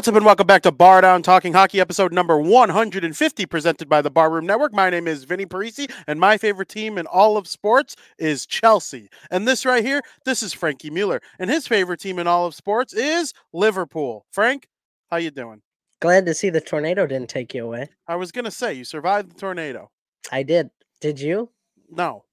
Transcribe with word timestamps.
What's 0.00 0.08
up, 0.08 0.14
and 0.14 0.24
welcome 0.24 0.46
back 0.46 0.62
to 0.62 0.72
Bardown 0.72 1.22
Talking 1.22 1.52
Hockey, 1.52 1.78
episode 1.78 2.10
number 2.10 2.38
150, 2.38 3.44
presented 3.44 3.86
by 3.86 4.00
the 4.00 4.10
Barroom 4.10 4.46
Network. 4.46 4.72
My 4.72 4.88
name 4.88 5.06
is 5.06 5.24
Vinnie 5.24 5.44
Parisi, 5.44 5.92
and 6.06 6.18
my 6.18 6.38
favorite 6.38 6.70
team 6.70 6.96
in 6.96 7.04
all 7.04 7.36
of 7.36 7.46
sports 7.46 7.96
is 8.18 8.46
Chelsea. 8.46 9.10
And 9.30 9.46
this 9.46 9.66
right 9.66 9.84
here, 9.84 10.00
this 10.24 10.42
is 10.42 10.54
Frankie 10.54 10.88
Mueller, 10.88 11.20
and 11.38 11.50
his 11.50 11.66
favorite 11.66 12.00
team 12.00 12.18
in 12.18 12.26
all 12.26 12.46
of 12.46 12.54
sports 12.54 12.94
is 12.94 13.34
Liverpool. 13.52 14.24
Frank, 14.32 14.68
how 15.10 15.18
you 15.18 15.30
doing? 15.30 15.60
Glad 16.00 16.24
to 16.24 16.32
see 16.32 16.48
the 16.48 16.62
tornado 16.62 17.06
didn't 17.06 17.28
take 17.28 17.52
you 17.52 17.66
away. 17.66 17.90
I 18.08 18.16
was 18.16 18.32
gonna 18.32 18.50
say 18.50 18.72
you 18.72 18.84
survived 18.84 19.32
the 19.32 19.38
tornado. 19.38 19.90
I 20.32 20.44
did. 20.44 20.70
Did 21.02 21.20
you? 21.20 21.50
No, 21.90 22.24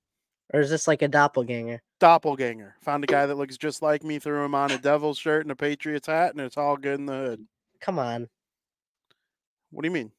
Or 0.54 0.62
is 0.62 0.70
this 0.70 0.88
like 0.88 1.02
a 1.02 1.10
doppelganger? 1.10 1.82
doppelganger. 2.00 2.76
Found 2.84 3.04
a 3.04 3.08
guy 3.08 3.26
that 3.26 3.36
looks 3.36 3.58
just 3.58 3.82
like 3.82 4.06
me, 4.06 4.20
threw 4.20 4.46
him 4.46 4.56
on 4.56 4.72
a 4.72 4.78
Devils 4.78 5.18
shirt 5.18 5.42
and 5.42 5.52
a 5.52 5.56
Patriots 5.58 6.08
hat, 6.08 6.32
and 6.32 6.40
it's 6.40 6.56
all 6.56 6.78
good 6.78 7.00
in 7.02 7.08
the 7.08 7.14
hood. 7.14 7.46
Come 7.80 8.00
on. 8.00 8.30
What 9.72 9.84
do 9.84 9.88
you 9.88 9.92
mean? 9.94 10.12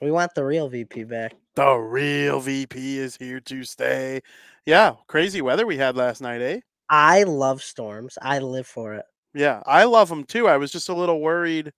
We 0.00 0.10
want 0.10 0.34
the 0.34 0.44
real 0.44 0.68
VP 0.68 1.04
back. 1.04 1.34
The 1.54 1.74
real 1.74 2.40
VP 2.40 2.98
is 2.98 3.16
here 3.16 3.40
to 3.40 3.64
stay. 3.64 4.20
Yeah, 4.66 4.94
crazy 5.06 5.40
weather 5.40 5.66
we 5.66 5.76
had 5.76 5.96
last 5.96 6.20
night, 6.20 6.40
eh? 6.40 6.60
I 6.88 7.22
love 7.24 7.62
storms. 7.62 8.18
I 8.20 8.38
live 8.40 8.66
for 8.66 8.94
it. 8.94 9.04
Yeah, 9.34 9.62
I 9.66 9.84
love 9.84 10.08
them 10.08 10.24
too. 10.24 10.48
I 10.48 10.56
was 10.56 10.70
just 10.70 10.88
a 10.88 10.94
little 10.94 11.20
worried 11.20 11.72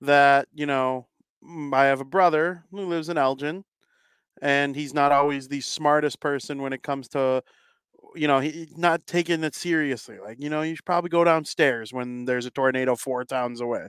that, 0.00 0.48
you 0.54 0.66
know, 0.66 1.08
I 1.72 1.84
have 1.84 2.00
a 2.00 2.04
brother 2.06 2.64
who 2.70 2.82
lives 2.86 3.08
in 3.08 3.18
Elgin 3.18 3.64
and 4.42 4.76
he's 4.76 4.94
not 4.94 5.12
always 5.12 5.48
the 5.48 5.60
smartest 5.62 6.20
person 6.20 6.62
when 6.62 6.72
it 6.72 6.82
comes 6.82 7.08
to, 7.10 7.42
you 8.14 8.28
know, 8.28 8.40
he 8.40 8.50
he's 8.50 8.78
not 8.78 9.06
taking 9.06 9.44
it 9.44 9.54
seriously. 9.54 10.18
Like, 10.18 10.40
you 10.40 10.50
know, 10.50 10.62
you 10.62 10.76
should 10.76 10.86
probably 10.86 11.10
go 11.10 11.24
downstairs 11.24 11.92
when 11.92 12.24
there's 12.26 12.46
a 12.46 12.50
tornado 12.50 12.96
four 12.96 13.24
towns 13.24 13.60
away. 13.60 13.88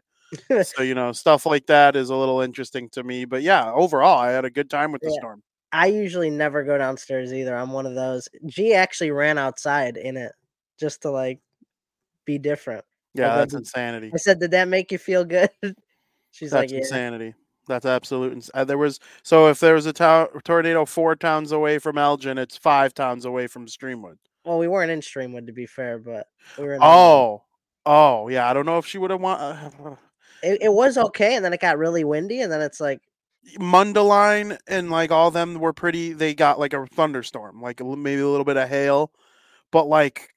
So, 0.63 0.81
you 0.83 0.93
know, 0.95 1.11
stuff 1.11 1.45
like 1.45 1.65
that 1.67 1.95
is 1.95 2.09
a 2.09 2.15
little 2.15 2.41
interesting 2.41 2.89
to 2.89 3.03
me. 3.03 3.25
But 3.25 3.41
yeah, 3.43 3.71
overall, 3.71 4.17
I 4.19 4.31
had 4.31 4.45
a 4.45 4.49
good 4.49 4.69
time 4.69 4.91
with 4.91 5.01
the 5.01 5.09
Yeah. 5.09 5.19
storm. 5.19 5.43
I 5.71 5.87
usually 5.87 6.29
never 6.29 6.63
go 6.63 6.77
downstairs 6.77 7.33
either. 7.33 7.55
I'm 7.55 7.71
one 7.71 7.85
of 7.85 7.93
those. 7.95 8.27
G 8.45 8.73
actually 8.73 9.11
ran 9.11 9.37
outside 9.37 9.97
in 9.97 10.15
it 10.17 10.31
just 10.79 11.01
to 11.01 11.11
like 11.11 11.39
be 12.25 12.37
different. 12.37 12.85
Yeah, 13.13 13.35
that's 13.35 13.53
insanity. 13.53 14.11
I 14.13 14.17
said, 14.17 14.39
Did 14.39 14.51
that 14.51 14.67
make 14.67 14.91
you 14.91 14.97
feel 14.97 15.25
good? 15.25 15.49
She's 16.31 16.51
That's 16.51 16.63
like, 16.63 16.71
Yeah. 16.71 16.77
insanity. 16.79 17.33
That's 17.67 17.85
absolute. 17.85 18.31
ins- 18.33 18.51
Uh, 18.53 18.63
there 18.63 18.77
was 18.77 18.99
so 19.23 19.47
if 19.49 19.59
there 19.59 19.73
was 19.73 19.85
a 19.87 19.93
town 19.93 20.27
tornado 20.45 20.85
four 20.85 21.15
towns 21.17 21.51
away 21.51 21.79
from 21.79 21.97
Elgin, 21.97 22.37
it's 22.37 22.55
five 22.57 22.93
towns 22.93 23.25
away 23.25 23.47
from 23.47 23.65
Streamwood. 23.67 24.17
Well, 24.45 24.57
we 24.59 24.69
weren't 24.69 24.91
in 24.91 25.01
Streamwood 25.01 25.47
to 25.47 25.53
be 25.53 25.65
fair, 25.65 25.99
but 25.99 26.27
we 26.57 26.63
were 26.63 26.75
in 26.75 26.79
Oh, 26.81 27.43
oh 27.85 28.29
yeah. 28.29 28.49
I 28.49 28.53
don't 28.53 28.65
know 28.65 28.77
if 28.77 28.85
she 28.85 28.97
would 28.97 29.11
have 29.11 29.19
want 29.19 29.41
uh, 29.41 29.95
it, 30.43 30.59
it 30.61 30.73
was 30.73 30.97
okay, 30.97 31.35
and 31.35 31.43
then 31.43 31.53
it 31.53 31.61
got 31.61 31.77
really 31.77 32.03
windy, 32.03 32.41
and 32.41 32.51
then 32.51 32.61
it's 32.61 32.79
like 32.79 33.01
Mundelein 33.57 34.57
and 34.67 34.89
like 34.91 35.11
all 35.11 35.31
them 35.31 35.55
were 35.55 35.73
pretty. 35.73 36.13
They 36.13 36.33
got 36.33 36.59
like 36.59 36.73
a 36.73 36.85
thunderstorm, 36.87 37.61
like 37.61 37.79
a, 37.79 37.83
maybe 37.83 38.21
a 38.21 38.27
little 38.27 38.45
bit 38.45 38.57
of 38.57 38.69
hail, 38.69 39.11
but 39.71 39.87
like 39.87 40.29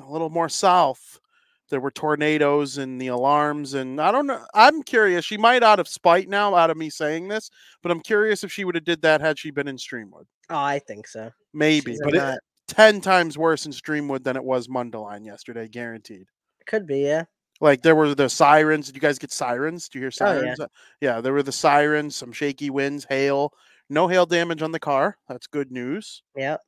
a 0.00 0.10
little 0.10 0.30
more 0.30 0.48
south. 0.48 1.20
There 1.68 1.80
were 1.80 1.90
tornadoes 1.90 2.78
and 2.78 3.00
the 3.00 3.08
alarms, 3.08 3.74
and 3.74 4.00
I 4.00 4.12
don't 4.12 4.28
know. 4.28 4.44
I'm 4.54 4.84
curious. 4.84 5.24
She 5.24 5.36
might 5.36 5.64
out 5.64 5.80
of 5.80 5.88
spite 5.88 6.28
now, 6.28 6.54
out 6.54 6.70
of 6.70 6.76
me 6.76 6.90
saying 6.90 7.26
this, 7.26 7.50
but 7.82 7.90
I'm 7.90 8.00
curious 8.00 8.44
if 8.44 8.52
she 8.52 8.64
would 8.64 8.76
have 8.76 8.84
did 8.84 9.02
that 9.02 9.20
had 9.20 9.36
she 9.36 9.50
been 9.50 9.66
in 9.66 9.76
Streamwood. 9.76 10.26
Oh, 10.48 10.56
I 10.56 10.78
think 10.78 11.08
so. 11.08 11.32
Maybe, 11.52 11.92
She's 11.92 12.00
but 12.04 12.14
it, 12.14 12.38
10 12.68 13.00
times 13.00 13.36
worse 13.36 13.66
in 13.66 13.72
Streamwood 13.72 14.22
than 14.22 14.36
it 14.36 14.44
was 14.44 14.68
Mundelein 14.68 15.26
yesterday, 15.26 15.66
guaranteed. 15.66 16.26
Could 16.66 16.86
be, 16.86 17.00
yeah. 17.00 17.24
Like 17.60 17.82
there 17.82 17.94
were 17.96 18.14
the 18.14 18.28
sirens. 18.28 18.86
Did 18.86 18.94
you 18.96 19.00
guys 19.00 19.18
get 19.18 19.32
sirens? 19.32 19.88
Do 19.88 19.98
you 19.98 20.04
hear 20.04 20.10
sirens? 20.10 20.60
Oh, 20.60 20.66
yeah. 21.00 21.14
yeah, 21.14 21.20
there 21.20 21.32
were 21.32 21.42
the 21.42 21.52
sirens, 21.52 22.14
some 22.16 22.32
shaky 22.32 22.70
winds, 22.70 23.06
hail. 23.08 23.52
No 23.88 24.08
hail 24.08 24.26
damage 24.26 24.62
on 24.62 24.72
the 24.72 24.80
car. 24.80 25.16
That's 25.28 25.46
good 25.46 25.70
news. 25.70 26.22
Yep. 26.36 26.60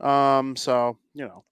Um, 0.00 0.54
so 0.56 0.98
you 1.14 1.24
know, 1.26 1.44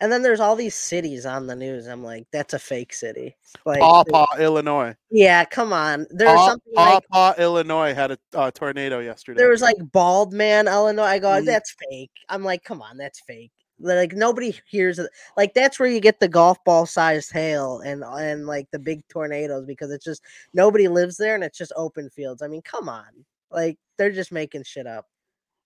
And 0.00 0.10
then 0.10 0.22
there's 0.22 0.40
all 0.40 0.56
these 0.56 0.74
cities 0.74 1.26
on 1.26 1.46
the 1.46 1.54
news. 1.54 1.86
I'm 1.86 2.02
like, 2.02 2.26
that's 2.32 2.54
a 2.54 2.58
fake 2.58 2.94
city. 2.94 3.36
Like, 3.66 3.80
Paw 3.80 4.02
Paw, 4.04 4.26
Illinois. 4.38 4.94
yeah, 5.10 5.44
come 5.44 5.72
on. 5.74 6.06
There's 6.10 6.30
Paw 6.34 6.48
something 6.48 6.72
Paw 6.74 6.94
like 6.94 7.08
Paw, 7.12 7.34
Illinois 7.38 7.92
had 7.92 8.10
a 8.12 8.18
uh, 8.34 8.50
tornado 8.52 9.00
yesterday. 9.00 9.36
there 9.38 9.50
was 9.50 9.60
like 9.60 9.76
Bald 9.92 10.32
Man, 10.32 10.66
Illinois. 10.66 11.02
I 11.04 11.18
go, 11.18 11.28
Mhm. 11.28 11.44
that's 11.44 11.76
fake. 11.90 12.12
I'm 12.30 12.42
like, 12.42 12.64
come 12.64 12.80
on, 12.80 12.96
that's 12.96 13.20
fake. 13.20 13.52
Like 13.80 14.12
nobody 14.12 14.54
hears 14.68 14.98
it. 14.98 15.10
Like 15.36 15.54
that's 15.54 15.78
where 15.80 15.88
you 15.88 16.00
get 16.00 16.20
the 16.20 16.28
golf 16.28 16.62
ball 16.64 16.84
sized 16.86 17.32
hail 17.32 17.80
and 17.80 18.02
and 18.04 18.46
like 18.46 18.70
the 18.70 18.78
big 18.78 19.06
tornadoes 19.08 19.64
because 19.66 19.90
it's 19.90 20.04
just 20.04 20.22
nobody 20.52 20.86
lives 20.88 21.16
there 21.16 21.34
and 21.34 21.42
it's 21.44 21.56
just 21.58 21.72
open 21.76 22.10
fields. 22.10 22.42
I 22.42 22.48
mean, 22.48 22.62
come 22.62 22.88
on. 22.88 23.06
Like 23.50 23.78
they're 23.96 24.12
just 24.12 24.32
making 24.32 24.64
shit 24.64 24.86
up. 24.86 25.06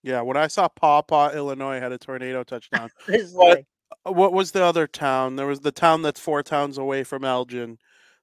yeah, 0.02 0.20
when 0.20 0.36
I 0.36 0.46
saw 0.46 0.68
Paw 0.68 1.02
Paw, 1.02 1.30
Illinois 1.30 1.80
had 1.80 1.92
a 1.92 1.98
tornado 1.98 2.42
touchdown. 2.44 2.90
But- 3.06 3.32
like, 3.34 3.66
Uh, 4.06 4.12
what 4.12 4.32
was 4.32 4.52
the 4.52 4.62
other 4.64 4.86
town? 4.86 5.36
There 5.36 5.46
was 5.46 5.60
the 5.60 5.72
town 5.72 6.02
that's 6.02 6.20
four 6.20 6.42
towns 6.42 6.78
away 6.78 7.04
from 7.04 7.24
Elgin 7.24 7.78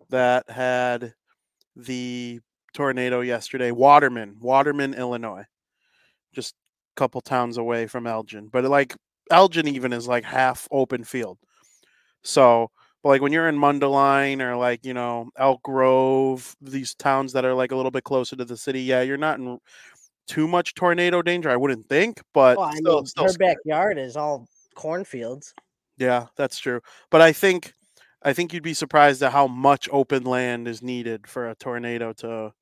that 0.10 0.50
had 0.50 1.14
the 1.76 2.40
tornado 2.74 3.22
yesterday. 3.22 3.72
Waterman, 3.72 4.38
Waterman, 4.40 4.94
Illinois. 4.94 5.46
Just 6.34 6.56
a 6.56 7.00
couple 7.00 7.22
towns 7.22 7.58
away 7.58 7.88
from 7.88 8.06
Elgin. 8.08 8.48
But 8.48 8.66
like 8.66 8.96
Elgin 9.30 9.68
even 9.68 9.94
is 9.94 10.08
like 10.08 10.24
half 10.24 10.68
open 10.72 11.04
field. 11.04 11.38
So 12.24 12.72
but 13.04 13.10
like 13.10 13.22
when 13.22 13.32
you're 13.32 13.50
in 13.50 13.58
Mundelein 13.58 14.42
or 14.42 14.56
like, 14.56 14.86
you 14.86 14.94
know, 14.94 15.30
Elk 15.36 15.64
Grove, 15.64 16.56
these 16.62 16.94
towns 16.94 17.34
that 17.34 17.46
are 17.46 17.54
like 17.54 17.72
a 17.72 17.76
little 17.76 17.92
bit 17.92 18.04
closer 18.04 18.36
to 18.36 18.46
the 18.46 18.58
city, 18.58 18.82
yeah, 18.82 19.02
you're 19.02 19.18
not 19.18 19.40
in 19.40 19.58
too 20.28 20.48
much 20.48 20.76
tornado 20.76 21.22
danger, 21.22 21.50
I 21.50 21.56
wouldn't 21.56 21.88
think, 21.88 22.22
but 22.34 22.58
oh, 22.58 22.62
I 22.62 22.76
still, 22.76 22.96
mean, 22.98 23.06
still 23.08 23.24
her 23.24 23.30
scary. 23.30 23.56
backyard 23.56 23.98
is 23.98 24.16
all 24.16 24.48
cornfields. 24.76 25.54
Yeah, 25.98 26.28
that's 26.36 26.60
true. 26.60 26.82
But 27.10 27.22
I 27.22 27.32
think 27.32 27.74
I 28.24 28.34
think 28.34 28.54
you'd 28.54 28.62
be 28.62 28.76
surprised 28.76 29.24
at 29.24 29.32
how 29.32 29.48
much 29.48 29.90
open 29.92 30.24
land 30.24 30.68
is 30.68 30.84
needed 30.84 31.26
for 31.28 31.50
a 31.50 31.56
tornado 31.56 32.14
to 32.14 32.54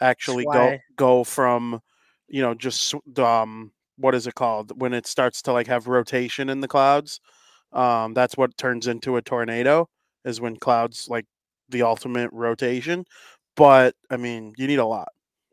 actually 0.00 0.44
go 0.44 0.78
go 0.96 1.24
from, 1.24 1.82
you 2.28 2.40
know, 2.40 2.54
just 2.54 2.94
um 3.18 3.72
what 4.02 4.14
is 4.14 4.26
it 4.26 4.34
called 4.34 4.80
when 4.80 4.92
it 4.92 5.06
starts 5.06 5.42
to 5.42 5.52
like 5.52 5.66
have 5.68 5.86
rotation 5.88 6.48
in 6.48 6.60
the 6.60 6.68
clouds. 6.68 7.20
Um 7.72 8.14
that's 8.14 8.36
what 8.36 8.56
turns 8.58 8.86
into 8.86 9.16
a 9.16 9.22
tornado 9.22 9.88
is 10.24 10.40
when 10.40 10.56
clouds 10.56 11.08
like 11.08 11.26
the 11.68 11.82
ultimate 11.82 12.30
rotation. 12.32 13.04
But 13.56 13.94
I 14.10 14.16
mean, 14.16 14.52
you 14.56 14.66
need 14.66 14.78
a 14.78 14.86
lot. 14.86 15.08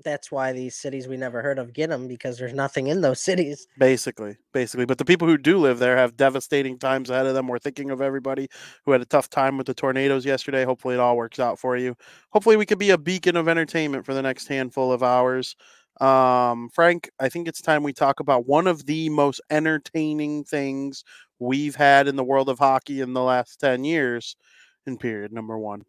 That's 0.06 0.32
why 0.32 0.54
these 0.54 0.76
cities 0.78 1.10
we 1.10 1.18
never 1.18 1.42
heard 1.42 1.60
of 1.60 1.74
get 1.74 1.90
them 1.90 2.08
because 2.08 2.38
there's 2.38 2.54
nothing 2.54 2.88
in 2.88 3.02
those 3.02 3.20
cities. 3.30 3.68
Basically, 3.78 4.38
basically. 4.54 4.86
But 4.86 4.98
the 4.98 5.06
people 5.06 5.28
who 5.28 5.38
do 5.38 5.58
live 5.58 5.80
there 5.80 5.98
have 5.98 6.16
devastating 6.16 6.80
times 6.80 7.10
ahead 7.10 7.26
of 7.26 7.34
them. 7.34 7.48
We're 7.48 7.60
thinking 7.60 7.92
of 7.92 8.02
everybody 8.02 8.48
who 8.86 8.94
had 8.94 9.02
a 9.02 9.06
tough 9.06 9.30
time 9.30 9.58
with 9.58 9.68
the 9.68 9.74
tornadoes 9.74 10.26
yesterday. 10.26 10.64
Hopefully, 10.64 10.94
it 10.94 11.02
all 11.02 11.18
works 11.18 11.40
out 11.40 11.60
for 11.60 11.76
you. 11.76 11.96
Hopefully, 12.32 12.56
we 12.56 12.66
could 12.66 12.80
be 12.80 12.92
a 12.92 12.98
beacon 12.98 13.36
of 13.36 13.50
entertainment 13.50 14.06
for 14.06 14.14
the 14.14 14.22
next 14.22 14.48
handful 14.48 14.94
of 14.94 15.04
hours. 15.04 15.56
Um, 16.00 16.70
Frank, 16.70 17.10
I 17.20 17.28
think 17.28 17.50
it's 17.50 17.62
time 17.62 17.84
we 17.84 17.92
talk 17.92 18.22
about 18.22 18.48
one 18.48 18.68
of 18.68 18.86
the 18.86 19.10
most 19.10 19.42
entertaining 19.50 20.46
things 20.46 21.04
we've 21.40 21.76
had 21.76 22.08
in 22.08 22.16
the 22.16 22.24
world 22.24 22.48
of 22.48 22.60
hockey 22.60 23.02
in 23.02 23.14
the 23.14 23.22
last 23.22 23.60
10 23.60 23.84
years 23.84 24.38
in 24.86 24.98
period 24.98 25.34
number 25.34 25.58
one. 25.58 25.84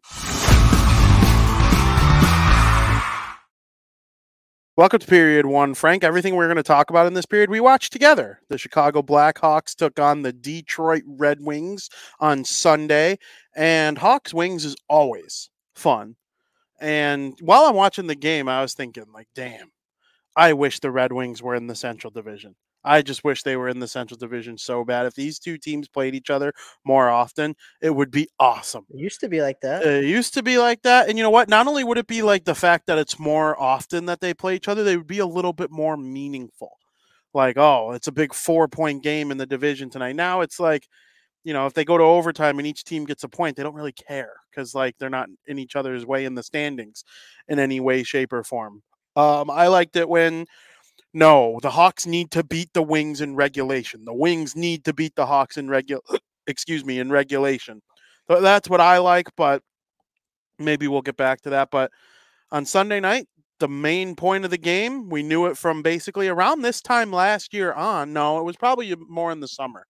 Welcome 4.75 4.99
to 4.99 5.07
period 5.07 5.45
one, 5.45 5.75
Frank. 5.75 6.03
Everything 6.03 6.35
we're 6.35 6.47
going 6.47 6.55
to 6.57 6.63
talk 6.63 6.89
about 6.89 7.07
in 7.07 7.13
this 7.13 7.25
period, 7.25 7.49
we 7.49 7.59
watched 7.59 7.93
together. 7.93 8.41
The 8.49 8.57
Chicago 8.57 9.01
Blackhawks 9.01 9.75
took 9.75 9.99
on 9.99 10.23
the 10.23 10.33
Detroit 10.33 11.03
Red 11.05 11.39
Wings 11.39 11.89
on 12.19 12.43
Sunday, 12.43 13.19
and 13.55 13.97
Hawks 13.97 14.33
Wings 14.33 14.65
is 14.65 14.75
always 14.89 15.49
fun. 15.75 16.15
And 16.79 17.37
while 17.41 17.65
I'm 17.65 17.75
watching 17.75 18.07
the 18.07 18.15
game, 18.15 18.49
I 18.49 18.61
was 18.61 18.73
thinking, 18.73 19.05
like, 19.13 19.27
damn, 19.35 19.71
I 20.35 20.53
wish 20.53 20.79
the 20.79 20.91
Red 20.91 21.11
Wings 21.11 21.41
were 21.41 21.55
in 21.55 21.67
the 21.67 21.75
Central 21.75 22.11
Division. 22.11 22.55
I 22.83 23.01
just 23.03 23.23
wish 23.23 23.43
they 23.43 23.57
were 23.57 23.69
in 23.69 23.79
the 23.79 23.87
Central 23.87 24.17
Division 24.17 24.57
so 24.57 24.83
bad. 24.83 25.05
If 25.05 25.13
these 25.13 25.37
two 25.37 25.57
teams 25.57 25.87
played 25.87 26.15
each 26.15 26.29
other 26.29 26.51
more 26.83 27.09
often, 27.09 27.55
it 27.81 27.91
would 27.91 28.09
be 28.09 28.27
awesome. 28.39 28.85
It 28.89 28.99
used 28.99 29.19
to 29.19 29.29
be 29.29 29.41
like 29.41 29.61
that. 29.61 29.85
It 29.85 30.05
used 30.05 30.33
to 30.33 30.43
be 30.43 30.57
like 30.57 30.81
that. 30.81 31.07
And 31.07 31.17
you 31.17 31.23
know 31.23 31.29
what? 31.29 31.47
Not 31.47 31.67
only 31.67 31.83
would 31.83 31.99
it 31.99 32.07
be 32.07 32.23
like 32.23 32.45
the 32.45 32.55
fact 32.55 32.87
that 32.87 32.97
it's 32.97 33.19
more 33.19 33.59
often 33.61 34.07
that 34.07 34.19
they 34.19 34.33
play 34.33 34.55
each 34.55 34.67
other, 34.67 34.83
they 34.83 34.97
would 34.97 35.07
be 35.07 35.19
a 35.19 35.27
little 35.27 35.53
bit 35.53 35.69
more 35.69 35.95
meaningful. 35.95 36.71
Like, 37.33 37.57
oh, 37.57 37.91
it's 37.91 38.07
a 38.07 38.11
big 38.11 38.33
four 38.33 38.67
point 38.67 39.03
game 39.03 39.31
in 39.31 39.37
the 39.37 39.45
division 39.45 39.89
tonight. 39.89 40.15
Now 40.15 40.41
it's 40.41 40.59
like, 40.59 40.87
you 41.43 41.53
know, 41.53 41.65
if 41.67 41.73
they 41.73 41.85
go 41.85 41.97
to 41.97 42.03
overtime 42.03 42.57
and 42.57 42.67
each 42.67 42.83
team 42.83 43.05
gets 43.05 43.23
a 43.23 43.29
point, 43.29 43.57
they 43.57 43.63
don't 43.63 43.75
really 43.75 43.93
care 43.93 44.33
because 44.49 44.75
like 44.75 44.97
they're 44.97 45.09
not 45.09 45.29
in 45.47 45.59
each 45.59 45.75
other's 45.75 46.05
way 46.05 46.25
in 46.25 46.35
the 46.35 46.43
standings 46.43 47.03
in 47.47 47.59
any 47.59 47.79
way, 47.79 48.03
shape, 48.03 48.33
or 48.33 48.43
form. 48.43 48.81
Um, 49.15 49.49
I 49.49 49.67
liked 49.67 49.95
it 49.95 50.07
when 50.07 50.45
no, 51.13 51.59
the 51.61 51.71
Hawks 51.71 52.05
need 52.05 52.31
to 52.31 52.43
beat 52.43 52.69
the 52.73 52.81
Wings 52.83 53.19
in 53.21 53.35
regulation. 53.35 54.05
The 54.05 54.13
Wings 54.13 54.55
need 54.55 54.85
to 54.85 54.93
beat 54.93 55.15
the 55.15 55.25
Hawks 55.25 55.57
in 55.57 55.67
regu 55.67 55.99
excuse 56.47 56.85
me, 56.85 56.99
in 56.99 57.09
regulation. 57.09 57.81
So 58.29 58.41
that's 58.41 58.69
what 58.69 58.81
I 58.81 58.99
like, 58.99 59.27
but 59.35 59.61
maybe 60.57 60.87
we'll 60.87 61.01
get 61.01 61.17
back 61.17 61.41
to 61.41 61.49
that. 61.51 61.69
But 61.71 61.91
on 62.51 62.65
Sunday 62.65 62.99
night, 62.99 63.27
the 63.59 63.67
main 63.67 64.15
point 64.15 64.45
of 64.45 64.51
the 64.51 64.57
game, 64.57 65.09
we 65.09 65.21
knew 65.21 65.45
it 65.45 65.57
from 65.57 65.81
basically 65.81 66.27
around 66.27 66.61
this 66.61 66.81
time 66.81 67.11
last 67.11 67.53
year 67.53 67.73
on. 67.73 68.13
No, 68.13 68.39
it 68.39 68.43
was 68.43 68.55
probably 68.55 68.95
more 69.07 69.31
in 69.31 69.39
the 69.39 69.47
summer 69.47 69.85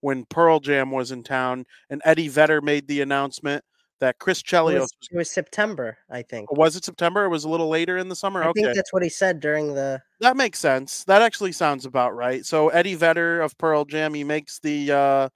when 0.00 0.24
Pearl 0.24 0.60
Jam 0.60 0.90
was 0.90 1.10
in 1.12 1.22
town 1.22 1.64
and 1.90 2.02
Eddie 2.04 2.28
Vedder 2.28 2.60
made 2.60 2.88
the 2.88 3.00
announcement 3.00 3.64
that 4.00 4.18
Chris 4.18 4.42
Chelios. 4.42 4.74
It 4.74 4.80
was, 4.80 4.92
it 5.12 5.16
was 5.16 5.30
September, 5.30 5.96
I 6.10 6.22
think. 6.22 6.50
Was 6.52 6.76
it 6.76 6.84
September? 6.84 7.24
It 7.24 7.28
was 7.28 7.44
a 7.44 7.48
little 7.48 7.68
later 7.68 7.96
in 7.98 8.08
the 8.08 8.16
summer. 8.16 8.42
I 8.42 8.48
okay, 8.48 8.62
think 8.62 8.74
that's 8.74 8.92
what 8.92 9.02
he 9.02 9.08
said 9.08 9.40
during 9.40 9.74
the. 9.74 10.00
that 10.20 10.36
makes 10.36 10.58
sense. 10.58 11.04
That 11.04 11.22
actually 11.22 11.52
sounds 11.52 11.86
about 11.86 12.14
right. 12.14 12.44
So 12.44 12.68
Eddie 12.68 12.94
Vedder 12.94 13.40
of 13.40 13.56
Pearl 13.58 13.84
Jam, 13.84 14.14
he 14.14 14.24
makes 14.24 14.58
the 14.60 14.92
uh 14.92 15.28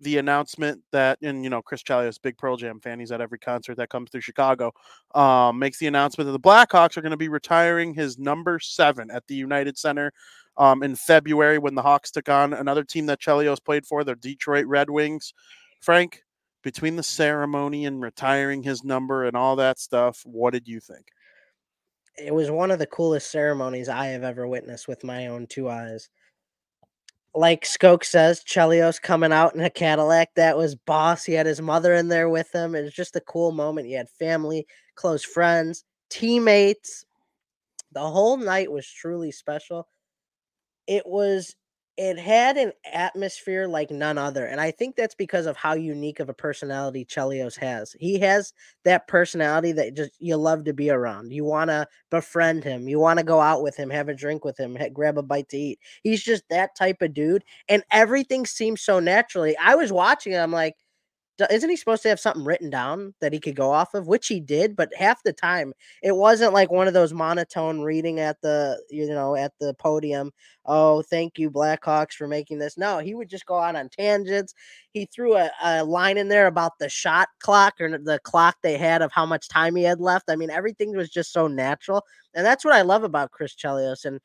the 0.00 0.18
announcement 0.18 0.82
that, 0.92 1.18
and 1.22 1.42
you 1.42 1.50
know, 1.50 1.62
Chris 1.62 1.82
Chelios, 1.82 2.20
big 2.20 2.36
Pearl 2.36 2.56
Jam 2.56 2.80
fan, 2.80 3.00
he's 3.00 3.12
at 3.12 3.20
every 3.20 3.38
concert 3.38 3.76
that 3.76 3.88
comes 3.88 4.10
through 4.10 4.20
Chicago. 4.20 4.72
Um, 5.14 5.58
makes 5.58 5.78
the 5.78 5.86
announcement 5.86 6.26
that 6.26 6.32
the 6.32 6.40
Blackhawks 6.40 6.96
are 6.96 7.00
going 7.00 7.12
to 7.12 7.16
be 7.16 7.28
retiring 7.28 7.94
his 7.94 8.18
number 8.18 8.58
seven 8.60 9.10
at 9.10 9.26
the 9.26 9.34
United 9.34 9.78
Center 9.78 10.12
um, 10.56 10.82
in 10.82 10.94
February 10.94 11.58
when 11.58 11.74
the 11.74 11.82
Hawks 11.82 12.10
took 12.10 12.28
on 12.28 12.52
another 12.52 12.84
team 12.84 13.06
that 13.06 13.20
Chelios 13.20 13.64
played 13.64 13.86
for, 13.86 14.04
the 14.04 14.16
Detroit 14.16 14.66
Red 14.66 14.90
Wings. 14.90 15.32
Frank, 15.80 16.23
between 16.64 16.96
the 16.96 17.02
ceremony 17.02 17.84
and 17.84 18.00
retiring 18.00 18.62
his 18.62 18.82
number 18.82 19.24
and 19.24 19.36
all 19.36 19.54
that 19.56 19.78
stuff, 19.78 20.22
what 20.24 20.52
did 20.52 20.66
you 20.66 20.80
think? 20.80 21.08
It 22.16 22.34
was 22.34 22.50
one 22.50 22.70
of 22.70 22.78
the 22.78 22.86
coolest 22.86 23.30
ceremonies 23.30 23.88
I 23.88 24.06
have 24.06 24.24
ever 24.24 24.48
witnessed 24.48 24.88
with 24.88 25.04
my 25.04 25.26
own 25.26 25.46
two 25.46 25.68
eyes. 25.68 26.08
Like 27.34 27.64
Skoke 27.64 28.04
says, 28.04 28.42
Chelios 28.44 29.02
coming 29.02 29.32
out 29.32 29.54
in 29.54 29.60
a 29.60 29.68
Cadillac. 29.68 30.30
That 30.36 30.56
was 30.56 30.74
boss. 30.74 31.24
He 31.24 31.32
had 31.34 31.46
his 31.46 31.60
mother 31.60 31.92
in 31.92 32.08
there 32.08 32.28
with 32.28 32.52
him. 32.54 32.74
It 32.74 32.82
was 32.82 32.94
just 32.94 33.16
a 33.16 33.20
cool 33.20 33.52
moment. 33.52 33.88
He 33.88 33.92
had 33.92 34.08
family, 34.08 34.66
close 34.94 35.24
friends, 35.24 35.84
teammates. 36.08 37.04
The 37.92 38.00
whole 38.00 38.36
night 38.36 38.70
was 38.70 38.88
truly 38.88 39.32
special. 39.32 39.88
It 40.86 41.04
was 41.06 41.56
it 41.96 42.18
had 42.18 42.56
an 42.56 42.72
atmosphere 42.92 43.68
like 43.68 43.90
none 43.90 44.18
other. 44.18 44.46
And 44.46 44.60
I 44.60 44.72
think 44.72 44.96
that's 44.96 45.14
because 45.14 45.46
of 45.46 45.56
how 45.56 45.74
unique 45.74 46.18
of 46.18 46.28
a 46.28 46.34
personality 46.34 47.04
Chelios 47.04 47.56
has. 47.58 47.94
He 48.00 48.18
has 48.18 48.52
that 48.84 49.06
personality 49.06 49.72
that 49.72 49.94
just 49.94 50.12
you 50.18 50.36
love 50.36 50.64
to 50.64 50.72
be 50.72 50.90
around. 50.90 51.32
You 51.32 51.44
want 51.44 51.70
to 51.70 51.86
befriend 52.10 52.64
him. 52.64 52.88
You 52.88 52.98
want 52.98 53.18
to 53.20 53.24
go 53.24 53.40
out 53.40 53.62
with 53.62 53.76
him, 53.76 53.90
have 53.90 54.08
a 54.08 54.14
drink 54.14 54.44
with 54.44 54.58
him, 54.58 54.76
grab 54.92 55.18
a 55.18 55.22
bite 55.22 55.48
to 55.50 55.56
eat. 55.56 55.78
He's 56.02 56.22
just 56.22 56.42
that 56.50 56.74
type 56.76 57.00
of 57.00 57.14
dude. 57.14 57.44
And 57.68 57.84
everything 57.92 58.44
seems 58.44 58.82
so 58.82 58.98
naturally. 58.98 59.56
I 59.56 59.76
was 59.76 59.92
watching 59.92 60.32
it, 60.32 60.38
I'm 60.38 60.52
like, 60.52 60.74
isn't 61.50 61.70
he 61.70 61.76
supposed 61.76 62.02
to 62.02 62.08
have 62.08 62.20
something 62.20 62.44
written 62.44 62.70
down 62.70 63.14
that 63.20 63.32
he 63.32 63.40
could 63.40 63.56
go 63.56 63.70
off 63.72 63.94
of? 63.94 64.06
Which 64.06 64.28
he 64.28 64.40
did 64.40 64.76
but 64.76 64.94
half 64.96 65.22
the 65.22 65.32
time 65.32 65.72
it 66.02 66.16
wasn't 66.16 66.52
like 66.52 66.70
one 66.70 66.88
of 66.88 66.94
those 66.94 67.12
monotone 67.12 67.80
reading 67.80 68.20
at 68.20 68.40
the 68.40 68.80
you 68.90 69.08
know 69.08 69.34
at 69.34 69.52
the 69.60 69.74
podium 69.74 70.30
oh 70.66 71.02
thank 71.02 71.38
you 71.38 71.50
blackhawks 71.50 72.12
for 72.12 72.28
making 72.28 72.58
this. 72.58 72.78
No 72.78 72.98
he 72.98 73.14
would 73.14 73.28
just 73.28 73.46
go 73.46 73.58
out 73.58 73.76
on 73.76 73.88
tangents. 73.88 74.54
He 74.92 75.06
threw 75.06 75.36
a, 75.36 75.50
a 75.62 75.84
line 75.84 76.18
in 76.18 76.28
there 76.28 76.46
about 76.46 76.78
the 76.78 76.88
shot 76.88 77.28
clock 77.40 77.80
or 77.80 77.98
the 77.98 78.20
clock 78.24 78.56
they 78.62 78.76
had 78.76 79.02
of 79.02 79.12
how 79.12 79.26
much 79.26 79.48
time 79.48 79.76
he 79.76 79.82
had 79.82 80.00
left. 80.00 80.30
I 80.30 80.36
mean 80.36 80.50
everything 80.50 80.96
was 80.96 81.10
just 81.10 81.32
so 81.32 81.48
natural 81.48 82.04
and 82.34 82.44
that's 82.44 82.64
what 82.64 82.74
i 82.74 82.82
love 82.82 83.04
about 83.04 83.30
chris 83.30 83.54
chelios 83.54 84.04
and 84.04 84.20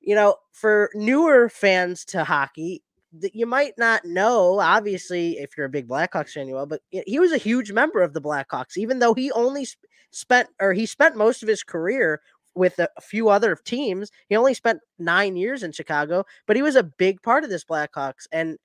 you 0.00 0.14
know 0.14 0.36
for 0.52 0.90
newer 0.94 1.48
fans 1.48 2.04
to 2.04 2.24
hockey 2.24 2.82
that 3.20 3.34
you 3.34 3.46
might 3.46 3.74
not 3.78 4.04
know, 4.04 4.60
obviously, 4.60 5.38
if 5.38 5.56
you're 5.56 5.66
a 5.66 5.70
big 5.70 5.88
Blackhawks 5.88 6.32
fan, 6.32 6.48
you 6.48 6.54
will, 6.54 6.66
but 6.66 6.82
he 6.90 7.18
was 7.18 7.32
a 7.32 7.38
huge 7.38 7.72
member 7.72 8.02
of 8.02 8.12
the 8.12 8.20
Blackhawks, 8.20 8.76
even 8.76 8.98
though 8.98 9.14
he 9.14 9.30
only 9.32 9.64
sp- 9.66 9.84
spent 10.10 10.48
or 10.60 10.72
he 10.72 10.86
spent 10.86 11.16
most 11.16 11.42
of 11.42 11.48
his 11.48 11.62
career 11.62 12.20
with 12.54 12.78
a, 12.78 12.88
few 13.02 13.28
other 13.28 13.54
teams. 13.54 14.10
He 14.28 14.36
only 14.36 14.54
spent 14.54 14.80
nine 14.98 15.36
years 15.36 15.62
in 15.62 15.72
Chicago, 15.72 16.24
but 16.46 16.56
he 16.56 16.62
was 16.62 16.74
a 16.74 16.82
big 16.82 17.22
part 17.22 17.44
of 17.44 17.50
this 17.50 17.64
Blackhawks. 17.64 18.26
And 18.32 18.58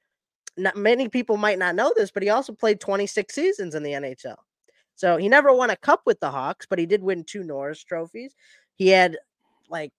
not 0.57 0.75
many 0.75 1.09
people 1.09 1.38
might 1.38 1.59
not 1.59 1.75
know 1.75 1.94
this, 1.95 2.12
but 2.12 2.24
he 2.24 2.30
also 2.30 2.53
played 2.53 2.80
26 2.80 3.33
seasons 3.33 3.75
in 3.75 3.83
the 3.83 3.92
NHL. 3.92 4.38
So 4.95 5.18
he 5.18 5.30
never 5.30 5.53
won 5.53 5.69
a 5.69 5.75
cup 5.75 6.01
with 6.06 6.19
the 6.19 6.31
Hawks, 6.31 6.65
but 6.69 6.80
he 6.80 6.86
did 6.86 7.03
win 7.03 7.24
two 7.24 7.44
Norris 7.44 7.83
trophies. 7.83 8.33
He 8.75 8.88
had 8.88 9.18
like 9.69 9.92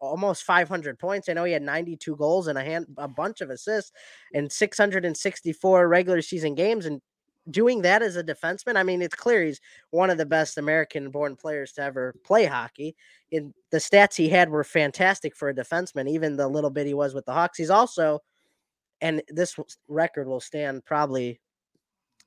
almost 0.00 0.44
500 0.44 0.98
points. 0.98 1.28
I 1.28 1.34
know 1.34 1.44
he 1.44 1.52
had 1.52 1.62
92 1.62 2.16
goals 2.16 2.46
and 2.46 2.58
a 2.58 2.64
hand 2.64 2.86
a 2.96 3.08
bunch 3.08 3.40
of 3.40 3.50
assists 3.50 3.92
and 4.34 4.50
664 4.50 5.88
regular 5.88 6.22
season 6.22 6.54
games 6.54 6.86
and 6.86 7.00
doing 7.50 7.82
that 7.82 8.02
as 8.02 8.16
a 8.16 8.24
defenseman, 8.24 8.76
I 8.76 8.82
mean, 8.82 9.02
it's 9.02 9.14
clear 9.14 9.44
he's 9.44 9.60
one 9.90 10.10
of 10.10 10.18
the 10.18 10.26
best 10.26 10.58
American 10.58 11.10
born 11.10 11.36
players 11.36 11.72
to 11.72 11.82
ever 11.82 12.14
play 12.24 12.44
hockey. 12.44 12.96
In 13.30 13.54
the 13.70 13.78
stats 13.78 14.16
he 14.16 14.28
had 14.28 14.50
were 14.50 14.64
fantastic 14.64 15.34
for 15.34 15.48
a 15.48 15.54
defenseman, 15.54 16.08
even 16.08 16.36
the 16.36 16.48
little 16.48 16.70
bit 16.70 16.86
he 16.86 16.94
was 16.94 17.14
with 17.14 17.24
the 17.24 17.32
Hawks. 17.32 17.58
He's 17.58 17.70
also, 17.70 18.20
and 19.00 19.22
this 19.28 19.56
record 19.88 20.28
will 20.28 20.40
stand 20.40 20.84
probably 20.84 21.40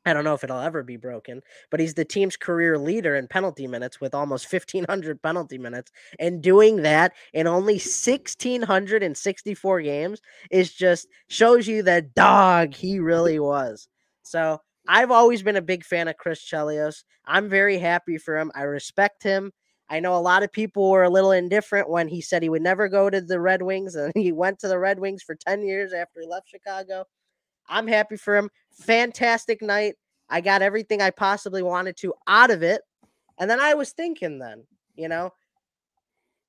I 0.05 0.13
don't 0.13 0.25
know 0.25 0.33
if 0.33 0.44
it'll 0.44 0.59
ever 0.59 0.83
be 0.83 0.97
broken, 0.97 1.41
but 1.71 1.79
he's 1.79 1.94
the 1.94 2.03
team's 2.03 2.35
career 2.35 2.77
leader 2.77 3.15
in 3.15 3.27
penalty 3.27 3.67
minutes 3.67 4.01
with 4.01 4.13
almost 4.13 4.51
1,500 4.51 5.21
penalty 5.21 5.57
minutes. 5.57 5.92
And 6.19 6.42
doing 6.42 6.81
that 6.83 7.13
in 7.33 7.47
only 7.47 7.75
1,664 7.75 9.81
games 9.81 10.21
is 10.51 10.73
just 10.73 11.07
shows 11.30 11.68
you 11.68 11.83
that 11.83 12.13
dog 12.13 12.73
he 12.73 12.99
really 12.99 13.39
was. 13.39 13.87
So 14.23 14.59
I've 14.87 15.11
always 15.11 15.42
been 15.42 15.56
a 15.56 15.61
big 15.61 15.85
fan 15.85 16.09
of 16.09 16.18
Chris 16.18 16.42
Chelios. 16.42 17.04
I'm 17.25 17.47
very 17.47 17.78
happy 17.78 18.18
for 18.18 18.37
him. 18.37 18.51
I 18.56 18.63
respect 18.63 19.23
him. 19.23 19.54
I 19.89 19.99
know 19.99 20.16
a 20.16 20.19
lot 20.19 20.44
of 20.44 20.51
people 20.51 20.89
were 20.89 21.04
a 21.04 21.09
little 21.09 21.31
indifferent 21.31 21.89
when 21.89 22.07
he 22.07 22.19
said 22.19 22.42
he 22.42 22.49
would 22.49 22.61
never 22.61 22.89
go 22.89 23.09
to 23.09 23.21
the 23.21 23.39
Red 23.39 23.61
Wings, 23.61 23.95
and 23.95 24.11
he 24.16 24.31
went 24.31 24.59
to 24.59 24.68
the 24.68 24.80
Red 24.80 24.99
Wings 24.99 25.23
for 25.23 25.35
10 25.35 25.63
years 25.63 25.94
after 25.94 26.21
he 26.21 26.28
left 26.28 26.49
Chicago. 26.49 27.06
I'm 27.67 27.87
happy 27.87 28.17
for 28.17 28.35
him. 28.35 28.49
Fantastic 28.71 29.61
night. 29.61 29.95
I 30.29 30.41
got 30.41 30.61
everything 30.61 31.01
I 31.01 31.11
possibly 31.11 31.61
wanted 31.61 31.97
to 31.97 32.13
out 32.27 32.51
of 32.51 32.63
it. 32.63 32.81
And 33.37 33.49
then 33.49 33.59
I 33.59 33.73
was 33.73 33.91
thinking, 33.91 34.39
then, 34.39 34.63
you 34.95 35.07
know, 35.07 35.31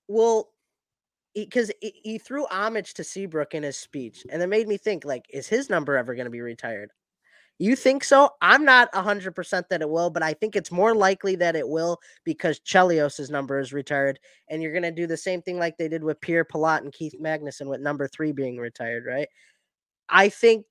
well, 0.09 0.51
because 1.35 1.71
he, 1.81 1.95
he, 2.03 2.19
threw 2.19 2.47
homage 2.47 2.95
to 2.95 3.05
Seabrook 3.05 3.55
in 3.55 3.63
his 3.63 3.77
speech. 3.77 4.25
And 4.31 4.43
it 4.43 4.47
made 4.47 4.69
me 4.69 4.77
think, 4.77 5.05
like, 5.05 5.25
is 5.31 5.49
his 5.49 5.69
number 5.69 5.97
ever 5.97 6.15
going 6.15 6.27
to 6.27 6.31
be 6.31 6.41
retired? 6.41 6.91
You 7.59 7.77
think 7.77 8.03
so? 8.03 8.31
I'm 8.41 8.65
not 8.65 8.93
100% 8.93 9.69
that 9.69 9.81
it 9.81 9.89
will, 9.89 10.11
but 10.11 10.23
I 10.23 10.35
think 10.35 10.57
it's 10.57 10.73
more 10.73 10.95
likely 10.95 11.37
that 11.37 11.55
it 11.55 11.69
will 11.69 11.99
because 12.25 12.61
Chelios' 12.61 13.31
number 13.31 13.59
is 13.61 13.73
retired. 13.73 14.19
And 14.49 14.61
you're 14.63 14.73
going 14.73 14.83
to 14.83 14.91
do 14.91 15.07
the 15.07 15.17
same 15.17 15.41
thing 15.41 15.59
like 15.59 15.77
they 15.77 15.89
did 15.89 16.03
with 16.03 16.21
Pierre 16.21 16.45
Pilote 16.45 16.83
and 16.83 16.93
Keith 16.93 17.15
Magnuson 17.21 17.67
with 17.67 17.81
number 17.81 18.09
three 18.09 18.33
being 18.33 18.57
retired, 18.57 19.05
right? 19.07 19.29
I 20.09 20.29
think 20.29 20.67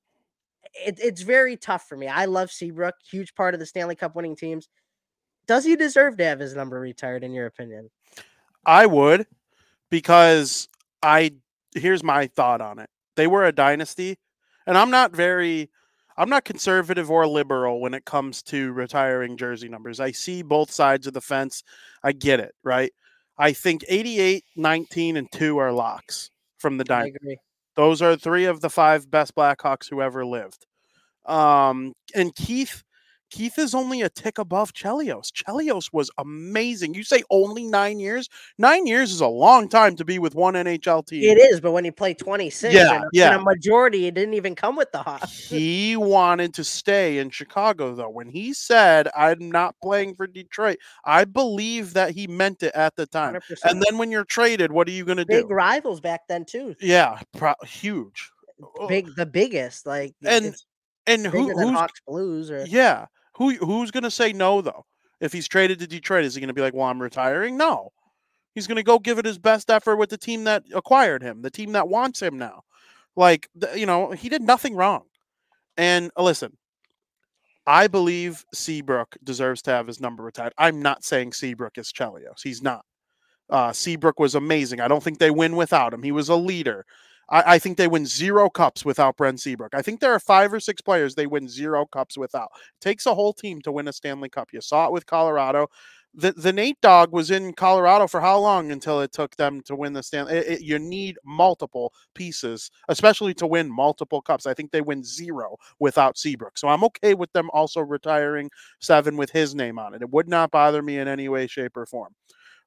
it, 0.73 0.99
it's 1.01 1.21
very 1.21 1.57
tough 1.57 1.87
for 1.87 1.97
me. 1.97 2.07
I 2.07 2.25
love 2.25 2.51
Seabrook, 2.51 2.95
huge 3.09 3.35
part 3.35 3.53
of 3.53 3.59
the 3.59 3.65
Stanley 3.65 3.95
Cup 3.95 4.15
winning 4.15 4.35
teams. 4.35 4.69
Does 5.47 5.65
he 5.65 5.75
deserve 5.75 6.17
to 6.17 6.23
have 6.25 6.39
his 6.39 6.55
number 6.55 6.79
retired, 6.79 7.23
in 7.23 7.33
your 7.33 7.45
opinion? 7.45 7.89
I 8.65 8.85
would, 8.85 9.27
because 9.89 10.69
I 11.01 11.33
here's 11.75 12.03
my 12.03 12.27
thought 12.27 12.61
on 12.61 12.79
it. 12.79 12.89
They 13.15 13.27
were 13.27 13.45
a 13.45 13.51
dynasty, 13.51 14.17
and 14.65 14.77
I'm 14.77 14.89
not 14.89 15.15
very 15.15 15.69
I'm 16.17 16.29
not 16.29 16.45
conservative 16.45 17.09
or 17.09 17.27
liberal 17.27 17.81
when 17.81 17.93
it 17.93 18.05
comes 18.05 18.43
to 18.43 18.71
retiring 18.71 19.35
jersey 19.35 19.67
numbers. 19.67 19.99
I 19.99 20.11
see 20.11 20.43
both 20.43 20.71
sides 20.71 21.07
of 21.07 21.13
the 21.13 21.21
fence. 21.21 21.63
I 22.03 22.11
get 22.11 22.39
it, 22.39 22.53
right? 22.63 22.91
I 23.37 23.53
think 23.53 23.83
88, 23.87 24.43
19, 24.55 25.17
and 25.17 25.31
2 25.31 25.57
are 25.57 25.71
locks 25.71 26.29
from 26.59 26.77
the 26.77 26.83
dynasty. 26.83 27.37
Those 27.75 28.01
are 28.01 28.15
three 28.15 28.45
of 28.45 28.61
the 28.61 28.69
five 28.69 29.09
best 29.09 29.35
Blackhawks 29.35 29.89
who 29.89 30.01
ever 30.01 30.25
lived. 30.25 30.65
Um, 31.25 31.93
and 32.13 32.35
Keith, 32.35 32.83
Keith 33.33 33.57
is 33.57 33.73
only 33.73 34.03
a 34.03 34.09
tick 34.09 34.37
above 34.37 34.73
Chelios. 34.73 35.31
Chelios 35.31 35.91
was 35.91 36.11
amazing. 36.19 36.93
You 36.93 37.03
say 37.03 37.23
only 37.31 37.63
nine 37.63 37.99
years? 37.99 38.29
Nine 38.59 38.85
years 38.85 39.11
is 39.11 39.21
a 39.21 39.27
long 39.27 39.67
time 39.67 39.95
to 39.95 40.05
be 40.05 40.19
with 40.19 40.35
one 40.35 40.53
NHL 40.53 41.03
team. 41.07 41.23
It 41.23 41.41
is, 41.41 41.59
but 41.59 41.71
when 41.71 41.83
he 41.83 41.89
played 41.89 42.19
26, 42.19 42.71
yeah, 42.71 42.93
and, 42.93 43.05
yeah. 43.11 43.35
a 43.35 43.41
majority, 43.41 44.05
it 44.05 44.13
didn't 44.13 44.35
even 44.35 44.53
come 44.53 44.75
with 44.75 44.91
the 44.91 44.99
Hawks. 44.99 45.49
He 45.49 45.97
wanted 45.97 46.53
to 46.53 46.63
stay 46.63 47.17
in 47.17 47.31
Chicago, 47.31 47.95
though. 47.95 48.11
When 48.11 48.29
he 48.29 48.53
said, 48.53 49.07
I'm 49.17 49.49
not 49.49 49.73
playing 49.81 50.13
for 50.13 50.27
Detroit, 50.27 50.77
I 51.03 51.25
believe 51.25 51.93
that 51.93 52.11
he 52.11 52.27
meant 52.27 52.61
it 52.61 52.75
at 52.75 52.95
the 52.95 53.07
time. 53.07 53.33
100%. 53.33 53.63
And 53.63 53.81
then 53.81 53.97
when 53.97 54.11
you're 54.11 54.25
traded, 54.25 54.71
what 54.71 54.87
are 54.87 54.91
you 54.91 55.05
going 55.05 55.17
to 55.17 55.25
do? 55.25 55.41
Big 55.41 55.49
rivals 55.49 55.99
back 55.99 56.27
then, 56.29 56.45
too. 56.45 56.75
Yeah, 56.79 57.19
pro- 57.35 57.55
huge. 57.65 58.29
Big, 58.87 59.15
the 59.15 59.25
biggest. 59.25 59.87
Like, 59.87 60.13
and 60.23 60.55
and 61.07 61.25
who 61.25 61.51
who's 61.51 61.71
Hawks 61.71 61.99
Blues 62.07 62.51
or 62.51 62.65
yeah 62.65 63.07
who 63.35 63.55
who's 63.55 63.91
gonna 63.91 64.11
say 64.11 64.33
no 64.33 64.61
though 64.61 64.85
if 65.19 65.33
he's 65.33 65.47
traded 65.47 65.79
to 65.79 65.87
Detroit 65.87 66.25
is 66.25 66.35
he 66.35 66.41
gonna 66.41 66.53
be 66.53 66.61
like 66.61 66.73
well 66.73 66.87
I'm 66.87 67.01
retiring 67.01 67.57
no 67.57 67.91
he's 68.55 68.67
gonna 68.67 68.83
go 68.83 68.99
give 68.99 69.19
it 69.19 69.25
his 69.25 69.39
best 69.39 69.69
effort 69.69 69.97
with 69.97 70.09
the 70.09 70.17
team 70.17 70.43
that 70.45 70.63
acquired 70.73 71.21
him 71.23 71.41
the 71.41 71.51
team 71.51 71.73
that 71.73 71.87
wants 71.87 72.21
him 72.21 72.37
now 72.37 72.61
like 73.15 73.49
you 73.75 73.85
know 73.85 74.11
he 74.11 74.29
did 74.29 74.41
nothing 74.41 74.75
wrong 74.75 75.03
and 75.77 76.11
uh, 76.17 76.23
listen 76.23 76.57
I 77.65 77.87
believe 77.87 78.45
Seabrook 78.53 79.15
deserves 79.23 79.61
to 79.63 79.71
have 79.71 79.87
his 79.87 80.01
number 80.01 80.23
retired. 80.23 80.53
I'm 80.57 80.81
not 80.81 81.03
saying 81.03 81.31
Seabrook 81.33 81.77
is 81.77 81.93
Chelios. 81.93 82.41
He's 82.43 82.61
not. 82.61 82.83
Uh, 83.49 83.71
Seabrook 83.71 84.19
was 84.19 84.35
amazing. 84.35 84.81
I 84.81 84.87
don't 84.87 85.03
think 85.03 85.19
they 85.19 85.31
win 85.31 85.55
without 85.55 85.93
him. 85.93 86.03
He 86.03 86.11
was 86.11 86.29
a 86.29 86.35
leader. 86.35 86.85
I, 87.29 87.55
I, 87.55 87.59
think 87.59 87.77
they 87.77 87.87
win 87.87 88.05
zero 88.05 88.49
cups 88.49 88.85
without 88.85 89.17
Brent 89.17 89.39
Seabrook. 89.39 89.73
I 89.73 89.81
think 89.81 89.99
there 89.99 90.13
are 90.13 90.19
five 90.19 90.53
or 90.53 90.59
six 90.59 90.81
players 90.81 91.15
they 91.15 91.27
win 91.27 91.47
zero 91.47 91.85
cups 91.85 92.17
without. 92.17 92.49
It 92.55 92.81
takes 92.81 93.05
a 93.05 93.15
whole 93.15 93.33
team 93.33 93.61
to 93.61 93.71
win 93.71 93.87
a 93.87 93.93
Stanley 93.93 94.29
Cup. 94.29 94.49
You 94.53 94.61
saw 94.61 94.87
it 94.87 94.91
with 94.91 95.05
Colorado. 95.05 95.67
The 96.15 96.31
the 96.33 96.53
Nate 96.53 96.79
dog 96.79 97.11
was 97.11 97.31
in 97.31 97.53
Colorado 97.53 98.05
for 98.05 98.21
how 98.21 98.37
long 98.37 98.71
until 98.71 99.01
it 99.01 99.11
took 99.11 99.35
them 99.35 99.61
to 99.61 99.75
win 99.75 99.93
the 99.93 100.03
Stanley? 100.03 100.33
It, 100.33 100.47
it, 100.47 100.61
you 100.61 100.77
need 100.77 101.17
multiple 101.25 101.91
pieces, 102.13 102.69
especially 102.87 103.33
to 103.35 103.47
win 103.47 103.73
multiple 103.73 104.21
cups. 104.21 104.45
I 104.45 104.53
think 104.53 104.71
they 104.71 104.81
win 104.81 105.03
zero 105.03 105.57
without 105.79 106.19
Seabrook. 106.19 106.57
So 106.57 106.67
I'm 106.67 106.83
okay 106.83 107.15
with 107.15 107.33
them 107.33 107.49
also 107.51 107.81
retiring 107.81 108.51
seven 108.79 109.17
with 109.17 109.31
his 109.31 109.55
name 109.55 109.79
on 109.79 109.95
it. 109.95 110.03
It 110.03 110.11
would 110.11 110.27
not 110.27 110.51
bother 110.51 110.83
me 110.83 110.99
in 110.99 111.07
any 111.07 111.29
way, 111.29 111.47
shape, 111.47 111.75
or 111.75 111.87
form. 111.87 112.13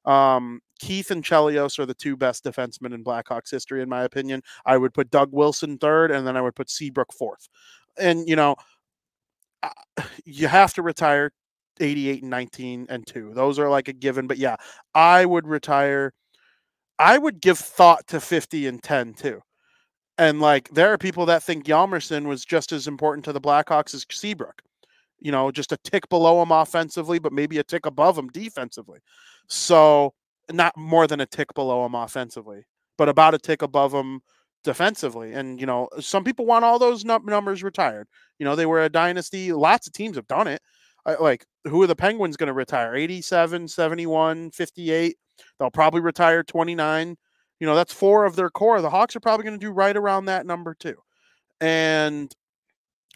Um, 0.03 0.61
Keith 0.79 1.11
and 1.11 1.23
Chelios 1.23 1.79
are 1.79 1.85
the 1.85 1.93
two 1.93 2.15
best 2.15 2.43
defensemen 2.43 2.93
in 2.93 3.03
Blackhawks 3.03 3.51
history, 3.51 3.81
in 3.81 3.89
my 3.89 4.03
opinion. 4.03 4.41
I 4.65 4.77
would 4.77 4.93
put 4.93 5.11
Doug 5.11 5.31
Wilson 5.31 5.77
third, 5.77 6.11
and 6.11 6.25
then 6.25 6.37
I 6.37 6.41
would 6.41 6.55
put 6.55 6.69
Seabrook 6.69 7.13
fourth. 7.13 7.47
And, 7.99 8.27
you 8.27 8.35
know, 8.35 8.55
you 10.25 10.47
have 10.47 10.73
to 10.75 10.81
retire 10.81 11.31
88 11.79 12.21
and 12.21 12.29
19 12.29 12.87
and 12.89 13.05
2. 13.05 13.33
Those 13.33 13.59
are 13.59 13.69
like 13.69 13.87
a 13.87 13.93
given. 13.93 14.27
But 14.27 14.37
yeah, 14.37 14.55
I 14.93 15.25
would 15.25 15.47
retire. 15.47 16.13
I 16.99 17.17
would 17.17 17.41
give 17.41 17.57
thought 17.57 18.07
to 18.07 18.19
50 18.19 18.67
and 18.67 18.81
10 18.81 19.13
too. 19.13 19.41
And 20.17 20.41
like 20.41 20.69
there 20.69 20.91
are 20.91 20.97
people 20.97 21.25
that 21.27 21.43
think 21.43 21.65
Hjalmarsson 21.65 22.25
was 22.25 22.43
just 22.43 22.71
as 22.71 22.87
important 22.87 23.25
to 23.25 23.33
the 23.33 23.41
Blackhawks 23.41 23.93
as 23.93 24.05
Seabrook. 24.09 24.61
You 25.19 25.31
know, 25.31 25.51
just 25.51 25.71
a 25.71 25.77
tick 25.77 26.07
below 26.09 26.41
him 26.41 26.51
offensively, 26.51 27.19
but 27.19 27.33
maybe 27.33 27.57
a 27.57 27.63
tick 27.63 27.85
above 27.85 28.17
him 28.17 28.29
defensively. 28.29 28.99
So 29.47 30.13
not 30.51 30.77
more 30.77 31.07
than 31.07 31.19
a 31.19 31.25
tick 31.25 31.53
below 31.53 31.85
him 31.85 31.95
offensively, 31.95 32.65
but 32.97 33.09
about 33.09 33.33
a 33.33 33.39
tick 33.39 33.61
above 33.61 33.93
him 33.93 34.21
defensively. 34.63 35.33
And, 35.33 35.59
you 35.59 35.65
know, 35.65 35.89
some 35.99 36.23
people 36.23 36.45
want 36.45 36.65
all 36.65 36.79
those 36.79 37.05
num- 37.05 37.25
numbers 37.25 37.63
retired. 37.63 38.07
You 38.39 38.45
know, 38.45 38.55
they 38.55 38.65
were 38.65 38.83
a 38.83 38.89
dynasty. 38.89 39.51
Lots 39.53 39.87
of 39.87 39.93
teams 39.93 40.15
have 40.15 40.27
done 40.27 40.47
it. 40.47 40.61
I, 41.05 41.15
like, 41.15 41.45
who 41.65 41.81
are 41.83 41.87
the 41.87 41.95
Penguins 41.95 42.37
going 42.37 42.47
to 42.47 42.53
retire? 42.53 42.95
87, 42.95 43.67
71, 43.67 44.51
58. 44.51 45.17
They'll 45.59 45.71
probably 45.71 46.01
retire 46.01 46.43
29. 46.43 47.15
You 47.59 47.67
know, 47.67 47.75
that's 47.75 47.93
four 47.93 48.25
of 48.25 48.35
their 48.35 48.49
core. 48.49 48.81
The 48.81 48.89
Hawks 48.89 49.15
are 49.15 49.19
probably 49.19 49.45
going 49.45 49.59
to 49.59 49.65
do 49.65 49.71
right 49.71 49.95
around 49.95 50.25
that 50.25 50.45
number 50.45 50.75
too. 50.75 50.95
And 51.61 52.33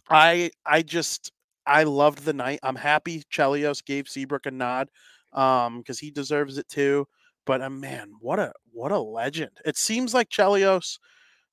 I, 0.10 0.52
I 0.66 0.82
just, 0.82 1.32
I 1.66 1.84
loved 1.84 2.26
the 2.26 2.34
night. 2.34 2.60
I'm 2.64 2.76
happy 2.76 3.24
Chelios 3.32 3.84
gave 3.84 4.10
Seabrook 4.10 4.46
a 4.46 4.52
nod 4.52 4.90
um 5.34 5.78
because 5.78 5.98
he 6.00 6.12
deserves 6.12 6.58
it 6.58 6.68
too. 6.68 7.08
But 7.46 7.62
uh, 7.62 7.70
man, 7.70 8.12
what 8.20 8.40
a 8.40 8.54
what 8.72 8.92
a 8.92 9.00
legend! 9.00 9.52
It 9.66 9.78
seems 9.78 10.14
like 10.14 10.30
Chelios. 10.30 10.98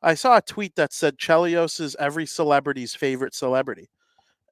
I 0.03 0.15
saw 0.15 0.37
a 0.37 0.43
tweet 0.43 0.77
that 0.77 0.93
said 0.93 1.19
Chelios 1.19 1.81
is 1.81 1.97
every 1.99 2.27
celebrity's 2.27 2.95
favorite 2.95 3.35
celebrity, 3.35 3.89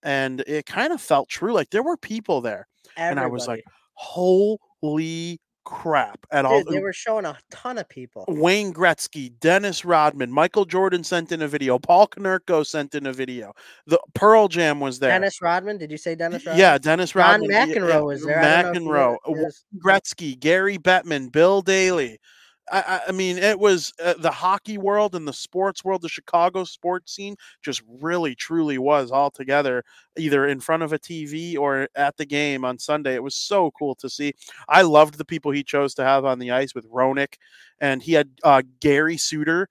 and 0.03 0.41
it 0.47 0.67
kind 0.67 0.93
of 0.93 1.01
felt 1.01 1.29
true. 1.29 1.53
Like 1.53 1.71
there 1.71 1.83
were 1.83 1.97
people 1.97 2.41
there, 2.41 2.67
Everybody. 2.97 3.11
and 3.11 3.21
I 3.21 3.27
was 3.27 3.47
like, 3.49 3.65
"Holy 3.95 5.41
crap 5.67 6.27
at 6.31 6.43
Dude, 6.43 6.51
all. 6.51 6.65
They 6.65 6.79
were 6.79 6.93
showing 6.93 7.27
a 7.27 7.37
ton 7.51 7.77
of 7.77 7.89
people. 7.89 8.25
Wayne 8.29 8.73
Gretzky, 8.73 9.33
Dennis 9.41 9.85
Rodman, 9.85 10.33
Michael 10.33 10.65
Jordan 10.65 11.05
sent 11.05 11.33
in 11.33 11.43
a 11.43 11.49
video. 11.49 11.79
Paul 11.79 12.07
Konerko 12.07 12.65
sent 12.65 12.95
in 12.95 13.07
a 13.07 13.13
video. 13.13 13.53
The 13.87 14.01
Pearl 14.15 14.49
Jam 14.49 14.81
was 14.81 15.01
there. 15.01 15.11
Dennis 15.11 15.43
Rodman. 15.43 15.77
Did 15.77 15.91
you 15.91 15.99
say 15.99 16.15
Dennis 16.15 16.47
Rodman? 16.47 16.61
Yeah, 16.61 16.79
Dennis 16.79 17.15
Rodman. 17.15 17.51
Ron 17.51 17.69
McEnroe 17.69 17.89
yeah, 17.89 17.99
was 17.99 18.25
there. 18.25 18.39
McEnroe, 18.39 19.17
Gretzky, 19.85 20.39
Gary 20.39 20.79
Bettman, 20.79 21.31
Bill 21.31 21.61
Daly. 21.61 22.19
I, 22.71 23.01
I, 23.09 23.13
mean, 23.13 23.39
it 23.39 23.59
was 23.59 23.93
uh, 24.03 24.15
the 24.19 24.31
hockey 24.31 24.77
world 24.77 25.15
and 25.15 25.27
the 25.27 25.33
sports 25.33 25.85
world, 25.85 26.03
the 26.03 26.09
Chicago 26.09 26.65
sports 26.65 27.13
scene 27.15 27.37
just 27.63 27.83
really, 28.01 28.35
truly 28.35 28.79
was 28.79 29.11
all 29.11 29.31
together, 29.31 29.85
either 30.19 30.47
in 30.47 30.61
front 30.61 30.83
of 30.83 30.93
a 30.93 30.99
TV 30.99 31.57
or 31.57 31.89
at 31.95 32.17
the 32.17 32.27
game 32.27 32.65
on 32.65 32.79
Sunday. 32.79 33.15
It 33.15 33.23
was 33.23 33.35
so 33.35 33.71
cool 33.73 33.95
to 33.97 34.09
see. 34.11 34.35
I 34.69 34.83
loved 34.83 35.19
the 35.19 35.25
people 35.25 35.53
he 35.53 35.63
chose 35.63 35.95
to 35.95 36.05
have 36.05 36.25
on 36.25 36.39
the 36.39 36.51
ice 36.51 36.75
with 36.75 36.91
Roenick, 36.91 37.35
and 37.81 38.03
he 38.03 38.15
had 38.15 38.31
uh, 38.43 38.63
Gary 38.81 39.17
Suter, 39.17 39.69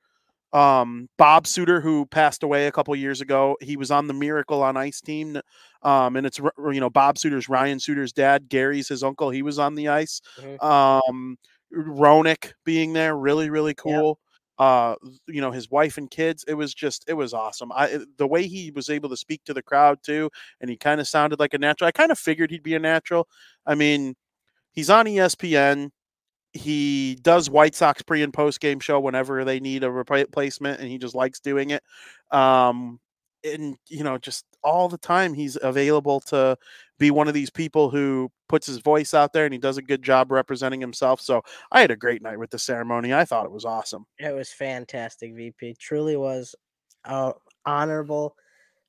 um, 0.53 1.09
Bob 1.17 1.47
Suter, 1.47 1.81
who 1.81 2.05
passed 2.05 2.43
away 2.43 2.67
a 2.67 2.71
couple 2.71 2.95
years 2.95 3.19
ago. 3.19 3.57
He 3.59 3.75
was 3.75 3.91
on 3.91 4.07
the 4.07 4.13
Miracle 4.13 4.63
on 4.63 4.77
Ice 4.77 5.01
team, 5.01 5.41
um, 5.83 6.15
and 6.15 6.25
it's 6.25 6.39
you 6.39 6.79
know 6.79 6.89
Bob 6.89 7.17
Suter's 7.17 7.49
Ryan 7.49 7.79
Suter's 7.79 8.13
dad. 8.13 8.47
Gary's 8.47 8.87
his 8.87 9.03
uncle. 9.03 9.29
He 9.31 9.41
was 9.41 9.59
on 9.59 9.75
the 9.75 9.89
ice. 9.89 10.21
Mm-hmm. 10.39 10.65
Um, 10.65 11.37
Roenick 11.75 12.53
being 12.65 12.93
there, 12.93 13.17
really, 13.17 13.49
really 13.49 13.73
cool. 13.73 14.19
Uh, 14.57 14.95
you 15.27 15.41
know, 15.41 15.51
his 15.51 15.69
wife 15.69 15.97
and 15.97 16.09
kids. 16.09 16.45
It 16.47 16.53
was 16.53 16.73
just, 16.73 17.03
it 17.07 17.13
was 17.13 17.33
awesome. 17.33 17.71
I 17.73 17.99
the 18.17 18.27
way 18.27 18.47
he 18.47 18.71
was 18.71 18.89
able 18.89 19.09
to 19.09 19.17
speak 19.17 19.43
to 19.45 19.53
the 19.53 19.61
crowd 19.63 19.99
too, 20.03 20.29
and 20.61 20.69
he 20.69 20.77
kind 20.77 21.01
of 21.01 21.07
sounded 21.07 21.39
like 21.39 21.53
a 21.53 21.57
natural. 21.57 21.87
I 21.87 21.91
kind 21.91 22.11
of 22.11 22.19
figured 22.19 22.51
he'd 22.51 22.63
be 22.63 22.75
a 22.75 22.79
natural. 22.79 23.27
I 23.65 23.75
mean, 23.75 24.15
he's 24.73 24.89
on 24.89 25.07
ESPN. 25.07 25.91
He 26.53 27.17
does 27.21 27.49
White 27.49 27.75
Sox 27.75 28.01
pre 28.03 28.23
and 28.23 28.33
post 28.33 28.61
game 28.61 28.79
show 28.79 28.99
whenever 28.99 29.43
they 29.45 29.59
need 29.59 29.83
a 29.83 29.91
replacement, 29.91 30.79
and 30.79 30.89
he 30.89 30.97
just 30.97 31.15
likes 31.15 31.39
doing 31.41 31.71
it. 31.71 31.83
Um, 32.31 32.99
and 33.43 33.77
you 33.89 34.03
know 34.03 34.17
just 34.17 34.45
all 34.63 34.89
the 34.89 34.97
time 34.97 35.33
he's 35.33 35.57
available 35.61 36.19
to 36.19 36.57
be 36.97 37.11
one 37.11 37.27
of 37.27 37.33
these 37.33 37.49
people 37.49 37.89
who 37.89 38.31
puts 38.47 38.67
his 38.67 38.77
voice 38.77 39.13
out 39.13 39.33
there 39.33 39.45
and 39.45 39.53
he 39.53 39.59
does 39.59 39.77
a 39.77 39.81
good 39.81 40.01
job 40.01 40.31
representing 40.31 40.79
himself. 40.81 41.19
So 41.19 41.41
i 41.71 41.81
had 41.81 41.91
a 41.91 41.95
great 41.95 42.21
night 42.21 42.39
with 42.39 42.49
the 42.49 42.59
ceremony. 42.59 43.13
I 43.13 43.25
thought 43.25 43.45
it 43.45 43.51
was 43.51 43.65
awesome. 43.65 44.05
It 44.19 44.33
was 44.33 44.51
fantastic 44.51 45.35
vp 45.35 45.75
truly 45.79 46.15
was 46.15 46.55
a 47.03 47.33
honorable 47.65 48.35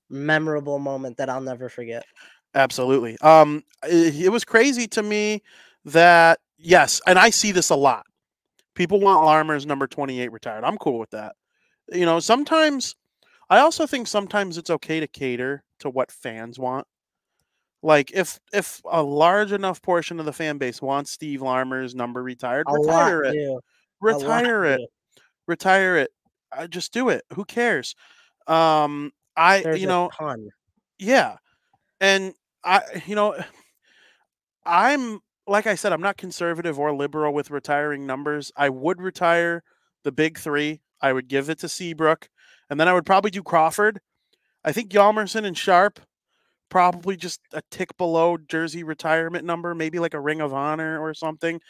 memorable 0.09 0.79
moment 0.79 1.17
that 1.17 1.29
i'll 1.29 1.41
never 1.41 1.69
forget. 1.69 2.05
Absolutely. 2.55 3.19
Um 3.21 3.63
it, 3.85 4.15
it 4.17 4.29
was 4.31 4.45
crazy 4.45 4.87
to 4.89 5.03
me 5.03 5.43
that 5.85 6.41
yes 6.59 7.01
and 7.07 7.19
i 7.19 7.31
see 7.31 7.53
this 7.53 7.71
a 7.71 7.77
lot. 7.77 8.07
People 8.75 9.01
want 9.01 9.25
larmer's 9.25 9.67
number 9.67 9.87
28 9.87 10.31
retired. 10.31 10.65
I'm 10.65 10.79
cool 10.79 10.99
with 10.99 11.11
that. 11.11 11.35
You 11.93 12.07
know 12.07 12.21
sometimes 12.21 12.95
I 13.49 13.59
also 13.59 13.87
think 13.87 14.07
sometimes 14.09 14.59
it's 14.59 14.71
okay 14.71 15.01
to 15.01 15.07
cater 15.07 15.63
to 15.81 15.91
what 15.91 16.11
fans 16.11 16.59
want. 16.59 16.87
Like 17.87 18.11
if 18.13 18.41
if 18.53 18.83
a 18.91 19.01
large 19.01 19.53
enough 19.53 19.81
portion 19.81 20.19
of 20.19 20.27
the 20.27 20.33
fan 20.33 20.59
base 20.59 20.83
wants 20.83 21.13
Steve 21.13 21.41
Larmer's 21.41 21.95
number 21.95 22.21
retired, 22.21 22.67
a 22.69 22.73
retire 22.73 23.23
lot, 23.23 23.33
it. 23.33 23.39
Do. 23.39 23.61
Retire 24.01 24.65
it. 24.65 24.79
Do. 24.79 25.23
Retire 25.47 25.97
it. 25.99 26.11
I 26.51 26.67
just 26.67 26.93
do 26.93 27.11
it. 27.11 27.23
Who 27.35 27.45
cares? 27.45 27.95
Um 28.49 29.13
I 29.37 29.61
There's 29.61 29.81
you 29.81 29.87
know. 29.87 30.11
Yeah. 30.99 31.37
And 32.01 32.35
I 32.65 32.83
you 33.07 33.15
know 33.15 33.37
I'm 34.65 35.21
like 35.47 35.69
I 35.69 35.77
said, 35.77 35.93
I'm 35.93 36.03
not 36.03 36.17
conservative 36.17 36.81
or 36.81 36.93
liberal 36.93 37.33
with 37.33 37.53
retiring 37.53 38.05
numbers. 38.05 38.51
I 38.57 38.69
would 38.69 39.01
retire 39.01 39.63
the 40.03 40.11
big 40.11 40.39
three. 40.39 40.81
I 41.01 41.13
would 41.13 41.29
give 41.29 41.49
it 41.51 41.61
to 41.61 41.69
Seabrook 41.69 42.31
and 42.69 42.81
then 42.81 42.89
I 42.89 42.95
would 42.95 43.07
probably 43.07 43.31
do 43.31 43.45
Crawford. 43.45 44.01
I 44.65 44.73
think 44.73 44.91
Hjalmarsson 44.91 45.45
and 45.45 45.57
Sharp 45.57 46.01
probably 46.69 47.17
just 47.17 47.41
a 47.53 47.63
tick 47.71 47.97
below 47.97 48.37
jersey 48.37 48.83
retirement 48.83 49.45
number, 49.45 49.75
maybe 49.75 49.99
like 49.99 50.15
a 50.15 50.21
Ring 50.21 50.41
of 50.41 50.53
Honor 50.53 51.01
or 51.01 51.15
something. 51.15 51.61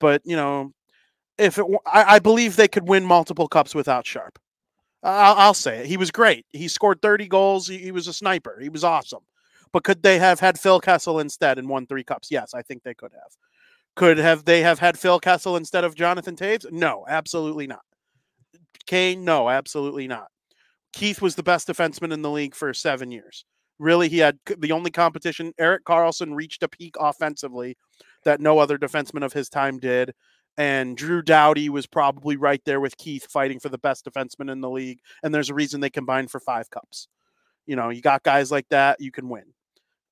But 0.00 0.22
you 0.24 0.36
know, 0.36 0.72
if 1.38 1.58
it, 1.58 1.66
I, 1.86 2.16
I 2.16 2.18
believe 2.18 2.56
they 2.56 2.68
could 2.68 2.88
win 2.88 3.04
multiple 3.04 3.48
cups 3.48 3.74
without 3.74 4.06
Sharp. 4.06 4.38
I'll, 5.02 5.34
I'll 5.36 5.54
say 5.54 5.80
it. 5.80 5.86
He 5.86 5.96
was 5.96 6.10
great. 6.10 6.46
He 6.52 6.68
scored 6.68 7.02
30 7.02 7.28
goals. 7.28 7.68
He, 7.68 7.78
he, 7.78 7.92
was 7.92 8.08
a 8.08 8.12
sniper. 8.12 8.58
He 8.60 8.70
was 8.70 8.84
awesome. 8.84 9.22
But 9.72 9.84
could 9.84 10.02
they 10.02 10.18
have 10.18 10.40
had 10.40 10.58
Phil 10.58 10.80
Kessel 10.80 11.20
instead 11.20 11.58
and 11.58 11.68
won 11.68 11.86
three 11.86 12.04
cups? 12.04 12.30
Yes, 12.30 12.54
I 12.54 12.62
think 12.62 12.82
they 12.82 12.94
could 12.94 13.12
have. 13.12 13.32
Could 13.96 14.18
have 14.18 14.44
they 14.44 14.62
have 14.62 14.78
had 14.78 14.98
Phil 14.98 15.20
Kessel 15.20 15.56
instead 15.56 15.84
of 15.84 15.94
Jonathan 15.94 16.36
Toews? 16.36 16.70
No, 16.72 17.04
absolutely 17.08 17.66
not. 17.66 17.82
Kane? 18.86 19.24
No, 19.24 19.48
absolutely 19.48 20.08
not. 20.08 20.28
Keith 20.92 21.20
was 21.20 21.34
the 21.34 21.42
best 21.42 21.68
defenseman 21.68 22.12
in 22.12 22.22
the 22.22 22.30
league 22.30 22.54
for 22.54 22.72
seven 22.72 23.10
years. 23.10 23.44
Really, 23.78 24.08
he 24.08 24.18
had 24.18 24.38
the 24.58 24.72
only 24.72 24.90
competition. 24.90 25.52
Erik 25.58 25.84
Karlsson 25.84 26.34
reached 26.34 26.62
a 26.62 26.68
peak 26.68 26.94
offensively 26.98 27.76
that 28.24 28.40
no 28.40 28.58
other 28.58 28.78
defenseman 28.78 29.24
of 29.24 29.32
his 29.32 29.48
time 29.48 29.78
did. 29.78 30.14
And 30.56 30.96
Drew 30.96 31.20
Doughty 31.20 31.68
was 31.68 31.86
probably 31.86 32.36
right 32.36 32.62
there 32.64 32.80
with 32.80 32.96
Keith 32.96 33.26
fighting 33.28 33.58
for 33.58 33.68
the 33.68 33.78
best 33.78 34.04
defenseman 34.04 34.50
in 34.50 34.60
the 34.60 34.70
league. 34.70 35.00
And 35.22 35.34
there's 35.34 35.50
a 35.50 35.54
reason 35.54 35.80
they 35.80 35.90
combined 35.90 36.30
for 36.30 36.38
five 36.38 36.70
cups. 36.70 37.08
You 37.66 37.74
know, 37.74 37.88
you 37.88 38.00
got 38.00 38.22
guys 38.22 38.52
like 38.52 38.68
that, 38.68 39.00
you 39.00 39.10
can 39.10 39.28
win. 39.28 39.44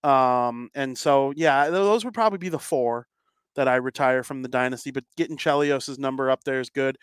Um, 0.02 0.69
and 0.75 0.99
so, 0.99 1.33
yeah, 1.37 1.71
those 1.71 2.04
would 2.04 2.14
probably 2.14 2.38
be 2.38 2.49
the 2.49 2.59
four 2.59 3.07
that 3.54 3.69
I 3.69 3.76
retire 3.76 4.25
from 4.25 4.42
the 4.42 4.49
dynasty. 4.49 4.90
But 4.90 5.04
getting 5.16 5.37
Chelios's 5.37 5.99
number 5.99 6.31
up 6.31 6.42
there 6.42 6.59
is 6.59 6.71
good. 6.71 6.99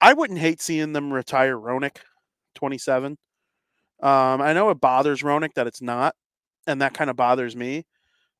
I 0.00 0.12
wouldn't 0.12 0.40
hate 0.40 0.60
seeing 0.60 0.92
them 0.92 1.12
retire 1.12 1.56
Roenick. 1.56 1.98
27. 2.54 3.16
Um, 4.02 4.42
I 4.42 4.52
know 4.52 4.70
it 4.70 4.80
bothers 4.80 5.22
Roenick 5.22 5.54
that 5.54 5.66
it's 5.66 5.80
not, 5.80 6.14
and 6.66 6.82
that 6.82 6.94
kind 6.94 7.08
of 7.08 7.16
bothers 7.16 7.54
me. 7.54 7.84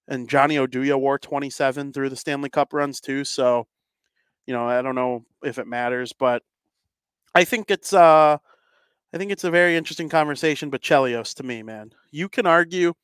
And 0.08 0.28
Johnny 0.28 0.56
Oduya 0.56 0.98
wore 0.98 1.18
27 1.18 1.92
through 1.92 2.08
the 2.08 2.16
Stanley 2.16 2.50
Cup 2.50 2.72
runs 2.72 3.00
too. 3.00 3.24
So, 3.24 3.66
you 4.46 4.52
know, 4.52 4.68
I 4.68 4.82
don't 4.82 4.96
know 4.96 5.24
if 5.44 5.58
it 5.58 5.66
matters, 5.68 6.12
but 6.12 6.42
I 7.34 7.44
think 7.44 7.70
it's 7.70 7.92
uh 7.92 8.38
I 9.14 9.18
think 9.18 9.30
it's 9.30 9.44
a 9.44 9.50
very 9.50 9.76
interesting 9.76 10.08
conversation. 10.08 10.70
But 10.70 10.82
Chelios 10.82 11.34
to 11.36 11.42
me, 11.44 11.62
man, 11.62 11.92
you 12.10 12.28
can 12.28 12.46
argue. 12.46 12.94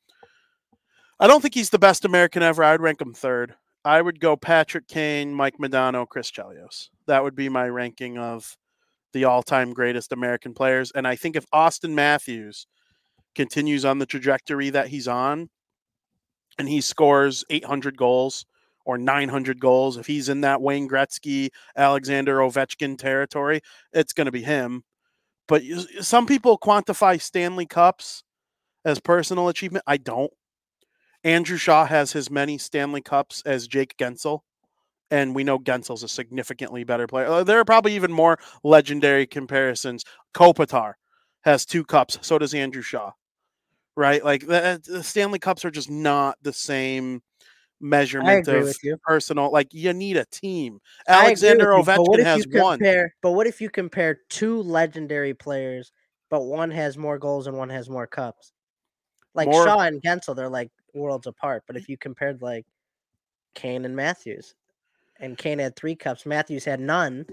I 1.19 1.27
don't 1.27 1.41
think 1.41 1.53
he's 1.53 1.69
the 1.69 1.79
best 1.79 2.05
American 2.05 2.43
ever. 2.43 2.63
I'd 2.63 2.81
rank 2.81 3.01
him 3.01 3.13
third. 3.13 3.55
I 3.85 4.01
would 4.01 4.19
go 4.19 4.35
Patrick 4.35 4.87
Kane, 4.87 5.33
Mike 5.33 5.57
Modano, 5.57 6.07
Chris 6.07 6.31
Chelios. 6.31 6.89
That 7.07 7.23
would 7.23 7.35
be 7.35 7.49
my 7.49 7.67
ranking 7.69 8.17
of 8.17 8.57
the 9.13 9.25
all-time 9.25 9.73
greatest 9.73 10.11
American 10.11 10.53
players. 10.53 10.91
And 10.93 11.07
I 11.07 11.15
think 11.15 11.35
if 11.35 11.45
Auston 11.53 11.93
Matthews 11.93 12.67
continues 13.35 13.85
on 13.85 13.99
the 13.99 14.05
trajectory 14.05 14.69
that 14.69 14.87
he's 14.87 15.07
on, 15.07 15.49
and 16.57 16.67
he 16.67 16.81
scores 16.81 17.45
800 17.49 17.97
goals 17.97 18.45
or 18.85 18.97
900 18.97 19.59
goals, 19.59 19.97
if 19.97 20.07
he's 20.07 20.29
in 20.29 20.41
that 20.41 20.61
Wayne 20.61 20.89
Gretzky, 20.89 21.49
Alexander 21.77 22.37
Ovechkin 22.37 22.97
territory, 22.97 23.61
it's 23.93 24.13
going 24.13 24.25
to 24.25 24.31
be 24.31 24.41
him. 24.41 24.83
But 25.47 25.63
some 26.01 26.25
people 26.25 26.57
quantify 26.57 27.21
Stanley 27.21 27.65
Cups 27.65 28.23
as 28.83 28.99
personal 28.99 29.47
achievement. 29.47 29.83
I 29.87 29.97
don't. 29.97 30.31
Andrew 31.23 31.57
Shaw 31.57 31.85
has 31.85 32.15
as 32.15 32.29
many 32.29 32.57
Stanley 32.57 33.01
Cups 33.01 33.41
as 33.45 33.67
Jake 33.67 33.95
Guentzel, 33.97 34.41
and 35.11 35.35
we 35.35 35.43
know 35.43 35.59
Guentzel's 35.59 36.03
a 36.03 36.07
significantly 36.07 36.83
better 36.83 37.07
player. 37.07 37.27
Uh, 37.27 37.43
there 37.43 37.59
are 37.59 37.65
probably 37.65 37.95
even 37.95 38.11
more 38.11 38.37
legendary 38.63 39.25
comparisons. 39.25 40.03
Kopitar 40.33 40.93
has 41.41 41.65
two 41.65 41.83
cups, 41.83 42.19
so 42.21 42.37
does 42.37 42.53
Andrew 42.53 42.81
Shaw 42.81 43.11
right? 43.99 44.23
Like 44.23 44.47
the, 44.47 44.81
the 44.83 45.03
Stanley 45.03 45.39
Cups 45.39 45.65
are 45.65 45.71
just 45.71 45.89
not 45.89 46.37
the 46.41 46.53
same 46.53 47.21
measurement 47.81 48.47
of 48.47 48.73
personal. 49.03 49.51
Like 49.51 49.73
you 49.73 49.91
need 49.93 50.15
a 50.15 50.25
team. 50.25 50.79
Alexander 51.07 51.67
Ovechkin 51.67 52.23
has 52.23 52.45
compare, 52.45 52.63
one. 52.63 53.09
But 53.21 53.31
what 53.31 53.45
if 53.45 53.59
you 53.59 53.69
compare 53.69 54.19
two 54.29 54.61
legendary 54.61 55.33
players, 55.33 55.91
but 56.29 56.43
one 56.43 56.71
has 56.71 56.97
more 56.97 57.19
goals 57.19 57.47
and 57.47 57.57
one 57.57 57.69
has 57.69 57.89
more 57.89 58.07
cups? 58.07 58.53
Like 59.35 59.49
more, 59.49 59.65
Shaw 59.65 59.79
and 59.79 60.01
Guentzel, 60.01 60.35
they're 60.35 60.49
like 60.49 60.71
worlds 60.93 61.27
apart. 61.27 61.63
But 61.67 61.75
if 61.75 61.89
you 61.89 61.97
compared 61.97 62.41
like 62.41 62.65
Kane 63.53 63.83
and 63.83 63.97
Matthews, 63.97 64.55
and 65.19 65.37
Kane 65.37 65.59
had 65.59 65.75
three 65.75 65.95
cups, 65.95 66.25
Matthews 66.25 66.65
had 66.65 66.79
none. 66.79 67.25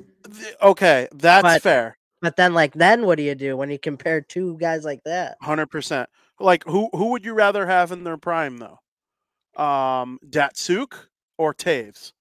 Okay, 0.62 1.08
that's 1.12 1.42
but, 1.42 1.62
fair. 1.62 1.98
But 2.20 2.36
then, 2.36 2.54
like, 2.54 2.74
then 2.74 3.06
what 3.06 3.16
do 3.16 3.22
you 3.22 3.34
do 3.34 3.56
when 3.56 3.70
you 3.70 3.78
compare 3.78 4.20
two 4.20 4.56
guys 4.58 4.84
like 4.84 5.04
that? 5.04 5.36
Hundred 5.40 5.66
percent. 5.66 6.08
Like 6.38 6.64
who 6.64 6.90
who 6.92 7.10
would 7.10 7.24
you 7.24 7.34
rather 7.34 7.66
have 7.66 7.92
in 7.92 8.04
their 8.04 8.16
prime 8.16 8.58
though? 8.58 9.62
Um 9.62 10.18
Datsyuk 10.28 10.92
or 11.38 11.54
Toews? 11.54 12.12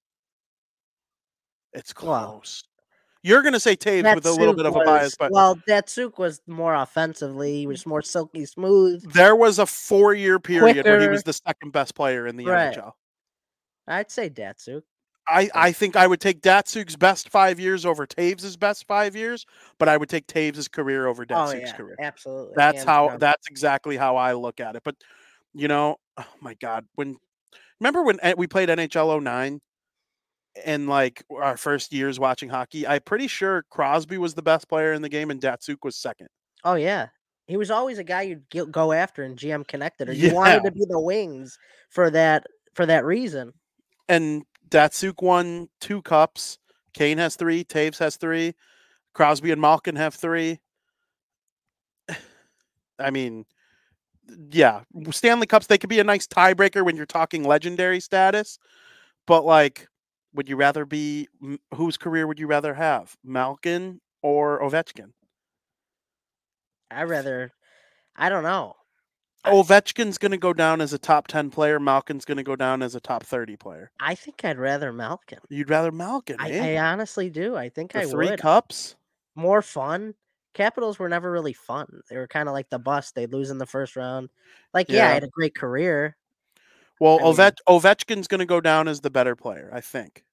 It's 1.72 1.92
close. 1.92 2.64
You're 3.22 3.42
gonna 3.42 3.60
say 3.60 3.76
Toews 3.76 4.14
with 4.14 4.26
a 4.26 4.32
little 4.32 4.54
bit 4.54 4.66
of 4.66 4.74
a 4.74 4.80
bias, 4.80 5.16
but 5.16 5.32
well, 5.32 5.56
Datsyuk 5.68 6.16
was 6.18 6.40
more 6.46 6.74
offensively. 6.74 7.58
He 7.58 7.66
was 7.66 7.84
more 7.84 8.00
silky 8.00 8.46
smooth. 8.46 9.02
There 9.12 9.36
was 9.36 9.58
a 9.58 9.66
four 9.66 10.14
year 10.14 10.38
period 10.38 10.74
quicker. 10.76 10.90
where 10.90 11.00
he 11.00 11.08
was 11.08 11.24
the 11.24 11.34
second 11.34 11.72
best 11.72 11.94
player 11.94 12.26
in 12.26 12.36
the 12.36 12.46
right. 12.46 12.74
NHL. 12.74 12.92
I'd 13.88 14.10
say 14.10 14.30
Datsyuk. 14.30 14.82
I, 15.28 15.50
I 15.54 15.72
think 15.72 15.96
I 15.96 16.06
would 16.06 16.20
take 16.20 16.40
Datsyuk's 16.40 16.96
best 16.96 17.28
five 17.30 17.58
years 17.58 17.84
over 17.84 18.06
Toews' 18.06 18.58
best 18.58 18.86
five 18.86 19.16
years, 19.16 19.44
but 19.78 19.88
I 19.88 19.96
would 19.96 20.08
take 20.08 20.26
Toews' 20.26 20.70
career 20.70 21.06
over 21.06 21.26
Datsyuk's 21.26 21.54
oh, 21.54 21.58
yeah, 21.58 21.72
career. 21.72 21.96
Absolutely. 22.00 22.52
That's 22.56 22.84
how 22.84 23.08
down. 23.08 23.18
that's 23.18 23.48
exactly 23.48 23.96
how 23.96 24.16
I 24.16 24.34
look 24.34 24.60
at 24.60 24.76
it. 24.76 24.82
But 24.84 24.96
you 25.54 25.68
know, 25.68 25.96
oh 26.16 26.26
my 26.40 26.54
God, 26.54 26.86
when 26.94 27.16
remember 27.80 28.02
when 28.02 28.18
eh, 28.22 28.34
we 28.36 28.46
played 28.46 28.68
NHL 28.68 29.22
09 29.22 29.60
and 30.64 30.88
like 30.88 31.24
our 31.34 31.56
first 31.56 31.92
years 31.92 32.20
watching 32.20 32.48
hockey, 32.48 32.86
I'm 32.86 33.02
pretty 33.02 33.26
sure 33.26 33.64
Crosby 33.70 34.18
was 34.18 34.34
the 34.34 34.42
best 34.42 34.68
player 34.68 34.92
in 34.92 35.02
the 35.02 35.08
game 35.08 35.30
and 35.30 35.40
Datsyuk 35.40 35.78
was 35.82 35.96
second. 35.96 36.28
Oh 36.64 36.74
yeah. 36.74 37.08
He 37.48 37.56
was 37.56 37.70
always 37.70 37.98
a 37.98 38.04
guy 38.04 38.22
you'd 38.22 38.72
go 38.72 38.92
after 38.92 39.22
in 39.22 39.36
GM 39.36 39.66
connected 39.68 40.08
or 40.08 40.12
you 40.12 40.28
yeah. 40.28 40.34
wanted 40.34 40.64
to 40.64 40.72
be 40.72 40.84
the 40.88 41.00
wings 41.00 41.58
for 41.90 42.10
that 42.10 42.44
for 42.74 42.86
that 42.86 43.04
reason. 43.04 43.52
And 44.08 44.44
Datsyuk 44.68 45.22
won 45.22 45.68
two 45.80 46.02
cups. 46.02 46.58
Kane 46.94 47.18
has 47.18 47.36
three. 47.36 47.64
Toews 47.64 47.98
has 47.98 48.16
three. 48.16 48.54
Crosby 49.14 49.52
and 49.52 49.60
Malkin 49.60 49.96
have 49.96 50.14
three. 50.14 50.60
I 52.98 53.10
mean, 53.10 53.44
yeah, 54.50 54.82
Stanley 55.10 55.46
Cups, 55.46 55.66
they 55.66 55.78
could 55.78 55.90
be 55.90 56.00
a 56.00 56.04
nice 56.04 56.26
tiebreaker 56.26 56.84
when 56.84 56.96
you're 56.96 57.06
talking 57.06 57.44
legendary 57.44 58.00
status. 58.00 58.58
But, 59.26 59.44
like, 59.44 59.88
would 60.34 60.48
you 60.48 60.56
rather 60.56 60.84
be 60.84 61.28
whose 61.74 61.96
career 61.96 62.26
would 62.26 62.38
you 62.38 62.46
rather 62.46 62.74
have, 62.74 63.16
Malkin 63.24 64.00
or 64.22 64.60
Ovechkin? 64.60 65.12
I 66.90 67.02
rather, 67.04 67.52
I 68.16 68.28
don't 68.28 68.42
know. 68.42 68.74
Ovechkin's 69.46 70.18
going 70.18 70.32
to 70.32 70.38
go 70.38 70.52
down 70.52 70.80
as 70.80 70.92
a 70.92 70.98
top 70.98 71.28
10 71.28 71.50
player. 71.50 71.78
Malkin's 71.80 72.24
going 72.24 72.36
to 72.36 72.42
go 72.42 72.56
down 72.56 72.82
as 72.82 72.94
a 72.94 73.00
top 73.00 73.24
30 73.24 73.56
player. 73.56 73.90
I 74.00 74.14
think 74.14 74.44
I'd 74.44 74.58
rather 74.58 74.92
Malkin. 74.92 75.38
You'd 75.48 75.70
rather 75.70 75.92
Malkin. 75.92 76.36
I, 76.38 76.50
eh? 76.50 76.78
I 76.78 76.92
honestly 76.92 77.30
do. 77.30 77.56
I 77.56 77.68
think 77.68 77.92
the 77.92 78.00
I 78.00 78.04
three 78.06 78.30
would. 78.30 78.40
cups. 78.40 78.96
More 79.34 79.62
fun. 79.62 80.14
Capitals 80.54 80.98
were 80.98 81.08
never 81.08 81.30
really 81.30 81.52
fun. 81.52 82.00
They 82.08 82.16
were 82.16 82.28
kind 82.28 82.48
of 82.48 82.54
like 82.54 82.70
the 82.70 82.78
bust. 82.78 83.14
They'd 83.14 83.32
lose 83.32 83.50
in 83.50 83.58
the 83.58 83.66
first 83.66 83.96
round. 83.96 84.30
Like, 84.72 84.88
yeah, 84.88 84.96
yeah 84.96 85.10
I 85.10 85.14
had 85.14 85.24
a 85.24 85.28
great 85.28 85.54
career. 85.54 86.16
Well, 86.98 87.20
I 87.20 87.24
mean, 87.24 87.52
Ovechkin's 87.68 88.26
going 88.26 88.38
to 88.38 88.46
go 88.46 88.60
down 88.60 88.88
as 88.88 89.00
the 89.00 89.10
better 89.10 89.36
player, 89.36 89.70
I 89.72 89.82
think 89.82 90.24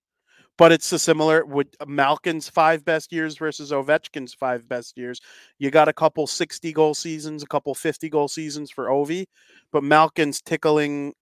but 0.57 0.71
it's 0.71 0.91
a 0.91 0.99
similar 0.99 1.45
with 1.45 1.67
Malkin's 1.87 2.47
five 2.47 2.85
best 2.85 3.11
years 3.11 3.37
versus 3.37 3.71
Ovechkin's 3.71 4.33
five 4.33 4.67
best 4.67 4.97
years. 4.97 5.19
You 5.57 5.71
got 5.71 5.87
a 5.87 5.93
couple 5.93 6.27
60 6.27 6.71
goal 6.73 6.93
seasons, 6.93 7.43
a 7.43 7.47
couple 7.47 7.73
50 7.73 8.09
goal 8.09 8.27
seasons 8.27 8.69
for 8.69 8.85
Ovi, 8.85 9.25
but 9.71 9.83
Malkin's 9.83 10.41
tickling 10.41 11.13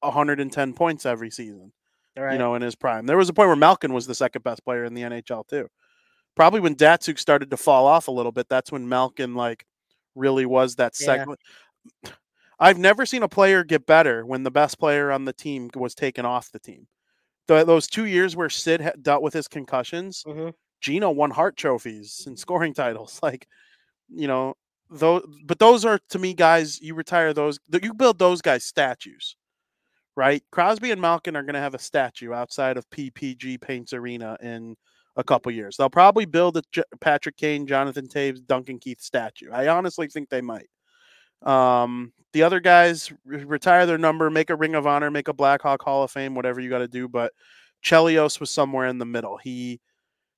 110 0.00 0.74
points 0.74 1.06
every 1.06 1.30
season. 1.30 1.72
Right. 2.16 2.32
You 2.32 2.38
know, 2.38 2.54
in 2.54 2.62
his 2.62 2.76
prime. 2.76 3.06
There 3.06 3.16
was 3.16 3.28
a 3.28 3.32
point 3.32 3.48
where 3.48 3.56
Malkin 3.56 3.92
was 3.92 4.06
the 4.06 4.14
second 4.14 4.42
best 4.44 4.64
player 4.64 4.84
in 4.84 4.94
the 4.94 5.02
NHL 5.02 5.46
too. 5.48 5.68
Probably 6.36 6.60
when 6.60 6.74
Datsyuk 6.74 7.18
started 7.18 7.50
to 7.50 7.56
fall 7.56 7.86
off 7.86 8.08
a 8.08 8.12
little 8.12 8.32
bit, 8.32 8.48
that's 8.48 8.72
when 8.72 8.88
Malkin 8.88 9.34
like 9.34 9.64
really 10.14 10.46
was 10.46 10.76
that 10.76 10.94
segment. 10.96 11.40
Yeah. 12.02 12.10
I've 12.58 12.78
never 12.78 13.04
seen 13.04 13.24
a 13.24 13.28
player 13.28 13.64
get 13.64 13.84
better 13.84 14.24
when 14.24 14.44
the 14.44 14.50
best 14.50 14.78
player 14.78 15.10
on 15.10 15.24
the 15.24 15.32
team 15.32 15.70
was 15.74 15.94
taken 15.94 16.24
off 16.24 16.52
the 16.52 16.60
team 16.60 16.86
the, 17.46 17.64
those 17.64 17.86
two 17.86 18.06
years 18.06 18.36
where 18.36 18.48
Sid 18.48 18.80
ha- 18.80 18.92
dealt 19.00 19.22
with 19.22 19.34
his 19.34 19.48
concussions, 19.48 20.24
mm-hmm. 20.26 20.50
Gino 20.80 21.10
won 21.10 21.30
Hart 21.30 21.56
trophies 21.56 22.24
and 22.26 22.38
scoring 22.38 22.74
titles. 22.74 23.20
Like, 23.22 23.46
you 24.08 24.28
know, 24.28 24.54
those. 24.90 25.24
But 25.44 25.58
those 25.58 25.84
are 25.84 25.98
to 26.10 26.18
me, 26.18 26.34
guys. 26.34 26.80
You 26.80 26.94
retire 26.94 27.32
those. 27.32 27.58
You 27.82 27.94
build 27.94 28.18
those 28.18 28.42
guys 28.42 28.64
statues, 28.64 29.36
right? 30.16 30.42
Crosby 30.50 30.90
and 30.90 31.00
Malkin 31.00 31.36
are 31.36 31.42
going 31.42 31.54
to 31.54 31.60
have 31.60 31.74
a 31.74 31.78
statue 31.78 32.32
outside 32.32 32.76
of 32.76 32.88
PPG 32.90 33.60
Paints 33.60 33.92
Arena 33.92 34.36
in 34.42 34.76
a 35.16 35.24
couple 35.24 35.52
years. 35.52 35.76
They'll 35.76 35.90
probably 35.90 36.24
build 36.24 36.56
a 36.56 36.62
J- 36.72 36.82
Patrick 37.00 37.36
Kane, 37.36 37.66
Jonathan 37.66 38.08
Toews, 38.08 38.44
Duncan 38.46 38.78
Keith 38.78 39.00
statue. 39.00 39.50
I 39.52 39.68
honestly 39.68 40.08
think 40.08 40.28
they 40.28 40.40
might. 40.40 40.68
Um, 41.44 42.12
the 42.32 42.42
other 42.42 42.58
guys 42.58 43.12
re- 43.24 43.44
retire 43.44 43.86
their 43.86 43.98
number, 43.98 44.28
make 44.30 44.50
a 44.50 44.56
Ring 44.56 44.74
of 44.74 44.86
Honor, 44.86 45.10
make 45.10 45.28
a 45.28 45.32
Blackhawk 45.32 45.82
Hall 45.82 46.02
of 46.02 46.10
Fame, 46.10 46.34
whatever 46.34 46.60
you 46.60 46.68
got 46.68 46.78
to 46.78 46.88
do. 46.88 47.08
But 47.08 47.32
Chelios 47.82 48.40
was 48.40 48.50
somewhere 48.50 48.86
in 48.86 48.98
the 48.98 49.04
middle. 49.04 49.36
He 49.36 49.80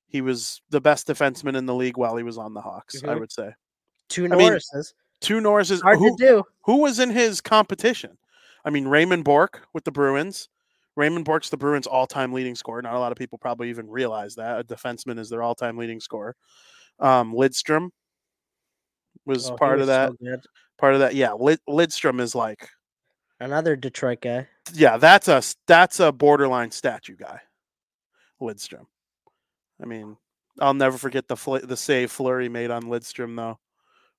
he 0.08 0.20
was 0.20 0.60
the 0.70 0.80
best 0.80 1.06
defenseman 1.06 1.56
in 1.56 1.66
the 1.66 1.74
league 1.74 1.96
while 1.96 2.16
he 2.16 2.22
was 2.22 2.38
on 2.38 2.54
the 2.54 2.60
Hawks. 2.60 2.98
Mm-hmm. 2.98 3.10
I 3.10 3.14
would 3.14 3.32
say 3.32 3.50
two 4.08 4.24
Norrises. 4.24 4.64
I 4.72 4.76
mean, 4.76 4.84
two 5.20 5.40
Norrises. 5.40 5.82
Hard 5.82 5.98
who, 5.98 6.16
to 6.16 6.24
do. 6.24 6.42
Who 6.64 6.78
was 6.78 6.98
in 6.98 7.10
his 7.10 7.40
competition? 7.40 8.18
I 8.64 8.70
mean, 8.70 8.88
Raymond 8.88 9.24
Bourque 9.24 9.62
with 9.72 9.84
the 9.84 9.92
Bruins. 9.92 10.48
Raymond 10.96 11.24
Bourque's 11.24 11.50
the 11.50 11.58
Bruins' 11.58 11.86
all-time 11.86 12.32
leading 12.32 12.54
scorer. 12.54 12.80
Not 12.80 12.94
a 12.94 12.98
lot 12.98 13.12
of 13.12 13.18
people 13.18 13.38
probably 13.38 13.68
even 13.68 13.88
realize 13.88 14.34
that 14.36 14.60
a 14.60 14.64
defenseman 14.64 15.18
is 15.18 15.28
their 15.28 15.42
all-time 15.42 15.76
leading 15.76 16.00
scorer. 16.00 16.34
Um, 16.98 17.34
Lidstrom 17.34 17.90
was 19.26 19.50
oh, 19.50 19.56
part 19.56 19.80
of 19.80 19.88
that. 19.88 20.12
So 20.22 20.38
part 20.78 20.94
of 20.94 21.00
that. 21.00 21.14
Yeah, 21.14 21.32
Lid- 21.32 21.60
Lidstrom 21.68 22.20
is 22.20 22.34
like 22.34 22.68
another 23.40 23.76
Detroit 23.76 24.20
guy. 24.22 24.48
Yeah, 24.72 24.96
that's 24.96 25.28
a 25.28 25.42
that's 25.66 26.00
a 26.00 26.12
borderline 26.12 26.70
statue 26.70 27.16
guy. 27.16 27.40
Lidstrom. 28.40 28.86
I 29.82 29.86
mean, 29.86 30.16
I'll 30.60 30.74
never 30.74 30.96
forget 30.96 31.28
the 31.28 31.36
fl- 31.36 31.58
the 31.58 31.76
save 31.76 32.10
Fleury 32.10 32.48
made 32.48 32.70
on 32.70 32.84
Lidstrom 32.84 33.36
though. 33.36 33.58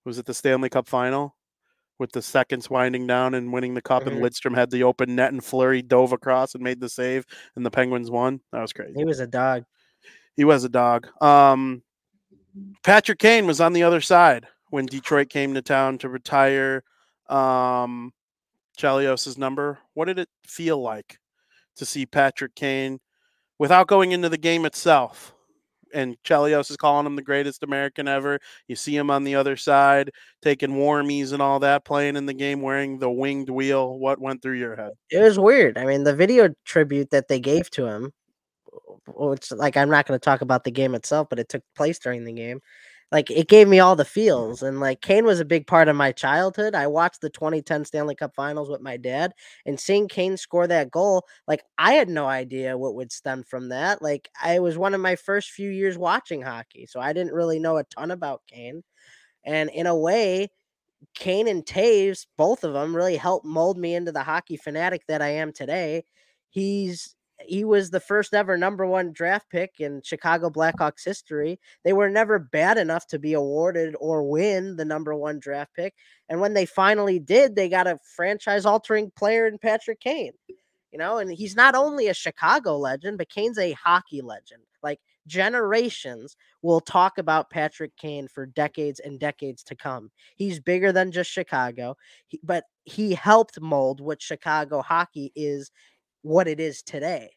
Was 0.05 0.17
it 0.19 0.25
the 0.25 0.33
Stanley 0.33 0.69
Cup 0.69 0.87
final 0.87 1.35
with 1.99 2.11
the 2.11 2.21
seconds 2.21 2.69
winding 2.69 3.07
down 3.07 3.33
and 3.33 3.51
winning 3.51 3.73
the 3.73 3.81
cup, 3.81 4.03
mm-hmm. 4.03 4.17
and 4.17 4.23
Lidstrom 4.23 4.55
had 4.55 4.69
the 4.69 4.83
open 4.83 5.15
net 5.15 5.31
and 5.31 5.43
Fleury 5.43 5.81
dove 5.81 6.13
across 6.13 6.53
and 6.53 6.63
made 6.63 6.79
the 6.79 6.89
save, 6.89 7.25
and 7.55 7.65
the 7.65 7.71
Penguins 7.71 8.11
won. 8.11 8.39
That 8.51 8.61
was 8.61 8.71
crazy. 8.71 8.93
He 8.95 9.05
was 9.05 9.19
a 9.19 9.27
dog. 9.27 9.65
He 10.35 10.43
was 10.43 10.63
a 10.63 10.69
dog. 10.69 11.07
Um, 11.21 11.81
Patrick 12.83 13.19
Kane 13.19 13.47
was 13.47 13.59
on 13.59 13.73
the 13.73 13.83
other 13.83 14.01
side 14.01 14.47
when 14.69 14.85
Detroit 14.85 15.29
came 15.29 15.53
to 15.53 15.61
town 15.61 15.97
to 15.99 16.09
retire. 16.09 16.83
Um, 17.29 18.13
Chelios' 18.77 19.37
number. 19.37 19.79
What 19.93 20.05
did 20.05 20.19
it 20.19 20.29
feel 20.45 20.81
like 20.81 21.19
to 21.77 21.85
see 21.85 22.05
Patrick 22.05 22.55
Kane 22.55 22.99
without 23.59 23.87
going 23.87 24.11
into 24.11 24.29
the 24.29 24.37
game 24.37 24.65
itself? 24.65 25.33
And 25.93 26.17
Chelios 26.23 26.69
is 26.69 26.75
calling 26.75 27.05
him 27.05 27.15
the 27.15 27.21
greatest 27.21 27.63
American 27.63 28.09
ever. 28.09 28.39
You 28.67 28.75
see 28.75 28.95
him 28.95 29.09
on 29.09 29.23
the 29.23 29.35
other 29.35 29.55
side 29.55 30.11
taking 30.41 30.71
warmies 30.71 31.31
and 31.31 31.41
all 31.41 31.59
that, 31.59 31.85
playing 31.85 32.17
in 32.17 32.25
the 32.25 32.33
game 32.33 32.61
wearing 32.61 32.99
the 32.99 33.09
winged 33.09 33.49
wheel. 33.49 33.97
What 33.97 34.19
went 34.19 34.41
through 34.41 34.57
your 34.57 34.75
head? 34.75 34.91
It 35.09 35.19
was 35.19 35.39
weird. 35.39 35.77
I 35.77 35.85
mean, 35.85 36.03
the 36.03 36.15
video 36.15 36.53
tribute 36.65 37.09
that 37.11 37.29
they 37.29 37.39
gave 37.39 37.69
to 37.71 37.85
him, 37.85 38.11
which 39.07 39.49
like 39.53 39.77
I'm 39.77 39.89
not 39.89 40.05
going 40.05 40.19
to 40.19 40.23
talk 40.23 40.41
about 40.41 40.65
the 40.65 40.71
game 40.71 40.93
itself, 40.93 41.29
but 41.29 41.39
it 41.39 41.47
took 41.47 41.63
place 41.73 41.99
during 41.99 42.25
the 42.25 42.33
game 42.33 42.59
like 43.11 43.31
it 43.31 43.47
gave 43.47 43.67
me 43.67 43.79
all 43.79 43.95
the 43.95 44.03
mm-hmm. 44.03 44.09
feels 44.09 44.61
and 44.63 44.79
like 44.79 45.01
Kane 45.01 45.25
was 45.25 45.39
a 45.39 45.45
big 45.45 45.67
part 45.67 45.87
of 45.87 45.95
my 45.95 46.11
childhood. 46.11 46.75
I 46.75 46.87
watched 46.87 47.21
the 47.21 47.29
2010 47.29 47.85
Stanley 47.85 48.15
Cup 48.15 48.35
Finals 48.35 48.69
with 48.69 48.81
my 48.81 48.97
dad 48.97 49.33
and 49.65 49.79
seeing 49.79 50.07
Kane 50.07 50.37
score 50.37 50.67
that 50.67 50.91
goal, 50.91 51.25
like 51.47 51.63
I 51.77 51.93
had 51.93 52.09
no 52.09 52.27
idea 52.27 52.77
what 52.77 52.95
would 52.95 53.11
stem 53.11 53.43
from 53.43 53.69
that. 53.69 54.01
Like 54.01 54.29
I 54.41 54.59
was 54.59 54.77
one 54.77 54.93
of 54.93 55.01
my 55.01 55.15
first 55.15 55.51
few 55.51 55.69
years 55.69 55.97
watching 55.97 56.41
hockey, 56.41 56.85
so 56.85 56.99
I 56.99 57.13
didn't 57.13 57.33
really 57.33 57.59
know 57.59 57.77
a 57.77 57.83
ton 57.83 58.11
about 58.11 58.41
Kane. 58.47 58.83
And 59.45 59.69
in 59.69 59.87
a 59.87 59.95
way, 59.95 60.49
Kane 61.13 61.47
and 61.47 61.65
Toews, 61.65 62.25
both 62.37 62.63
of 62.63 62.73
them 62.73 62.95
really 62.95 63.17
helped 63.17 63.45
mold 63.45 63.77
me 63.77 63.95
into 63.95 64.11
the 64.11 64.23
hockey 64.23 64.57
fanatic 64.57 65.03
that 65.07 65.21
I 65.21 65.29
am 65.29 65.53
today. 65.53 66.03
He's 66.49 67.15
he 67.45 67.63
was 67.63 67.89
the 67.89 67.99
first 67.99 68.33
ever 68.33 68.57
number 68.57 68.85
one 68.85 69.11
draft 69.13 69.49
pick 69.49 69.75
in 69.79 70.01
Chicago 70.03 70.49
Blackhawks 70.49 71.03
history. 71.05 71.59
They 71.83 71.93
were 71.93 72.09
never 72.09 72.39
bad 72.39 72.77
enough 72.77 73.07
to 73.07 73.19
be 73.19 73.33
awarded 73.33 73.95
or 73.99 74.23
win 74.23 74.75
the 74.75 74.85
number 74.85 75.13
one 75.13 75.39
draft 75.39 75.73
pick. 75.75 75.93
And 76.29 76.41
when 76.41 76.53
they 76.53 76.65
finally 76.65 77.19
did, 77.19 77.55
they 77.55 77.69
got 77.69 77.87
a 77.87 77.99
franchise 78.15 78.65
altering 78.65 79.11
player 79.15 79.45
in 79.47 79.59
Patrick 79.59 79.99
Kane. 79.99 80.33
You 80.91 80.99
know, 80.99 81.17
and 81.17 81.31
he's 81.31 81.55
not 81.55 81.75
only 81.75 82.07
a 82.07 82.13
Chicago 82.13 82.77
legend, 82.77 83.17
but 83.17 83.29
Kane's 83.29 83.59
a 83.59 83.73
hockey 83.73 84.21
legend. 84.21 84.63
Like 84.81 84.99
generations 85.27 86.35
will 86.61 86.79
talk 86.79 87.17
about 87.17 87.49
Patrick 87.49 87.95
Kane 87.97 88.27
for 88.27 88.45
decades 88.45 88.99
and 88.99 89.19
decades 89.19 89.63
to 89.63 89.75
come. 89.75 90.09
He's 90.37 90.59
bigger 90.59 90.91
than 90.91 91.11
just 91.11 91.29
Chicago, 91.29 91.97
but 92.41 92.63
he 92.85 93.13
helped 93.13 93.59
mold 93.59 93.99
what 93.99 94.21
Chicago 94.21 94.81
hockey 94.81 95.31
is 95.35 95.71
what 96.21 96.47
it 96.47 96.59
is 96.59 96.81
today. 96.81 97.31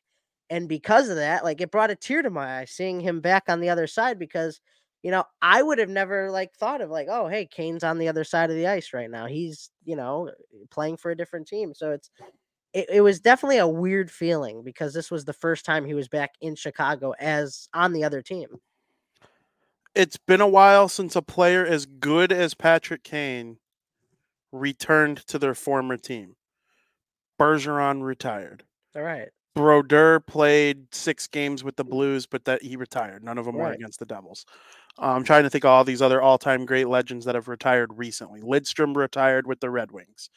And 0.48 0.68
because 0.68 1.08
of 1.08 1.16
that, 1.16 1.44
like 1.44 1.60
it 1.60 1.70
brought 1.70 1.90
a 1.90 1.96
tear 1.96 2.22
to 2.22 2.30
my 2.30 2.60
eye 2.60 2.64
seeing 2.64 3.00
him 3.00 3.20
back 3.20 3.44
on 3.48 3.60
the 3.60 3.70
other 3.70 3.86
side 3.86 4.18
because 4.18 4.60
you 5.02 5.10
know, 5.10 5.24
I 5.40 5.62
would 5.62 5.78
have 5.78 5.88
never 5.88 6.30
like 6.30 6.54
thought 6.54 6.80
of 6.80 6.90
like, 6.90 7.08
oh, 7.10 7.28
hey, 7.28 7.46
Kane's 7.46 7.84
on 7.84 7.98
the 7.98 8.08
other 8.08 8.24
side 8.24 8.50
of 8.50 8.56
the 8.56 8.66
ice 8.66 8.92
right 8.92 9.10
now. 9.10 9.26
He's, 9.26 9.70
you 9.84 9.96
know, 9.96 10.30
playing 10.70 10.98
for 10.98 11.10
a 11.10 11.16
different 11.16 11.48
team. 11.48 11.72
So 11.74 11.92
it's 11.92 12.10
it, 12.72 12.86
it 12.90 13.00
was 13.00 13.20
definitely 13.20 13.58
a 13.58 13.66
weird 13.66 14.10
feeling 14.10 14.62
because 14.62 14.92
this 14.94 15.10
was 15.10 15.24
the 15.24 15.32
first 15.32 15.64
time 15.64 15.84
he 15.84 15.94
was 15.94 16.08
back 16.08 16.32
in 16.40 16.54
Chicago 16.54 17.14
as 17.18 17.68
on 17.72 17.92
the 17.92 18.04
other 18.04 18.22
team. 18.22 18.48
It's 19.94 20.18
been 20.18 20.40
a 20.40 20.48
while 20.48 20.88
since 20.88 21.16
a 21.16 21.22
player 21.22 21.66
as 21.66 21.86
good 21.86 22.30
as 22.30 22.54
Patrick 22.54 23.02
Kane 23.02 23.56
returned 24.52 25.26
to 25.28 25.38
their 25.38 25.54
former 25.54 25.96
team. 25.96 26.36
Bergeron 27.40 28.02
retired. 28.02 28.64
All 28.96 29.02
right. 29.02 29.28
Brodeur 29.54 30.20
played 30.20 30.94
six 30.94 31.26
games 31.26 31.64
with 31.64 31.76
the 31.76 31.84
Blues, 31.84 32.26
but 32.26 32.44
that 32.44 32.62
he 32.62 32.76
retired. 32.76 33.24
None 33.24 33.36
of 33.36 33.44
them 33.44 33.56
Right. 33.56 33.68
were 33.68 33.72
against 33.72 33.98
the 33.98 34.06
Devils. 34.06 34.46
I'm 34.98 35.24
trying 35.24 35.42
to 35.42 35.50
think 35.50 35.64
of 35.64 35.70
all 35.70 35.84
these 35.84 36.02
other 36.02 36.22
all-time 36.22 36.66
great 36.66 36.88
legends 36.88 37.24
that 37.24 37.34
have 37.34 37.48
retired 37.48 37.90
recently. 37.98 38.40
Lidstrom 38.40 38.94
retired 38.96 39.46
with 39.46 39.60
the 39.60 39.70
Red 39.70 39.90
Wings. 39.90 40.30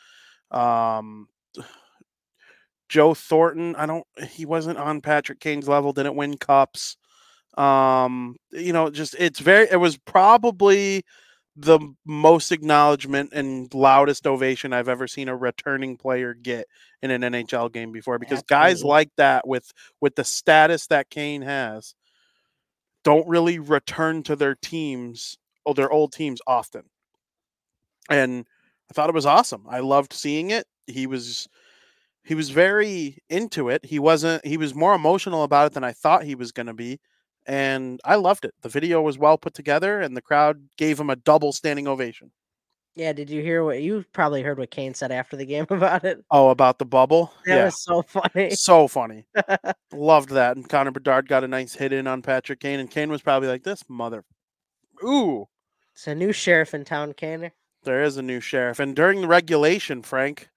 Um, 0.52 1.28
Joe 2.90 3.14
Thornton, 3.14 3.76
I 3.76 3.86
don't. 3.86 4.06
He 4.30 4.46
wasn't 4.46 4.78
on 4.78 5.02
Patrick 5.02 5.40
Kane's 5.40 5.68
level. 5.68 5.94
Didn't 5.94 6.16
win 6.16 6.38
cups. 6.38 6.98
Um, 7.58 8.36
you 8.52 8.74
know, 8.74 8.90
just 8.90 9.16
it's 9.18 9.40
very. 9.40 9.68
It 9.72 9.78
was 9.78 9.98
probably 9.98 11.04
the 11.56 11.80
most 12.06 12.52
acknowledgement 12.52 13.32
and 13.34 13.72
loudest 13.74 14.26
ovation 14.26 14.74
I've 14.74 14.90
ever 14.90 15.08
seen 15.08 15.30
a 15.30 15.36
returning 15.36 15.98
player 15.98 16.34
get 16.34 16.68
in 17.02 17.12
an 17.12 17.22
NHL 17.22 17.72
game 17.72 17.92
before 17.92 18.18
because 18.18 18.42
guys 18.44 18.84
like 18.84 19.12
that 19.18 19.48
with 19.48 19.72
with 20.02 20.16
the 20.16 20.24
status 20.24 20.88
that 20.88 21.10
Kane 21.10 21.44
has 21.44 21.94
don't 23.04 23.28
really 23.28 23.60
return 23.60 24.24
to 24.24 24.36
their 24.36 24.56
teams 24.56 25.38
or 25.66 25.74
their 25.74 25.92
old 25.92 26.12
teams 26.12 26.42
often. 26.48 26.84
And 28.10 28.48
I 28.90 28.94
thought 28.94 29.10
it 29.10 29.16
was 29.16 29.26
awesome. 29.26 29.66
I 29.70 29.80
loved 29.80 30.14
seeing 30.14 30.50
it. 30.50 30.66
He 30.88 31.06
was 31.06 31.48
he 32.24 32.36
was 32.36 32.50
very 32.50 33.20
into 33.30 33.70
it. 33.70 33.86
He 33.86 34.00
wasn't 34.00 34.46
he 34.46 34.58
was 34.58 34.74
more 34.74 34.96
emotional 34.96 35.44
about 35.44 35.68
it 35.68 35.74
than 35.74 35.84
I 35.84 35.92
thought 35.92 36.24
he 36.24 36.36
was 36.36 36.52
going 36.52 36.68
to 36.68 36.74
be 36.74 37.00
and 37.46 38.00
I 38.06 38.16
loved 38.16 38.46
it. 38.46 38.54
The 38.62 38.70
video 38.70 39.02
was 39.02 39.18
well 39.18 39.38
put 39.38 39.54
together 39.54 40.02
and 40.02 40.16
the 40.16 40.22
crowd 40.22 40.68
gave 40.78 41.00
him 41.00 41.10
a 41.10 41.16
double 41.16 41.52
standing 41.54 41.88
ovation. 41.88 42.32
Yeah, 42.96 43.12
did 43.12 43.28
you 43.30 43.42
hear 43.42 43.64
what 43.64 43.82
you 43.82 44.06
probably 44.14 44.44
heard 44.44 44.60
what 44.60 44.70
Kane 44.70 44.94
said 44.94 45.12
after 45.12 45.36
the 45.36 45.46
game 45.48 45.66
about 45.72 46.04
it? 46.04 46.24
Oh, 46.30 46.50
about 46.50 46.78
the 46.78 46.86
bubble? 46.86 47.34
That 47.46 47.56
yeah. 47.56 47.66
was 47.66 47.84
so 47.84 48.04
funny. 48.04 48.52
So 48.52 48.88
funny. 48.88 49.26
Loved 49.94 50.30
that. 50.30 50.56
And 50.58 50.70
Connor 50.70 50.92
Bedard 50.92 51.28
got 51.28 51.44
a 51.44 51.48
nice 51.48 51.74
hit 51.74 51.92
in 51.92 52.06
on 52.06 52.22
Patrick 52.22 52.60
Kane, 52.60 52.80
and 52.80 52.92
Kane 52.92 53.10
was 53.10 53.22
probably 53.24 53.48
like, 53.48 53.64
This 53.64 53.84
mother. 53.90 54.24
Ooh, 55.04 55.48
It's 55.94 56.06
a 56.08 56.14
new 56.16 56.32
sheriff 56.32 56.74
in 56.76 56.86
town, 56.86 57.14
Kane. 57.14 57.52
there 57.84 58.04
is 58.04 58.18
a 58.18 58.22
new 58.22 58.40
sheriff. 58.40 58.80
And 58.80 58.96
during 58.96 59.22
the 59.22 59.28
regulation, 59.28 60.04
Frank, 60.04 60.50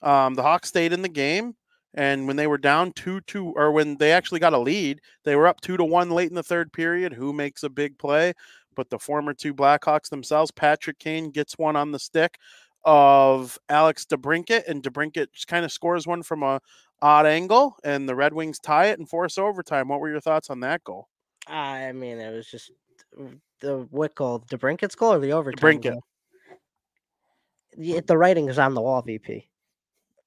um, 0.00 0.34
the 0.34 0.42
Hawks 0.42 0.68
stayed 0.68 0.92
in 0.92 1.02
the 1.02 1.08
game. 1.08 1.56
And 1.94 2.26
when 2.26 2.36
they 2.36 2.46
were 2.46 2.58
down 2.58 2.92
2 2.92 3.20
2, 3.22 3.54
or 3.56 3.72
when 3.72 3.96
they 3.96 4.12
actually 4.12 4.40
got 4.40 4.52
a 4.52 4.58
lead, 4.58 5.00
they 5.24 5.34
were 5.34 5.46
up 5.46 5.60
2 5.60 5.76
to 5.76 5.84
1 5.84 6.10
late 6.10 6.28
in 6.28 6.36
the 6.36 6.42
third 6.42 6.72
period. 6.72 7.12
Who 7.12 7.32
makes 7.32 7.62
a 7.62 7.68
big 7.68 7.98
play? 7.98 8.32
But 8.76 8.90
the 8.90 8.98
former 8.98 9.34
two 9.34 9.52
Blackhawks 9.52 10.08
themselves, 10.08 10.50
Patrick 10.50 10.98
Kane 10.98 11.30
gets 11.30 11.58
one 11.58 11.76
on 11.76 11.90
the 11.90 11.98
stick 11.98 12.38
of 12.84 13.58
Alex 13.68 14.06
DeBrincat, 14.06 14.68
and 14.68 14.82
DeBrincat 14.82 15.32
just 15.32 15.48
kind 15.48 15.64
of 15.64 15.72
scores 15.72 16.06
one 16.06 16.22
from 16.22 16.42
a 16.42 16.60
odd 17.02 17.26
angle, 17.26 17.76
and 17.84 18.08
the 18.08 18.14
Red 18.14 18.32
Wings 18.32 18.58
tie 18.58 18.86
it 18.86 18.98
and 18.98 19.08
force 19.08 19.38
overtime. 19.38 19.88
What 19.88 20.00
were 20.00 20.10
your 20.10 20.20
thoughts 20.20 20.50
on 20.50 20.60
that 20.60 20.84
goal? 20.84 21.08
I 21.46 21.92
mean, 21.92 22.18
it 22.18 22.32
was 22.32 22.46
just 22.46 22.70
the 23.60 23.86
what 23.90 24.14
goal? 24.14 24.44
DeBrincat's 24.50 24.94
goal 24.94 25.14
or 25.14 25.18
the 25.18 25.32
overtime? 25.32 25.80
Brincat. 25.80 25.92
goal? 25.92 26.04
The 27.76 28.16
writing 28.16 28.48
is 28.48 28.58
on 28.58 28.74
the 28.74 28.80
wall, 28.80 29.02
VP. 29.02 29.49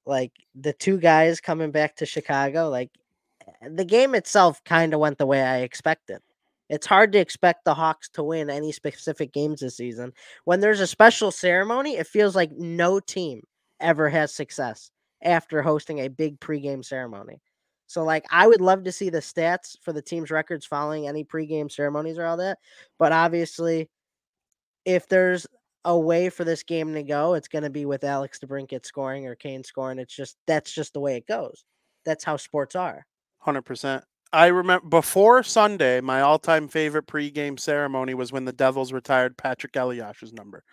Like 0.06 0.32
the 0.54 0.72
two 0.72 0.98
guys 0.98 1.40
coming 1.40 1.70
back 1.70 1.96
to 1.96 2.06
Chicago, 2.06 2.68
like 2.68 2.90
eh, 3.46 3.68
the 3.70 3.84
game 3.84 4.14
itself 4.14 4.62
kind 4.64 4.94
of 4.94 5.00
went 5.00 5.18
the 5.18 5.26
way 5.26 5.42
I 5.42 5.58
expected. 5.58 6.20
It's 6.68 6.86
hard 6.86 7.12
to 7.12 7.18
expect 7.18 7.64
the 7.64 7.74
Hawks 7.74 8.08
to 8.10 8.22
win 8.22 8.48
any 8.48 8.72
specific 8.72 9.32
games 9.32 9.60
this 9.60 9.76
season. 9.76 10.12
When 10.44 10.60
there's 10.60 10.80
a 10.80 10.86
special 10.86 11.30
ceremony, 11.30 11.96
it 11.96 12.06
feels 12.06 12.34
like 12.34 12.52
no 12.52 13.00
team 13.00 13.42
ever 13.80 14.08
has 14.08 14.32
success 14.32 14.90
after 15.22 15.62
hosting 15.62 16.00
a 16.00 16.08
big 16.08 16.40
pregame 16.40 16.84
ceremony. 16.84 17.40
So, 17.86 18.02
like, 18.02 18.24
I 18.30 18.46
would 18.46 18.62
love 18.62 18.84
to 18.84 18.92
see 18.92 19.10
the 19.10 19.18
stats 19.18 19.76
for 19.82 19.92
the 19.92 20.02
team's 20.02 20.30
records 20.30 20.64
following 20.64 21.06
any 21.06 21.22
pregame 21.22 21.70
ceremonies 21.70 22.18
or 22.18 22.24
all 22.24 22.38
that. 22.38 22.58
But 22.98 23.12
obviously, 23.12 23.90
if 24.84 25.06
there's 25.08 25.46
a 25.84 25.98
way 25.98 26.30
for 26.30 26.44
this 26.44 26.62
game 26.62 26.94
to 26.94 27.02
go, 27.02 27.34
it's 27.34 27.48
going 27.48 27.64
to 27.64 27.70
be 27.70 27.84
with 27.84 28.04
Alex 28.04 28.38
DeBrincat 28.38 28.86
scoring 28.86 29.26
or 29.26 29.34
Kane 29.34 29.64
scoring. 29.64 29.98
It's 29.98 30.14
just 30.14 30.36
that's 30.46 30.72
just 30.72 30.92
the 30.92 31.00
way 31.00 31.16
it 31.16 31.26
goes. 31.26 31.64
That's 32.04 32.24
how 32.24 32.36
sports 32.36 32.74
are. 32.74 33.06
Hundred 33.38 33.62
percent. 33.62 34.04
I 34.32 34.46
remember 34.48 34.88
before 34.88 35.44
Sunday, 35.44 36.00
my 36.00 36.20
all-time 36.20 36.66
favorite 36.66 37.06
pregame 37.06 37.60
ceremony 37.60 38.14
was 38.14 38.32
when 38.32 38.44
the 38.44 38.52
Devils 38.52 38.92
retired 38.92 39.36
Patrick 39.36 39.76
Elias's 39.76 40.32
number. 40.32 40.64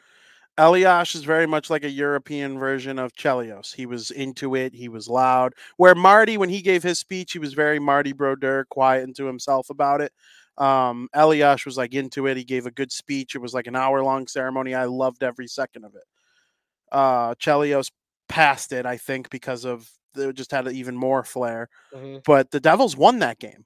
Elias 0.57 1.15
is 1.15 1.23
very 1.23 1.45
much 1.45 1.69
like 1.69 1.83
a 1.83 1.89
European 1.89 2.57
version 2.57 2.99
of 2.99 3.13
Chelios. 3.13 3.73
He 3.73 3.85
was 3.85 4.11
into 4.11 4.55
it. 4.55 4.73
He 4.73 4.89
was 4.89 5.07
loud. 5.07 5.53
Where 5.77 5.95
Marty, 5.95 6.37
when 6.37 6.49
he 6.49 6.61
gave 6.61 6.83
his 6.83 6.99
speech, 6.99 7.33
he 7.33 7.39
was 7.39 7.53
very 7.53 7.79
Marty 7.79 8.13
Brodeur, 8.13 8.65
quiet 8.69 9.03
and 9.03 9.15
to 9.15 9.25
himself 9.25 9.69
about 9.69 10.01
it. 10.01 10.11
Um, 10.57 11.09
Elias 11.13 11.65
was 11.65 11.77
like 11.77 11.93
into 11.93 12.27
it. 12.27 12.37
He 12.37 12.43
gave 12.43 12.65
a 12.65 12.71
good 12.71 12.91
speech. 12.91 13.35
It 13.35 13.39
was 13.39 13.53
like 13.53 13.67
an 13.67 13.75
hour-long 13.75 14.27
ceremony. 14.27 14.75
I 14.75 14.85
loved 14.85 15.23
every 15.23 15.47
second 15.47 15.85
of 15.85 15.95
it. 15.95 16.03
Uh, 16.91 17.35
Chelios 17.35 17.91
passed 18.29 18.71
it, 18.71 18.85
I 18.85 18.97
think, 18.97 19.29
because 19.29 19.65
of 19.65 19.89
they 20.13 20.31
just 20.33 20.51
had 20.51 20.67
even 20.67 20.97
more 20.97 21.23
flair 21.23 21.69
Mhm. 21.93 22.21
but 22.25 22.51
the 22.51 22.59
Devils 22.59 22.97
won 22.97 23.19
that 23.19 23.39
game 23.39 23.65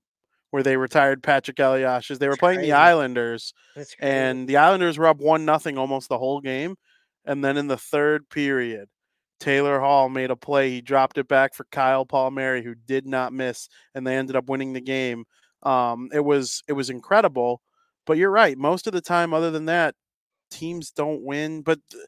where 0.51 0.61
they 0.63 0.77
retired 0.77 1.23
Patrick 1.23 1.59
Elias 1.59 2.11
as 2.11 2.19
they 2.19 2.27
were 2.27 2.33
That's 2.33 2.39
playing 2.39 2.59
crazy. 2.59 2.71
the 2.71 2.77
Islanders 2.77 3.53
and 3.99 4.47
the 4.47 4.57
Islanders 4.57 4.97
were 4.99 5.07
up 5.07 5.17
one 5.17 5.43
nothing 5.45 5.77
almost 5.77 6.07
the 6.09 6.19
whole 6.19 6.41
game. 6.41 6.75
And 7.25 7.43
then 7.43 7.57
in 7.57 7.67
the 7.67 7.77
third 7.77 8.29
period, 8.29 8.89
Taylor 9.39 9.79
Hall 9.79 10.07
made 10.09 10.29
a 10.31 10.35
play. 10.35 10.69
He 10.69 10.81
dropped 10.81 11.17
it 11.17 11.27
back 11.27 11.55
for 11.55 11.65
Kyle 11.71 12.05
Palmieri, 12.05 12.63
who 12.63 12.75
did 12.75 13.07
not 13.07 13.33
miss, 13.33 13.67
and 13.95 14.05
they 14.05 14.15
ended 14.15 14.35
up 14.35 14.47
winning 14.47 14.73
the 14.73 14.81
game. 14.81 15.25
Um, 15.65 16.09
it 16.13 16.23
was 16.23 16.63
it 16.67 16.73
was 16.73 16.89
incredible. 16.89 17.61
But 18.05 18.17
you're 18.17 18.31
right. 18.31 18.57
Most 18.57 18.85
of 18.87 18.93
the 18.93 19.01
time, 19.01 19.33
other 19.33 19.49
than 19.51 19.65
that, 19.65 19.95
teams 20.51 20.91
don't 20.91 21.23
win. 21.23 21.63
But 21.63 21.79
th- 21.91 22.05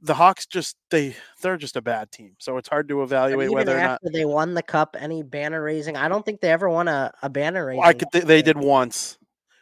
the 0.00 0.14
Hawks 0.14 0.46
just 0.46 0.76
they 0.90 1.16
they're 1.40 1.56
just 1.56 1.76
a 1.76 1.82
bad 1.82 2.10
team. 2.12 2.34
So 2.38 2.58
it's 2.58 2.68
hard 2.68 2.88
to 2.88 3.02
evaluate 3.02 3.50
whether 3.50 3.76
or 3.76 3.80
not 3.80 4.00
they 4.12 4.24
won 4.24 4.54
the 4.54 4.62
cup, 4.62 4.96
any 4.98 5.22
banner 5.22 5.62
raising, 5.62 5.96
I 5.96 6.08
don't 6.08 6.24
think 6.24 6.40
they 6.40 6.50
ever 6.50 6.68
won 6.68 6.88
a, 6.88 7.12
a 7.22 7.30
banner 7.30 7.66
raising. 7.66 7.84
I 7.84 7.92
could 7.94 8.08
they, 8.12 8.20
they 8.20 8.42
did 8.42 8.58
once. 8.58 9.18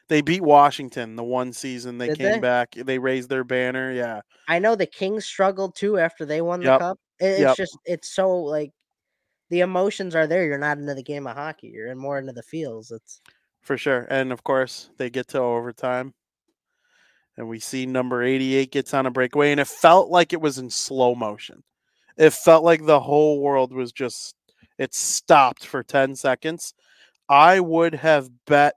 They 0.08 0.20
beat 0.20 0.42
Washington 0.42 1.16
the 1.16 1.24
one 1.24 1.52
season 1.52 1.98
they 1.98 2.08
Did 2.08 2.18
came 2.18 2.32
they? 2.32 2.40
back. 2.40 2.72
They 2.72 2.98
raised 2.98 3.30
their 3.30 3.44
banner. 3.44 3.90
Yeah. 3.90 4.20
I 4.48 4.58
know 4.58 4.74
the 4.74 4.86
Kings 4.86 5.24
struggled 5.24 5.76
too 5.76 5.98
after 5.98 6.26
they 6.26 6.42
won 6.42 6.60
the 6.60 6.66
Yep. 6.66 6.80
cup. 6.80 6.98
It's 7.20 7.40
Yep. 7.40 7.56
just 7.56 7.78
it's 7.86 8.14
so 8.14 8.36
like 8.36 8.70
the 9.54 9.60
emotions 9.60 10.16
are 10.16 10.26
there. 10.26 10.44
You're 10.44 10.58
not 10.58 10.78
into 10.78 10.94
the 10.94 11.02
game 11.02 11.28
of 11.28 11.36
hockey. 11.36 11.68
You're 11.68 11.86
in 11.86 11.96
more 11.96 12.18
into 12.18 12.32
the 12.32 12.42
feels. 12.42 12.90
It's 12.90 13.20
For 13.62 13.78
sure. 13.78 14.08
And 14.10 14.32
of 14.32 14.42
course, 14.42 14.90
they 14.96 15.10
get 15.10 15.28
to 15.28 15.38
overtime. 15.38 16.12
And 17.36 17.48
we 17.48 17.60
see 17.60 17.86
number 17.86 18.20
88 18.20 18.72
gets 18.72 18.92
on 18.92 19.06
a 19.06 19.12
breakaway. 19.12 19.52
And 19.52 19.60
it 19.60 19.68
felt 19.68 20.10
like 20.10 20.32
it 20.32 20.40
was 20.40 20.58
in 20.58 20.70
slow 20.70 21.14
motion. 21.14 21.62
It 22.16 22.32
felt 22.32 22.64
like 22.64 22.84
the 22.84 22.98
whole 22.98 23.40
world 23.40 23.72
was 23.72 23.92
just, 23.92 24.34
it 24.76 24.92
stopped 24.92 25.64
for 25.64 25.84
10 25.84 26.16
seconds. 26.16 26.74
I 27.28 27.60
would 27.60 27.94
have 27.94 28.28
bet 28.48 28.74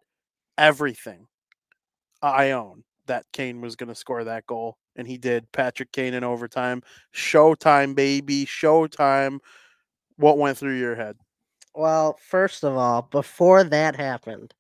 everything 0.60 1.26
I 2.22 2.52
own 2.52 2.84
that 3.08 3.26
Kane 3.34 3.62
was 3.62 3.76
going 3.76 3.90
to 3.90 3.96
score 3.96 4.24
that 4.26 4.46
goal. 4.46 4.78
And 4.96 5.08
he 5.08 5.18
did. 5.18 5.52
Patrick 5.52 5.92
Kane 5.92 6.14
in 6.14 6.24
overtime. 6.24 6.84
Showtime, 7.16 7.96
baby. 7.96 8.46
Showtime. 8.46 9.40
What 10.18 10.38
went 10.38 10.58
through 10.58 10.78
your 10.78 10.96
head? 10.96 11.18
well, 11.76 12.18
first 12.22 12.64
of 12.64 12.76
all, 12.76 13.04
before 13.04 13.64
that 13.64 13.96
happened, 13.96 14.54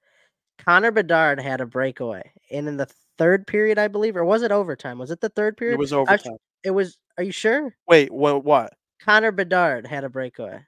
Connor 0.59 0.91
Bedard 0.91 1.39
had 1.41 1.61
a 1.61 1.65
breakaway. 1.67 2.31
And 2.51 2.67
in 2.67 2.77
the 2.77 2.87
third 3.17 3.47
period, 3.47 3.79
I 3.79 3.87
believe, 3.89 4.17
or 4.17 4.25
was 4.25 4.43
it 4.43 4.51
overtime? 4.51 4.99
Was 4.99 5.11
it 5.11 5.21
the 5.21 5.29
third 5.29 5.57
period? 5.57 5.75
It 5.75 5.79
was 5.79 5.93
I 5.93 5.97
overtime. 6.01 6.37
It 6.63 6.71
was 6.71 6.97
are 7.17 7.23
you 7.23 7.31
sure? 7.33 7.75
Wait, 7.87 8.11
what? 8.11 8.43
What? 8.43 8.73
Connor 8.99 9.31
Bedard 9.31 9.87
had 9.87 10.03
a 10.03 10.09
breakaway. 10.09 10.65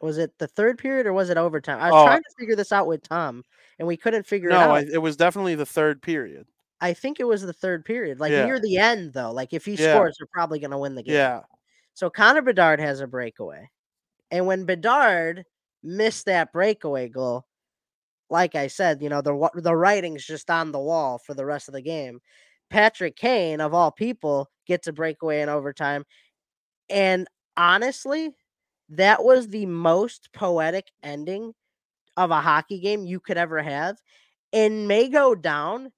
Was 0.00 0.18
it 0.18 0.38
the 0.38 0.48
third 0.48 0.78
period 0.78 1.06
or 1.06 1.12
was 1.14 1.30
it 1.30 1.38
overtime? 1.38 1.80
I 1.80 1.88
was 1.88 1.96
Oh, 1.96 2.04
trying 2.04 2.22
to 2.22 2.34
figure 2.38 2.56
this 2.56 2.72
out 2.72 2.86
with 2.86 3.02
Tom, 3.02 3.44
and 3.78 3.88
we 3.88 3.96
couldn't 3.96 4.26
figure 4.26 4.54
it 4.54 4.62
out. 4.62 4.70
I, 4.72 4.80
it 4.92 4.98
was 4.98 5.16
definitely 5.16 5.54
the 5.56 5.66
third 5.66 6.02
period. 6.02 6.46
I 6.80 6.92
think 6.94 7.20
it 7.20 7.24
was 7.24 7.42
the 7.42 7.52
third 7.52 7.84
period, 7.84 8.20
like 8.20 8.32
Yeah. 8.32 8.44
near 8.44 8.60
the 8.60 8.78
end, 8.78 9.12
though. 9.12 9.32
Like 9.32 9.52
if 9.52 9.64
he 9.66 9.76
Yeah. 9.76 9.86
scores, 9.88 10.16
they're 10.18 10.26
probably 10.32 10.58
going 10.60 10.70
to 10.72 10.78
win 10.78 10.94
the 10.94 11.02
game. 11.02 11.14
Yeah. 11.14 11.42
So 11.94 12.10
Connor 12.10 12.42
Bedard 12.42 12.80
has 12.80 13.00
a 13.00 13.06
breakaway, 13.06 13.70
and 14.30 14.46
when 14.46 14.64
Bedard 14.66 15.44
missed 15.82 16.26
that 16.26 16.52
breakaway 16.52 17.08
goal, 17.08 17.46
like 18.30 18.54
I 18.54 18.68
said, 18.68 19.02
you 19.02 19.08
know 19.08 19.22
the 19.22 19.50
the 19.54 19.76
writing's 19.76 20.24
just 20.26 20.50
on 20.50 20.72
the 20.72 20.80
wall 20.80 21.18
for 21.18 21.34
the 21.34 21.46
rest 21.46 21.68
of 21.68 21.74
the 21.74 21.82
game. 21.82 22.20
Patrick 22.70 23.16
Kane, 23.16 23.60
of 23.60 23.74
all 23.74 23.90
people, 23.92 24.50
gets 24.66 24.86
a 24.88 24.92
breakaway 24.92 25.40
in 25.42 25.48
overtime, 25.48 26.04
and 26.88 27.28
honestly, 27.56 28.30
that 28.90 29.24
was 29.24 29.48
the 29.48 29.66
most 29.66 30.30
poetic 30.34 30.88
ending 31.02 31.54
of 32.16 32.30
a 32.30 32.40
hockey 32.40 32.80
game 32.80 33.06
you 33.06 33.20
could 33.20 33.38
ever 33.38 33.62
have. 33.62 33.98
And 34.52 34.88
may 34.88 35.08
go 35.08 35.34
down 35.34 35.92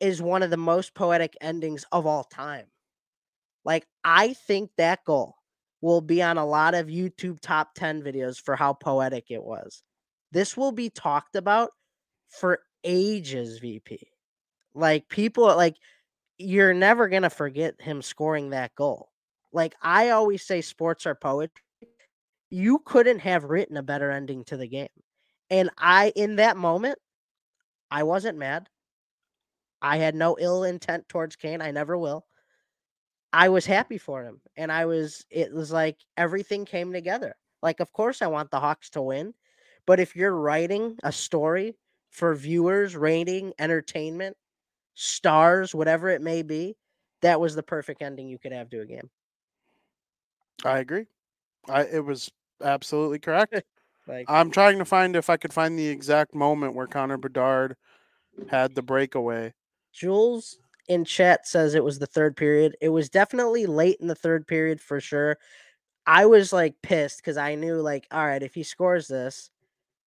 is 0.00 0.22
one 0.22 0.42
of 0.42 0.50
the 0.50 0.56
most 0.58 0.94
poetic 0.94 1.34
endings 1.40 1.84
of 1.92 2.06
all 2.06 2.24
time. 2.24 2.66
Like, 3.64 3.86
I 4.04 4.34
think 4.34 4.70
that 4.76 5.04
goal 5.04 5.36
will 5.82 6.00
be 6.00 6.22
on 6.22 6.38
a 6.38 6.46
lot 6.46 6.74
of 6.74 6.86
YouTube 6.86 7.40
top 7.40 7.74
10 7.74 8.02
videos 8.02 8.40
for 8.40 8.56
how 8.56 8.72
poetic 8.72 9.30
it 9.30 9.42
was. 9.42 9.82
This 10.30 10.56
will 10.56 10.72
be 10.72 10.88
talked 10.88 11.36
about 11.36 11.72
for 12.30 12.60
ages, 12.84 13.58
VP. 13.58 14.08
Like, 14.74 15.08
people, 15.08 15.44
like, 15.44 15.76
you're 16.38 16.72
never 16.72 17.08
going 17.08 17.22
to 17.22 17.30
forget 17.30 17.74
him 17.80 18.00
scoring 18.00 18.50
that 18.50 18.74
goal. 18.74 19.10
Like, 19.52 19.74
I 19.82 20.10
always 20.10 20.42
say 20.42 20.62
sports 20.62 21.04
are 21.04 21.14
poetry. 21.14 21.62
You 22.48 22.78
couldn't 22.78 23.18
have 23.18 23.44
written 23.44 23.76
a 23.76 23.82
better 23.82 24.10
ending 24.10 24.44
to 24.44 24.56
the 24.56 24.68
game. 24.68 24.88
And 25.50 25.68
I, 25.76 26.12
in 26.16 26.36
that 26.36 26.56
moment, 26.56 26.98
I 27.90 28.04
wasn't 28.04 28.38
mad. 28.38 28.68
I 29.82 29.98
had 29.98 30.14
no 30.14 30.36
ill 30.38 30.62
intent 30.64 31.08
towards 31.08 31.36
Kane. 31.36 31.60
I 31.60 31.72
never 31.72 31.98
will. 31.98 32.24
I 33.32 33.48
was 33.48 33.66
happy 33.66 33.98
for 33.98 34.24
him. 34.24 34.40
And 34.56 34.70
I 34.72 34.86
was, 34.86 35.24
it 35.30 35.52
was 35.52 35.72
like 35.72 35.98
everything 36.16 36.64
came 36.64 36.92
together. 36.92 37.36
Like, 37.62 37.80
of 37.80 37.92
course, 37.92 38.22
I 38.22 38.26
want 38.26 38.50
the 38.50 38.60
Hawks 38.60 38.90
to 38.90 39.02
win. 39.02 39.34
But 39.86 40.00
if 40.00 40.16
you're 40.16 40.34
writing 40.36 40.98
a 41.02 41.12
story 41.12 41.76
for 42.10 42.34
viewers, 42.34 42.96
rating, 42.96 43.52
entertainment, 43.58 44.36
stars, 44.94 45.74
whatever 45.74 46.08
it 46.10 46.22
may 46.22 46.42
be, 46.42 46.76
that 47.22 47.40
was 47.40 47.54
the 47.54 47.62
perfect 47.62 48.02
ending 48.02 48.28
you 48.28 48.38
could 48.38 48.52
have 48.52 48.70
to 48.70 48.80
a 48.80 48.86
game. 48.86 49.10
I 50.64 50.78
agree. 50.78 51.06
I 51.68 51.84
it 51.84 52.04
was 52.04 52.30
absolutely 52.62 53.18
correct. 53.18 53.62
Like, 54.06 54.26
I'm 54.28 54.50
trying 54.50 54.78
to 54.78 54.84
find 54.84 55.16
if 55.16 55.30
I 55.30 55.36
could 55.36 55.52
find 55.52 55.78
the 55.78 55.88
exact 55.88 56.34
moment 56.34 56.74
where 56.74 56.86
Connor 56.88 57.18
Bedard 57.18 57.76
had 58.48 58.74
the 58.74 58.82
breakaway. 58.82 59.54
Jules 59.92 60.58
in 60.88 61.04
chat 61.04 61.46
says 61.46 61.74
it 61.74 61.84
was 61.84 61.98
the 61.98 62.06
third 62.06 62.36
period. 62.36 62.76
It 62.80 62.88
was 62.88 63.08
definitely 63.08 63.66
late 63.66 63.98
in 64.00 64.06
the 64.08 64.14
third 64.14 64.46
period 64.46 64.80
for 64.80 65.00
sure. 65.00 65.38
I 66.06 66.26
was 66.26 66.52
like 66.52 66.74
pissed 66.82 67.18
because 67.18 67.36
I 67.36 67.54
knew 67.54 67.76
like, 67.76 68.06
all 68.10 68.26
right, 68.26 68.42
if 68.42 68.54
he 68.54 68.62
scores 68.64 69.06
this, 69.08 69.50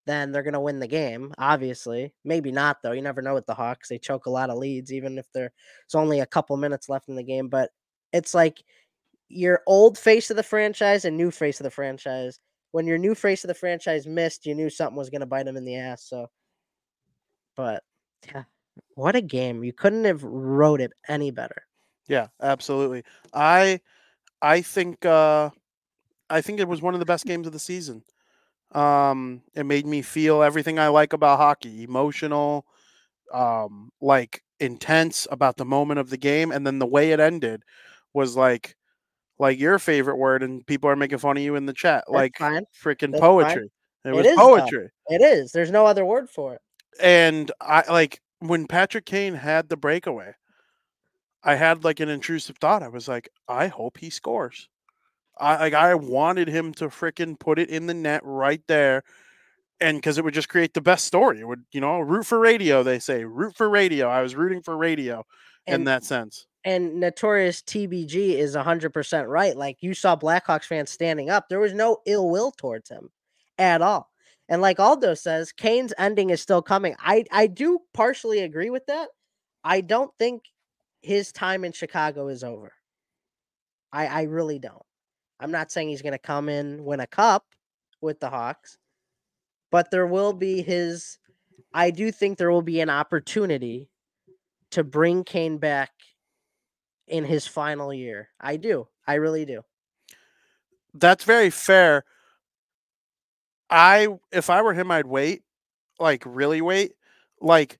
then 0.05 0.31
they're 0.31 0.43
gonna 0.43 0.61
win 0.61 0.79
the 0.79 0.87
game. 0.87 1.33
Obviously, 1.37 2.13
maybe 2.23 2.51
not 2.51 2.81
though. 2.81 2.91
You 2.91 3.01
never 3.01 3.21
know 3.21 3.33
with 3.33 3.45
the 3.47 3.53
Hawks; 3.55 3.89
they 3.89 3.97
choke 3.97 4.25
a 4.25 4.29
lot 4.31 4.49
of 4.49 4.57
leads, 4.57 4.93
even 4.93 5.17
if 5.17 5.25
there's 5.33 5.51
only 5.95 6.19
a 6.19 6.25
couple 6.25 6.55
minutes 6.57 6.89
left 6.89 7.09
in 7.09 7.15
the 7.15 7.23
game. 7.23 7.47
But 7.47 7.71
it's 8.13 8.33
like 8.33 8.63
your 9.29 9.61
old 9.67 9.97
face 9.97 10.29
of 10.29 10.37
the 10.37 10.43
franchise 10.43 11.05
and 11.05 11.17
new 11.17 11.31
face 11.31 11.59
of 11.59 11.63
the 11.63 11.71
franchise. 11.71 12.39
When 12.71 12.85
your 12.87 12.97
new 12.97 13.15
face 13.15 13.43
of 13.43 13.47
the 13.47 13.53
franchise 13.55 14.05
missed, 14.05 14.45
you 14.45 14.53
knew 14.53 14.69
something 14.69 14.97
was 14.97 15.09
gonna 15.09 15.25
bite 15.25 15.47
him 15.47 15.57
in 15.57 15.65
the 15.65 15.77
ass. 15.77 16.03
So, 16.03 16.29
but 17.55 17.83
yeah, 18.27 18.43
what 18.95 19.15
a 19.15 19.21
game! 19.21 19.63
You 19.63 19.73
couldn't 19.73 20.05
have 20.05 20.23
wrote 20.23 20.81
it 20.81 20.91
any 21.07 21.31
better. 21.31 21.63
Yeah, 22.07 22.27
absolutely. 22.41 23.03
I 23.33 23.79
I 24.41 24.61
think 24.61 25.05
uh 25.05 25.49
I 26.29 26.41
think 26.41 26.59
it 26.59 26.67
was 26.67 26.81
one 26.81 26.93
of 26.95 26.99
the 26.99 27.05
best 27.05 27.25
games 27.27 27.47
of 27.47 27.53
the 27.53 27.59
season. 27.59 28.03
Um 28.73 29.43
it 29.55 29.65
made 29.65 29.85
me 29.85 30.01
feel 30.01 30.43
everything 30.43 30.79
I 30.79 30.89
like 30.89 31.13
about 31.13 31.39
hockey, 31.39 31.83
emotional, 31.83 32.65
um 33.33 33.91
like 34.01 34.43
intense 34.59 35.27
about 35.31 35.57
the 35.57 35.65
moment 35.65 35.99
of 35.99 36.09
the 36.09 36.17
game 36.17 36.51
and 36.51 36.65
then 36.65 36.79
the 36.79 36.85
way 36.87 37.11
it 37.11 37.19
ended 37.19 37.63
was 38.13 38.35
like 38.37 38.75
like 39.39 39.59
your 39.59 39.79
favorite 39.79 40.17
word 40.17 40.43
and 40.43 40.65
people 40.67 40.89
are 40.89 40.95
making 40.95 41.17
fun 41.19 41.37
of 41.37 41.43
you 41.43 41.55
in 41.55 41.65
the 41.65 41.73
chat 41.73 42.05
like 42.09 42.37
fine. 42.39 42.65
freaking 42.83 43.11
That's 43.11 43.21
fine. 43.21 43.21
poetry. 43.21 43.71
It, 44.05 44.09
It 44.09 44.13
was 44.15 44.27
is, 44.27 44.37
though. 44.37 44.43
poetry. 44.43 44.89
It 45.09 45.21
is. 45.21 45.51
There's 45.51 45.71
no 45.71 45.85
other 45.85 46.05
word 46.05 46.29
for 46.29 46.55
it. 46.55 46.61
and 47.01 47.51
I 47.61 47.83
like 47.91 48.21
when 48.39 48.67
Patrick 48.67 49.05
Kane 49.05 49.35
had 49.35 49.69
the 49.69 49.77
breakaway, 49.77 50.33
I 51.43 51.55
had 51.55 51.83
like 51.83 51.99
an 51.99 52.09
intrusive 52.09 52.57
thought. 52.57 52.83
I 52.83 52.87
was 52.87 53.07
like, 53.07 53.29
I 53.47 53.67
hope 53.67 53.97
he 53.97 54.09
scores. 54.09 54.69
I 55.37 55.57
like 55.57 55.73
I 55.73 55.95
wanted 55.95 56.47
him 56.47 56.73
to 56.75 56.85
freaking 56.89 57.39
put 57.39 57.59
it 57.59 57.69
in 57.69 57.87
the 57.87 57.93
net 57.93 58.21
right 58.23 58.61
there. 58.67 59.03
And 59.81 59.97
because 59.97 60.17
it 60.17 60.23
would 60.23 60.33
just 60.33 60.49
create 60.49 60.73
the 60.73 60.81
best 60.81 61.05
story. 61.05 61.41
It 61.41 61.47
would, 61.47 61.65
you 61.71 61.81
know, 61.81 61.99
root 61.99 62.25
for 62.25 62.39
radio, 62.39 62.81
they 62.83 62.99
say. 62.99 63.25
Root 63.25 63.55
for 63.55 63.69
radio. 63.69 64.07
I 64.07 64.21
was 64.21 64.35
rooting 64.35 64.61
for 64.61 64.77
radio 64.77 65.25
in 65.67 65.83
that 65.85 66.03
sense. 66.05 66.47
and 66.63 66.99
notorious 66.99 67.61
TBG 67.61 68.35
is 68.37 68.55
100% 68.55 69.27
right. 69.27 69.55
Like 69.55 69.77
you 69.81 69.93
saw 69.93 70.15
Blackhawks 70.15 70.63
fans 70.65 70.89
standing 70.91 71.29
up. 71.29 71.47
There 71.49 71.59
was 71.59 71.73
no 71.73 71.97
ill 72.05 72.29
will 72.29 72.51
towards 72.51 72.89
him 72.89 73.09
at 73.57 73.81
all. 73.81 74.09
And 74.47 74.61
like 74.61 74.79
Aldo 74.79 75.15
says, 75.15 75.51
Kane's 75.51 75.93
ending 75.97 76.29
is 76.29 76.41
still 76.41 76.61
coming. 76.61 76.95
I 76.99 77.25
I 77.31 77.47
do 77.47 77.79
partially 77.93 78.39
agree 78.39 78.69
with 78.69 78.85
that. 78.87 79.09
I 79.63 79.81
don't 79.81 80.11
think 80.19 80.43
his 81.01 81.31
time 81.31 81.65
in 81.65 81.71
Chicago 81.71 82.27
is 82.27 82.43
over. 82.43 82.71
I 83.91 84.07
I 84.07 84.21
really 84.23 84.59
don't. 84.59 84.85
I'm 85.39 85.51
not 85.51 85.71
saying 85.71 85.89
he's 85.89 86.01
going 86.01 86.13
to 86.13 86.19
come 86.19 86.49
in 86.49 86.83
win 86.83 86.99
a 86.99 87.07
cup 87.07 87.45
with 88.01 88.19
the 88.19 88.29
Hawks, 88.29 88.77
but 89.71 89.91
there 89.91 90.07
will 90.07 90.33
be 90.33 90.61
his 90.61 91.17
I 91.73 91.91
do 91.91 92.11
think 92.11 92.37
there 92.37 92.51
will 92.51 92.61
be 92.61 92.81
an 92.81 92.89
opportunity 92.89 93.89
to 94.71 94.83
bring 94.83 95.23
Kane 95.23 95.57
back 95.57 95.91
in 97.07 97.23
his 97.23 97.47
final 97.47 97.93
year. 97.93 98.29
I 98.39 98.57
do. 98.57 98.87
I 99.07 99.15
really 99.15 99.45
do. 99.45 99.63
That's 100.93 101.23
very 101.23 101.49
fair. 101.49 102.05
I 103.69 104.07
if 104.31 104.49
I 104.49 104.61
were 104.61 104.73
him, 104.73 104.91
I'd 104.91 105.07
wait. 105.07 105.43
Like 105.99 106.23
really 106.25 106.61
wait. 106.61 106.93
Like 107.41 107.79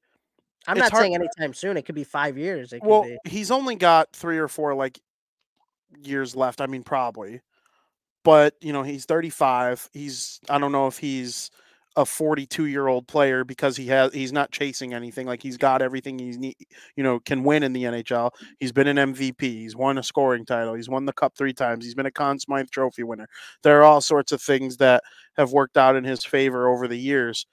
I'm 0.68 0.78
not 0.78 0.92
hard- 0.92 1.04
saying 1.04 1.16
anytime 1.16 1.54
soon. 1.54 1.78
It 1.78 1.86
could 1.86 1.96
be 1.96 2.04
five 2.04 2.38
years. 2.38 2.74
It 2.74 2.80
could 2.82 2.90
Well, 2.90 3.04
be. 3.04 3.18
he's 3.26 3.52
only 3.52 3.76
got 3.76 4.12
three 4.14 4.38
or 4.38 4.48
four 4.48 4.74
like 4.74 5.00
years 6.02 6.36
left. 6.36 6.60
I 6.62 6.66
mean, 6.68 6.84
probably, 6.84 7.42
but 8.24 8.56
you 8.62 8.74
know, 8.74 8.84
he's 8.84 9.06
35. 9.06 9.90
He's 9.94 10.40
I 10.50 10.58
don't 10.58 10.72
know 10.72 10.88
if 10.88 10.98
he's 10.98 11.52
a 11.98 12.06
42 12.06 12.66
year 12.66 12.88
old 12.88 13.08
player 13.08 13.44
because 13.44 13.78
he 13.78 13.88
has 13.88 14.14
he's 14.14 14.34
not 14.34 14.52
chasing 14.52 14.94
anything 14.94 15.28
like 15.28 15.42
he's 15.42 15.58
got 15.58 15.82
everything 15.82 16.20
he's 16.20 16.38
need, 16.38 16.56
you 16.96 17.04
know 17.04 17.20
can 17.20 17.44
win 17.44 17.64
in 17.64 17.74
the 17.74 17.84
NHL. 17.84 18.32
He's 18.60 18.72
been 18.72 18.88
an 18.88 19.14
MVP. 19.14 19.42
He's 19.42 19.76
won 19.76 19.98
a 19.98 20.04
scoring 20.04 20.46
title. 20.46 20.74
He's 20.74 20.90
won 20.90 21.06
the 21.06 21.14
cup 21.14 21.34
3 21.38 21.54
times. 21.54 21.86
He's 21.86 21.96
been 21.96 22.06
a 22.06 22.12
Conn 22.12 22.40
Smythe 22.40 22.70
trophy 22.70 23.04
winner. 23.04 23.28
There 23.64 23.80
are 23.80 23.84
all 23.84 24.02
sorts 24.02 24.32
of 24.32 24.42
things 24.42 24.78
that 24.78 25.04
have 25.38 25.52
worked 25.54 25.78
out 25.78 25.96
in 25.96 26.04
his 26.04 26.26
favor 26.26 26.68
over 26.68 26.88
the 26.88 27.00
years. 27.00 27.46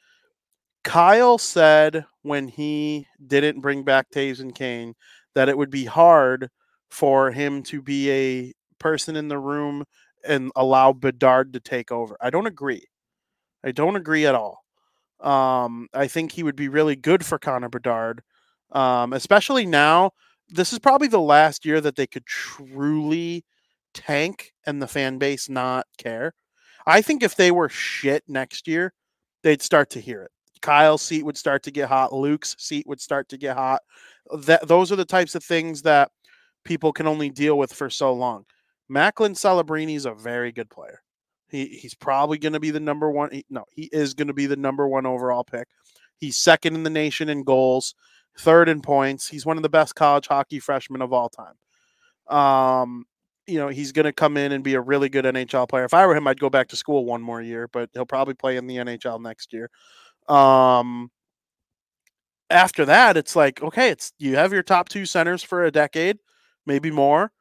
Kyle 0.85 1.39
said 1.39 2.05
when 2.23 2.49
he 2.49 3.07
didn't 3.25 3.61
bring 3.61 3.85
back 3.85 4.11
Toews 4.11 4.41
and 4.41 4.55
Kane 4.55 4.95
that 5.35 5.49
it 5.49 5.57
would 5.57 5.71
be 5.71 5.85
hard 5.85 6.49
for 6.91 7.31
him 7.31 7.63
to 7.65 7.81
be 7.81 8.11
a 8.11 8.53
person 8.79 9.17
in 9.17 9.29
the 9.29 9.39
room 9.39 9.85
and 10.27 10.51
allow 10.57 10.93
Bedard 10.93 11.53
to 11.53 11.61
take 11.61 11.91
over. 11.93 12.17
I 12.21 12.31
don't 12.31 12.47
agree. 12.47 12.85
I 13.65 13.73
don't 13.73 13.97
agree 13.97 14.27
at 14.27 14.35
all. 14.35 14.65
Um, 15.21 15.89
I 15.95 16.09
think 16.09 16.33
he 16.33 16.43
would 16.43 16.57
be 16.57 16.69
really 16.69 16.97
good 16.97 17.25
for 17.25 17.39
Connor 17.39 17.69
Bedard, 17.69 18.23
um, 18.73 19.13
especially 19.13 19.67
now. 19.67 20.13
This 20.49 20.73
is 20.73 20.79
probably 20.79 21.09
the 21.09 21.21
last 21.21 21.65
year 21.65 21.81
that 21.81 21.97
they 21.97 22.07
could 22.07 22.27
truly 22.27 23.45
tank 23.95 24.53
and 24.67 24.83
the 24.83 24.89
fan 24.89 25.19
base 25.19 25.49
not 25.49 25.87
care. 25.97 26.35
I 26.87 27.03
think 27.03 27.23
if 27.23 27.37
they 27.37 27.51
were 27.51 27.69
shit 27.69 28.25
next 28.27 28.67
year, 28.67 28.93
they'd 29.43 29.63
start 29.63 29.91
to 29.91 30.01
hear 30.01 30.23
it. 30.23 30.31
Kyle's 30.61 31.03
seat 31.03 31.25
would 31.25 31.37
start 31.37 31.63
to 31.65 31.71
get 31.71 31.89
hot. 31.89 32.13
Luke's 32.13 32.57
seat 32.59 32.87
would 32.87 33.01
start 33.01 33.29
to 33.31 33.37
get 33.37 33.57
hot. 33.57 33.83
That 34.45 34.67
those 34.69 34.93
are 34.93 34.97
the 34.97 35.05
types 35.05 35.35
of 35.35 35.45
things 35.45 35.83
that 35.83 36.11
people 36.65 36.93
can 36.93 37.07
only 37.07 37.31
deal 37.31 37.59
with 37.59 37.73
for 37.73 37.91
so 37.91 38.13
long. 38.13 38.45
Macklin 38.89 39.35
Celebrini 39.35 39.97
is 39.97 40.07
a 40.07 40.15
very 40.15 40.53
good 40.53 40.71
player. 40.71 41.03
He 41.53 41.67
he's 41.67 41.95
probably 41.95 42.39
going 42.39 42.55
to 42.55 42.61
be 42.61 42.71
the 42.71 42.81
number 42.81 43.11
one. 43.11 43.31
He, 43.31 43.45
no, 43.51 43.65
he 43.75 43.89
is 43.93 44.15
going 44.15 44.29
to 44.29 44.35
be 44.35 44.47
the 44.47 44.57
number 44.57 44.89
one 44.89 45.07
overall 45.07 45.45
pick. 45.45 45.69
He's 46.17 46.43
second 46.43 46.75
in 46.75 46.83
the 46.83 46.91
nation 46.91 47.29
in 47.29 47.45
goals, 47.45 47.95
third 48.39 48.69
in 48.69 48.81
points. 48.81 49.29
He's 49.29 49.45
one 49.45 49.59
of 49.59 49.63
the 49.63 49.69
best 49.69 49.95
college 49.95 50.27
hockey 50.27 50.59
freshmen 50.59 51.03
of 51.03 51.13
all 51.13 51.29
time. 51.29 51.55
Um, 52.35 53.05
you 53.47 53.59
know, 53.59 53.69
he's 53.69 53.93
going 53.93 54.07
to 54.07 54.13
come 54.13 54.37
in 54.37 54.53
and 54.53 54.65
be 54.65 54.75
a 54.75 54.81
really 54.81 55.11
good 55.11 55.27
NHL 55.27 55.69
player. 55.69 55.85
If 55.85 55.95
I 55.95 56.07
were 56.07 56.17
him, 56.17 56.27
I'd 56.27 56.41
go 56.41 56.49
back 56.49 56.69
to 56.69 56.77
school 56.77 57.05
one 57.05 57.21
more 57.21 57.43
year, 57.43 57.69
but 57.71 57.91
he'll 57.93 58.07
probably 58.07 58.35
play 58.35 58.57
in 58.57 58.67
the 58.67 58.77
NHL 58.77 59.21
next 59.21 59.53
year. 59.53 59.69
Um, 60.29 61.11
after 62.49 62.85
that, 62.87 63.17
it's 63.17 63.37
like, 63.37 63.63
okay, 63.63 63.91
it's 63.91 64.13
you 64.19 64.37
have 64.37 64.53
your 64.53 64.63
top 64.63 64.89
two 64.89 65.05
centers 65.05 65.43
for 65.43 65.65
a 65.65 65.71
decade, 65.71 66.19
maybe 66.65 66.91
more. 66.91 67.33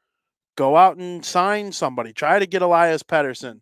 Go 0.57 0.75
out 0.75 0.97
and 0.97 1.23
sign 1.23 1.71
somebody. 1.71 2.11
Try 2.13 2.39
to 2.39 2.47
get 2.47 2.61
Elias 2.61 3.03
Pettersson. 3.03 3.61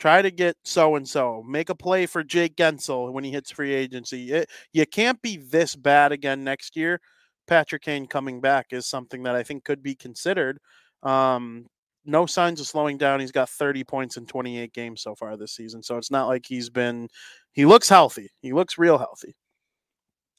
Try 0.00 0.22
to 0.22 0.30
get 0.30 0.56
so 0.64 0.96
and 0.96 1.06
so. 1.06 1.44
Make 1.46 1.68
a 1.68 1.74
play 1.74 2.06
for 2.06 2.24
Jake 2.24 2.56
Guentzel 2.56 3.12
when 3.12 3.22
he 3.22 3.30
hits 3.30 3.50
free 3.50 3.74
agency. 3.74 4.32
It, 4.32 4.48
you 4.72 4.86
can't 4.86 5.20
be 5.20 5.36
this 5.36 5.76
bad 5.76 6.10
again 6.10 6.42
next 6.42 6.74
year. 6.74 7.00
Patrick 7.46 7.82
Kane 7.82 8.06
coming 8.06 8.40
back 8.40 8.68
is 8.70 8.86
something 8.86 9.24
that 9.24 9.36
I 9.36 9.42
think 9.42 9.64
could 9.64 9.82
be 9.82 9.94
considered. 9.94 10.58
Um, 11.02 11.66
no 12.06 12.24
signs 12.24 12.60
of 12.60 12.66
slowing 12.66 12.96
down. 12.96 13.20
He's 13.20 13.30
got 13.30 13.50
30 13.50 13.84
points 13.84 14.16
in 14.16 14.24
28 14.24 14.72
games 14.72 15.02
so 15.02 15.14
far 15.14 15.36
this 15.36 15.54
season. 15.54 15.82
So 15.82 15.98
it's 15.98 16.10
not 16.10 16.28
like 16.28 16.46
he's 16.48 16.70
been, 16.70 17.08
he 17.52 17.66
looks 17.66 17.90
healthy. 17.90 18.30
He 18.40 18.54
looks 18.54 18.78
real 18.78 18.96
healthy. 18.96 19.36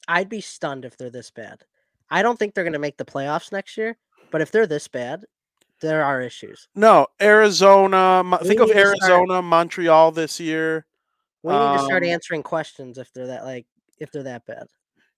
I'd 0.08 0.28
be 0.28 0.40
stunned 0.40 0.84
if 0.84 0.96
they're 0.96 1.08
this 1.08 1.30
bad. 1.30 1.62
I 2.10 2.22
don't 2.22 2.36
think 2.36 2.54
they're 2.54 2.64
going 2.64 2.72
to 2.72 2.80
make 2.80 2.96
the 2.96 3.04
playoffs 3.04 3.52
next 3.52 3.76
year, 3.76 3.96
but 4.32 4.40
if 4.40 4.50
they're 4.50 4.66
this 4.66 4.88
bad, 4.88 5.24
there 5.82 6.02
are 6.02 6.22
issues. 6.22 6.68
No, 6.74 7.06
Arizona. 7.20 8.22
We 8.40 8.48
think 8.48 8.60
of 8.60 8.68
to 8.68 8.72
start- 8.72 8.86
Arizona, 8.86 9.42
Montreal 9.42 10.12
this 10.12 10.40
year. 10.40 10.86
We 11.42 11.52
need 11.52 11.58
to 11.78 11.84
start 11.84 12.02
Um, 12.04 12.08
answering 12.08 12.42
questions 12.42 12.96
if 12.98 13.12
they're 13.12 13.26
that 13.26 13.44
like 13.44 13.66
if 13.98 14.10
they're 14.10 14.22
that 14.22 14.46
bad. 14.46 14.66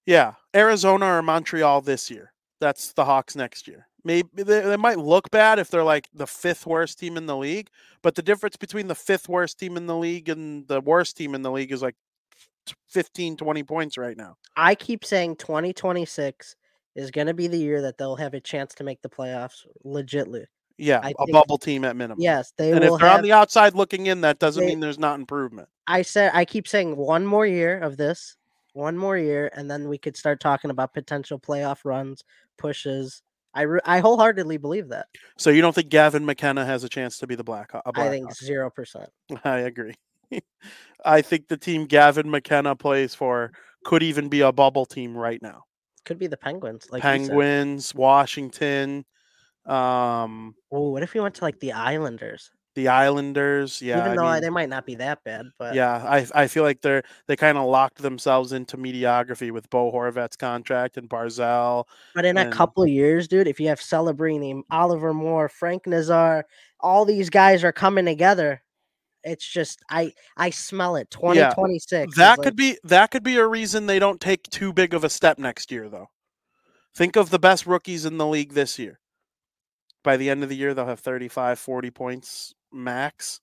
Yeah, 0.06 0.34
Arizona 0.54 1.06
or 1.06 1.22
Montreal 1.22 1.80
this 1.82 2.10
year. 2.10 2.32
That's 2.60 2.92
the 2.92 3.04
Hawks 3.04 3.36
next 3.36 3.68
year. 3.68 3.86
Maybe 4.04 4.28
they, 4.34 4.60
they 4.60 4.76
might 4.76 4.98
look 4.98 5.30
bad 5.30 5.58
if 5.58 5.68
they're 5.70 5.84
like 5.84 6.08
the 6.12 6.26
fifth 6.26 6.66
worst 6.66 6.98
team 6.98 7.16
in 7.16 7.24
the 7.26 7.36
league, 7.36 7.68
but 8.02 8.14
the 8.14 8.22
difference 8.22 8.56
between 8.56 8.86
the 8.88 8.94
fifth 8.94 9.28
worst 9.28 9.58
team 9.58 9.76
in 9.78 9.86
the 9.86 9.96
league 9.96 10.28
and 10.28 10.66
the 10.68 10.80
worst 10.82 11.16
team 11.16 11.34
in 11.34 11.40
the 11.42 11.50
league 11.50 11.72
is 11.72 11.80
like 11.82 11.94
t- 12.66 12.74
15, 12.88 13.36
20 13.38 13.62
points 13.62 13.96
right 13.96 14.16
now. 14.16 14.36
I 14.56 14.74
keep 14.74 15.04
saying 15.06 15.36
2026 15.36 16.54
is 16.94 17.10
going 17.10 17.26
to 17.26 17.34
be 17.34 17.46
the 17.46 17.58
year 17.58 17.82
that 17.82 17.98
they'll 17.98 18.16
have 18.16 18.34
a 18.34 18.40
chance 18.40 18.74
to 18.74 18.84
make 18.84 19.02
the 19.02 19.08
playoffs 19.08 19.66
legitly. 19.84 20.44
Yeah, 20.78 21.00
I 21.02 21.10
a 21.10 21.14
think- 21.26 21.32
bubble 21.32 21.58
team 21.58 21.84
at 21.84 21.94
minimum. 21.96 22.20
Yes, 22.20 22.52
they 22.56 22.72
and 22.72 22.80
will 22.80 22.94
if 22.94 23.00
they're 23.00 23.08
have 23.08 23.18
on 23.18 23.22
the 23.22 23.32
outside 23.32 23.74
looking 23.74 24.06
in, 24.06 24.20
that 24.22 24.38
doesn't 24.38 24.60
they- 24.62 24.68
mean 24.70 24.80
there's 24.80 24.98
not 24.98 25.18
improvement. 25.18 25.68
I 25.86 26.02
said 26.02 26.30
I 26.34 26.44
keep 26.44 26.66
saying 26.66 26.96
one 26.96 27.26
more 27.26 27.46
year 27.46 27.78
of 27.78 27.96
this, 27.96 28.36
one 28.72 28.96
more 28.96 29.16
year, 29.18 29.50
and 29.54 29.70
then 29.70 29.88
we 29.88 29.98
could 29.98 30.16
start 30.16 30.40
talking 30.40 30.70
about 30.70 30.94
potential 30.94 31.38
playoff 31.38 31.84
runs, 31.84 32.24
pushes. 32.58 33.22
I 33.54 33.62
re- 33.62 33.80
I 33.84 34.00
wholeheartedly 34.00 34.56
believe 34.56 34.88
that. 34.88 35.06
So 35.38 35.50
you 35.50 35.62
don't 35.62 35.74
think 35.74 35.90
Gavin 35.90 36.24
McKenna 36.24 36.64
has 36.64 36.82
a 36.82 36.88
chance 36.88 37.18
to 37.18 37.26
be 37.28 37.36
the 37.36 37.44
Black? 37.44 37.72
A 37.74 37.82
I 37.86 37.90
Black 37.92 38.10
think 38.10 38.34
zero 38.34 38.68
percent. 38.70 39.10
I 39.44 39.58
agree. 39.58 39.94
I 41.04 41.22
think 41.22 41.46
the 41.46 41.56
team 41.56 41.84
Gavin 41.86 42.28
McKenna 42.30 42.74
plays 42.74 43.14
for 43.14 43.52
could 43.84 44.02
even 44.02 44.28
be 44.28 44.40
a 44.40 44.50
bubble 44.50 44.86
team 44.86 45.16
right 45.16 45.40
now. 45.40 45.64
Could 46.04 46.18
be 46.18 46.26
the 46.26 46.36
Penguins. 46.36 46.86
Like. 46.90 47.02
Penguins, 47.02 47.94
Washington, 47.94 49.04
um, 49.66 50.54
Oh, 50.70 50.90
what 50.90 51.02
if 51.02 51.14
we 51.14 51.20
went 51.20 51.34
to 51.36 51.44
like 51.44 51.58
the 51.60 51.72
Islanders? 51.72 52.50
the 52.74 52.88
Islanders. 52.88 53.80
Yeah, 53.80 54.00
Even 54.04 54.16
though 54.16 54.24
I- 54.24 54.34
mean, 54.34 54.42
they 54.42 54.50
might 54.50 54.68
not 54.68 54.84
be 54.84 54.96
that 54.96 55.22
bad, 55.22 55.46
but 55.60 55.76
yeah, 55.76 56.04
I 56.04 56.26
I 56.34 56.46
feel 56.48 56.64
like 56.64 56.80
they're 56.80 57.04
they 57.28 57.36
kind 57.36 57.56
of 57.56 57.66
locked 57.68 58.02
themselves 58.02 58.52
into 58.52 58.76
mediocrity 58.76 59.52
with 59.52 59.70
Bo 59.70 59.92
Horvat's 59.92 60.36
contract 60.36 60.96
and 60.96 61.08
Barzal. 61.08 61.84
But 62.16 62.24
in 62.24 62.36
a 62.36 62.50
couple 62.50 62.82
of 62.82 62.88
years, 62.88 63.28
dude, 63.28 63.46
if 63.46 63.60
you 63.60 63.68
have 63.68 63.78
Celebrini, 63.78 64.60
Oliver 64.72 65.14
Moore, 65.14 65.48
Frank 65.48 65.86
Nazar, 65.86 66.46
all 66.80 67.04
these 67.04 67.30
guys 67.30 67.62
are 67.62 67.70
coming 67.72 68.06
together. 68.06 68.60
It's 69.24 69.46
just 69.46 69.82
I 69.90 70.12
I 70.36 70.50
smell 70.50 70.96
it. 70.96 71.10
Twenty 71.10 71.42
twenty 71.54 71.78
six. 71.78 72.16
That 72.16 72.38
could 72.38 72.56
be 72.56 72.78
that 72.84 73.10
could 73.10 73.22
be 73.22 73.36
a 73.36 73.46
reason 73.46 73.86
they 73.86 73.98
don't 73.98 74.20
take 74.20 74.42
too 74.44 74.72
big 74.72 74.94
of 74.94 75.02
a 75.04 75.08
step 75.10 75.38
next 75.38 75.70
year, 75.72 75.88
though. 75.88 76.10
Think 76.94 77.16
of 77.16 77.30
the 77.30 77.38
best 77.38 77.66
rookies 77.66 78.04
in 78.04 78.18
the 78.18 78.26
league 78.26 78.52
this 78.52 78.78
year. 78.78 79.00
By 80.04 80.16
the 80.16 80.28
end 80.30 80.42
of 80.42 80.48
the 80.48 80.56
year, 80.56 80.74
they'll 80.74 80.86
have 80.86 81.00
35, 81.00 81.58
40 81.58 81.90
points 81.90 82.54
max. 82.72 83.40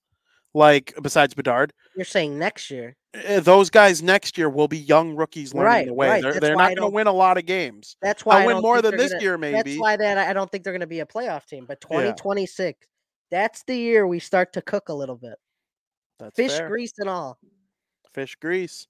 Like 0.54 0.94
besides 1.02 1.34
Bedard, 1.34 1.72
You're 1.96 2.04
saying 2.04 2.38
next 2.38 2.70
year. 2.70 2.96
Eh, 3.14 3.40
those 3.40 3.70
guys 3.70 4.02
next 4.02 4.36
year 4.38 4.48
will 4.50 4.68
be 4.68 4.78
young 4.78 5.16
rookies 5.16 5.54
learning 5.54 5.66
Right, 5.66 5.86
the 5.86 5.94
way. 5.94 6.08
right. 6.08 6.22
They're, 6.22 6.40
they're 6.40 6.56
not 6.56 6.76
going 6.76 6.90
to 6.90 6.94
win 6.94 7.06
a 7.06 7.12
lot 7.12 7.38
of 7.38 7.46
games. 7.46 7.96
That's 8.02 8.24
why 8.24 8.42
I 8.42 8.46
win 8.46 8.60
more 8.60 8.82
than 8.82 8.96
this 8.96 9.12
gonna- 9.12 9.22
year, 9.22 9.38
maybe. 9.38 9.70
That's 9.70 9.80
why 9.80 9.96
that 9.96 10.18
I 10.18 10.32
don't 10.34 10.50
think 10.50 10.62
they're 10.64 10.72
going 10.74 10.80
to 10.80 10.86
be 10.86 11.00
a 11.00 11.06
playoff 11.06 11.46
team. 11.46 11.64
But 11.66 11.80
2026, 11.80 12.86
that's 13.30 13.64
the 13.64 13.76
year 13.76 14.06
we 14.06 14.18
start 14.18 14.52
to 14.54 14.62
cook 14.62 14.88
a 14.90 14.94
little 14.94 15.16
bit. 15.16 15.38
That's 16.18 16.36
Fish 16.36 16.52
fair. 16.52 16.68
grease 16.68 16.92
and 16.98 17.08
all. 17.08 17.38
Fish 18.12 18.36
grease. 18.36 18.86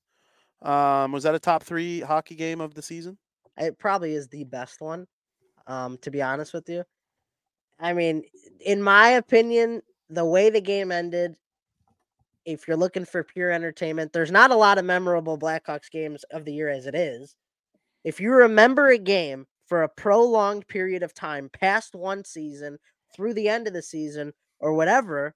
Um, 0.63 1.13
was 1.13 1.25
that 1.25 1.35
a 1.35 1.39
top 1.39 1.63
three 1.63 2.01
hockey 2.01 2.35
game 2.35 2.61
of 2.61 2.75
the 2.75 2.83
season? 2.83 3.19
It 3.57 3.79
probably 3.79 4.15
is 4.15 4.29
the 4.29 4.45
best 4.45 4.81
one. 4.81 5.07
Um, 5.67 5.99
to 5.99 6.11
be 6.11 6.21
honest 6.21 6.53
with 6.53 6.69
you, 6.69 6.85
I 7.79 7.93
mean, 7.93 8.25
in 8.61 8.83
my 8.83 9.11
opinion, 9.11 9.83
the 10.11 10.25
way 10.25 10.51
the 10.51 10.61
game 10.61 10.91
ended, 10.91 11.37
if 12.45 12.67
you're 12.67 12.77
looking 12.77 13.05
for 13.05 13.23
pure 13.23 13.51
entertainment, 13.51 14.13
there's 14.13 14.33
not 14.33 14.51
a 14.51 14.57
lot 14.57 14.79
of 14.79 14.85
memorable 14.85 15.39
Blackhawks 15.39 15.91
games 15.91 16.25
of 16.33 16.45
the 16.45 16.53
year 16.53 16.69
as 16.69 16.87
it 16.87 16.95
is. 16.95 17.37
If 18.05 18.21
you 18.21 18.33
remember 18.33 18.89
a 18.89 18.99
game 18.99 19.47
for 19.67 19.85
a 19.85 19.89
prolonged 19.89 20.67
period 20.67 21.03
of 21.03 21.15
time, 21.15 21.49
past 21.53 21.95
one 21.95 22.25
season, 22.25 22.79
through 23.15 23.35
the 23.35 23.49
end 23.49 23.67
of 23.67 23.73
the 23.73 23.83
season, 23.83 24.33
or 24.59 24.75
whatever, 24.75 25.35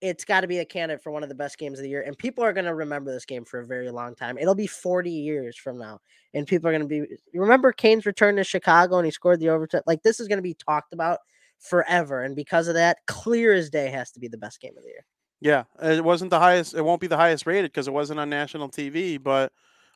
it's 0.00 0.24
got 0.24 0.42
to 0.42 0.46
be 0.46 0.58
a 0.58 0.64
candidate 0.64 1.02
for 1.02 1.10
one 1.10 1.22
of 1.22 1.28
the 1.28 1.34
best 1.34 1.58
games 1.58 1.78
of 1.78 1.82
the 1.82 1.88
year. 1.88 2.02
And 2.02 2.16
people 2.16 2.44
are 2.44 2.52
going 2.52 2.66
to 2.66 2.74
remember 2.74 3.12
this 3.12 3.24
game 3.24 3.44
for 3.44 3.60
a 3.60 3.66
very 3.66 3.90
long 3.90 4.14
time. 4.14 4.38
It'll 4.38 4.54
be 4.54 4.66
40 4.66 5.10
years 5.10 5.56
from 5.56 5.78
now. 5.78 6.00
And 6.34 6.46
people 6.46 6.68
are 6.68 6.72
going 6.72 6.82
to 6.82 6.88
be, 6.88 7.16
remember 7.34 7.72
Kane's 7.72 8.06
return 8.06 8.36
to 8.36 8.44
Chicago 8.44 8.98
and 8.98 9.06
he 9.06 9.10
scored 9.10 9.40
the 9.40 9.48
overtime? 9.48 9.82
Like, 9.86 10.02
this 10.02 10.20
is 10.20 10.28
going 10.28 10.38
to 10.38 10.42
be 10.42 10.54
talked 10.54 10.92
about 10.92 11.18
forever. 11.58 12.22
And 12.22 12.36
because 12.36 12.68
of 12.68 12.74
that, 12.74 12.98
clear 13.06 13.52
as 13.52 13.70
day 13.70 13.90
has 13.90 14.12
to 14.12 14.20
be 14.20 14.28
the 14.28 14.38
best 14.38 14.60
game 14.60 14.76
of 14.76 14.84
the 14.84 14.90
year. 14.90 15.04
Yeah, 15.40 15.64
it 15.82 16.04
wasn't 16.04 16.30
the 16.30 16.38
highest. 16.38 16.74
It 16.74 16.84
won't 16.84 17.00
be 17.00 17.06
the 17.06 17.16
highest 17.16 17.46
rated 17.46 17.70
because 17.70 17.88
it 17.88 17.94
wasn't 17.94 18.20
on 18.20 18.28
national 18.28 18.68
TV. 18.68 19.22
But 19.22 19.52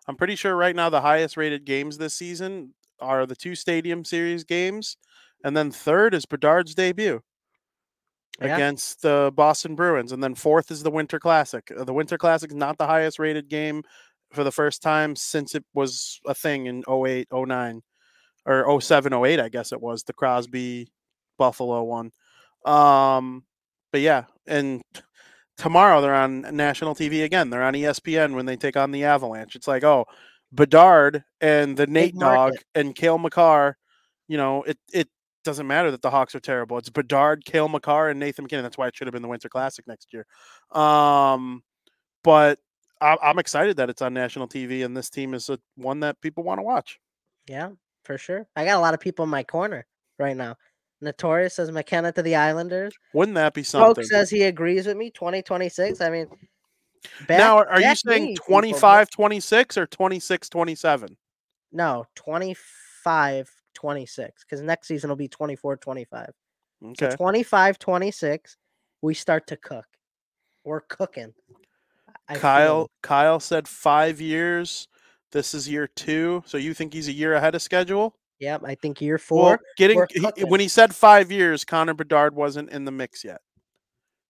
I'm 0.08 0.16
pretty 0.16 0.36
sure 0.36 0.56
right 0.56 0.74
now 0.74 0.88
the 0.88 1.00
highest 1.00 1.36
rated 1.36 1.64
games 1.64 1.98
this 1.98 2.14
season 2.14 2.74
are 3.00 3.26
the 3.26 3.34
two 3.34 3.54
Stadium 3.56 4.04
Series 4.04 4.44
games, 4.44 4.96
and 5.44 5.56
then 5.56 5.72
third 5.72 6.14
is 6.14 6.24
Bedard's 6.26 6.74
debut 6.74 7.22
Yeah. 8.40 8.54
against 8.54 9.02
the 9.02 9.30
Boston 9.34 9.74
Bruins, 9.76 10.12
and 10.12 10.22
then 10.22 10.34
fourth 10.34 10.70
is 10.70 10.82
the 10.82 10.90
Winter 10.90 11.18
Classic. 11.20 11.70
Uh, 11.76 11.84
The 11.84 11.92
Winter 11.92 12.18
Classic 12.18 12.50
is 12.50 12.56
not 12.56 12.78
the 12.78 12.86
highest 12.86 13.18
rated 13.18 13.48
game 13.48 13.82
for 14.32 14.42
the 14.42 14.50
first 14.52 14.82
time 14.82 15.14
since 15.16 15.54
it 15.54 15.64
was 15.74 16.20
a 16.26 16.34
thing 16.34 16.66
in 16.66 16.82
08, 16.88 17.28
09, 17.32 17.82
or 18.46 18.80
07, 18.80 19.12
08, 19.12 19.38
I 19.40 19.48
guess 19.48 19.72
it 19.72 19.80
was 19.80 20.02
the 20.04 20.12
Crosby 20.14 20.88
Buffalo 21.38 21.82
one. 21.84 22.10
Um, 22.64 23.44
but 23.92 24.00
yeah, 24.00 24.24
and 24.46 24.82
tomorrow 25.56 26.00
they're 26.00 26.14
on 26.14 26.42
national 26.56 26.94
TV 26.94 27.24
again. 27.24 27.50
They're 27.50 27.62
on 27.62 27.74
ESPN 27.74 28.34
when 28.34 28.46
they 28.46 28.56
take 28.56 28.76
on 28.76 28.90
the 28.92 29.04
Avalanche. 29.04 29.54
It's 29.56 29.68
like, 29.68 29.84
oh, 29.84 30.06
Bedard 30.52 31.24
and 31.40 31.76
the 31.76 31.86
Nate 31.86 32.14
Big 32.14 32.20
Dog 32.20 32.34
market. 32.52 32.64
and 32.74 32.94
Cale 32.94 33.18
Makar. 33.18 33.76
You 34.28 34.36
know, 34.38 34.62
it 34.62 34.78
it 34.92 35.08
doesn't 35.44 35.66
matter 35.66 35.90
that 35.90 36.02
the 36.02 36.10
Hawks 36.10 36.34
are 36.34 36.40
terrible. 36.40 36.78
It's 36.78 36.90
Bedard, 36.90 37.44
Cale 37.44 37.68
Makar, 37.68 38.08
and 38.10 38.20
Nathan 38.20 38.44
MacKinnon. 38.44 38.62
That's 38.62 38.78
why 38.78 38.88
it 38.88 38.96
should 38.96 39.06
have 39.06 39.12
been 39.12 39.22
the 39.22 39.28
Winter 39.28 39.48
Classic 39.48 39.86
next 39.86 40.12
year. 40.12 40.26
Um, 40.70 41.62
but 42.22 42.58
I, 43.00 43.16
I'm 43.22 43.38
excited 43.38 43.76
that 43.78 43.90
it's 43.90 44.02
on 44.02 44.14
national 44.14 44.48
TV, 44.48 44.84
and 44.84 44.96
this 44.96 45.10
team 45.10 45.34
is 45.34 45.48
a, 45.48 45.58
one 45.76 46.00
that 46.00 46.20
people 46.20 46.44
want 46.44 46.58
to 46.58 46.62
watch. 46.62 47.00
Yeah, 47.48 47.70
for 48.04 48.18
sure. 48.18 48.46
I 48.56 48.64
got 48.64 48.76
a 48.76 48.80
lot 48.80 48.94
of 48.94 49.00
people 49.00 49.24
in 49.24 49.30
my 49.30 49.42
corner 49.42 49.86
right 50.18 50.36
now. 50.36 50.56
Notorious 51.00 51.54
says 51.54 51.70
McKenna 51.72 52.12
to 52.12 52.22
the 52.22 52.36
Islanders. 52.36 52.94
Wouldn't 53.12 53.34
that 53.34 53.54
be 53.54 53.64
something? 53.64 54.04
Says 54.04 54.30
he 54.30 54.44
agrees 54.44 54.86
with 54.86 54.96
me. 54.96 55.10
2026. 55.10 56.00
I 56.00 56.10
mean, 56.10 56.28
back- 57.26 57.38
now, 57.38 57.58
are, 57.58 57.68
are 57.68 57.80
you 57.80 57.94
saying 57.96 58.22
me, 58.22 58.28
people, 58.34 58.46
25 58.46 59.10
26 59.10 59.78
or 59.78 59.86
26 59.86 60.48
27? 60.48 61.16
No, 61.72 62.04
25 62.14 63.50
26. 63.92 64.44
Because 64.44 64.62
next 64.62 64.86
season 64.86 65.10
will 65.10 65.16
be 65.16 65.28
24 65.28 65.76
25. 65.76 66.30
So 66.98 67.06
Okay. 67.06 67.16
25 67.16 67.78
26, 67.78 68.56
we 69.02 69.12
start 69.14 69.46
to 69.48 69.56
cook. 69.56 69.84
We're 70.64 70.80
cooking. 70.82 71.34
I 72.28 72.36
Kyle. 72.36 72.88
Kyle 73.02 73.40
said 73.40 73.66
five 73.66 74.20
years. 74.20 74.86
This 75.32 75.52
is 75.54 75.68
year 75.68 75.86
two. 75.88 76.42
So 76.46 76.58
you 76.58 76.74
think 76.74 76.92
he's 76.92 77.08
a 77.08 77.12
year 77.12 77.34
ahead 77.34 77.54
of 77.56 77.62
schedule? 77.62 78.14
Yep, 78.38 78.62
I 78.64 78.74
think 78.76 79.00
year 79.00 79.14
Well, 79.30 79.56
four. 79.56 79.60
getting 79.76 80.04
he- 80.10 80.44
when 80.44 80.60
he 80.60 80.68
said 80.68 80.94
five 80.94 81.30
years, 81.32 81.64
Connor 81.64 81.94
Bedard 81.94 82.34
wasn't 82.34 82.70
in 82.70 82.84
the 82.84 82.90
mix 82.92 83.24
yet. 83.24 83.40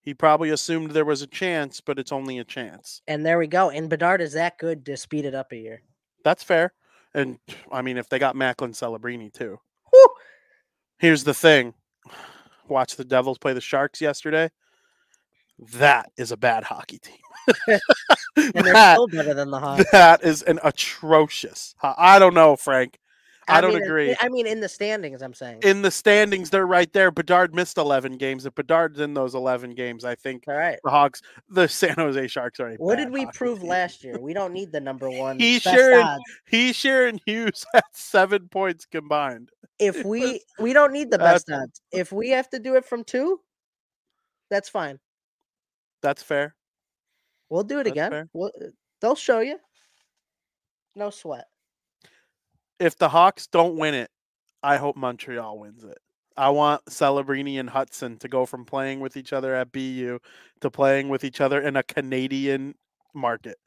He 0.01 0.13
probably 0.13 0.49
assumed 0.49 0.91
there 0.91 1.05
was 1.05 1.21
a 1.21 1.27
chance, 1.27 1.79
but 1.81 1.97
it's 1.99 2.11
only 2.11 2.37
a 2.39 2.43
chance. 2.43 3.01
and 3.07 3.25
there 3.25 3.37
we 3.37 3.47
go. 3.47 3.69
And 3.69 3.89
Bedard 3.89 4.21
is 4.21 4.33
that 4.33 4.57
good 4.57 4.85
to 4.87 4.97
speed 4.97 5.25
it 5.25 5.33
up 5.35 5.51
a 5.51 5.57
year. 5.57 5.81
That's 6.23 6.43
fair. 6.43 6.73
And 7.13 7.39
I 7.71 7.81
mean, 7.81 7.97
if 7.97 8.09
they 8.09 8.19
got 8.19 8.35
Macklin 8.35 8.71
Celebrini 8.71 9.31
too. 9.31 9.59
Whew. 9.91 10.07
Here's 10.97 11.23
the 11.23 11.33
thing. 11.33 11.73
Watch 12.67 12.95
the 12.95 13.05
Devils 13.05 13.37
play 13.37 13.53
the 13.53 13.61
Sharks 13.61 14.01
yesterday. 14.01 14.49
That 15.73 16.11
is 16.17 16.31
a 16.31 16.37
bad 16.37 16.63
hockey 16.63 16.99
team. 16.99 17.17
And 18.35 18.51
they're 18.53 18.73
that, 18.73 18.95
still 18.95 19.07
better 19.07 19.35
than 19.35 19.51
the 19.51 19.59
Hawks. 19.59 19.91
that 19.91 20.23
is 20.23 20.41
an 20.41 20.59
atrocious. 20.63 21.75
I 21.83 22.17
don't 22.17 22.33
know, 22.33 22.55
Frank. 22.55 22.97
I, 23.47 23.61
don't 23.61 23.73
mean, 23.73 23.83
agree. 23.83 24.15
I 24.19 24.29
mean, 24.29 24.47
in 24.47 24.59
the 24.59 24.69
standings, 24.69 25.21
I'm 25.21 25.33
saying. 25.33 25.59
In 25.63 25.81
the 25.81 25.91
standings, 25.91 26.49
they're 26.49 26.65
right 26.67 26.91
there. 26.93 27.11
Bedard 27.11 27.53
missed 27.53 27.77
11 27.77 28.17
games. 28.17 28.45
If 28.45 28.55
Bedard's 28.55 28.99
in 28.99 29.13
those 29.13 29.35
11 29.35 29.71
games, 29.75 30.05
I 30.05 30.15
think 30.15 30.45
All 30.47 30.55
right. 30.55 30.79
the 30.83 30.89
Hawks, 30.89 31.21
the 31.49 31.67
San 31.69 31.95
Jose 31.95 32.27
Sharks 32.27 32.59
are 32.59 32.73
What 32.75 32.97
did 32.97 33.11
we 33.11 33.25
prove 33.33 33.59
team. 33.59 33.69
last 33.69 34.03
year? 34.03 34.17
We 34.19 34.33
don't 34.33 34.53
need 34.53 34.71
the 34.71 34.79
number 34.79 35.09
one. 35.09 35.39
He 35.39 35.55
best 35.59 35.75
sure- 35.75 36.01
odds. 36.01 36.23
He, 36.45 36.73
Sharon 36.73 37.19
Hughes 37.25 37.65
had 37.73 37.83
seven 37.93 38.47
points 38.49 38.85
combined. 38.85 39.49
If 39.79 40.05
we 40.05 40.41
we 40.59 40.71
don't 40.71 40.93
need 40.93 41.11
the 41.11 41.17
best 41.17 41.51
odds. 41.51 41.81
If 41.91 42.11
we 42.11 42.29
have 42.29 42.49
to 42.51 42.59
do 42.59 42.75
it 42.75 42.85
from 42.85 43.03
two, 43.03 43.39
that's 44.49 44.69
fine. 44.69 44.99
That's 46.01 46.21
fair. 46.21 46.55
We'll 47.49 47.63
do 47.63 47.79
it 47.79 47.85
That's 47.85 47.91
again. 47.91 48.29
We'll, 48.33 48.51
they'll 49.01 49.15
show 49.15 49.39
you. 49.39 49.57
No 50.95 51.09
sweat. 51.09 51.45
If 52.79 52.97
the 52.97 53.09
Hawks 53.09 53.47
don't 53.47 53.77
win 53.77 53.93
it, 53.93 54.09
I 54.61 54.77
hope 54.77 54.95
Montreal 54.95 55.59
wins 55.59 55.83
it. 55.83 55.97
I 56.35 56.49
want 56.49 56.85
Celebrini 56.85 57.59
and 57.59 57.69
Hutson 57.69 58.19
to 58.19 58.27
go 58.27 58.45
from 58.45 58.65
playing 58.65 58.99
with 58.99 59.17
each 59.17 59.33
other 59.33 59.53
at 59.55 59.71
BU 59.71 60.19
to 60.61 60.71
playing 60.71 61.09
with 61.09 61.23
each 61.23 61.41
other 61.41 61.61
in 61.61 61.75
a 61.75 61.83
Canadian 61.83 62.75
market. 63.13 63.57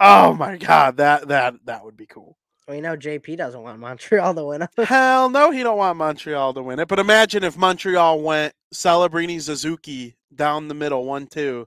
Oh 0.00 0.34
my 0.34 0.56
god, 0.56 0.96
that 0.96 1.28
that 1.28 1.54
that 1.64 1.84
would 1.84 1.96
be 1.96 2.06
cool. 2.06 2.36
We 2.68 2.80
know 2.80 2.96
JP 2.96 3.36
doesn't 3.36 3.62
want 3.62 3.80
Montreal 3.80 4.34
to 4.34 4.44
win. 4.44 4.62
It. 4.62 4.70
Hell 4.84 5.28
no, 5.30 5.50
he 5.50 5.62
don't 5.62 5.76
want 5.76 5.98
Montreal 5.98 6.54
to 6.54 6.62
win 6.62 6.78
it. 6.78 6.88
But 6.88 6.98
imagine 6.98 7.44
if 7.44 7.56
Montreal 7.56 8.20
went 8.20 8.54
Celebrini 8.74 9.40
Suzuki 9.40 10.16
down 10.34 10.68
the 10.68 10.74
middle, 10.74 11.04
one 11.04 11.26
two, 11.26 11.66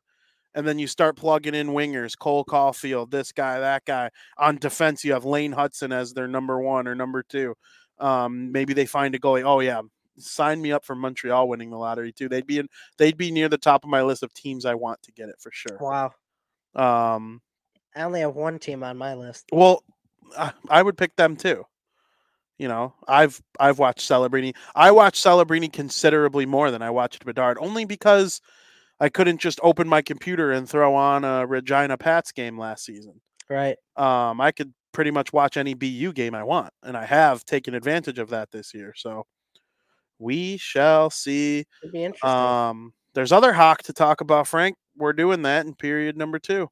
and 0.56 0.68
then 0.68 0.80
you 0.80 0.88
start 0.88 1.16
plugging 1.18 1.54
in 1.54 1.68
wingers, 1.68 2.18
Cole 2.18 2.44
Caufield, 2.46 3.12
this 3.12 3.32
guy, 3.32 3.60
that 3.60 3.86
guy. 3.86 4.10
On 4.38 4.58
defense, 4.58 5.04
you 5.04 5.14
have 5.14 5.26
Lane 5.26 5.54
Hutson 5.54 5.94
as 5.94 6.14
their 6.14 6.28
number 6.28 6.60
one 6.60 6.88
or 6.88 6.96
number 6.96 7.22
two. 7.22 7.54
Um, 8.00 8.52
maybe 8.52 8.74
they 8.74 8.86
find 8.88 9.14
a 9.14 9.20
goalie. 9.20 9.44
Oh 9.46 9.60
yeah, 9.60 9.82
sign 10.18 10.62
me 10.62 10.72
up 10.72 10.84
for 10.86 10.96
Montreal 10.96 11.48
winning 11.48 11.70
the 11.70 11.78
lottery 11.78 12.12
too. 12.12 12.28
They'd 12.30 12.48
be 12.48 12.58
in, 12.58 12.68
they'd 12.98 13.18
be 13.18 13.30
near 13.32 13.50
the 13.50 13.58
top 13.58 13.84
of 13.84 13.90
my 13.90 14.02
list 14.02 14.24
of 14.24 14.34
teams 14.34 14.66
I 14.66 14.74
want 14.74 15.02
to 15.04 15.12
get 15.12 15.30
it 15.30 15.36
for 15.40 15.52
sure. 15.54 15.78
wow. 15.80 16.12
Um, 16.74 17.42
I 17.96 18.02
only 18.04 18.20
have 18.22 18.36
one 18.36 18.60
team 18.60 18.84
on 18.84 18.98
my 18.98 19.14
list. 19.14 19.46
well, 19.54 19.84
I- 20.38 20.52
I 20.70 20.82
would 20.82 20.98
pick 20.98 21.16
them 21.16 21.36
too. 21.38 21.64
You 22.58 22.70
know, 22.70 22.94
I've 23.08 23.42
I've 23.60 23.80
watched 23.80 24.10
Celebrini. 24.10 24.56
I 24.76 24.92
watched 24.92 25.22
Celebrini 25.24 25.72
considerably 25.72 26.46
more 26.46 26.72
than 26.72 26.82
I 26.82 26.90
watched 26.90 27.26
Bedard, 27.26 27.58
only 27.60 27.84
because 27.84 28.40
I 29.00 29.10
couldn't 29.10 29.42
just 29.42 29.60
open 29.62 29.88
my 29.88 30.02
computer 30.02 30.52
and 30.52 30.70
throw 30.70 30.96
on 30.96 31.24
a 31.24 31.46
Regina 31.46 31.98
Pats 31.98 32.32
game 32.32 32.58
last 32.58 32.86
season. 32.86 33.22
Right. 33.50 33.78
Um, 33.98 34.40
I 34.40 34.52
could 34.52 34.74
pretty 34.94 35.12
much 35.12 35.34
watch 35.34 35.58
any 35.58 35.74
BU 35.74 36.14
game 36.14 36.34
I 36.34 36.44
want, 36.44 36.72
and 36.82 36.96
I 36.96 37.06
have 37.06 37.44
taken 37.46 37.76
advantage 37.76 38.20
of 38.20 38.30
that 38.30 38.52
this 38.52 38.74
year. 38.74 38.94
So 38.96 39.26
we 40.20 40.58
shall 40.58 41.10
see. 41.10 41.66
It'd 41.84 41.92
be 41.92 42.06
interesting. 42.06 42.30
Um, 42.30 42.94
there's 43.14 43.32
other 43.32 43.54
hawk 43.54 43.84
to 43.84 43.94
talk 43.94 44.22
about, 44.22 44.48
Frank. 44.48 44.78
We're 44.98 45.14
doing 45.14 45.42
that 45.42 45.66
in 45.66 45.76
period 45.76 46.18
number 46.18 46.40
two. 46.40 46.70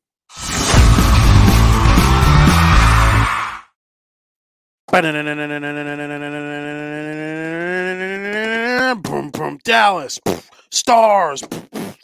Boom, 9.02 9.32
boom, 9.32 9.60
Dallas, 9.64 10.20
Stars, 10.72 11.44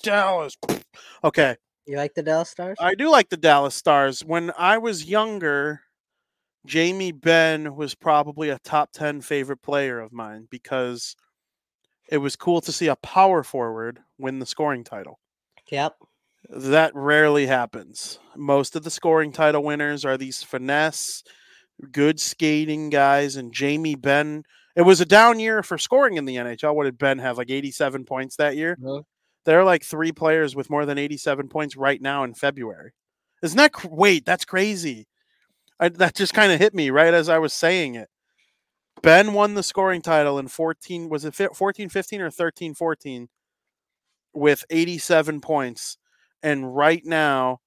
Dallas. 0.04 0.56
Okay, 1.24 1.56
you 1.86 1.98
like 1.98 2.14
the 2.14 2.24
Dallas 2.24 2.50
Stars? 2.50 2.78
I 2.80 2.96
do 2.96 3.10
like 3.12 3.30
the 3.30 3.38
Dallas 3.38 3.76
Stars. 3.76 4.22
When 4.24 4.52
I 4.58 4.78
was 4.78 5.06
younger, 5.06 5.82
Jamie 6.66 7.12
Benn 7.12 7.76
was 7.76 7.94
probably 7.96 8.50
a 8.50 8.60
top 8.60 8.92
10 8.94 9.22
favorite 9.22 9.62
player 9.62 10.00
of 10.00 10.14
mine 10.14 10.48
because 10.50 11.16
it 12.10 12.18
was 12.20 12.36
cool 12.36 12.62
to 12.62 12.72
see 12.72 12.88
a 12.88 12.96
power 12.98 13.44
forward 13.44 14.00
win 14.18 14.40
the 14.40 14.46
scoring 14.46 14.84
title. 14.84 15.20
yep. 15.72 15.96
That 16.50 16.96
rarely 16.96 17.46
happens. 17.46 18.18
Most 18.36 18.76
of 18.76 18.84
the 18.84 18.90
scoring 18.90 19.32
title 19.34 19.64
winners 19.64 20.06
are 20.06 20.18
these 20.18 20.42
finesse, 20.42 21.22
good 21.92 22.20
skating 22.20 22.90
guys, 22.90 23.36
and 23.36 23.54
Jamie 23.54 23.96
Benn. 23.96 24.44
It 24.76 24.84
was 24.84 25.02
a 25.02 25.06
down 25.06 25.40
year 25.40 25.64
for 25.64 25.78
scoring 25.78 26.16
in 26.16 26.26
the 26.26 26.38
NHL. 26.38 26.74
What 26.74 26.86
did 26.86 26.98
Benn 26.98 27.20
have? 27.20 27.38
Like 27.38 27.50
87 27.52 28.06
points 28.06 28.38
that 28.38 28.56
year? 28.56 28.78
Mhm. 28.82 29.04
There 29.46 29.60
are 29.60 29.64
like 29.64 29.84
three 29.84 30.12
players 30.12 30.56
with 30.56 30.70
more 30.70 30.86
than 30.86 30.98
87 30.98 31.48
points 31.50 31.76
right 31.76 32.02
now 32.02 32.24
in 32.24 32.34
February. 32.34 32.92
Isn't 33.42 33.58
that 33.58 33.74
cr- 33.74 33.88
wait? 33.90 34.26
That's 34.26 34.46
crazy. 34.46 35.08
I, 35.80 35.90
that 35.90 36.16
just 36.16 36.34
kind 36.34 36.52
of 36.52 36.60
hit 36.60 36.74
me 36.74 36.90
right 36.90 37.14
as 37.14 37.30
I 37.30 37.38
was 37.38 37.54
saying 37.54 37.96
it. 37.96 38.10
Benn 39.02 39.34
won 39.34 39.54
the 39.54 39.64
scoring 39.64 40.02
title 40.02 40.38
in 40.40 40.48
14 40.50 41.10
was 41.10 41.24
it 41.26 41.36
fi- 41.36 41.48
14 41.54 41.90
15 41.90 42.22
or 42.22 42.32
13 42.32 42.74
14 42.74 43.30
with 44.34 44.66
87 44.70 45.42
points 45.42 45.98
and 46.44 46.76
right 46.76 47.04
now 47.06 47.60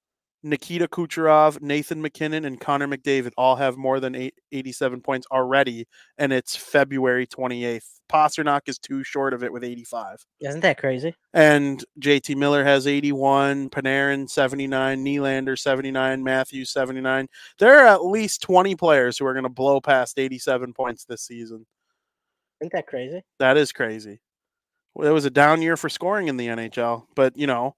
Nikita 0.43 0.89
Kucherov, 0.89 1.61
Nathan 1.61 2.03
MacKinnon 2.03 2.45
and 2.45 2.61
Connor 2.61 2.89
McDavid 2.89 3.33
all 3.37 3.57
have 3.57 3.77
more 3.77 4.01
than 4.01 4.15
eight, 4.15 4.35
87 4.51 5.01
points 5.01 5.27
already 5.31 5.87
and 6.19 6.33
it's 6.33 6.57
February 6.57 7.27
28th. 7.27 7.87
Pastrnak 8.13 8.63
is 8.67 8.79
too 8.79 9.05
short 9.05 9.33
of 9.33 9.43
it 9.43 9.53
with 9.53 9.65
85. 9.65 10.25
Isn't 10.41 10.61
that 10.61 10.79
crazy? 10.79 11.15
And 11.33 11.83
JT 12.01 12.37
Miller 12.37 12.65
has 12.65 12.87
81, 12.87 13.71
Panarin 13.71 14.29
79, 14.29 15.05
Nylander 15.05 15.59
79, 15.59 16.23
Matthews 16.23 16.71
79. 16.71 17.29
There 17.59 17.79
are 17.79 17.87
at 17.87 18.05
least 18.05 18.43
20 18.43 18.75
players 18.77 19.17
who 19.17 19.27
are 19.27 19.35
going 19.35 19.45
to 19.45 19.49
blow 19.49 19.81
past 19.81 20.19
87 20.19 20.75
points 20.75 21.05
this 21.05 21.23
season. 21.23 21.67
Isn't 22.61 22.73
that 22.73 22.87
crazy? 22.87 23.23
That 23.39 23.57
is 23.57 23.73
crazy. 23.73 24.21
Well, 24.95 25.09
it 25.09 25.13
was 25.13 25.25
a 25.25 25.31
down 25.31 25.63
year 25.63 25.77
for 25.77 25.89
scoring 25.89 26.29
in 26.29 26.37
the 26.37 26.49
NHL, 26.49 27.07
but 27.15 27.37
you 27.37 27.47
know, 27.47 27.77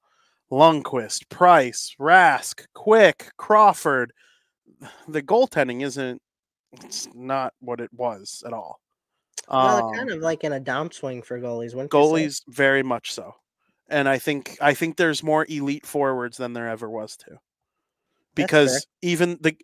Lundqvist, 0.54 1.28
Price, 1.28 1.94
Rask, 2.00 2.64
Quick, 2.74 3.32
Crawford, 3.36 4.12
the 5.08 5.22
goaltending 5.22 5.82
isn't 5.82 6.20
it's 6.82 7.08
not 7.14 7.52
what 7.60 7.80
it 7.80 7.90
was 7.92 8.42
at 8.46 8.52
all. 8.52 8.80
well, 9.48 9.88
Um, 9.88 9.94
kind 9.94 10.10
of 10.10 10.20
like 10.20 10.44
in 10.44 10.52
a 10.52 10.60
downswing 10.60 11.24
for 11.24 11.38
goalies. 11.40 11.74
Wouldn't 11.74 11.92
you 11.92 12.00
say? 12.02 12.06
goalies 12.24 12.42
very 12.48 12.82
much 12.82 13.12
so 13.12 13.34
and 13.88 14.08
i 14.08 14.16
think 14.18 14.56
i 14.62 14.72
think 14.74 14.96
there's 14.96 15.22
more 15.22 15.44
elite 15.48 15.84
forwards 15.86 16.36
than 16.38 16.52
there 16.54 16.68
ever 16.68 16.88
was 16.88 17.16
too 17.18 17.30
fair. 17.32 17.38
because 18.34 18.86
even 19.02 19.36
the 19.42 19.54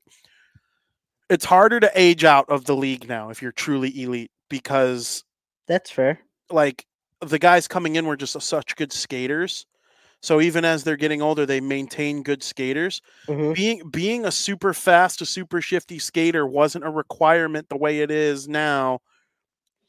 it's 1.30 1.44
harder 1.46 1.80
to 1.80 1.90
age 1.94 2.22
out 2.24 2.44
of 2.50 2.64
the 2.66 2.76
league 2.76 3.08
now 3.08 3.30
if 3.30 3.40
you're 3.40 3.50
truly 3.52 4.02
elite 4.02 4.30
because 4.50 5.24
That's 5.66 5.90
fair. 5.90 6.20
like 6.50 6.84
the 7.22 7.38
guys 7.38 7.66
coming 7.66 7.96
in 7.96 8.04
were 8.06 8.16
just 8.16 8.38
such 8.42 8.76
good 8.76 8.92
skaters 8.92 9.64
So 10.22 10.40
even 10.40 10.64
as 10.64 10.84
they're 10.84 10.96
getting 10.96 11.22
older, 11.22 11.46
they 11.46 11.60
maintain 11.60 12.22
good 12.22 12.42
skaters. 12.42 13.00
Mhm. 13.28 13.54
Being 13.54 13.88
being 13.90 14.24
a 14.26 14.30
super 14.30 14.74
fast, 14.74 15.22
a 15.22 15.26
super 15.26 15.60
shifty 15.62 15.98
skater 15.98 16.46
wasn't 16.46 16.84
a 16.84 16.90
requirement 16.90 17.68
the 17.68 17.76
way 17.76 18.00
it 18.00 18.10
is 18.10 18.48
now 18.48 19.00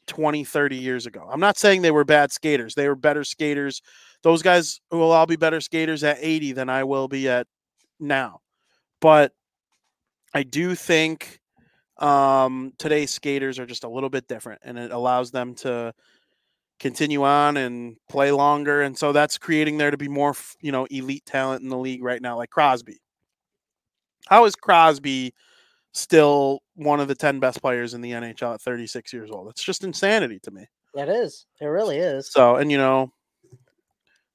20, 0.06 0.44
30 0.44 0.76
years 0.76 1.06
ago. 1.06 1.28
I'm 1.30 1.40
not 1.40 1.58
saying 1.58 1.82
they 1.82 1.90
were 1.90 2.04
bad 2.04 2.32
skaters. 2.32 2.74
They 2.74 2.88
were 2.88 2.96
better 2.96 3.24
skaters. 3.24 3.82
Those 4.22 4.42
guys 4.42 4.80
will 4.90 5.12
all 5.12 5.26
be 5.26 5.36
better 5.36 5.60
skaters 5.60 6.02
at 6.04 6.18
80 6.20 6.52
than 6.52 6.68
I 6.68 6.84
will 6.84 7.08
be 7.08 7.28
at 7.28 7.46
now. 8.00 8.40
But 9.00 9.32
I 10.34 10.42
do 10.42 10.74
think 10.74 11.40
um, 11.98 12.72
today's 12.78 13.10
skaters 13.12 13.58
are 13.58 13.66
just 13.66 13.84
a 13.84 13.88
little 13.88 14.10
bit 14.10 14.28
different 14.28 14.62
and 14.64 14.78
it 14.78 14.90
allows 14.90 15.30
them 15.30 15.54
to 15.56 15.94
continue 16.82 17.22
on 17.22 17.56
and 17.56 17.96
play 18.08 18.32
longer. 18.32 18.82
And 18.82 18.98
so 18.98 19.12
that's 19.12 19.38
creating 19.38 19.78
there 19.78 19.92
to 19.92 19.96
be 19.96 20.08
more, 20.08 20.34
you 20.60 20.72
know, 20.72 20.84
elite 20.90 21.24
talent 21.24 21.62
in 21.62 21.68
the 21.68 21.78
league 21.78 22.02
right 22.02 22.20
now, 22.20 22.36
like 22.36 22.50
Crosby. 22.50 22.98
How 24.28 24.44
is 24.46 24.56
Crosby 24.56 25.32
still 25.92 26.60
one 26.74 26.98
of 26.98 27.06
the 27.06 27.14
10 27.14 27.38
best 27.38 27.62
players 27.62 27.94
in 27.94 28.00
the 28.00 28.10
NHL 28.10 28.54
at 28.54 28.60
36 28.60 29.12
years 29.12 29.30
old? 29.30 29.48
It's 29.48 29.62
just 29.62 29.84
insanity 29.84 30.40
to 30.40 30.50
me. 30.50 30.66
It 30.94 31.08
is. 31.08 31.46
It 31.60 31.66
really 31.66 31.98
is. 31.98 32.30
So, 32.32 32.56
and 32.56 32.70
you 32.70 32.78
know, 32.78 33.12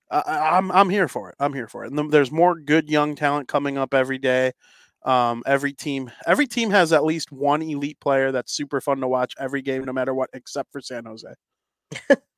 I, 0.10 0.20
I- 0.20 0.58
I'm 0.58 0.72
I'm 0.72 0.90
here 0.90 1.10
for 1.10 1.30
it. 1.30 1.36
I'm 1.40 1.54
here 1.54 1.68
for 1.68 1.84
it. 1.84 1.92
And 1.92 2.12
there's 2.12 2.32
more 2.32 2.56
good 2.58 2.90
young 2.90 3.16
talent 3.16 3.50
coming 3.50 3.78
up 3.78 3.94
every 3.94 4.18
day. 4.18 4.54
Um, 5.04 5.44
every 5.46 5.74
team, 5.74 6.12
every 6.26 6.48
team 6.48 6.70
has 6.72 6.92
at 6.94 7.04
least 7.04 7.32
one 7.32 7.62
elite 7.62 8.00
player 8.00 8.32
that's 8.32 8.52
super 8.54 8.82
fun 8.82 9.00
to 9.02 9.08
watch 9.08 9.34
every 9.38 9.62
game, 9.62 9.84
no 9.84 9.94
matter 9.94 10.14
what, 10.14 10.30
except 10.34 10.72
for 10.72 10.82
San 10.82 11.06
Jose. 11.06 11.28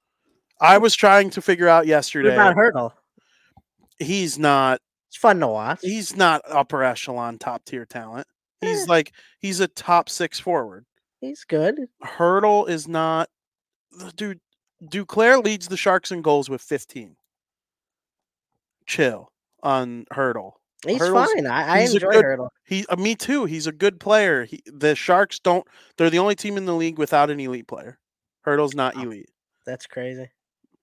I 0.62 0.78
was 0.78 0.96
trying 0.96 1.30
to 1.32 1.42
figure 1.42 1.68
out 1.68 1.88
yesterday. 1.88 2.34
about 2.34 2.56
Hertl? 2.56 2.92
He's 3.98 4.38
not. 4.40 4.82
It's 5.08 5.18
fun 5.18 5.40
to 5.40 5.48
watch. 5.48 5.80
He's 5.82 6.16
not 6.16 6.42
upper 6.48 6.84
echelon, 6.84 7.38
top 7.40 7.66
tier 7.66 7.86
talent. 7.86 8.28
He's 8.62 8.84
Eh. 8.84 8.86
like 8.88 9.14
he's 9.40 9.60
a 9.60 9.68
top 9.68 10.10
six 10.10 10.40
forward. 10.40 10.86
He's 11.22 11.44
good. 11.46 11.76
Hertl 12.04 12.70
is 12.70 12.88
not. 12.88 13.30
Dude, 14.16 14.40
Duclair 14.84 15.44
leads 15.44 15.68
the 15.68 15.78
Sharks 15.78 16.12
in 16.12 16.22
goals 16.22 16.50
with 16.50 16.62
15. 16.62 17.16
Chill 18.86 19.32
on 19.64 20.06
Hertl. 20.14 20.54
He's 20.86 21.00
Hertl's- 21.02 21.32
fine. 21.34 21.46
I, 21.48 21.78
I 21.78 21.80
enjoy 21.80 22.10
good- 22.12 22.24
Hertl. 22.26 22.50
He, 22.66 22.86
uh, 22.88 22.96
me 22.96 23.16
too. 23.16 23.46
He's 23.46 23.68
a 23.68 23.72
good 23.72 24.00
player. 24.00 24.46
He, 24.46 24.62
the 24.66 24.96
Sharks 24.96 25.40
don't. 25.40 25.68
They're 25.98 26.10
the 26.10 26.20
only 26.20 26.36
team 26.36 26.56
in 26.58 26.66
the 26.66 26.76
league 26.76 26.98
without 26.98 27.30
an 27.30 27.40
elite 27.40 27.68
player. 27.68 28.00
Hertl's 28.46 28.76
not 28.76 28.96
Wow. 28.96 29.04
elite. 29.04 29.30
That's 29.66 29.86
crazy. 29.88 30.30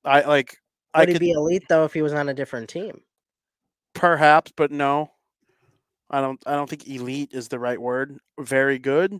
I 0.07 0.23
like. 0.23 0.57
I 0.95 1.01
Would 1.01 1.09
he 1.09 1.15
could 1.15 1.21
be 1.21 1.33
elite 1.33 1.65
though 1.69 1.85
if 1.85 1.93
he 1.93 2.01
was 2.01 2.15
on 2.15 2.31
a 2.31 2.35
different 2.35 2.71
team? 2.71 3.03
perhaps, 3.97 4.53
but 4.57 4.71
no. 4.71 5.11
I 6.09 6.21
don't. 6.21 6.41
I 6.47 6.55
don't 6.55 6.71
think 6.71 6.87
elite 6.87 7.31
is 7.33 7.49
the 7.49 7.59
right 7.59 7.81
word. 7.81 8.17
Very 8.39 8.79
good. 8.79 9.19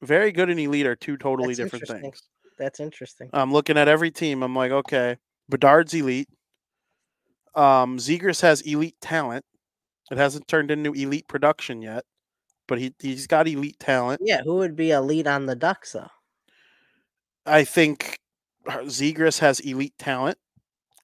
Very 0.00 0.32
good 0.32 0.48
and 0.48 0.58
elite 0.58 0.86
are 0.86 0.96
two 0.96 1.18
totally 1.18 1.54
That's 1.54 1.70
different 1.70 2.02
things. 2.02 2.22
That's 2.58 2.80
interesting. 2.80 3.28
I'm 3.34 3.52
looking 3.52 3.76
at 3.76 3.88
every 3.88 4.10
team. 4.10 4.42
I'm 4.42 4.56
like, 4.56 4.72
okay, 4.72 5.18
Bedard's 5.50 5.92
elite. 5.92 6.28
Um, 7.54 7.98
Zegras 7.98 8.40
has 8.40 8.62
elite 8.62 8.96
talent. 9.02 9.44
It 10.10 10.16
hasn't 10.16 10.48
turned 10.48 10.70
into 10.70 10.92
elite 10.92 11.28
production 11.28 11.82
yet, 11.82 12.04
but 12.66 12.78
he 12.78 12.94
he's 12.98 13.26
got 13.26 13.46
elite 13.46 13.78
talent. 13.78 14.22
Yeah, 14.24 14.40
who 14.42 14.56
would 14.56 14.74
be 14.74 14.92
elite 14.92 15.26
on 15.26 15.44
the 15.44 15.54
Ducks 15.54 15.92
though? 15.92 16.08
I 17.44 17.64
think 17.64 18.18
Zegras 18.66 19.38
has 19.40 19.60
elite 19.60 19.94
talent, 19.98 20.38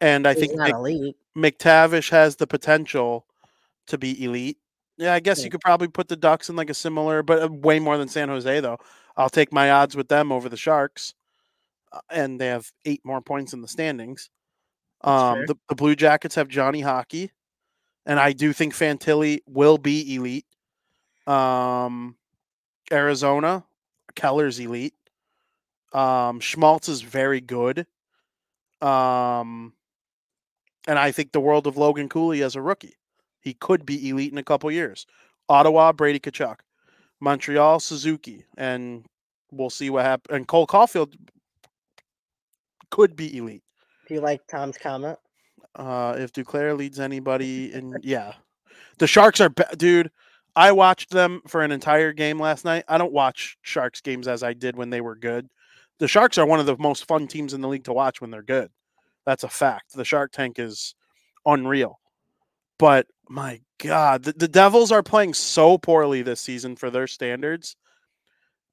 and 0.01 0.27
I 0.27 0.35
He's 0.35 0.41
think 0.49 0.59
Mc, 0.59 0.71
elite. 0.73 1.17
McTavish 1.37 2.11
has 2.11 2.37
the 2.37 2.47
potential 2.47 3.27
to 3.87 3.99
be 3.99 4.23
elite. 4.25 4.59
Yeah, 4.97 5.15
I 5.15 5.21
guess 5.21 5.39
Yeah. 5.39 5.45
you 5.45 5.51
could 5.51 5.61
probably 5.61 5.89
put 5.89 6.09
the 6.09 6.17
Ducks 6.17 6.49
in 6.49 6.57
like 6.57 6.71
a 6.71 6.75
similar, 6.75 7.23
but 7.23 7.43
uh, 7.43 7.49
way 7.49 7.79
more 7.79 7.97
than 7.97 8.09
San 8.09 8.29
Jose 8.29 8.61
though. 8.61 8.79
I'll 9.17 9.29
take 9.31 9.53
my 9.53 9.71
odds 9.71 9.97
with 9.97 10.09
them 10.09 10.31
over 10.33 10.49
the 10.49 10.57
Sharks, 10.57 11.15
uh, 11.93 12.01
and 12.11 12.41
they 12.41 12.47
have 12.47 12.71
eight 12.85 13.01
more 13.05 13.21
points 13.21 13.53
in 13.53 13.61
the 13.63 13.69
standings. 13.69 14.31
Um, 15.03 15.47
the, 15.47 15.57
the 15.69 15.75
Blue 15.77 15.95
Jackets 15.97 16.35
have 16.35 16.49
Johnny 16.49 16.81
Hockey, 16.81 17.31
and 18.07 18.19
I 18.19 18.33
do 18.33 18.53
think 18.53 18.75
Fantilli 18.75 19.41
will 19.47 19.79
be 19.79 20.15
elite. 20.17 20.47
Um, 21.27 22.17
Arizona, 22.93 23.65
Keller's 24.15 24.59
elite. 24.59 24.95
Um, 25.93 26.41
Schmaltz 26.41 26.89
is 26.89 27.01
very 27.01 27.41
good. 27.41 27.87
Um, 28.81 29.73
and 30.87 30.99
I 30.99 31.13
think 31.13 31.33
the 31.33 31.41
world 31.41 31.67
of 31.67 31.77
Logan 31.77 32.09
Cooley 32.09 32.43
as 32.43 32.57
a 32.57 32.63
rookie. 32.63 32.95
He 33.41 33.55
could 33.55 33.87
be 33.87 34.09
elite 34.09 34.33
in 34.33 34.39
a 34.39 34.43
couple 34.43 34.71
years. 34.71 35.07
Ottawa, 35.49 35.93
Brady 35.93 36.21
Tkachuk. 36.21 36.59
Montreal, 37.21 37.81
Suzuki. 37.81 38.45
And 38.57 39.07
we'll 39.51 39.71
see 39.71 39.91
what 39.91 40.05
happens. 40.05 40.37
And 40.37 40.47
Cole 40.47 40.67
Caufield 40.67 41.15
could 42.91 43.17
be 43.17 43.37
elite. 43.37 43.63
Do 44.07 44.15
you 44.15 44.21
like 44.21 44.47
Tom's 44.47 44.79
comment? 44.79 45.19
Uh, 45.75 46.17
if 46.19 46.33
Duclair 46.33 46.77
leads 46.77 46.99
anybody, 46.99 47.73
and 47.75 47.97
yeah, 48.03 48.35
the 48.99 49.07
Sharks 49.07 49.41
are, 49.41 49.51
ba- 49.51 49.77
dude. 49.77 50.11
I 50.57 50.73
watched 50.73 51.11
them 51.11 51.41
for 51.47 51.63
an 51.63 51.71
entire 51.71 52.13
game 52.13 52.41
last 52.41 52.65
night. 52.65 52.85
I 52.89 52.99
don't 52.99 53.13
watch 53.13 53.57
Sharks 53.63 54.01
games 54.01 54.27
as 54.27 54.43
I 54.43 54.55
did 54.55 54.75
when 54.77 54.91
they 54.91 55.01
were 55.01 55.15
good. 55.15 55.49
The 55.99 56.09
Sharks 56.09 56.39
are 56.39 56.47
one 56.47 56.61
of 56.61 56.67
the 56.67 56.77
most 56.79 57.07
fun 57.07 57.27
teams 57.27 57.55
in 57.55 57.61
the 57.61 57.69
league 57.69 57.85
to 57.85 57.93
watch 57.93 58.21
when 58.21 58.31
they're 58.31 58.43
good. 58.43 58.71
That's 59.27 59.45
a 59.45 59.49
fact. 59.49 59.95
The 59.95 60.05
Shark 60.05 60.33
Tank 60.33 60.59
is 60.59 60.95
unreal. 61.45 62.01
But 62.79 63.07
my 63.29 63.61
God, 63.79 64.25
the, 64.25 64.33
the 64.33 64.49
Devils 64.49 64.93
are 64.93 65.03
playing 65.03 65.35
so 65.35 65.77
poorly 65.77 66.23
this 66.23 66.41
season 66.41 66.77
for 66.77 66.91
their 66.91 67.07
standards. 67.07 67.77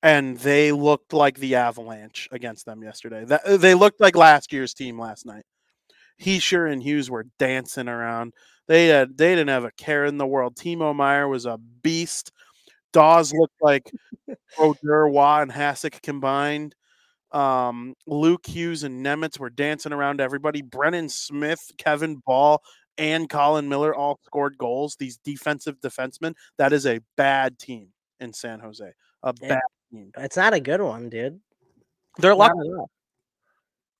And 0.04 0.38
they 0.38 0.72
looked 0.72 1.14
like 1.14 1.40
the 1.40 1.56
Avalanche 1.56 2.30
against 2.32 2.66
them 2.66 2.84
yesterday. 2.84 3.26
That, 3.26 3.44
uh, 3.44 3.58
they 3.58 3.74
looked 3.74 4.00
like 4.00 4.16
last 4.16 4.54
year's 4.54 4.74
team 4.74 5.00
last 5.00 5.26
night. 5.26 5.46
Hischier 6.22 6.72
and 6.72 6.82
Hughes 6.82 7.10
were 7.10 7.26
dancing 7.40 7.88
around. 7.88 8.34
They 8.68 8.88
had 8.88 9.18
they 9.18 9.32
didn't 9.32 9.50
have 9.50 9.66
a 9.66 9.72
care 9.72 10.06
in 10.06 10.18
the 10.18 10.28
world. 10.28 10.56
Timo 10.56 10.96
Meier 10.96 11.28
was 11.28 11.46
a 11.46 11.58
beast. 11.58 12.32
Daws 12.94 13.34
looked 13.34 13.62
like 13.62 13.92
Brodeur, 14.58 15.08
Waugh, 15.08 15.42
and 15.42 15.52
Hasek 15.52 16.02
combined. 16.02 16.76
Um, 17.36 17.96
Luke 18.08 18.46
Hughes 18.48 18.84
and 18.84 19.06
Nemec 19.06 19.38
were 19.40 19.50
dancing 19.50 19.92
around 19.92 20.22
everybody. 20.22 20.62
Brendan 20.62 21.10
Smith, 21.10 21.72
Kevin 21.78 22.22
Bahl, 22.26 22.64
and 22.98 23.30
Colin 23.30 23.68
Miller 23.68 23.94
all 23.94 24.20
scored 24.26 24.58
goals. 24.58 24.96
These 24.96 25.18
defensive 25.18 25.80
defensemen. 25.82 26.34
That 26.58 26.72
is 26.74 26.86
a 26.86 27.02
bad 27.18 27.60
team 27.60 27.90
in 28.22 28.32
San 28.32 28.60
Jose. 28.62 28.90
A 29.24 29.34
Yeah. 29.42 29.50
bad 29.50 29.62
team. 29.92 30.12
It's 30.18 30.38
not 30.38 30.54
a 30.54 30.60
good 30.62 30.82
one, 30.82 31.10
dude. 31.10 31.42
They're 32.20 32.36
lucky. 32.36 32.58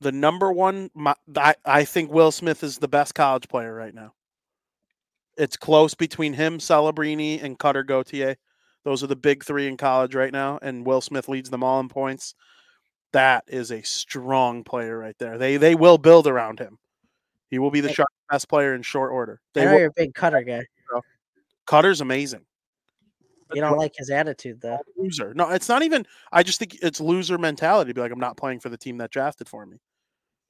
the 0.02 0.12
number 0.12 0.52
one 0.52 0.90
my, 0.94 1.16
I, 1.36 1.56
I 1.66 1.84
think 1.86 2.12
will 2.12 2.32
smith 2.32 2.64
is 2.64 2.78
the 2.78 2.88
best 2.88 3.16
college 3.16 3.48
player 3.48 3.74
right 3.74 3.94
now 3.96 4.14
it's 5.38 5.56
close 5.58 5.94
between 5.94 6.34
him 6.34 6.58
celebrini 6.60 7.42
and 7.42 7.58
cutter 7.58 7.82
gauthier 7.84 8.36
those 8.84 9.04
are 9.04 9.08
the 9.08 9.16
big 9.16 9.44
three 9.44 9.68
in 9.68 9.78
college 9.78 10.14
right 10.14 10.34
now 10.34 10.60
and 10.62 10.86
will 10.86 11.00
smith 11.02 11.30
leads 11.30 11.50
them 11.50 11.64
all 11.64 11.80
in 11.80 11.88
points 11.88 12.36
that 13.14 13.44
is 13.48 13.72
a 13.72 13.82
strong 13.84 14.64
player 14.64 14.98
right 14.98 15.18
there 15.20 15.38
they 15.38 15.58
they 15.58 15.76
will 15.76 15.98
build 15.98 16.28
around 16.28 16.60
him 16.60 16.78
he 17.50 17.60
will 17.60 17.72
be 17.72 17.80
the 17.82 17.94
best 18.30 18.50
player 18.50 18.74
in 18.76 18.82
short 18.82 19.12
order 19.12 19.40
I 19.56 19.60
they 19.60 19.66
know 19.66 19.72
will, 19.72 19.80
you're 19.80 19.88
a 19.90 19.94
big 19.96 20.14
cutter 20.14 20.42
guy. 20.42 20.64
cutter's 21.66 22.02
amazing 22.02 22.46
You 23.54 23.62
don't 23.62 23.78
like 23.78 23.94
his 23.98 24.10
attitude 24.10 24.60
though. 24.62 24.80
loser 24.98 25.34
no 25.34 25.50
it's 25.52 25.70
not 25.70 25.84
even 25.84 26.06
i 26.32 26.44
just 26.44 26.60
think 26.60 26.78
it's 26.82 27.00
loser 27.00 27.38
mentality 27.38 27.90
to 27.92 27.94
be 27.94 28.02
like 28.02 28.12
i'm 28.12 28.20
not 28.20 28.38
playing 28.38 28.60
for 28.60 28.70
the 28.70 28.78
team 28.78 28.98
that 28.98 29.12
drafted 29.12 29.48
for 29.48 29.66
me 29.66 29.78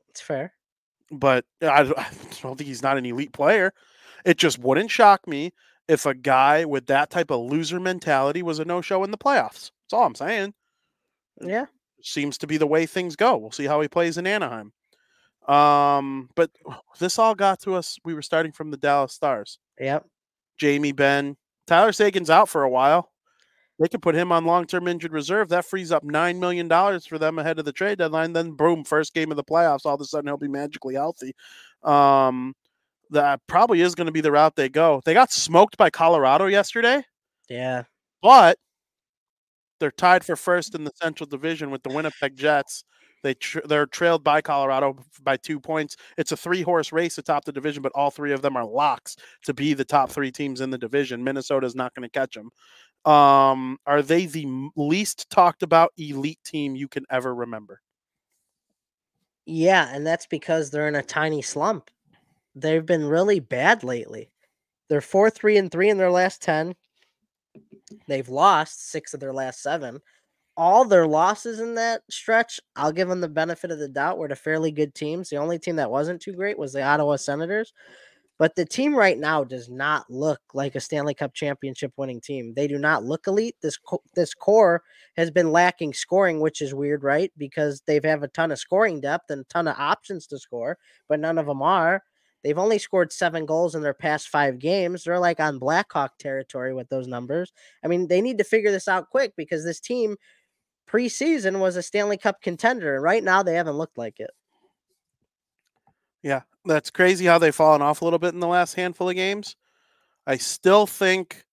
It's 0.09 0.21
fair. 0.21 0.53
but 1.11 1.45
uh, 1.61 1.67
I 1.67 1.81
I 2.01 2.07
don't 2.41 2.57
think 2.57 2.67
he's 2.67 2.81
not 2.83 2.97
an 2.97 3.05
elite 3.05 3.33
player. 3.33 3.73
It 4.25 4.37
just 4.37 4.57
wouldn't 4.57 4.89
shock 4.89 5.27
me 5.27 5.53
if 5.87 6.07
a 6.07 6.15
guy 6.15 6.65
with 6.65 6.87
that 6.87 7.11
type 7.11 7.29
of 7.29 7.41
loser 7.41 7.79
mentality 7.79 8.41
was 8.41 8.57
a 8.57 8.65
no-show 8.65 9.03
in 9.03 9.11
the 9.11 9.19
playoffs. 9.19 9.69
That's 9.83 9.93
all 9.93 10.03
I'm 10.03 10.15
saying. 10.15 10.55
Yeah. 11.41 11.65
Seems 12.07 12.37
to 12.37 12.47
be 12.47 12.57
the 12.57 12.67
way 12.67 12.85
things 12.85 13.15
go. 13.15 13.35
We'll 13.35 13.49
see 13.51 13.65
how 13.65 13.81
he 13.81 13.87
plays 13.87 14.17
in 14.19 14.27
Anaheim. 14.27 14.71
Um, 15.47 16.29
but 16.35 16.51
this 16.99 17.17
all 17.19 17.33
got 17.35 17.59
to 17.61 17.73
us. 17.73 17.97
We 18.05 18.13
were 18.13 18.21
starting 18.21 18.51
from 18.51 18.69
the 18.71 18.77
Dallas 18.77 19.13
Stars. 19.13 19.57
Yep. 19.79 20.05
Jamie 20.57 20.91
Benn, 20.91 21.35
Tyler 21.67 21.91
Seguin's 21.91 22.29
out 22.29 22.47
for 22.47 22.63
a 22.63 22.69
while. 22.69 23.11
They 23.79 23.89
could 23.89 24.01
put 24.01 24.15
him 24.15 24.31
on 24.31 24.45
long-term 24.45 24.87
injured 24.87 25.11
reserve. 25.11 25.49
That 25.49 25.65
frees 25.65 25.91
up 25.91 26.03
nine 26.03 26.39
million 26.39 26.67
dollars 26.69 27.05
for 27.05 27.17
them 27.17 27.39
ahead 27.39 27.59
of 27.59 27.65
the 27.65 27.73
trade 27.73 27.97
deadline. 27.97 28.31
Then, 28.31 28.51
boom, 28.51 28.85
first 28.85 29.13
game 29.13 29.31
of 29.31 29.35
the 29.35 29.43
playoffs. 29.43 29.85
All 29.85 29.95
of 29.95 30.01
a 30.01 30.05
sudden, 30.05 30.27
he'll 30.29 30.37
be 30.37 30.47
magically 30.47 30.93
healthy. 30.93 31.35
Um, 31.83 32.55
that 33.09 33.41
probably 33.47 33.81
is 33.81 33.93
going 33.95 34.05
to 34.05 34.13
be 34.13 34.21
the 34.21 34.31
route 34.31 34.55
they 34.55 34.69
go. 34.69 35.01
They 35.03 35.13
got 35.13 35.31
smoked 35.31 35.75
by 35.77 35.89
Colorado 35.89 36.45
yesterday, 36.45 37.03
Yeah. 37.49 37.83
but 38.21 38.57
they're 39.80 39.91
tied 39.91 40.23
for 40.23 40.36
first 40.36 40.76
in 40.76 40.84
the 40.84 40.91
Central 40.95 41.28
Division 41.28 41.71
with 41.71 41.84
the 41.84 41.93
Winnipeg 41.93 42.36
Jets. 42.36 42.84
They 43.23 43.34
tr- 43.34 43.65
they're 43.65 43.88
trailed 43.88 44.23
by 44.23 44.41
Colorado 44.41 44.97
by 45.23 45.38
two 45.38 45.59
points. 45.59 45.95
It's 46.17 46.32
a 46.32 46.38
three 46.38 46.61
horse 46.61 46.91
race 46.91 47.17
atop 47.17 47.45
the 47.45 47.51
division, 47.51 47.82
but 47.82 47.91
all 47.95 48.11
three 48.11 48.32
of 48.32 48.41
them 48.41 48.55
are 48.55 48.65
locks 48.65 49.15
to 49.45 49.53
be 49.53 49.73
the 49.73 49.86
top 49.86 50.11
three 50.11 50.32
teams 50.32 50.61
in 50.61 50.69
the 50.69 50.78
division. 50.78 51.23
Minnesota 51.23 51.65
is 51.65 51.76
not 51.76 51.93
going 51.95 52.07
to 52.07 52.19
catch 52.19 52.36
them. 52.36 52.51
Um, 53.11 53.78
are 53.86 54.01
they 54.01 54.26
the 54.26 54.69
least 54.76 55.30
talked 55.30 55.63
about 55.63 55.91
elite 55.97 56.39
team 56.45 56.76
you 56.76 56.88
can 56.88 57.03
ever 57.09 57.34
remember? 57.34 57.82
Yeah, 59.45 59.89
and 59.91 60.05
that's 60.05 60.26
because 60.28 60.69
they're 60.69 60.88
in 60.88 60.95
a 60.95 61.03
tiny 61.03 61.41
slump. 61.41 61.89
They've 62.55 62.86
been 62.86 63.05
really 63.05 63.39
bad 63.39 63.84
lately. 63.84 64.32
They're 64.88 65.01
four, 65.01 65.30
three, 65.30 65.57
and 65.57 65.71
three 65.71 65.89
in 65.89 65.97
their 65.97 66.11
last 66.11 66.41
ten. 66.41 66.76
They've 68.07 68.29
lost 68.29 68.89
six 68.91 69.13
of 69.13 69.19
their 69.19 69.33
last 69.33 69.61
seven. 69.61 69.99
All 70.57 70.86
their 70.86 71.05
losses 71.05 71.59
in 71.59 71.75
that 71.75 72.01
stretch, 72.09 72.59
I'll 72.75 72.93
give 72.93 73.09
them 73.09 73.21
the 73.21 73.27
benefit 73.27 73.71
of 73.71 73.79
the 73.79 73.89
doubt, 73.89 74.17
were 74.17 74.29
to 74.29 74.36
fairly 74.36 74.71
good 74.71 74.95
teams. 74.95 75.29
The 75.29 75.38
only 75.38 75.59
team 75.59 75.75
that 75.75 75.91
wasn't 75.91 76.21
too 76.21 76.33
great 76.33 76.57
was 76.57 76.71
the 76.73 76.81
Ottawa 76.81 77.17
Senators. 77.17 77.73
But 78.38 78.55
the 78.55 78.65
team 78.65 78.93
right 78.93 79.17
now 79.17 79.45
does 79.45 79.69
not 79.69 80.09
look 80.09 80.41
like 80.53 80.75
a 80.75 80.81
Stanley 80.81 81.13
Cup 81.13 81.33
championship 81.33 81.93
winning 81.95 82.19
team. 82.19 82.53
They 82.53 82.67
do 82.67 82.77
not 82.77 83.05
look 83.05 83.27
elite. 83.27 83.55
This 83.61 83.77
co- 83.77 84.03
this 84.13 84.33
core 84.33 84.83
has 85.15 85.31
been 85.31 85.53
lacking 85.53 85.93
scoring, 85.93 86.41
which 86.41 86.61
is 86.61 86.73
weird, 86.73 87.03
right? 87.03 87.31
Because 87.38 87.81
they 87.88 87.99
have 88.03 88.23
a 88.23 88.27
ton 88.27 88.51
of 88.51 88.59
scoring 88.59 88.99
depth 88.99 89.29
and 89.29 89.41
a 89.41 89.45
ton 89.45 89.69
of 89.69 89.77
options 89.77 90.27
to 90.27 90.38
score, 90.38 90.77
but 91.07 91.19
none 91.21 91.38
of 91.38 91.45
them 91.45 91.61
are. 91.61 92.03
They've 92.45 92.59
only 92.59 92.77
scored 92.77 93.11
seven 93.11 93.47
goals 93.47 93.73
in 93.73 93.81
their 93.81 93.95
past 93.95 94.29
five 94.29 94.59
games. 94.59 95.03
They're 95.03 95.17
like 95.17 95.39
on 95.39 95.57
Blackhawk 95.57 96.19
territory 96.19 96.75
with 96.75 96.87
those 96.89 97.07
numbers. 97.07 97.51
I 97.83 97.87
mean, 97.87 98.07
they 98.07 98.21
need 98.21 98.37
to 98.37 98.43
figure 98.43 98.69
this 98.69 98.87
out 98.87 99.09
quick 99.09 99.33
because 99.35 99.63
this 99.63 99.79
team 99.79 100.15
preseason 100.87 101.59
was 101.59 101.75
a 101.75 101.81
Stanley 101.81 102.17
Cup 102.17 102.43
contender, 102.43 102.93
and 102.93 103.03
right 103.03 103.23
now 103.23 103.41
they 103.41 103.55
haven't 103.55 103.79
looked 103.79 103.97
like 103.97 104.19
it. 104.19 104.29
Yeah, 106.21 106.41
that's 106.65 106.91
crazy 106.91 107.25
how 107.25 107.39
they've 107.39 107.55
fallen 107.55 107.81
off 107.81 108.01
a 108.01 108.03
little 108.03 108.19
bit 108.19 108.35
in 108.35 108.39
the 108.39 108.47
last 108.47 108.75
handful 108.75 109.09
of 109.09 109.15
games. 109.15 109.55
I 110.27 110.37
still 110.37 110.85
think 110.85 111.45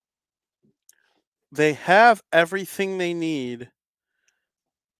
they 1.52 1.72
have 1.72 2.22
everything 2.34 2.98
they 2.98 3.14
need 3.14 3.70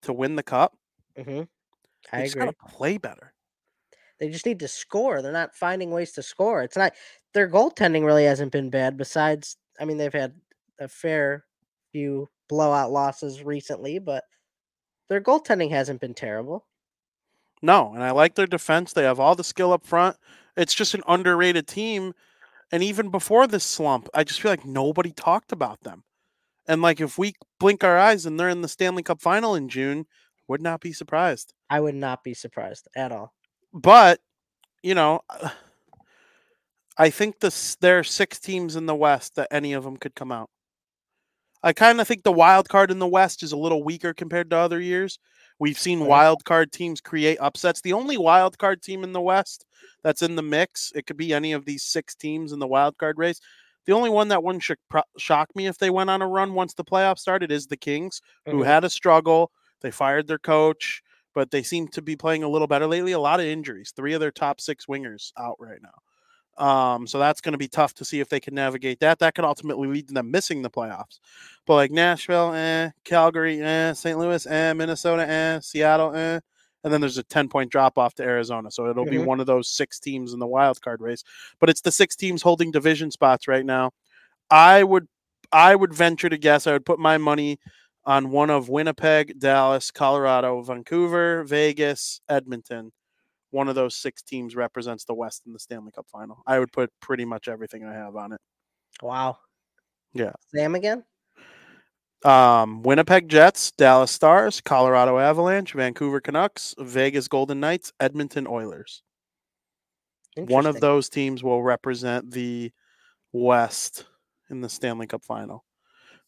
to 0.01 0.11
win 0.11 0.37
the 0.37 0.41
cup. 0.41 0.75
Mm-hmm. 1.15 1.43
They 2.11 2.17
I 2.17 2.23
just 2.23 2.35
gotta 2.35 2.53
play 2.67 2.97
better. 2.97 3.32
They 4.23 4.29
just 4.29 4.45
need 4.45 4.61
to 4.61 4.69
score. 4.69 5.21
They're 5.21 5.33
not 5.33 5.53
finding 5.53 5.91
ways 5.91 6.13
to 6.13 6.23
score. 6.23 6.63
It's 6.63 6.77
not 6.77 6.93
their 7.33 7.49
goaltending 7.49 8.05
really 8.05 8.23
hasn't 8.23 8.53
been 8.53 8.69
bad. 8.69 8.95
Besides, 8.95 9.57
I 9.77 9.83
mean, 9.83 9.97
they've 9.97 10.13
had 10.13 10.33
a 10.79 10.87
fair 10.87 11.43
few 11.91 12.29
blowout 12.47 12.89
losses 12.89 13.43
recently, 13.43 13.99
but 13.99 14.23
their 15.09 15.19
goaltending 15.19 15.71
hasn't 15.71 15.99
been 15.99 16.13
terrible. 16.13 16.65
No, 17.61 17.91
and 17.93 18.01
I 18.01 18.11
like 18.11 18.35
their 18.35 18.47
defense. 18.47 18.93
They 18.93 19.03
have 19.03 19.19
all 19.19 19.35
the 19.35 19.43
skill 19.43 19.73
up 19.73 19.85
front. 19.85 20.15
It's 20.55 20.73
just 20.73 20.93
an 20.93 21.03
underrated 21.05 21.67
team. 21.67 22.13
And 22.71 22.81
even 22.81 23.09
before 23.09 23.45
this 23.45 23.65
slump, 23.65 24.07
I 24.13 24.23
just 24.23 24.39
feel 24.39 24.53
like 24.53 24.63
nobody 24.63 25.11
talked 25.11 25.51
about 25.51 25.81
them. 25.83 26.05
And 26.65 26.81
like 26.81 27.01
if 27.01 27.17
we 27.17 27.33
blink 27.59 27.83
our 27.83 27.97
eyes 27.97 28.25
and 28.25 28.39
they're 28.39 28.47
in 28.47 28.61
the 28.61 28.69
Stanley 28.69 29.03
Cup 29.03 29.19
final 29.19 29.53
in 29.53 29.67
June, 29.67 30.05
would 30.47 30.61
not 30.61 30.79
be 30.79 30.93
surprised. 30.93 31.53
I 31.69 31.81
would 31.81 31.95
not 31.95 32.23
be 32.23 32.33
surprised 32.33 32.87
at 32.95 33.11
all. 33.11 33.33
But, 33.73 34.19
you 34.83 34.95
know, 34.95 35.21
I 36.97 37.09
think 37.11 37.39
this 37.39 37.75
there 37.75 37.99
are 37.99 38.03
six 38.03 38.39
teams 38.39 38.75
in 38.75 38.85
the 38.87 38.95
West 38.95 39.35
that 39.35 39.47
any 39.51 39.73
of 39.73 39.83
them 39.83 39.97
could 39.97 40.15
come 40.15 40.31
out. 40.31 40.49
I 41.63 41.71
kind 41.73 42.01
of 42.01 42.07
think 42.07 42.23
the 42.23 42.31
wild 42.31 42.67
card 42.67 42.91
in 42.91 42.99
the 42.99 43.07
West 43.07 43.41
is 43.41 43.51
a 43.53 43.57
little 43.57 43.83
weaker 43.83 44.13
compared 44.13 44.49
to 44.49 44.57
other 44.57 44.79
years. 44.81 45.17
We've 45.59 45.77
seen 45.79 46.05
wild 46.05 46.43
card 46.43 46.71
teams 46.71 46.99
create 46.99 47.37
upsets. 47.39 47.79
The 47.79 47.93
only 47.93 48.17
wild 48.17 48.57
card 48.57 48.81
team 48.81 49.03
in 49.03 49.13
the 49.13 49.21
West 49.21 49.65
that's 50.03 50.21
in 50.21 50.35
the 50.35 50.41
mix, 50.41 50.91
it 50.93 51.05
could 51.05 51.15
be 51.15 51.33
any 51.33 51.53
of 51.53 51.63
these 51.65 51.83
six 51.83 52.15
teams 52.15 52.51
in 52.51 52.59
the 52.59 52.67
wild 52.67 52.97
card 52.97 53.17
race. 53.17 53.39
The 53.85 53.93
only 53.93 54.09
one 54.09 54.27
that 54.29 54.43
wouldn't 54.43 54.63
shock, 54.63 54.77
pro- 54.89 55.03
shock 55.17 55.55
me 55.55 55.67
if 55.67 55.77
they 55.77 55.89
went 55.89 56.09
on 56.09 56.21
a 56.21 56.27
run 56.27 56.53
once 56.53 56.73
the 56.73 56.83
playoffs 56.83 57.19
started 57.19 57.51
is 57.51 57.67
the 57.67 57.77
Kings, 57.77 58.21
who 58.45 58.59
Mhm. 58.59 58.65
had 58.65 58.83
a 58.83 58.89
struggle. 58.89 59.51
They 59.81 59.91
fired 59.91 60.27
their 60.27 60.39
coach, 60.39 61.01
but 61.33 61.51
they 61.51 61.63
seem 61.63 61.87
to 61.89 62.01
be 62.01 62.15
playing 62.15 62.43
a 62.43 62.49
little 62.49 62.67
better 62.67 62.87
lately. 62.87 63.11
A 63.13 63.19
lot 63.19 63.39
of 63.39 63.45
injuries. 63.45 63.93
Three 63.95 64.13
of 64.13 64.19
their 64.19 64.31
top 64.31 64.61
six 64.61 64.85
wingers 64.87 65.31
out 65.37 65.55
right 65.59 65.79
now. 65.81 65.89
Um, 66.55 67.07
so 67.07 67.17
that's 67.17 67.41
going 67.41 67.53
to 67.53 67.57
be 67.57 67.67
tough 67.67 67.95
to 67.95 68.05
see 68.05 68.19
if 68.19 68.29
they 68.29 68.39
can 68.39 68.53
navigate 68.53 68.99
that. 68.99 69.19
That 69.19 69.33
could 69.33 69.45
ultimately 69.45 69.87
lead 69.87 70.07
to 70.09 70.13
them 70.13 70.29
missing 70.29 70.61
the 70.61 70.69
playoffs. 70.69 71.19
But 71.65 71.75
like 71.75 71.91
Nashville, 71.91 72.53
eh, 72.53 72.91
Calgary, 73.05 73.59
eh, 73.61 73.93
St. 73.93 74.19
Louis, 74.19 74.45
eh, 74.45 74.73
Minnesota, 74.73 75.27
eh, 75.27 75.59
Seattle, 75.61 76.13
eh. 76.15 76.39
And 76.83 76.93
then 76.93 77.01
there's 77.01 77.17
a 77.17 77.23
10 77.23 77.49
point 77.49 77.71
drop 77.71 77.97
off 77.97 78.13
to 78.15 78.23
Arizona. 78.23 78.69
So 78.69 78.87
it'll 78.87 79.05
be 79.05 79.17
Mhm. 79.17 79.25
one 79.25 79.39
of 79.39 79.47
those 79.47 79.67
six 79.69 79.99
teams 79.99 80.33
in 80.33 80.39
the 80.39 80.45
wild 80.47 80.79
card 80.81 81.01
race. 81.01 81.23
But 81.59 81.69
it's 81.69 81.81
the 81.81 81.91
six 81.91 82.15
teams 82.15 82.41
holding 82.43 82.71
division 82.71 83.09
spots 83.09 83.47
right 83.47 83.65
now. 83.65 83.91
I 84.49 84.83
would 84.83 85.07
I 85.51 85.75
would 85.75 85.93
venture 85.93 86.29
to 86.29 86.37
guess 86.37 86.65
I 86.67 86.73
would 86.73 86.85
put 86.85 86.99
my 86.99 87.17
money 87.19 87.59
on 88.05 88.31
one 88.31 88.49
of 88.49 88.69
Winnipeg, 88.69 89.39
Dallas, 89.39 89.91
Colorado, 89.91 90.61
Vancouver, 90.61 91.43
Vegas, 91.43 92.21
Edmonton. 92.29 92.91
One 93.51 93.69
of 93.69 93.75
those 93.75 93.95
six 93.95 94.21
teams 94.21 94.55
represents 94.55 95.05
the 95.05 95.13
West 95.13 95.43
in 95.45 95.53
the 95.53 95.59
Stanley 95.59 95.91
Cup 95.91 96.07
final. 96.11 96.41
I 96.47 96.59
would 96.59 96.71
put 96.71 96.91
pretty 97.01 97.25
much 97.25 97.47
everything 97.47 97.85
I 97.85 97.93
have 97.93 98.15
on 98.15 98.33
it. 98.33 98.41
Wow. 99.01 99.37
Yeah. 100.13 100.33
Sam 100.53 100.75
again? 100.75 101.03
Um, 102.25 102.83
Winnipeg 102.83 103.27
Jets, 103.27 103.71
Dallas 103.71 104.11
Stars, 104.11 104.61
Colorado 104.61 105.19
Avalanche, 105.19 105.73
Vancouver 105.73 106.21
Canucks, 106.21 106.73
Vegas 106.79 107.27
Golden 107.27 107.59
Knights, 107.59 107.91
Edmonton 107.99 108.47
Oilers. 108.47 109.03
One 110.37 110.65
of 110.65 110.79
those 110.79 111.09
teams 111.09 111.43
will 111.43 111.61
represent 111.61 112.31
the 112.31 112.71
West 113.33 114.05
in 114.49 114.61
the 114.61 114.69
Stanley 114.69 115.05
Cup 115.05 115.23
final. 115.23 115.63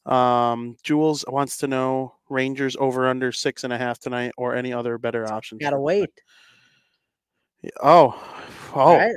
Um, 0.05 0.77
Jules 0.83 1.25
wants 1.27 1.57
to 1.57 1.67
know 1.67 2.13
Rangers 2.29 2.75
over 2.79 3.07
under 3.07 3.31
six 3.31 3.63
and 3.63 3.73
a 3.73 3.77
half 3.77 3.99
tonight 3.99 4.33
or 4.37 4.55
any 4.55 4.71
other 4.71 4.97
better 4.97 5.31
options. 5.31 5.61
Gotta 5.61 5.79
wait. 5.79 6.09
Oh, 7.81 8.13
oh, 8.75 8.97
right? 8.97 9.15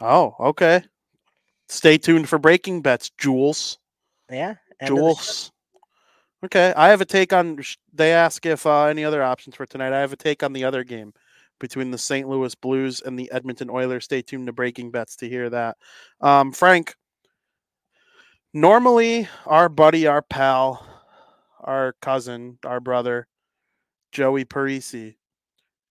oh, 0.00 0.34
okay. 0.40 0.82
Stay 1.68 1.98
tuned 1.98 2.28
for 2.28 2.38
breaking 2.38 2.82
bets, 2.82 3.10
Jules. 3.18 3.78
Yeah. 4.30 4.54
end 4.80 4.90
of 4.90 4.96
the 4.96 4.96
show. 4.96 4.96
Jules. 4.96 5.52
Okay, 6.44 6.72
I 6.76 6.88
have 6.88 7.00
a 7.00 7.04
take 7.04 7.32
on. 7.32 7.58
They 7.92 8.12
ask 8.12 8.46
if 8.46 8.64
uh, 8.64 8.84
any 8.84 9.04
other 9.04 9.22
options 9.22 9.56
for 9.56 9.66
tonight. 9.66 9.92
I 9.92 10.00
have 10.00 10.12
a 10.12 10.16
take 10.16 10.42
on 10.42 10.52
the 10.52 10.64
other 10.64 10.84
game 10.84 11.12
between 11.58 11.90
the 11.90 11.98
St. 11.98 12.28
Louis 12.28 12.54
Blues 12.54 13.00
and 13.00 13.18
the 13.18 13.30
Edmonton 13.32 13.70
Oilers. 13.70 14.04
Stay 14.04 14.22
tuned 14.22 14.46
to 14.46 14.52
Breaking 14.52 14.92
Bets 14.92 15.16
to 15.16 15.28
hear 15.28 15.50
that. 15.50 15.76
Um, 16.20 16.52
Frank, 16.52 16.94
normally 18.60 19.28
our 19.46 19.68
buddy, 19.68 20.06
our 20.06 20.22
pal, 20.22 20.86
our 21.60 21.94
cousin, 22.00 22.58
our 22.64 22.80
brother, 22.80 23.26
Joey 24.12 24.44
Parisi, 24.44 25.16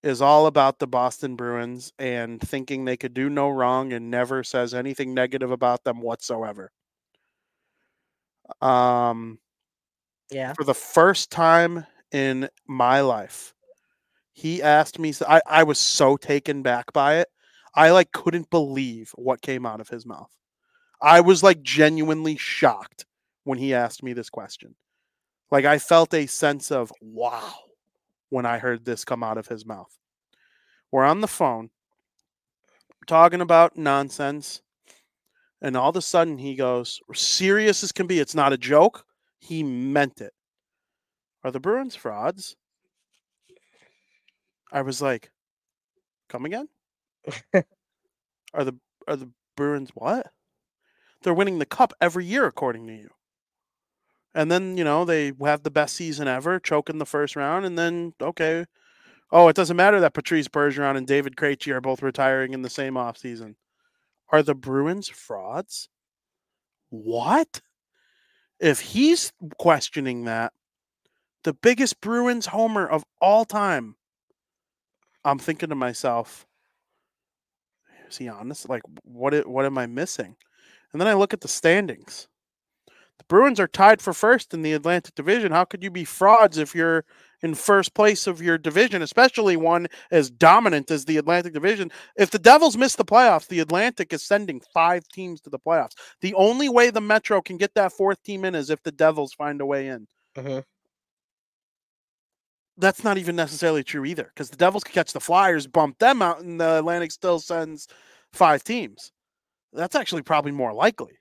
is 0.03 0.21
all 0.21 0.47
about 0.47 0.79
the 0.79 0.87
Boston 0.87 1.35
Bruins 1.35 1.93
and 1.99 2.41
thinking 2.41 2.85
they 2.85 2.97
could 2.97 3.13
do 3.13 3.29
no 3.29 3.49
wrong 3.49 3.93
and 3.93 4.11
never 4.11 4.43
says 4.43 4.73
anything 4.73 5.13
negative 5.13 5.51
about 5.51 5.83
them 5.83 6.01
whatsoever. 6.01 6.71
Um, 8.61 9.39
Yeah. 10.31 10.53
for 10.53 10.63
the 10.63 10.73
first 10.73 11.31
time 11.31 11.85
in 12.11 12.49
my 12.67 13.01
life 13.01 13.53
he 14.33 14.61
asked 14.61 14.99
me 14.99 15.13
I, 15.27 15.41
I 15.47 15.63
was 15.63 15.79
so 15.79 16.17
taken 16.17 16.61
back 16.61 16.93
by 16.93 17.15
it 17.17 17.27
i 17.75 17.91
like 17.91 18.11
couldn't 18.11 18.49
believe 18.49 19.11
what 19.15 19.41
came 19.41 19.65
out 19.65 19.81
of 19.81 19.89
his 19.89 20.05
mouth 20.05 20.31
i 21.01 21.21
was 21.21 21.43
like 21.43 21.61
genuinely 21.61 22.37
shocked 22.37 23.05
when 23.43 23.57
he 23.57 23.73
asked 23.73 24.03
me 24.03 24.13
this 24.13 24.29
question 24.29 24.75
like 25.51 25.65
i 25.65 25.77
felt 25.77 26.13
a 26.13 26.25
sense 26.25 26.71
of 26.71 26.91
wow 27.01 27.53
when 28.29 28.45
i 28.45 28.57
heard 28.57 28.85
this 28.85 29.05
come 29.05 29.23
out 29.23 29.37
of 29.37 29.47
his 29.47 29.65
mouth 29.65 29.97
we're 30.91 31.05
on 31.05 31.21
the 31.21 31.27
phone 31.27 31.69
talking 33.07 33.41
about 33.41 33.77
nonsense 33.77 34.61
and 35.61 35.75
all 35.75 35.89
of 35.89 35.95
a 35.95 36.01
sudden 36.01 36.37
he 36.37 36.55
goes 36.55 36.99
serious 37.13 37.83
as 37.83 37.91
can 37.91 38.07
be 38.07 38.19
it's 38.19 38.35
not 38.35 38.53
a 38.53 38.57
joke 38.57 39.05
he 39.39 39.63
meant 39.63 40.21
it. 40.21 40.33
Are 41.43 41.51
the 41.51 41.59
Bruins 41.59 41.95
frauds? 41.95 42.55
I 44.71 44.81
was 44.81 45.01
like, 45.01 45.31
come 46.27 46.45
again? 46.45 46.67
are 47.53 48.63
the 48.63 48.77
are 49.07 49.15
the 49.15 49.31
Bruins 49.55 49.91
what? 49.93 50.27
They're 51.21 51.33
winning 51.33 51.59
the 51.59 51.65
cup 51.65 51.93
every 51.99 52.25
year 52.25 52.45
according 52.45 52.87
to 52.87 52.93
you. 52.93 53.09
And 54.33 54.51
then, 54.51 54.77
you 54.77 54.83
know, 54.83 55.03
they 55.03 55.33
have 55.41 55.63
the 55.63 55.71
best 55.71 55.95
season 55.95 56.27
ever, 56.27 56.59
choke 56.59 56.89
in 56.89 56.99
the 56.99 57.05
first 57.05 57.35
round, 57.35 57.65
and 57.65 57.77
then 57.77 58.13
okay. 58.21 58.65
Oh, 59.31 59.47
it 59.49 59.55
doesn't 59.55 59.75
matter 59.75 59.99
that 59.99 60.13
Patrice 60.13 60.47
Bergeron 60.47 60.95
and 60.95 61.05
David 61.05 61.35
Krejci 61.35 61.73
are 61.73 61.81
both 61.81 62.01
retiring 62.01 62.53
in 62.53 62.61
the 62.61 62.69
same 62.69 62.93
offseason. 62.93 63.55
Are 64.29 64.41
the 64.43 64.55
Bruins 64.55 65.09
frauds? 65.09 65.89
What? 66.89 67.61
If 68.59 68.79
he's 68.79 69.33
questioning 69.57 70.25
that, 70.25 70.53
the 71.43 71.53
biggest 71.53 71.99
Bruins 71.99 72.45
homer 72.45 72.87
of 72.87 73.03
all 73.21 73.43
time 73.43 73.95
I'm 75.25 75.39
thinking 75.39 75.69
to 75.69 75.75
myself, 75.75 76.45
is 78.09 78.17
he 78.17 78.29
honest? 78.29 78.69
Like, 78.69 78.83
what? 79.03 79.47
What 79.47 79.65
am 79.65 79.77
I 79.77 79.87
missing? 79.87 80.37
And 80.93 81.01
then 81.01 81.07
I 81.07 81.13
look 81.13 81.33
at 81.33 81.41
the 81.41 81.47
standings. 81.47 82.27
The 83.17 83.25
Bruins 83.27 83.59
are 83.59 83.67
tied 83.67 84.01
for 84.01 84.13
first 84.13 84.53
in 84.53 84.61
the 84.61 84.73
Atlantic 84.73 85.15
Division. 85.15 85.51
How 85.51 85.65
could 85.65 85.83
you 85.83 85.91
be 85.91 86.05
frauds 86.05 86.57
if 86.57 86.75
you're 86.75 87.03
in 87.41 87.55
first 87.55 87.93
place 87.93 88.27
of 88.27 88.41
your 88.41 88.57
division, 88.57 89.01
especially 89.01 89.57
one 89.57 89.87
as 90.11 90.29
dominant 90.29 90.91
as 90.91 91.05
the 91.05 91.17
Atlantic 91.17 91.53
Division? 91.53 91.91
If 92.15 92.29
the 92.31 92.39
Devils 92.39 92.77
miss 92.77 92.95
the 92.95 93.05
playoffs, 93.05 93.47
the 93.47 93.59
Atlantic 93.59 94.13
is 94.13 94.23
sending 94.23 94.61
five 94.73 95.07
teams 95.09 95.41
to 95.41 95.49
the 95.49 95.59
playoffs. 95.59 95.95
The 96.21 96.33
only 96.35 96.69
way 96.69 96.89
the 96.91 97.01
Metro 97.01 97.41
can 97.41 97.57
get 97.57 97.73
that 97.75 97.91
fourth 97.93 98.21
team 98.23 98.45
in 98.45 98.55
is 98.55 98.69
if 98.69 98.83
the 98.83 98.91
Devils 98.91 99.33
find 99.33 99.61
a 99.61 99.65
way 99.65 99.87
in. 99.87 100.07
Mhm. 100.35 100.63
That's 102.77 103.03
not 103.03 103.17
even 103.17 103.35
necessarily 103.35 103.83
true 103.83 104.05
either, 104.05 104.25
because 104.25 104.49
the 104.51 104.57
Devils 104.57 104.83
could 104.83 104.93
catch 104.93 105.11
the 105.11 105.19
Flyers, 105.19 105.65
bump 105.65 105.97
them 105.97 106.21
out, 106.21 106.41
and 106.41 106.59
the 106.61 106.77
Atlantic 106.79 107.11
still 107.11 107.39
sends 107.39 107.87
five 108.33 108.63
teams. 108.63 109.11
That's 109.73 109.95
actually 109.95 110.23
probably 110.23 110.51
more 110.51 110.73
likely. 110.73 111.19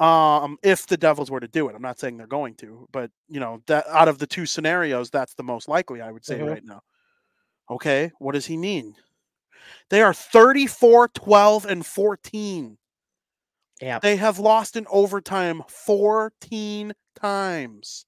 Um, 0.00 0.58
if 0.62 0.86
the 0.86 0.96
Devils 0.96 1.30
were 1.30 1.40
to 1.40 1.48
do 1.48 1.68
it, 1.68 1.74
I'm 1.76 1.82
not 1.82 1.98
saying 2.00 2.16
they're 2.16 2.26
going 2.26 2.54
to, 2.56 2.88
but 2.92 3.10
you 3.28 3.40
know, 3.40 3.62
that 3.66 3.86
out 3.88 4.08
of 4.08 4.18
the 4.18 4.26
two 4.26 4.46
scenarios, 4.46 5.10
that's 5.10 5.34
the 5.34 5.44
most 5.44 5.68
likely, 5.68 6.00
I 6.00 6.10
would 6.12 6.24
say 6.24 6.40
Mhm. 6.40 6.48
right 6.50 6.64
now. 6.64 6.82
Okay, 7.70 8.12
what 8.18 8.32
does 8.32 8.46
he 8.46 8.56
mean? 8.56 8.96
They 9.90 10.02
are 10.02 10.14
34, 10.14 11.08
12, 11.08 11.66
and 11.66 11.86
14. 11.86 12.78
Yeah. 13.80 13.98
They 14.00 14.16
have 14.16 14.38
lost 14.38 14.76
in 14.76 14.86
overtime 14.88 15.62
14 15.68 16.94
times. 17.16 18.06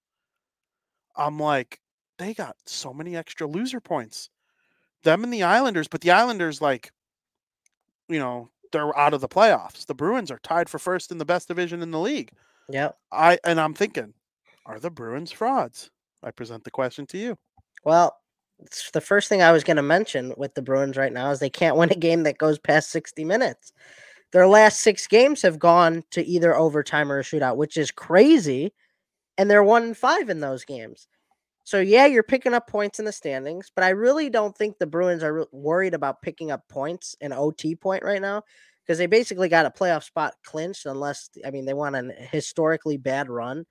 I'm 1.17 1.39
like, 1.39 1.81
they 2.19 2.35
got 2.35 2.57
so 2.67 2.93
many 2.93 3.17
extra 3.17 3.47
loser 3.47 3.81
points. 3.81 4.31
Them 5.05 5.25
and 5.25 5.33
the 5.33 5.45
Islanders, 5.45 5.89
but 5.89 6.01
the 6.03 6.13
Islanders, 6.13 6.61
like, 6.63 6.93
you 8.09 8.19
know, 8.19 8.51
they're 8.73 8.97
out 8.99 9.14
of 9.14 9.21
the 9.21 9.29
playoffs. 9.29 9.87
The 9.87 9.95
Bruins 9.95 10.31
are 10.31 10.41
tied 10.43 10.69
for 10.69 10.79
first 10.79 11.11
in 11.11 11.19
the 11.19 11.25
best 11.25 11.49
division 11.49 11.83
in 11.83 11.91
the 11.91 12.01
league. 12.01 12.31
Yeah. 12.69 12.91
I 13.12 13.39
and 13.45 13.61
I'm 13.61 13.75
thinking, 13.75 14.14
are 14.64 14.79
the 14.79 14.91
Bruins 14.91 15.33
frauds? 15.33 15.91
I 16.23 16.31
present 16.31 16.64
the 16.64 16.71
question 16.71 17.07
to 17.07 17.19
you. 17.19 17.37
Well, 17.85 18.17
it's 18.59 18.91
the 18.91 19.01
first 19.01 19.29
thing 19.29 19.43
I 19.43 19.53
was 19.53 19.64
going 19.64 19.77
to 19.77 19.83
mention 19.83 20.33
with 20.37 20.55
the 20.55 20.62
Bruins 20.62 20.97
right 20.97 21.12
now 21.12 21.31
is 21.31 21.39
they 21.39 21.51
can't 21.51 21.77
win 21.77 21.93
a 21.93 21.97
game 21.97 22.23
that 22.25 22.39
goes 22.39 22.59
past 22.59 22.91
60 22.91 23.25
minutes. 23.25 23.73
Their 24.33 24.49
last 24.49 24.81
six 24.81 25.07
games 25.07 25.43
have 25.43 25.59
gone 25.59 26.03
to 26.11 26.25
either 26.25 26.57
overtime 26.57 27.12
or 27.12 27.21
a 27.21 27.23
shootout, 27.23 27.57
which 27.57 27.77
is 27.77 27.91
crazy. 27.91 28.73
And 29.39 29.51
they're 29.51 29.62
one 29.62 29.83
and 29.83 29.97
five 29.97 30.31
in 30.31 30.41
those 30.41 30.64
games. 30.64 31.07
So, 31.67 31.81
yeah, 31.81 32.07
you're 32.07 32.23
picking 32.23 32.55
up 32.55 32.69
points 32.69 33.01
in 33.01 33.05
the 33.07 33.12
standings, 33.12 33.73
but 33.75 33.85
I 33.85 33.89
really 33.89 34.31
don't 34.31 34.57
think 34.57 34.79
the 34.79 34.87
Bruins 34.87 35.25
are 35.25 35.35
re- 35.35 35.47
worried 35.51 35.95
about 35.95 36.23
picking 36.23 36.53
up 36.53 36.69
points 36.69 37.17
in 37.21 37.33
OT 37.33 37.75
point 37.75 38.05
right 38.05 38.23
now 38.23 38.45
because 38.85 38.99
they 38.99 39.07
basically 39.07 39.49
got 39.49 39.67
a 39.67 39.71
playoff 39.71 40.05
spot 40.05 40.35
clinched, 40.45 40.87
unless, 40.87 41.29
I 41.45 41.51
mean, 41.51 41.64
they 41.64 41.75
want 41.75 41.97
a 41.97 42.12
historically 42.33 42.99
bad 42.99 43.29
run 43.29 43.67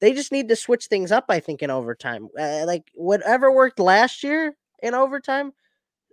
they 0.00 0.12
just 0.14 0.32
need 0.32 0.48
to 0.48 0.56
switch 0.56 0.86
things 0.86 1.12
up. 1.12 1.26
I 1.28 1.40
think 1.40 1.62
in 1.62 1.70
overtime, 1.70 2.28
uh, 2.38 2.64
like 2.66 2.84
whatever 2.94 3.52
worked 3.52 3.80
last 3.80 4.22
year 4.22 4.54
in 4.82 4.94
overtime, 4.94 5.52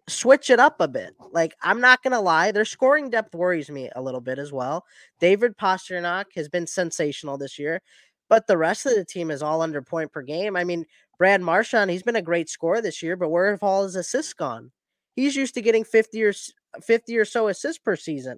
switch 0.08 0.50
it 0.50 0.60
up 0.60 0.82
a 0.82 0.88
bit. 0.88 1.14
Like 1.32 1.56
I'm 1.62 1.82
not 1.82 2.02
gonna 2.04 2.22
lie, 2.22 2.52
their 2.52 2.66
scoring 2.66 3.10
depth 3.10 3.36
worries 3.36 3.70
me 3.70 3.90
a 3.96 4.02
little 4.02 4.22
bit 4.22 4.40
as 4.40 4.52
well. 4.52 4.86
David 5.20 5.58
Pastrnak 5.58 6.26
has 6.36 6.50
been 6.50 6.68
sensational 6.68 7.38
this 7.38 7.60
year, 7.60 7.82
but 8.30 8.48
the 8.48 8.58
rest 8.58 8.86
of 8.86 8.96
the 8.96 9.06
team 9.06 9.30
is 9.32 9.44
all 9.44 9.62
under 9.62 9.82
point 9.82 10.12
per 10.12 10.22
game. 10.22 10.56
I 10.56 10.64
mean, 10.64 10.86
Brad 11.20 11.42
Marchand, 11.42 11.92
he's 11.92 12.02
been 12.02 12.16
a 12.16 12.22
great 12.22 12.50
scorer 12.50 12.82
this 12.82 13.04
year, 13.04 13.18
but 13.18 13.30
where 13.30 13.52
have 13.52 13.62
all 13.62 13.84
his 13.84 13.96
assists 13.96 14.34
gone? 14.34 14.72
He's 15.16 15.36
used 15.36 15.54
to 15.56 15.62
getting 15.62 15.84
50 15.84 16.24
or 16.24 16.34
50 16.82 17.18
or 17.18 17.26
so 17.26 17.50
assists 17.50 17.78
per 17.78 17.98
season, 17.98 18.38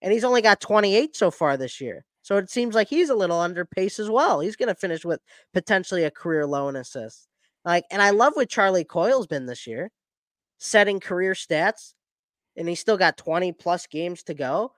and 0.00 0.12
he's 0.12 0.24
only 0.24 0.40
got 0.40 0.60
28 0.60 1.14
so 1.14 1.30
far 1.30 1.58
this 1.58 1.78
year. 1.78 2.06
So 2.22 2.38
it 2.38 2.50
seems 2.50 2.74
like 2.74 2.88
he's 2.88 3.10
a 3.10 3.14
little 3.14 3.38
under 3.38 3.64
pace 3.66 4.00
as 4.00 4.10
well. 4.10 4.40
He's 4.40 4.56
going 4.56 4.68
to 4.68 4.74
finish 4.74 5.04
with 5.04 5.20
potentially 5.52 6.04
a 6.04 6.10
career 6.10 6.46
low 6.46 6.68
in 6.68 6.74
assists. 6.74 7.28
Like, 7.64 7.84
and 7.90 8.00
I 8.00 8.10
love 8.10 8.32
what 8.34 8.48
Charlie 8.48 8.84
Coyle's 8.84 9.26
been 9.26 9.46
this 9.46 9.66
year, 9.66 9.90
setting 10.58 11.00
career 11.00 11.34
stats, 11.34 11.92
and 12.56 12.68
he's 12.68 12.80
still 12.80 12.96
got 12.96 13.18
20 13.18 13.52
plus 13.52 13.86
games 13.86 14.22
to 14.24 14.34
go. 14.34 14.72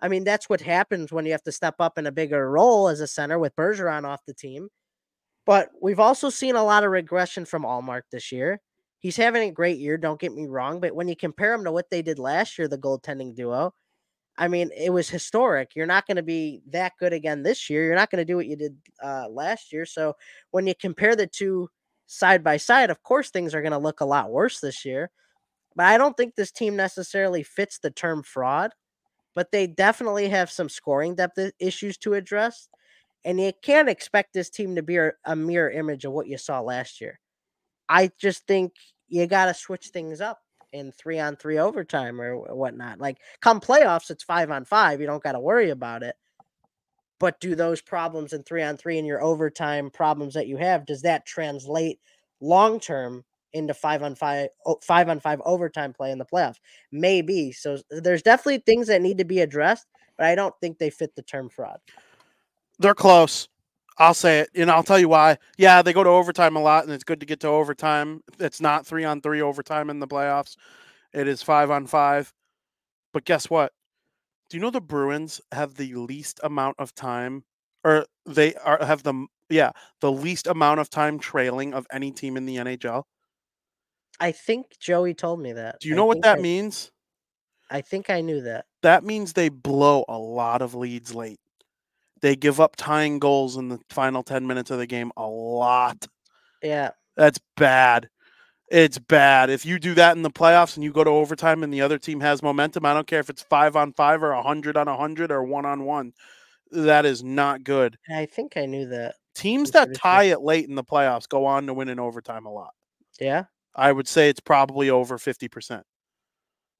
I 0.00 0.08
mean, 0.08 0.24
that's 0.24 0.48
what 0.48 0.60
happens 0.60 1.12
when 1.12 1.26
you 1.26 1.32
have 1.32 1.42
to 1.42 1.52
step 1.52 1.74
up 1.80 1.98
in 1.98 2.06
a 2.06 2.12
bigger 2.12 2.50
role 2.50 2.88
as 2.88 3.00
a 3.00 3.06
center 3.06 3.38
with 3.38 3.56
Bergeron 3.56 4.04
off 4.04 4.20
the 4.26 4.34
team. 4.34 4.68
But 5.46 5.70
we've 5.80 6.00
also 6.00 6.30
seen 6.30 6.56
a 6.56 6.64
lot 6.64 6.84
of 6.84 6.90
regression 6.90 7.44
from 7.44 7.64
Ullmark 7.64 8.02
this 8.10 8.32
year. 8.32 8.60
He's 8.98 9.16
having 9.16 9.48
a 9.48 9.52
great 9.52 9.78
year, 9.78 9.98
don't 9.98 10.20
get 10.20 10.32
me 10.32 10.46
wrong, 10.46 10.80
but 10.80 10.94
when 10.94 11.08
you 11.08 11.16
compare 11.16 11.52
him 11.52 11.64
to 11.64 11.72
what 11.72 11.90
they 11.90 12.00
did 12.00 12.18
last 12.18 12.58
year, 12.58 12.68
the 12.68 12.78
goaltending 12.78 13.34
duo, 13.34 13.74
I 14.36 14.48
mean, 14.48 14.70
it 14.76 14.90
was 14.90 15.08
historic. 15.08 15.76
You're 15.76 15.86
not 15.86 16.06
going 16.06 16.16
to 16.16 16.22
be 16.22 16.62
that 16.70 16.92
good 16.98 17.12
again 17.12 17.42
this 17.42 17.70
year. 17.70 17.84
You're 17.84 17.94
not 17.94 18.10
going 18.10 18.20
to 18.20 18.24
do 18.24 18.36
what 18.36 18.46
you 18.46 18.56
did 18.56 18.76
uh, 19.02 19.28
last 19.28 19.72
year. 19.72 19.86
So 19.86 20.14
when 20.50 20.66
you 20.66 20.74
compare 20.74 21.14
the 21.14 21.26
two 21.26 21.68
side 22.06 22.42
by 22.42 22.56
side, 22.56 22.90
of 22.90 23.02
course, 23.02 23.30
things 23.30 23.54
are 23.54 23.62
going 23.62 23.72
to 23.72 23.78
look 23.78 24.00
a 24.00 24.06
lot 24.06 24.30
worse 24.30 24.60
this 24.60 24.84
year. 24.84 25.10
But 25.76 25.86
I 25.86 25.98
don't 25.98 26.16
think 26.16 26.34
this 26.34 26.50
team 26.50 26.76
necessarily 26.76 27.42
fits 27.42 27.78
the 27.78 27.90
term 27.90 28.22
fraud, 28.22 28.72
but 29.34 29.52
they 29.52 29.66
definitely 29.66 30.28
have 30.28 30.50
some 30.50 30.68
scoring 30.68 31.14
depth 31.14 31.38
issues 31.60 31.96
to 31.98 32.14
address. 32.14 32.68
And 33.24 33.40
you 33.40 33.52
can't 33.62 33.88
expect 33.88 34.34
this 34.34 34.50
team 34.50 34.74
to 34.76 34.82
be 34.82 34.98
a 35.24 35.36
mirror 35.36 35.70
image 35.70 36.04
of 36.04 36.12
what 36.12 36.26
you 36.26 36.36
saw 36.36 36.60
last 36.60 37.00
year. 37.00 37.18
I 37.88 38.10
just 38.18 38.46
think 38.46 38.72
you 39.08 39.26
got 39.26 39.46
to 39.46 39.54
switch 39.54 39.88
things 39.88 40.20
up 40.20 40.40
in 40.72 40.92
three 40.92 41.20
on 41.20 41.36
three 41.36 41.58
overtime 41.58 42.20
or 42.20 42.36
whatnot. 42.54 42.98
Like 42.98 43.18
come 43.40 43.60
playoffs, 43.60 44.10
it's 44.10 44.24
five 44.24 44.50
on 44.50 44.64
five. 44.64 45.00
You 45.00 45.06
don't 45.06 45.22
got 45.22 45.32
to 45.32 45.40
worry 45.40 45.70
about 45.70 46.02
it. 46.02 46.16
But 47.20 47.40
do 47.40 47.54
those 47.54 47.80
problems 47.80 48.32
in 48.32 48.42
three 48.42 48.62
on 48.62 48.76
three 48.76 48.98
and 48.98 49.06
your 49.06 49.22
overtime 49.22 49.88
problems 49.90 50.34
that 50.34 50.48
you 50.48 50.56
have, 50.56 50.84
does 50.84 51.02
that 51.02 51.24
translate 51.24 52.00
long 52.40 52.80
term 52.80 53.24
into 53.52 53.72
five 53.72 54.02
on 54.02 54.16
five, 54.16 54.48
five 54.82 55.08
on 55.08 55.20
five 55.20 55.40
overtime 55.44 55.92
play 55.92 56.10
in 56.10 56.18
the 56.18 56.26
playoffs? 56.26 56.58
Maybe. 56.90 57.52
So 57.52 57.78
there's 57.88 58.22
definitely 58.22 58.64
things 58.66 58.88
that 58.88 59.00
need 59.00 59.18
to 59.18 59.24
be 59.24 59.40
addressed, 59.40 59.86
but 60.18 60.26
I 60.26 60.34
don't 60.34 60.54
think 60.60 60.78
they 60.78 60.90
fit 60.90 61.14
the 61.14 61.22
term 61.22 61.48
fraud. 61.48 61.78
They're 62.84 62.94
close. 62.94 63.48
I'll 63.96 64.12
say 64.12 64.40
it, 64.40 64.50
and 64.54 64.70
I'll 64.70 64.82
tell 64.82 64.98
you 64.98 65.08
why. 65.08 65.38
Yeah, 65.56 65.80
they 65.80 65.94
go 65.94 66.04
to 66.04 66.10
overtime 66.10 66.54
a 66.54 66.60
lot, 66.60 66.84
and 66.84 66.92
it's 66.92 67.02
good 67.02 67.20
to 67.20 67.26
get 67.26 67.40
to 67.40 67.48
overtime. 67.48 68.20
It's 68.38 68.60
not 68.60 68.86
three 68.86 69.04
on 69.04 69.22
three 69.22 69.40
overtime 69.40 69.88
in 69.88 70.00
the 70.00 70.06
playoffs. 70.06 70.56
It 71.14 71.26
is 71.26 71.42
five 71.42 71.70
on 71.70 71.86
five. 71.86 72.30
But 73.14 73.24
guess 73.24 73.48
what? 73.48 73.72
Do 74.50 74.58
you 74.58 74.60
know 74.60 74.68
the 74.68 74.82
Bruins 74.82 75.40
have 75.50 75.76
the 75.76 75.94
least 75.94 76.40
amount 76.42 76.76
of 76.78 76.94
time, 76.94 77.44
or 77.84 78.04
they 78.26 78.54
are 78.56 78.84
have 78.84 79.02
the 79.02 79.26
yeah 79.48 79.70
the 80.02 80.12
least 80.12 80.46
amount 80.46 80.80
of 80.80 80.90
time 80.90 81.18
trailing 81.18 81.72
of 81.72 81.86
any 81.90 82.10
team 82.10 82.36
in 82.36 82.44
the 82.44 82.56
NHL? 82.56 83.04
I 84.20 84.32
think 84.32 84.78
Joey 84.78 85.14
told 85.14 85.40
me 85.40 85.52
that. 85.54 85.76
Do 85.80 85.88
you 85.88 85.94
I 85.94 85.96
know 85.96 86.04
what 86.04 86.20
that 86.20 86.38
I- 86.38 86.42
means? 86.42 86.90
I 87.70 87.80
think 87.80 88.10
I 88.10 88.20
knew 88.20 88.42
that. 88.42 88.66
That 88.82 89.04
means 89.04 89.32
they 89.32 89.48
blow 89.48 90.04
a 90.06 90.18
lot 90.18 90.60
of 90.60 90.74
leads 90.74 91.14
late. 91.14 91.38
They 92.24 92.36
give 92.36 92.58
up 92.58 92.74
tying 92.76 93.18
goals 93.18 93.58
in 93.58 93.68
the 93.68 93.78
final 93.90 94.22
10 94.22 94.46
minutes 94.46 94.70
of 94.70 94.78
the 94.78 94.86
game 94.86 95.12
a 95.14 95.26
lot. 95.26 96.06
Yeah. 96.62 96.92
That's 97.18 97.38
bad. 97.58 98.08
It's 98.70 98.98
bad. 98.98 99.50
If 99.50 99.66
you 99.66 99.78
do 99.78 99.92
that 99.92 100.16
in 100.16 100.22
the 100.22 100.30
playoffs 100.30 100.76
and 100.76 100.82
you 100.82 100.90
go 100.90 101.04
to 101.04 101.10
overtime 101.10 101.62
and 101.62 101.70
the 101.70 101.82
other 101.82 101.98
team 101.98 102.20
has 102.20 102.42
momentum, 102.42 102.86
I 102.86 102.94
don't 102.94 103.06
care 103.06 103.20
if 103.20 103.28
it's 103.28 103.42
five 103.42 103.76
on 103.76 103.92
five 103.92 104.22
or 104.22 104.32
a 104.32 104.42
hundred 104.42 104.78
on 104.78 104.88
a 104.88 104.96
hundred 104.96 105.30
or 105.30 105.44
one 105.44 105.66
on 105.66 105.84
one. 105.84 106.14
That 106.70 107.04
is 107.04 107.22
not 107.22 107.62
good. 107.62 107.98
I 108.08 108.24
think 108.24 108.56
I 108.56 108.64
knew 108.64 108.86
that. 108.86 109.16
Teams 109.34 109.72
that 109.72 109.94
tie 109.94 110.24
it 110.24 110.40
late 110.40 110.66
in 110.66 110.76
the 110.76 110.82
playoffs 110.82 111.28
go 111.28 111.44
on 111.44 111.66
to 111.66 111.74
win 111.74 111.90
in 111.90 112.00
overtime 112.00 112.46
a 112.46 112.50
lot. 112.50 112.72
Yeah. 113.20 113.44
I 113.74 113.92
would 113.92 114.08
say 114.08 114.30
it's 114.30 114.40
probably 114.40 114.88
over 114.88 115.18
50%. 115.18 115.82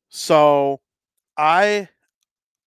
So 0.09 0.81
I 1.37 1.91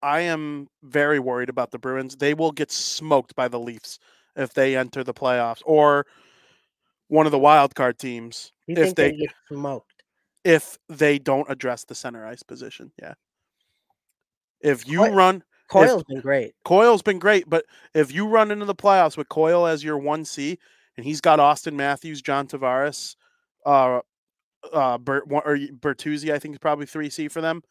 I 0.07 0.21
am 0.21 0.69
very 0.83 1.19
worried 1.19 1.49
about 1.49 1.71
the 1.71 1.77
Bruins. 1.77 2.15
They 2.15 2.33
will 2.33 2.53
get 2.53 2.71
smoked 2.71 3.35
by 3.35 3.49
the 3.49 3.59
Leafs 3.59 3.99
if 4.37 4.53
they 4.53 4.77
enter 4.77 5.03
the 5.03 5.13
playoffs 5.13 5.61
or 5.65 6.05
one 7.09 7.25
of 7.25 7.33
the 7.33 7.39
wild 7.39 7.75
card 7.75 7.99
teams 7.99 8.53
You 8.67 8.75
if 8.77 8.95
they 8.95 9.11
they 9.11 9.17
get 9.17 9.33
smoked? 9.49 10.03
if 10.45 10.77
they 10.87 11.19
don't 11.19 11.49
address 11.49 11.83
the 11.83 11.93
center 11.95 12.25
ice 12.25 12.41
position. 12.41 12.93
Yeah. 13.01 13.15
If 14.61 14.87
you 14.87 14.99
Coy- 14.99 15.13
run 15.13 15.43
Coyle's 15.67 16.05
been 16.05 16.21
great. 16.21 16.53
Coyle's 16.63 17.01
been 17.01 17.19
great, 17.19 17.49
but 17.49 17.65
if 17.93 18.13
you 18.13 18.27
run 18.29 18.49
into 18.51 18.63
the 18.63 18.75
playoffs 18.75 19.17
with 19.17 19.27
Coyle 19.27 19.67
as 19.67 19.83
your 19.83 19.97
one 19.97 20.23
C, 20.23 20.57
and 20.95 21.05
he's 21.05 21.19
got 21.19 21.39
Auston 21.39 21.73
Matthews, 21.73 22.21
John 22.21 22.47
Tavares, 22.47 23.17
uh, 23.65 23.99
uh, 24.71 24.97
Bert, 24.99 25.25
or 25.29 25.57
Bertuzzi, 25.57 26.31
I 26.31 26.39
think 26.39 26.55
is 26.55 26.59
probably 26.59 26.85
three 26.85 27.09
C 27.09 27.27
for 27.27 27.41
them. 27.41 27.61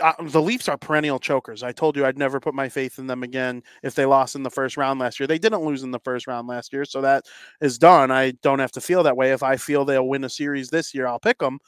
Uh, 0.00 0.12
the 0.22 0.40
Leafs 0.40 0.68
are 0.68 0.78
perennial 0.78 1.18
chokers. 1.18 1.62
I 1.62 1.72
told 1.72 1.96
you 1.96 2.06
I'd 2.06 2.16
never 2.16 2.40
put 2.40 2.54
my 2.54 2.68
faith 2.68 2.98
in 2.98 3.06
them 3.06 3.22
again 3.22 3.62
if 3.82 3.94
they 3.94 4.06
lost 4.06 4.34
in 4.34 4.42
the 4.42 4.50
first 4.50 4.76
round 4.76 5.00
last 5.00 5.20
year. 5.20 5.26
They 5.26 5.38
didn't 5.38 5.64
lose 5.64 5.82
in 5.82 5.90
the 5.90 6.00
first 6.00 6.26
round 6.26 6.48
last 6.48 6.72
year, 6.72 6.84
so 6.84 7.02
that 7.02 7.26
is 7.60 7.78
done. 7.78 8.10
I 8.10 8.30
don't 8.42 8.58
have 8.58 8.72
to 8.72 8.80
feel 8.80 9.02
that 9.02 9.16
way. 9.16 9.32
If 9.32 9.42
I 9.42 9.56
feel 9.56 9.84
they'll 9.84 10.08
win 10.08 10.24
a 10.24 10.30
series 10.30 10.70
this 10.70 10.94
year, 10.94 11.06
I'll 11.06 11.20
pick 11.20 11.38
them. 11.38 11.58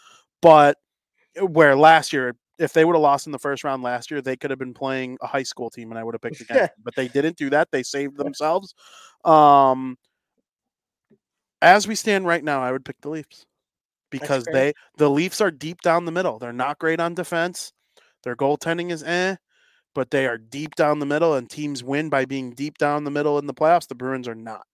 But 0.41 0.79
uh, 1.41 1.47
where 1.47 1.77
last 1.77 2.13
year, 2.13 2.35
if 2.59 2.73
they 2.73 2.85
would 2.85 2.95
have 2.95 3.03
lost 3.03 3.27
in 3.27 3.33
the 3.33 3.39
first 3.39 3.63
round 3.63 3.83
last 3.83 4.11
year, 4.11 4.23
they 4.23 4.37
could 4.37 4.51
have 4.51 4.59
been 4.59 4.75
playing 4.75 5.19
a 5.21 5.27
high 5.27 5.43
school 5.43 5.69
team, 5.69 5.91
and 5.91 5.99
I 5.99 6.05
would 6.05 6.15
have 6.15 6.23
picked 6.23 6.41
against 6.41 6.61
them. 6.77 6.83
But 6.83 6.95
they 6.97 7.09
didn't 7.09 7.37
do 7.37 7.51
that. 7.51 7.71
They 7.73 7.83
saved 7.83 8.17
themselves. 8.17 8.75
Um, 9.25 9.99
as 11.61 11.87
we 11.87 11.95
stand 11.95 12.27
right 12.27 12.45
now, 12.45 12.63
I 12.63 12.73
would 12.73 12.85
pick 12.85 13.01
the 13.01 13.11
Leafs 13.11 13.45
because 14.11 14.45
they 14.45 14.73
the 14.97 15.11
Leafs 15.11 15.41
are 15.41 15.51
deep 15.51 15.81
down 15.83 16.05
the 16.05 16.13
middle. 16.13 16.39
They're 16.39 16.53
not 16.53 16.79
great 16.79 17.01
on 17.01 17.15
defense. 17.15 17.73
Their 18.25 18.37
goaltending 18.37 18.91
is 18.91 19.03
eh, 19.03 19.37
but 19.95 20.11
they 20.11 20.27
are 20.27 20.39
deep 20.39 20.75
down 20.75 20.99
the 20.99 21.07
middle, 21.07 21.35
and 21.35 21.49
teams 21.49 21.85
win 21.85 22.09
by 22.09 22.25
being 22.25 22.53
deep 22.53 22.79
down 22.79 23.05
the 23.05 23.11
middle 23.11 23.39
in 23.39 23.47
the 23.47 23.55
playoffs. 23.55 23.87
The 23.87 23.95
Bruins 23.95 24.29
are 24.29 24.35
not. 24.35 24.67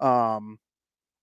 Um, 0.00 0.58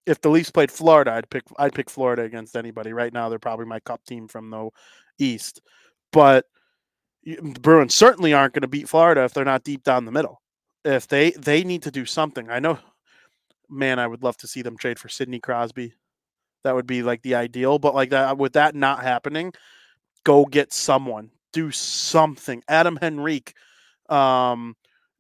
if 0.06 0.22
the 0.22 0.30
Leafs 0.30 0.52
played 0.52 0.72
Florida, 0.72 1.14
I'd 1.14 1.30
pick 1.30 1.44
I'd 1.58 1.74
pick 1.74 1.90
Florida 1.90 2.24
against 2.24 2.56
anybody. 2.56 2.94
Right 2.94 3.14
now, 3.14 3.30
they're 3.30 3.40
probably 3.40 3.66
my 3.66 3.80
cup 3.80 4.04
team 4.06 4.28
from 4.28 4.50
the 4.50 4.70
East, 5.18 5.62
but 6.12 6.46
the 7.24 7.60
Bruins 7.62 7.96
certainly 7.96 8.34
aren't 8.34 8.54
going 8.54 8.62
to 8.62 8.68
beat 8.68 8.90
Florida 8.90 9.24
if 9.24 9.34
they're 9.34 9.46
not 9.46 9.64
deep 9.64 9.84
down 9.84 10.06
the 10.06 10.12
middle. 10.12 10.42
If 10.84 11.08
they 11.08 11.32
they 11.32 11.64
need 11.64 11.84
to 11.84 11.92
do 11.92 12.06
something, 12.06 12.50
I 12.50 12.60
know. 12.60 12.80
Man, 13.70 14.00
I 14.00 14.08
would 14.08 14.24
love 14.24 14.36
to 14.38 14.48
see 14.48 14.64
them 14.64 14.78
trade 14.78 14.98
for 14.98 15.10
Sidney 15.10 15.40
Crosby. 15.40 15.94
That 16.64 16.74
would 16.74 16.88
be 16.88 17.04
like 17.04 17.22
the 17.22 17.36
ideal, 17.36 17.78
but 17.78 17.94
like 17.94 18.10
that 18.10 18.38
with 18.38 18.54
that 18.54 18.74
not 18.76 19.04
happening, 19.04 19.54
go 20.24 20.46
get 20.46 20.74
someone, 20.74 21.30
do 21.54 21.72
something. 21.72 22.64
Adam 22.68 22.98
Henrique, 23.02 23.54
um, 24.10 24.76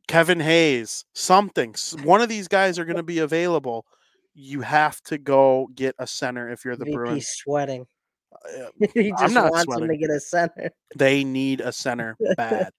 Kevin 0.08 0.40
Hayes, 0.40 1.06
something. 1.14 1.76
One 2.04 2.22
of 2.22 2.30
these 2.30 2.48
guys 2.48 2.80
are 2.80 2.86
going 2.86 2.98
to 2.98 3.04
be 3.04 3.20
available. 3.20 3.86
You 4.34 4.62
have 4.62 5.02
to 5.04 5.18
go 5.18 5.68
get 5.76 5.96
a 6.00 6.08
center 6.08 6.50
if 6.50 6.64
you're 6.66 6.76
the 6.76 6.86
VP 6.86 6.96
Bruins. 6.96 7.28
sweating. 7.28 7.86
Uh, 8.34 8.68
he 8.94 9.12
just 9.20 9.36
wants 9.36 9.76
him 9.76 9.88
to 9.88 9.98
get 9.98 10.10
a 10.10 10.20
center. 10.20 10.72
They 10.96 11.24
need 11.24 11.62
a 11.62 11.72
center 11.72 12.16
bad. 12.38 12.72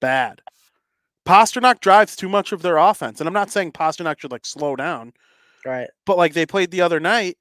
bad. 0.00 0.40
Pastrnak 1.26 1.80
drives 1.80 2.16
too 2.16 2.28
much 2.28 2.52
of 2.52 2.62
their 2.62 2.76
offense. 2.78 3.20
And 3.20 3.26
I'm 3.26 3.34
not 3.34 3.50
saying 3.50 3.72
Pastrnak 3.72 4.18
should 4.20 4.32
like 4.32 4.46
slow 4.46 4.76
down, 4.76 5.12
Right. 5.66 5.88
but 6.06 6.16
like 6.16 6.32
they 6.32 6.46
played 6.46 6.70
the 6.70 6.80
other 6.82 7.00
night. 7.00 7.36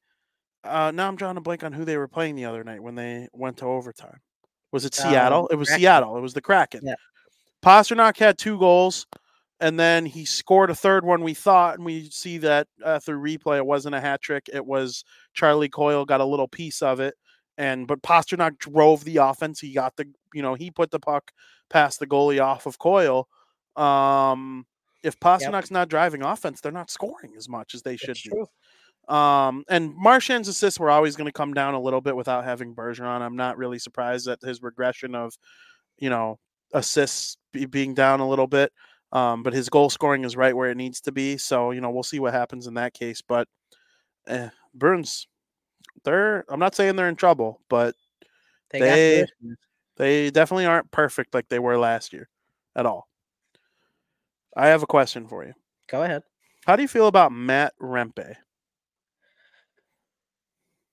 Uh, 0.63 0.91
now 0.91 1.07
I'm 1.07 1.15
drawing 1.15 1.37
a 1.37 1.41
blank 1.41 1.63
on 1.63 1.71
who 1.71 1.85
they 1.85 1.95
were 1.97 2.09
playing 2.09 2.35
the 2.35 2.45
other 2.45 2.63
night 2.63 2.81
when 2.83 2.95
they 2.95 3.29
went 3.31 3.57
to 3.57 3.65
overtime. 3.65 4.19
Was 4.71 4.85
it 4.85 4.93
Seattle? 4.93 5.47
it 5.47 5.55
was 5.55 5.69
Kraken. 5.69 5.81
Seattle. 5.81 6.17
It 6.17 6.21
was 6.21 6.33
the 6.33 6.41
Kraken. 6.41 6.81
Yeah. 6.83 6.95
Pastrnak 7.63 8.17
had 8.17 8.37
two 8.37 8.59
goals, 8.59 9.07
and 9.59 9.79
then 9.79 10.05
he 10.05 10.25
scored 10.25 10.69
a 10.69 10.75
third 10.75 11.03
one. 11.03 11.23
We 11.23 11.33
thought, 11.33 11.75
and 11.75 11.85
we 11.85 12.09
see 12.09 12.37
that 12.39 12.67
uh, 12.83 12.99
through 12.99 13.21
replay, 13.21 13.57
it 13.57 13.65
wasn't 13.65 13.95
a 13.95 14.01
hat 14.01 14.21
trick. 14.21 14.49
It 14.53 14.65
was 14.65 15.03
Charlie 15.33 15.69
Coyle 15.69 16.05
got 16.05 16.21
a 16.21 16.25
little 16.25 16.47
piece 16.47 16.81
of 16.81 16.99
it, 16.99 17.15
and 17.57 17.87
but 17.87 18.01
Pastrnak 18.01 18.59
drove 18.59 19.03
the 19.03 19.17
offense. 19.17 19.59
He 19.59 19.73
got 19.73 19.95
the, 19.95 20.07
you 20.33 20.41
know, 20.41 20.53
he 20.53 20.69
put 20.69 20.91
the 20.91 20.99
puck 20.99 21.31
past 21.69 21.99
the 21.99 22.07
goalie 22.07 22.41
off 22.43 22.65
of 22.65 22.77
Coyle. 22.77 23.27
Um, 23.75 24.65
if 25.03 25.19
Pastrnak's 25.19 25.71
not 25.71 25.89
driving 25.89 26.21
offense, 26.23 26.61
they're 26.61 26.71
not 26.71 26.91
scoring 26.91 27.33
as 27.37 27.47
much 27.49 27.73
as 27.73 27.81
they 27.81 27.97
should 27.97 28.17
be. 28.23 28.29
Um, 29.07 29.63
and 29.69 29.95
Marchand's 29.95 30.47
assists 30.49 30.79
were 30.79 30.89
always 30.89 31.15
going 31.15 31.27
to 31.27 31.31
come 31.31 31.53
down 31.53 31.73
a 31.73 31.79
little 31.81 32.01
bit 32.01 32.15
without 32.15 32.43
having 32.43 32.75
Bergeron. 32.75 33.21
I'm 33.21 33.37
not 33.37 33.57
really 33.57 33.79
surprised 33.79 34.27
at 34.27 34.41
his 34.41 34.61
regression 34.61 35.15
of, 35.15 35.33
you 35.97 36.09
know, 36.09 36.39
assists 36.73 37.37
be, 37.53 37.65
being 37.65 37.93
down 37.93 38.19
a 38.19 38.27
little 38.27 38.47
bit. 38.47 38.71
Um, 39.13 39.43
but 39.43 39.53
his 39.53 39.69
goal 39.69 39.89
scoring 39.89 40.25
is 40.25 40.35
right 40.35 40.55
where 40.55 40.69
it 40.69 40.75
needs 40.77 40.99
to 41.01 41.13
be. 41.13 41.37
So 41.37 41.71
you 41.71 41.79
know, 41.79 41.89
we'll 41.91 42.03
see 42.03 42.19
what 42.19 42.33
happens 42.33 42.67
in 42.67 42.73
that 42.73 42.93
case. 42.93 43.21
But 43.21 43.47
eh, 44.27 44.49
Burns, 44.73 45.27
they're 46.03 46.43
I'm 46.51 46.59
not 46.59 46.75
saying 46.75 46.97
they're 46.97 47.07
in 47.09 47.15
trouble, 47.15 47.61
but 47.69 47.95
They, 48.79 48.79
They- 49.41 49.55
they 49.97 50.29
definitely 50.31 50.65
aren't 50.67 50.91
perfect 50.91 51.33
like 51.33 51.47
they 51.49 51.59
were 51.59 51.77
last 51.77 52.13
year 52.13 52.29
at 52.75 52.85
all. 52.85 53.07
I 54.55 54.67
have 54.67 54.83
a 54.83 54.87
question 54.87 55.27
for 55.27 55.45
you. 55.45 55.53
Go 55.87 56.03
ahead. 56.03 56.23
How 56.65 56.75
do 56.75 56.81
you 56.81 56.87
feel 56.87 57.07
about 57.07 57.31
Matt 57.31 57.73
Rempe? 57.81 58.35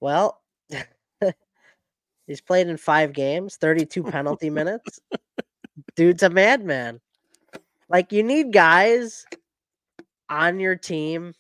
Well, 0.05 0.43
he's 2.27 2.43
played 2.43 2.69
in 2.69 2.77
five 2.77 3.15
games, 3.15 3.57
32 3.57 4.03
penalty 4.03 4.51
minutes. 4.51 5.01
Dude's 5.97 6.23
a 6.23 6.29
madman. 6.29 7.01
Like, 7.89 8.13
you 8.13 8.23
need 8.23 8.53
guys 8.53 9.25
on 10.29 10.61
your 10.61 10.77
team 10.77 11.33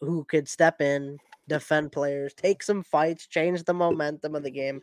who 0.00 0.24
could 0.24 0.48
step 0.48 0.80
in, 0.80 1.18
defend 1.46 1.92
players, 1.92 2.34
take 2.34 2.64
some 2.64 2.82
fights, 2.82 3.28
change 3.28 3.62
the 3.62 3.74
momentum 3.74 4.34
of 4.34 4.42
the 4.42 4.50
game. 4.50 4.80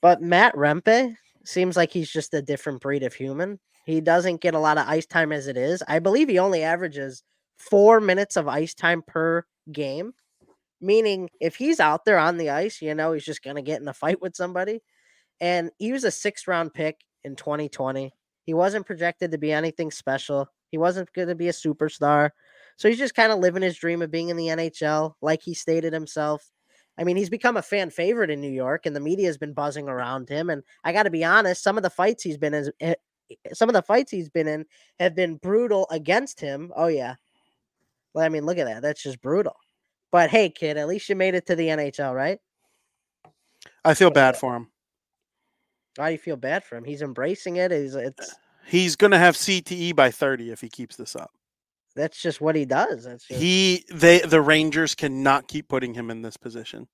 But 0.00 0.22
Matt 0.22 0.54
Rempe 0.54 1.16
seems 1.44 1.76
like 1.76 1.90
he's 1.90 2.08
just 2.08 2.34
a 2.34 2.40
different 2.40 2.82
breed 2.82 3.02
of 3.02 3.14
human. 3.14 3.58
He 3.84 4.00
doesn't 4.00 4.40
get 4.40 4.54
a 4.54 4.60
lot 4.60 4.78
of 4.78 4.86
ice 4.86 5.06
time 5.06 5.32
as 5.32 5.48
it 5.48 5.56
is. 5.56 5.82
I 5.88 5.98
believe 5.98 6.28
he 6.28 6.38
only 6.38 6.62
averages 6.62 7.24
four 7.56 8.00
minutes 8.00 8.36
of 8.36 8.46
ice 8.46 8.74
time 8.74 9.02
per 9.02 9.44
game 9.72 10.14
meaning 10.84 11.30
if 11.40 11.56
he's 11.56 11.80
out 11.80 12.04
there 12.04 12.18
on 12.18 12.36
the 12.36 12.50
ice, 12.50 12.82
you 12.82 12.94
know, 12.94 13.12
he's 13.12 13.24
just 13.24 13.42
going 13.42 13.56
to 13.56 13.62
get 13.62 13.80
in 13.80 13.88
a 13.88 13.94
fight 13.94 14.20
with 14.20 14.36
somebody. 14.36 14.80
And 15.40 15.70
he 15.78 15.92
was 15.92 16.04
a 16.04 16.10
sixth 16.10 16.46
round 16.46 16.74
pick 16.74 17.00
in 17.24 17.36
2020. 17.36 18.12
He 18.44 18.54
wasn't 18.54 18.86
projected 18.86 19.32
to 19.32 19.38
be 19.38 19.52
anything 19.52 19.90
special. 19.90 20.48
He 20.70 20.78
wasn't 20.78 21.12
going 21.12 21.28
to 21.28 21.34
be 21.34 21.48
a 21.48 21.52
superstar. 21.52 22.30
So 22.76 22.88
he's 22.88 22.98
just 22.98 23.14
kind 23.14 23.32
of 23.32 23.38
living 23.38 23.62
his 23.62 23.76
dream 23.76 24.02
of 24.02 24.10
being 24.10 24.28
in 24.28 24.36
the 24.36 24.48
NHL, 24.48 25.14
like 25.22 25.42
he 25.42 25.54
stated 25.54 25.92
himself. 25.92 26.50
I 26.98 27.04
mean, 27.04 27.16
he's 27.16 27.30
become 27.30 27.56
a 27.56 27.62
fan 27.62 27.90
favorite 27.90 28.30
in 28.30 28.40
New 28.40 28.50
York, 28.50 28.86
and 28.86 28.94
the 28.94 29.00
media 29.00 29.26
has 29.26 29.38
been 29.38 29.52
buzzing 29.52 29.88
around 29.88 30.28
him. 30.28 30.50
And 30.50 30.62
I 30.84 30.92
got 30.92 31.04
to 31.04 31.10
be 31.10 31.24
honest, 31.24 31.62
some 31.62 31.76
of 31.76 31.82
the 31.82 31.90
fights 31.90 32.22
he's 32.22 32.38
been 32.38 32.54
in, 32.54 32.70
eh, 32.80 32.94
some 33.52 33.68
of 33.68 33.72
the 33.72 33.82
fights 33.82 34.10
he's 34.10 34.28
been 34.28 34.46
in 34.46 34.66
have 35.00 35.14
been 35.14 35.36
brutal 35.36 35.88
against 35.90 36.40
him. 36.40 36.72
Oh 36.76 36.86
yeah, 36.86 37.14
well, 38.14 38.24
I 38.24 38.28
mean, 38.28 38.46
look 38.46 38.58
at 38.58 38.66
that. 38.66 38.82
That's 38.82 39.02
just 39.02 39.20
brutal. 39.20 39.56
But 40.14 40.30
hey, 40.30 40.48
kid, 40.48 40.76
at 40.76 40.86
least 40.86 41.08
you 41.08 41.16
made 41.16 41.34
it 41.34 41.44
to 41.46 41.56
the 41.56 41.66
NHL, 41.66 42.14
right? 42.14 42.38
I 43.84 43.94
feel 43.94 44.12
bad 44.12 44.36
uh, 44.36 44.38
for 44.38 44.54
him. 44.54 44.68
Why 45.96 46.10
do 46.10 46.12
you 46.12 46.18
feel 46.18 46.36
bad 46.36 46.62
for 46.62 46.76
him? 46.76 46.84
He's 46.84 47.02
embracing 47.02 47.56
it. 47.56 47.72
He's 47.72 47.96
uh, 47.96 47.98
it's 47.98 48.36
He's 48.64 48.94
going 48.94 49.10
to 49.10 49.18
have 49.18 49.34
CTE 49.34 49.96
by 49.96 50.12
30 50.12 50.52
if 50.52 50.60
he 50.60 50.68
keeps 50.68 50.94
this 50.94 51.16
up. 51.16 51.32
that's 51.96 52.22
just 52.22 52.40
what 52.40 52.54
he 52.54 52.64
does. 52.64 53.02
That's 53.02 53.26
just, 53.26 53.40
He 53.40 53.84
they 53.92 54.20
the 54.20 54.40
Rangers 54.40 54.94
cannot 54.94 55.48
keep 55.48 55.66
putting 55.66 55.94
him 55.94 56.12
in 56.12 56.22
this 56.22 56.36
position. 56.36 56.86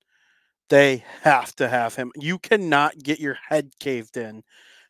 They 0.69 1.05
have 1.21 1.55
to 1.57 1.69
have 1.69 1.93
him. 1.93 2.11
You 2.15 2.39
cannot 2.39 2.97
get 2.97 3.19
your 3.19 3.37
head 3.49 3.73
caved 3.79 4.17
in. 4.17 4.41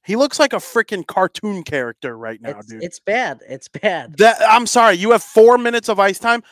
He 0.05 0.15
looks 0.15 0.39
like 0.39 0.53
a 0.53 0.57
freaking 0.57 1.05
cartoon 1.05 1.63
character 1.63 2.17
right 2.17 2.41
now, 2.41 2.59
it's, 2.59 2.67
dude. 2.67 2.82
it's 2.82 2.99
bad. 2.99 3.41
It's 3.47 3.67
bad. 3.67 4.17
That 4.19 4.38
I'm 4.47 4.67
sorry, 4.67 4.95
you 4.95 5.11
have 5.11 5.21
4 5.21 5.57
minutes 5.57 5.89
of 5.89 5.99
ice 5.99 6.17
time. 6.17 6.43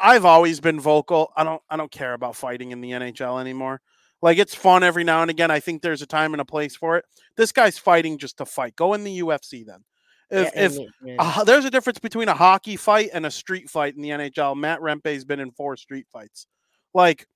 I've 0.00 0.24
always 0.24 0.60
been 0.60 0.80
vocal. 0.80 1.32
I 1.36 1.44
don't 1.44 1.62
I 1.70 1.76
don't 1.76 1.90
care 1.90 2.14
about 2.14 2.36
fighting 2.36 2.72
in 2.72 2.80
the 2.80 2.92
NHL 2.92 3.40
anymore. 3.40 3.80
Like 4.22 4.38
it's 4.38 4.54
fun 4.54 4.82
every 4.82 5.04
now 5.04 5.22
and 5.22 5.30
again. 5.30 5.50
I 5.50 5.60
think 5.60 5.82
there's 5.82 6.02
a 6.02 6.06
time 6.06 6.32
and 6.34 6.40
a 6.40 6.44
place 6.44 6.74
for 6.76 6.96
it. 6.96 7.04
This 7.36 7.52
guy's 7.52 7.78
fighting 7.78 8.18
just 8.18 8.38
to 8.38 8.46
fight. 8.46 8.76
Go 8.76 8.94
in 8.94 9.04
the 9.04 9.20
UFC 9.20 9.64
then. 9.66 9.84
If 10.30 10.50
Yeah, 10.54 10.64
if 10.64 10.78
yeah. 11.04 11.42
there's 11.44 11.66
a 11.66 11.70
difference 11.70 11.98
between 11.98 12.28
a 12.28 12.34
hockey 12.34 12.76
fight 12.76 13.10
and 13.12 13.26
a 13.26 13.30
street 13.30 13.68
fight 13.68 13.94
in 13.94 14.02
the 14.02 14.10
NHL. 14.10 14.56
Matt 14.56 14.80
Rempe's 14.80 15.24
been 15.24 15.40
in 15.40 15.50
four 15.50 15.76
street 15.76 16.06
fights. 16.10 16.46
Like, 16.94 17.26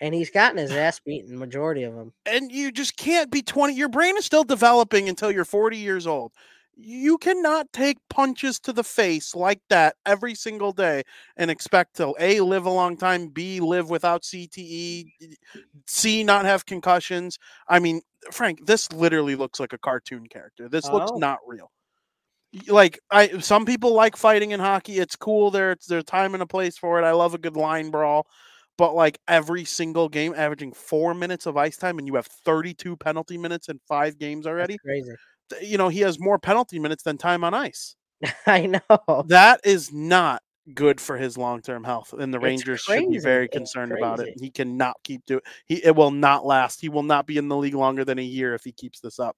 and 0.00 0.14
he's 0.14 0.30
gotten 0.30 0.58
his 0.58 0.70
ass 0.70 1.00
beaten, 1.04 1.36
majority 1.38 1.82
of 1.82 1.94
them. 1.94 2.12
and 2.26 2.50
you 2.52 2.70
just 2.70 2.96
can't 2.96 3.30
be 3.30 3.42
20. 3.42 3.74
Your 3.74 3.88
brain 3.88 4.16
is 4.16 4.24
still 4.24 4.44
developing 4.44 5.08
until 5.08 5.30
you're 5.30 5.44
40 5.44 5.76
years 5.76 6.06
old. 6.06 6.32
You 6.82 7.18
cannot 7.18 7.70
take 7.72 7.98
punches 8.08 8.58
to 8.60 8.72
the 8.72 8.82
face 8.84 9.34
like 9.34 9.60
that 9.68 9.96
every 10.06 10.34
single 10.34 10.72
day 10.72 11.02
and 11.36 11.50
expect 11.50 11.96
to 11.96 12.14
A, 12.18 12.40
live 12.40 12.64
a 12.64 12.70
long 12.70 12.96
time, 12.96 13.28
B, 13.28 13.60
live 13.60 13.90
without 13.90 14.22
CTE, 14.24 15.12
C, 15.86 16.24
not 16.24 16.46
have 16.46 16.64
concussions. 16.64 17.38
I 17.68 17.80
mean, 17.80 18.00
Frank, 18.32 18.66
this 18.66 18.90
literally 18.92 19.34
looks 19.36 19.60
like 19.60 19.72
a 19.74 19.78
cartoon 19.78 20.26
character. 20.28 20.68
This 20.68 20.86
looks 20.86 21.10
Oh. 21.14 21.18
not 21.18 21.38
real. 21.46 21.70
Like 22.66 22.98
I 23.10 23.38
some 23.38 23.64
people 23.64 23.94
like 23.94 24.16
fighting 24.16 24.50
in 24.50 24.58
hockey. 24.60 24.98
It's 24.98 25.14
cool. 25.16 25.50
There, 25.52 25.76
there's 25.88 26.02
a 26.02 26.04
time 26.04 26.34
and 26.34 26.42
a 26.42 26.46
place 26.46 26.76
for 26.76 27.00
it. 27.00 27.04
I 27.04 27.12
love 27.12 27.34
a 27.34 27.38
good 27.38 27.56
line 27.56 27.90
brawl. 27.90 28.26
But 28.76 28.94
like 28.94 29.18
every 29.28 29.64
single 29.64 30.08
game, 30.08 30.34
averaging 30.36 30.72
four 30.72 31.14
minutes 31.14 31.46
of 31.46 31.56
ice 31.56 31.76
time, 31.76 31.98
and 31.98 32.06
you 32.08 32.14
have 32.16 32.26
32 32.26 32.96
penalty 32.96 33.38
minutes 33.38 33.68
in 33.68 33.78
five 33.86 34.18
games 34.18 34.46
already. 34.46 34.74
That's 34.74 34.82
crazy. 34.82 35.12
You 35.62 35.78
know 35.78 35.88
he 35.88 36.00
has 36.00 36.18
more 36.18 36.38
penalty 36.38 36.78
minutes 36.78 37.02
than 37.02 37.18
time 37.18 37.44
on 37.44 37.54
ice. 37.54 37.96
I 38.46 38.66
know. 38.66 39.24
That 39.26 39.60
is 39.64 39.92
not 39.92 40.42
good 40.74 41.00
for 41.00 41.16
his 41.16 41.38
long 41.38 41.62
term 41.62 41.84
health, 41.84 42.12
and 42.12 42.32
the 42.32 42.38
It's 42.38 42.44
Rangers 42.44 42.80
should 42.80 43.10
be 43.10 43.18
very 43.18 43.48
concerned 43.48 43.92
about 43.92 44.20
it. 44.20 44.38
He 44.40 44.50
cannot 44.50 44.96
keep 45.04 45.24
doing. 45.26 45.40
He 45.66 45.76
it 45.84 45.96
will 45.96 46.10
not 46.10 46.44
last. 46.44 46.80
He 46.80 46.88
will 46.88 47.02
not 47.02 47.26
be 47.26 47.38
in 47.38 47.48
the 47.48 47.56
league 47.56 47.74
longer 47.74 48.04
than 48.04 48.18
a 48.18 48.22
year 48.22 48.54
if 48.54 48.64
he 48.64 48.72
keeps 48.72 49.00
this 49.00 49.18
up. 49.18 49.36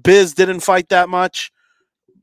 Biz 0.00 0.34
didn't 0.34 0.60
fight 0.60 0.88
that 0.88 1.08
much. 1.08 1.52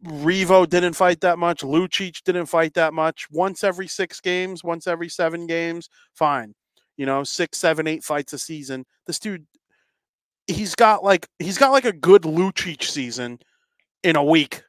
Revo 0.03 0.67
didn't 0.67 0.93
fight 0.93 1.21
that 1.21 1.37
much. 1.37 1.61
Lucic 1.61 2.23
didn't 2.23 2.47
fight 2.47 2.73
that 2.73 2.93
much. 2.93 3.27
Once 3.29 3.63
every 3.63 3.87
six 3.87 4.19
games, 4.19 4.63
once 4.63 4.87
every 4.87 5.09
seven 5.09 5.45
games, 5.45 5.89
fine. 6.13 6.55
you 6.97 7.05
know, 7.05 7.23
six, 7.23 7.57
seven, 7.57 7.87
eight 7.87 8.03
fights 8.03 8.33
a 8.33 8.37
season. 8.39 8.85
This 9.05 9.19
dude, 9.19 9.45
he's 10.47 10.75
got 10.75 11.03
like 11.03 11.27
he's 11.39 11.57
got 11.57 11.71
like 11.71 11.85
a 11.85 11.93
good 11.93 12.23
Lucic 12.23 12.83
season 12.83 13.39
in 14.03 14.15
a 14.15 14.23
week. 14.23 14.63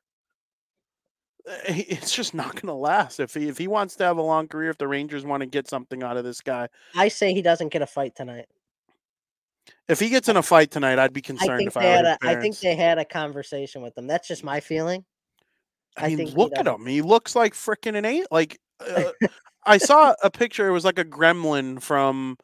Eh, 1.46 1.84
it's 1.88 2.14
just 2.14 2.34
not 2.34 2.52
going 2.52 2.66
to 2.66 2.74
last 2.74 3.20
if 3.20 3.34
he 3.34 3.48
if 3.48 3.58
he 3.58 3.68
wants 3.68 3.96
to 3.96 4.04
have 4.04 4.16
a 4.16 4.22
long 4.22 4.48
career. 4.48 4.70
If 4.70 4.78
the 4.78 4.88
Rangers 4.88 5.24
want 5.24 5.42
to 5.42 5.46
get 5.46 5.68
something 5.68 6.02
out 6.02 6.16
of 6.16 6.24
this 6.24 6.40
guy, 6.40 6.68
I 6.94 7.08
say 7.08 7.34
he 7.34 7.42
doesn't 7.42 7.68
get 7.68 7.82
a 7.82 7.86
fight 7.86 8.14
tonight. 8.14 8.46
If 9.88 10.00
he 10.00 10.08
gets 10.08 10.28
in 10.28 10.36
a 10.36 10.42
fight 10.42 10.70
tonight, 10.70 10.98
I'd 10.98 11.12
be 11.12 11.20
I 11.20 11.22
concerned 11.22 11.58
think 11.58 11.68
if 11.68 11.76
I 11.76 11.84
had 11.84 12.04
a, 12.04 12.18
I 12.22 12.34
think 12.36 12.58
they 12.58 12.74
had 12.74 12.98
a 12.98 13.04
conversation 13.04 13.82
with 13.82 13.96
him. 13.96 14.06
That's 14.06 14.26
just 14.26 14.42
my 14.42 14.60
feeling. 14.60 15.04
I 15.96 16.06
I 16.06 16.08
mean, 16.08 16.18
think 16.18 16.36
look 16.36 16.52
at 16.56 16.66
him. 16.66 16.86
He 16.86 17.02
looks 17.02 17.36
like 17.36 17.54
freaking 17.54 17.96
an 17.96 18.04
eight. 18.04 18.26
Like 18.30 18.58
uh, 18.80 19.12
I 19.64 19.78
saw 19.78 20.14
a 20.22 20.30
picture. 20.30 20.68
It 20.68 20.72
was 20.72 20.84
like 20.84 20.98
a 20.98 21.04
gremlin 21.04 21.80
from 21.80 22.38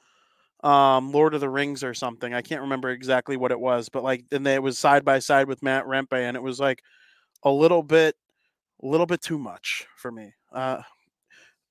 um 0.65 1.13
Lord 1.13 1.35
of 1.35 1.41
the 1.41 1.49
Rings 1.49 1.85
or 1.85 1.95
something. 1.95 2.35
I 2.35 2.43
can't 2.43 2.63
remember 2.63 2.91
exactly 2.91 3.37
what 3.37 3.53
it 3.53 3.61
was, 3.61 3.89
but 3.89 4.03
like 4.03 4.25
and 4.33 4.47
it 4.47 4.63
was 4.63 4.79
side 4.79 5.05
by 5.05 5.19
side 5.21 5.49
with 5.49 5.63
Matt 5.63 5.85
Rempe, 5.87 6.13
and 6.13 6.37
it 6.37 6.43
was 6.43 6.59
like 6.61 6.83
a 7.45 7.51
little 7.51 7.83
bit, 7.83 8.17
a 8.83 8.87
little 8.87 9.07
bit 9.07 9.23
too 9.23 9.39
much 9.39 9.87
for 9.97 10.11
me. 10.11 10.33
Uh, 10.53 10.83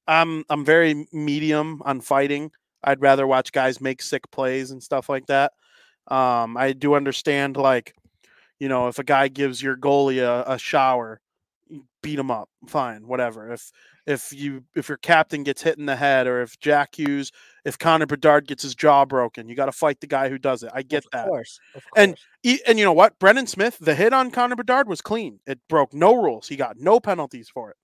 I'm 0.07 0.43
I'm 0.49 0.63
very 0.65 1.07
medium 1.11 1.81
on 1.85 2.01
fighting. 2.01 2.51
I'd 2.83 3.01
rather 3.01 3.27
watch 3.27 3.51
guys 3.51 3.81
make 3.81 4.01
sick 4.01 4.29
plays 4.31 4.71
and 4.71 4.81
stuff 4.81 5.09
like 5.09 5.25
that. 5.27 5.51
Um, 6.07 6.55
I 6.55 6.73
do 6.73 6.95
understand 6.95 7.57
like, 7.57 7.93
you 8.59 8.69
know, 8.69 8.87
if 8.87 8.99
a 8.99 9.03
guy 9.03 9.27
gives 9.27 9.61
your 9.61 9.75
goalie 9.75 10.21
a, 10.23 10.53
a 10.53 10.57
shower, 10.57 11.19
beat 12.01 12.19
him 12.19 12.31
up, 12.31 12.49
fine, 12.67 13.07
whatever. 13.07 13.51
If 13.51 13.71
if 14.07 14.31
you 14.33 14.63
if 14.75 14.89
your 14.89 14.97
captain 14.97 15.43
gets 15.43 15.61
hit 15.61 15.77
in 15.77 15.85
the 15.85 15.95
head, 15.97 16.27
or 16.27 16.41
if 16.41 16.59
Jack 16.59 16.95
Hughes, 16.95 17.31
if 17.65 17.77
Connor 17.77 18.07
Bedard 18.07 18.47
gets 18.47 18.63
his 18.63 18.73
jaw 18.73 19.05
broken, 19.05 19.49
you 19.49 19.55
got 19.55 19.65
to 19.67 19.71
fight 19.73 19.99
the 19.99 20.07
guy 20.07 20.29
who 20.29 20.39
does 20.39 20.63
it. 20.63 20.71
I 20.73 20.81
get 20.83 21.05
of 21.05 21.11
that. 21.11 21.27
course, 21.27 21.59
of 21.75 21.83
And 21.95 22.11
course. 22.11 22.25
E- 22.43 22.59
And 22.67 22.79
you 22.79 22.85
know 22.85 22.93
what? 22.93 23.19
Brendan 23.19 23.47
Smith, 23.47 23.77
the 23.79 23.95
hit 23.95 24.13
on 24.13 24.31
Connor 24.31 24.55
Bedard 24.55 24.87
was 24.87 25.01
clean. 25.01 25.39
It 25.45 25.59
broke 25.69 25.93
no 25.93 26.15
rules. 26.15 26.47
He 26.47 26.55
got 26.55 26.77
no 26.79 26.99
penalties 26.99 27.49
for 27.49 27.69
it. 27.71 27.77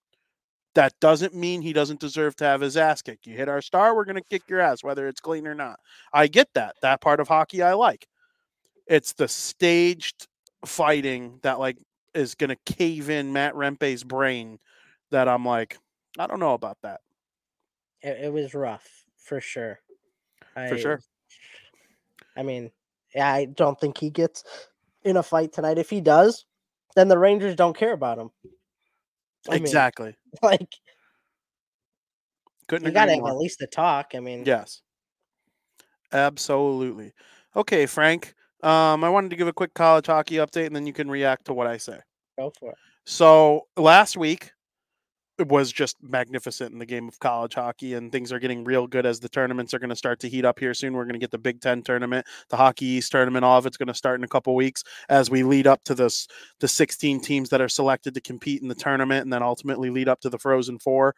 That 0.76 0.94
doesn't 1.00 1.36
mean 1.36 1.62
he 1.62 1.74
doesn't 1.74 2.00
deserve 2.00 2.36
to 2.38 2.46
have 2.46 2.62
his 2.62 2.78
ass 2.78 3.02
kicked. 3.04 3.28
You 3.28 3.36
hit 3.36 3.50
our 3.50 3.62
star, 3.62 3.96
we're 3.96 4.06
going 4.06 4.16
to 4.16 4.24
kick 4.30 4.44
your 4.50 4.60
ass, 4.60 4.84
whether 4.84 5.08
it's 5.08 5.20
clean 5.22 5.46
or 5.46 5.54
not. 5.54 5.80
I 6.14 6.28
get 6.28 6.48
that. 6.56 6.76
That 6.82 7.02
part 7.02 7.20
of 7.20 7.28
hockey 7.28 7.62
I 7.62 7.74
like. 7.74 8.08
It's 8.88 9.14
the 9.14 9.28
staged 9.28 10.28
fighting 10.66 11.40
that 11.44 11.60
like 11.60 11.78
is 12.16 12.36
going 12.36 12.50
to 12.50 12.74
cave 12.74 13.10
in 13.10 13.34
Matt 13.34 13.54
Rempe's 13.54 14.04
brain 14.04 14.60
that 15.12 15.28
I'm 15.28 15.46
like, 15.46 15.78
I 16.18 16.28
don't 16.28 16.40
know 16.40 16.54
about 16.54 16.78
that. 16.84 17.02
It, 18.02 18.26
it 18.26 18.34
was 18.34 18.54
rough 18.54 18.88
for 19.18 19.42
sure. 19.42 19.80
For 20.56 20.78
sure. 20.78 21.00
I 22.38 22.44
mean, 22.44 22.72
I 23.20 23.46
don't 23.46 23.80
think 23.80 23.98
he 23.98 24.10
gets 24.10 24.44
in 25.04 25.18
a 25.18 25.24
fight 25.24 25.54
tonight. 25.54 25.78
If 25.78 25.90
he 25.90 26.02
does, 26.02 26.46
then 26.96 27.08
the 27.08 27.18
Rangers 27.18 27.56
don't 27.56 27.76
care 27.76 27.94
about 27.94 28.20
him. 28.20 28.30
I 29.50 29.56
mean, 29.56 29.64
exactly. 29.64 30.16
like 30.44 30.70
Couldn't 32.68 32.88
you 32.88 32.94
got 32.94 33.06
to 33.06 33.16
have 33.16 33.26
at 33.26 33.38
least 33.38 33.62
a 33.62 33.68
talk. 33.68 34.12
I 34.16 34.20
mean, 34.20 34.44
Yes. 34.46 34.82
Absolutely. 36.12 37.14
Okay, 37.56 37.86
Frank. 37.88 38.36
Um, 38.62 39.04
I 39.04 39.10
wanted 39.10 39.30
to 39.32 39.36
give 39.36 39.48
a 39.48 39.54
quick 39.54 39.74
college 39.74 40.06
hockey 40.06 40.36
update 40.36 40.68
and 40.68 40.76
then 40.76 40.88
you 40.88 40.94
can 40.94 41.10
react 41.10 41.46
to 41.46 41.54
what 41.54 41.68
I 41.68 41.78
say. 41.78 42.00
go 42.38 42.52
for 42.60 42.72
it. 42.72 42.78
So 43.06 43.68
last 43.76 44.16
week 44.16 44.52
was 45.50 45.72
just 45.72 45.98
magnificent 46.02 46.72
in 46.72 46.80
the 46.80 46.86
game 46.86 47.08
of 47.08 47.20
college 47.20 47.54
hockey, 47.54 47.94
and 47.94 48.12
things 48.12 48.32
are 48.32 48.40
getting 48.40 48.64
real 48.64 48.88
good 48.88 49.06
as 49.06 49.20
the 49.20 49.30
tournaments 49.30 49.74
are 49.74 49.80
going 49.80 49.90
to 49.90 49.96
start 49.96 50.20
to 50.22 50.30
heat 50.30 50.46
up 50.46 50.60
here 50.60 50.74
soon. 50.74 50.94
We're 50.94 51.06
going 51.06 51.14
to 51.14 51.20
get 51.20 51.32
the 51.32 51.38
Big 51.38 51.62
Ten 51.62 51.82
tournament, 51.82 52.26
the 52.50 52.58
Hockey 52.58 52.86
East 52.86 53.12
tournament. 53.12 53.46
All 53.46 53.58
of 53.58 53.66
it's 53.66 53.78
going 53.78 53.88
to 53.88 53.94
start 53.94 54.20
in 54.20 54.24
a 54.24 54.28
couple 54.28 54.56
weeks 54.56 54.84
as 55.10 55.30
we 55.30 55.44
lead 55.44 55.68
up 55.68 55.84
to 55.86 55.96
this 55.96 56.28
the 56.60 56.68
16 56.68 57.22
teams 57.22 57.50
that 57.50 57.62
are 57.62 57.70
selected 57.70 58.14
to 58.14 58.22
compete 58.22 58.62
in 58.62 58.68
the 58.68 58.76
tournament, 58.76 59.24
and 59.24 59.34
then 59.34 59.44
ultimately 59.44 59.90
lead 59.90 60.08
up 60.10 60.20
to 60.22 60.30
the 60.30 60.40
Frozen 60.40 60.80
Four. 60.80 61.16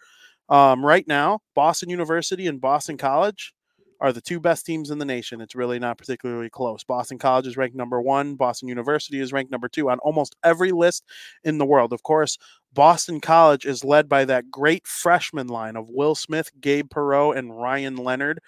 Um, 0.49 0.85
right 0.85 1.07
now, 1.07 1.39
Boston 1.55 1.89
University 1.89 2.47
and 2.47 2.61
Boston 2.61 2.97
College 2.97 3.53
are 4.01 4.11
the 4.13 4.21
two 4.21 4.39
best 4.39 4.65
teams 4.65 4.89
in 4.89 4.97
the 4.97 5.05
nation. 5.05 5.41
It's 5.41 5.55
really 5.55 5.79
not 5.79 5.97
particularly 5.97 6.49
close. 6.49 6.83
Boston 6.83 7.17
College 7.17 7.47
is 7.47 7.57
ranked 7.57 7.75
number 7.75 8.01
one. 8.01 8.35
Boston 8.35 8.67
University 8.67 9.19
is 9.19 9.33
ranked 9.33 9.51
number 9.51 9.69
two 9.69 9.89
on 9.89 9.99
almost 9.99 10.35
every 10.43 10.71
list 10.71 11.03
in 11.43 11.57
the 11.57 11.65
world. 11.65 11.93
Of 11.93 12.03
course, 12.03 12.37
Boston 12.75 13.21
College 13.21 13.65
is 13.65 13.83
led 13.83 14.07
by 14.07 14.25
that 14.25 14.51
great 14.51 14.85
freshman 14.85 15.47
line 15.47 15.75
of 15.75 15.89
Will 15.89 16.15
Smith, 16.15 16.51
Gabe 16.61 16.89
Perreault, 16.89 17.37
and 17.37 17.57
Ryan 17.57 17.95
Leonard. 17.95 18.41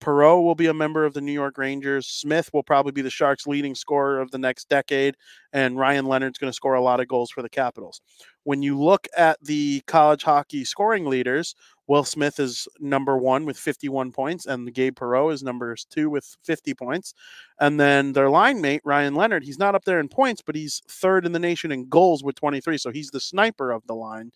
Perreault 0.00 0.42
will 0.42 0.54
be 0.54 0.66
a 0.66 0.74
member 0.74 1.04
of 1.04 1.14
the 1.14 1.20
New 1.20 1.32
York 1.32 1.56
Rangers. 1.56 2.06
Smith 2.06 2.50
will 2.52 2.62
probably 2.62 2.92
be 2.92 3.02
the 3.02 3.10
Sharks' 3.10 3.46
leading 3.46 3.74
scorer 3.74 4.20
of 4.20 4.30
the 4.30 4.38
next 4.38 4.68
decade, 4.68 5.16
and 5.52 5.78
Ryan 5.78 6.06
Leonard's 6.06 6.38
going 6.38 6.50
to 6.50 6.54
score 6.54 6.74
a 6.74 6.82
lot 6.82 7.00
of 7.00 7.08
goals 7.08 7.30
for 7.30 7.42
the 7.42 7.48
Capitals. 7.48 8.00
When 8.42 8.62
you 8.62 8.78
look 8.78 9.08
at 9.16 9.38
the 9.42 9.82
college 9.86 10.22
hockey 10.22 10.64
scoring 10.64 11.06
leaders, 11.06 11.54
Will 11.86 12.04
Smith 12.04 12.40
is 12.40 12.66
number 12.80 13.16
one 13.16 13.44
with 13.44 13.58
51 13.58 14.12
points, 14.12 14.46
and 14.46 14.72
Gabe 14.72 14.96
Perreault 14.96 15.32
is 15.32 15.42
number 15.42 15.76
two 15.90 16.08
with 16.08 16.36
50 16.42 16.74
points. 16.74 17.14
And 17.60 17.78
then 17.78 18.12
their 18.12 18.30
line 18.30 18.60
mate, 18.60 18.80
Ryan 18.84 19.14
Leonard, 19.14 19.44
he's 19.44 19.58
not 19.58 19.74
up 19.74 19.84
there 19.84 20.00
in 20.00 20.08
points, 20.08 20.42
but 20.44 20.54
he's 20.54 20.82
third 20.88 21.26
in 21.26 21.32
the 21.32 21.38
nation 21.38 21.70
in 21.72 21.88
goals 21.88 22.24
with 22.24 22.36
23. 22.36 22.78
So 22.78 22.90
he's 22.90 23.10
the 23.10 23.20
sniper 23.20 23.70
of 23.70 23.86
the 23.86 23.94
line. 23.94 24.32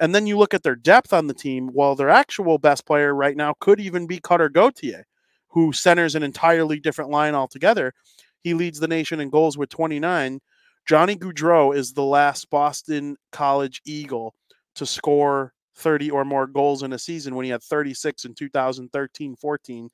And 0.00 0.14
then 0.14 0.26
you 0.26 0.36
look 0.36 0.54
at 0.54 0.62
their 0.62 0.76
depth 0.76 1.12
on 1.12 1.26
the 1.26 1.34
team. 1.34 1.70
Well, 1.72 1.94
their 1.94 2.10
actual 2.10 2.58
best 2.58 2.86
player 2.86 3.14
right 3.14 3.36
now 3.36 3.54
could 3.60 3.80
even 3.80 4.06
be 4.06 4.18
Cutter 4.18 4.48
Gauthier, 4.48 5.06
who 5.48 5.72
centers 5.72 6.14
an 6.14 6.22
entirely 6.22 6.80
different 6.80 7.10
line 7.10 7.34
altogether. 7.34 7.94
He 8.40 8.54
leads 8.54 8.80
the 8.80 8.88
nation 8.88 9.20
in 9.20 9.30
goals 9.30 9.56
with 9.56 9.70
29. 9.70 10.40
Johnny 10.86 11.16
Gaudreau 11.16 11.74
is 11.74 11.92
the 11.92 12.04
last 12.04 12.50
Boston 12.50 13.16
College 13.32 13.80
Eagle 13.86 14.34
to 14.74 14.84
score 14.84 15.52
30 15.76 16.10
or 16.10 16.24
more 16.24 16.46
goals 16.46 16.82
in 16.82 16.92
a 16.92 16.98
season 16.98 17.34
when 17.34 17.44
he 17.44 17.50
had 17.50 17.62
36 17.62 18.24
in 18.24 18.34
2013 18.34 19.36
14. 19.36 19.90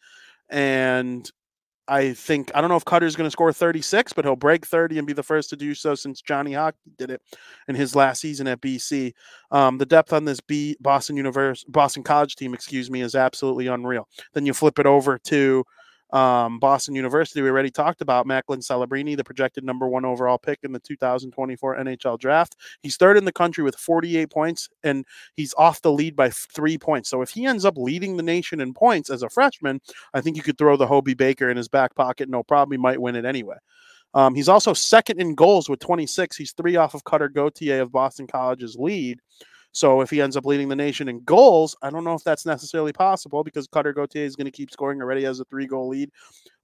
And 0.49 1.31
I 1.91 2.15
think, 2.15 2.53
I 2.55 2.61
don't 2.61 2.71
know 2.71 2.77
if 2.77 2.85
Cutter's 2.85 3.17
going 3.17 3.27
to 3.27 3.33
score 3.33 3.53
36, 3.53 4.13
but 4.13 4.25
he'll 4.25 4.37
break 4.37 4.65
30 4.65 4.99
and 4.99 5.07
be 5.07 5.13
the 5.13 5.25
first 5.25 5.51
to 5.51 5.57
do 5.57 5.75
so 5.75 5.97
since 5.97 6.23
Johnny 6.23 6.53
Hockey 6.53 6.79
did 6.97 7.11
it 7.11 7.21
in 7.67 7.75
his 7.75 7.97
last 7.97 8.21
season 8.21 8.47
at 8.47 8.61
BC. 8.61 9.13
Um, 9.51 9.77
the 9.77 9.87
depth 9.87 10.13
on 10.13 10.25
this 10.25 10.41
B 10.41 10.77
Boston 10.81 11.17
University, 11.17 11.69
Boston 11.69 12.05
College 12.05 12.37
team, 12.37 12.55
excuse 12.55 12.91
me, 12.91 13.01
is 13.01 13.17
absolutely 13.17 13.67
unreal. 13.67 14.07
Then 14.35 14.47
you 14.47 14.55
flip 14.55 14.79
it 14.79 14.87
over 14.87 15.19
to 15.19 15.65
um, 16.13 16.59
Boston 16.59 16.95
University. 16.95 17.43
We 17.43 17.49
already 17.49 17.71
talked 17.71 18.01
about 18.01 18.27
Macklin 18.27 18.61
Celebrini, 18.61 19.17
the 19.17 19.25
projected 19.25 19.65
number 19.65 19.89
one 19.89 20.05
overall 20.05 20.39
pick 20.39 20.61
in 20.63 20.73
the 20.73 20.81
2024 20.81 21.77
NHL 21.77 22.19
draft. 22.19 22.57
He's 22.83 22.97
third 22.97 23.17
in 23.17 23.25
the 23.25 23.33
country 23.33 23.65
with 23.65 23.77
48 23.77 24.31
points, 24.31 24.69
and 24.83 25.05
he's 25.37 25.55
off 25.57 25.83
the 25.83 25.93
lead 25.93 26.17
by 26.17 26.31
three 26.31 26.79
points. 26.79 27.09
So 27.09 27.23
if 27.23 27.31
he 27.31 27.47
ends 27.47 27.65
up 27.65 27.77
leading 27.77 28.17
the 28.17 28.23
nation 28.23 28.61
in 28.61 28.75
points 28.75 29.11
as 29.11 29.23
a 29.23 29.29
freshman, 29.29 29.81
I 30.15 30.21
think 30.21 30.37
you 30.37 30.43
could 30.43 30.59
throw 30.59 30.77
the 30.77 30.87
Hobey 30.87 31.15
Baker 31.15 31.51
in 31.51 31.57
his 31.57 31.69
back 31.69 31.95
pocket. 31.95 32.29
No 32.29 32.43
problem. 32.43 32.73
He 32.73 32.83
might 32.83 33.01
win 33.01 33.17
it 33.17 33.25
anyway. 33.25 33.57
Um, 34.13 34.35
he's 34.35 34.49
also 34.49 34.73
second 34.73 35.21
in 35.21 35.35
goals 35.35 35.69
with 35.69 35.79
26. 35.79 36.37
He's 36.37 36.53
three 36.53 36.77
off 36.77 36.95
of 36.95 37.05
Cutter 37.05 37.29
Gauthier 37.29 37.83
of 37.83 37.93
Boston 37.93 38.27
College's 38.27 38.77
lead. 38.77 39.21
So 39.73 40.01
if 40.01 40.11
he 40.11 40.21
ends 40.21 40.37
up 40.37 40.47
leading 40.47 40.69
the 40.69 40.77
nation 40.77 41.09
in 41.09 41.21
goals, 41.21 41.77
I 41.83 41.91
don't 41.91 42.05
know 42.05 42.15
if 42.15 42.25
that's 42.25 42.47
necessarily 42.47 42.93
possible 42.93 43.45
because 43.45 43.67
Cutter 43.69 43.93
Gauthier 43.93 44.25
is 44.25 44.37
going 44.37 44.47
to 44.47 44.51
keep 44.51 44.71
scoring 44.71 45.01
already 45.01 45.25
has 45.25 45.41
a 45.41 45.45
three 45.45 45.67
goal 45.67 45.89
lead. 45.89 46.11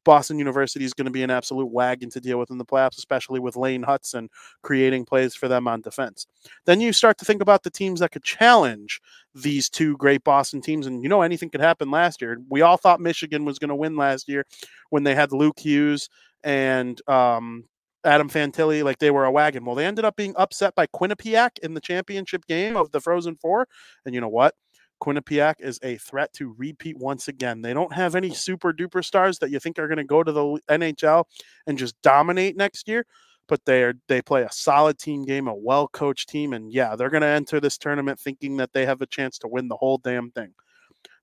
Boston 0.05 0.39
University 0.39 0.85
is 0.85 0.95
going 0.95 1.07
to 1.07 1.11
be 1.11 1.25
an 1.25 1.31
absolute 1.31 1.67
wagon 1.67 2.09
to 2.11 2.21
deal 2.21 2.39
with 2.39 2.53
in 2.53 2.59
the 2.59 2.65
playoffs, 2.65 2.97
especially 2.97 3.41
with 3.41 3.57
Lane 3.57 3.83
Hutson 3.83 4.29
creating 4.63 5.05
plays 5.05 5.35
for 5.35 5.49
them 5.49 5.67
on 5.67 5.81
defense. 5.81 6.29
Then 6.65 6.81
you 6.81 6.93
start 6.93 7.19
to 7.19 7.25
think 7.25 7.43
about 7.43 7.65
the 7.65 7.71
teams 7.71 7.99
that 7.99 8.13
could 8.13 8.23
challenge 8.23 9.01
these 9.35 9.69
two 9.69 9.97
great 9.97 10.23
Boston 10.23 10.61
teams. 10.61 10.87
And 10.87 11.03
you 11.03 11.09
know, 11.09 11.23
anything 11.23 11.51
could 11.51 11.61
happen 11.61 11.91
last 11.91 12.23
year. 12.23 12.39
We 12.49 12.63
all 12.63 12.77
thought 12.77 13.01
Michigan 13.01 13.45
was 13.45 13.59
going 13.59 13.69
to 13.69 13.75
win 13.75 13.97
last 13.97 14.29
year 14.29 14.47
when 14.91 15.03
they 15.03 15.15
had 15.17 15.33
Luke 15.33 15.59
Hughes 15.59 16.09
and 16.45 17.01
um, 17.09 17.65
Adam 18.07 18.31
Fantilli, 18.31 18.83
like 18.85 18.99
they 18.99 19.11
were 19.11 19.25
a 19.25 19.31
wagon. 19.31 19.65
Well, 19.65 19.75
they 19.75 19.85
ended 19.85 20.05
up 20.05 20.17
being 20.17 20.35
upset 20.37 20.75
by 20.75 20.87
Quinnipiac 20.87 21.59
in 21.63 21.75
the 21.75 21.81
championship 21.81 22.47
game 22.47 22.77
of 22.77 22.91
the 22.93 23.01
Frozen 23.01 23.37
Four. 23.37 23.67
And 24.05 24.15
you 24.15 24.21
know 24.21 24.29
what? 24.29 24.55
Quinnipiac 25.03 25.57
is 25.61 25.79
a 25.83 25.97
threat 25.99 26.33
to 26.35 26.55
repeat 26.57 26.97
once 26.99 27.29
again. 27.29 27.61
They 27.61 27.75
don't 27.75 27.93
have 27.93 28.15
any 28.15 28.33
super 28.33 28.73
duper 28.73 29.05
stars 29.05 29.39
that 29.41 29.51
you 29.51 29.59
think 29.61 29.79
are 29.79 29.89
going 29.89 29.99
to 29.99 30.05
go 30.05 30.23
to 30.23 30.33
the 30.33 30.59
NHL 30.71 31.25
and 31.67 31.77
just 31.77 32.01
dominate 32.03 32.57
next 32.57 32.89
year, 32.89 33.05
but 33.47 33.65
they 33.67 33.83
are 33.83 33.95
they 34.09 34.23
play 34.23 34.43
a 34.43 34.51
solid 34.53 34.99
team 34.99 35.25
game, 35.25 35.49
a 35.49 35.55
well 35.55 35.89
coached 35.89 36.29
team, 36.31 36.55
and 36.55 36.73
yeah, 36.73 36.97
they're 36.97 37.11
going 37.11 37.21
to 37.23 37.27
enter 37.27 37.61
this 37.61 37.77
tournament 37.77 38.19
thinking 38.19 38.57
that 38.57 38.73
they 38.73 38.87
have 38.87 39.03
a 39.03 39.07
chance 39.07 39.39
to 39.41 39.49
win 39.49 39.69
the 39.69 39.77
whole 39.77 39.99
damn 39.99 40.31
thing. 40.31 40.55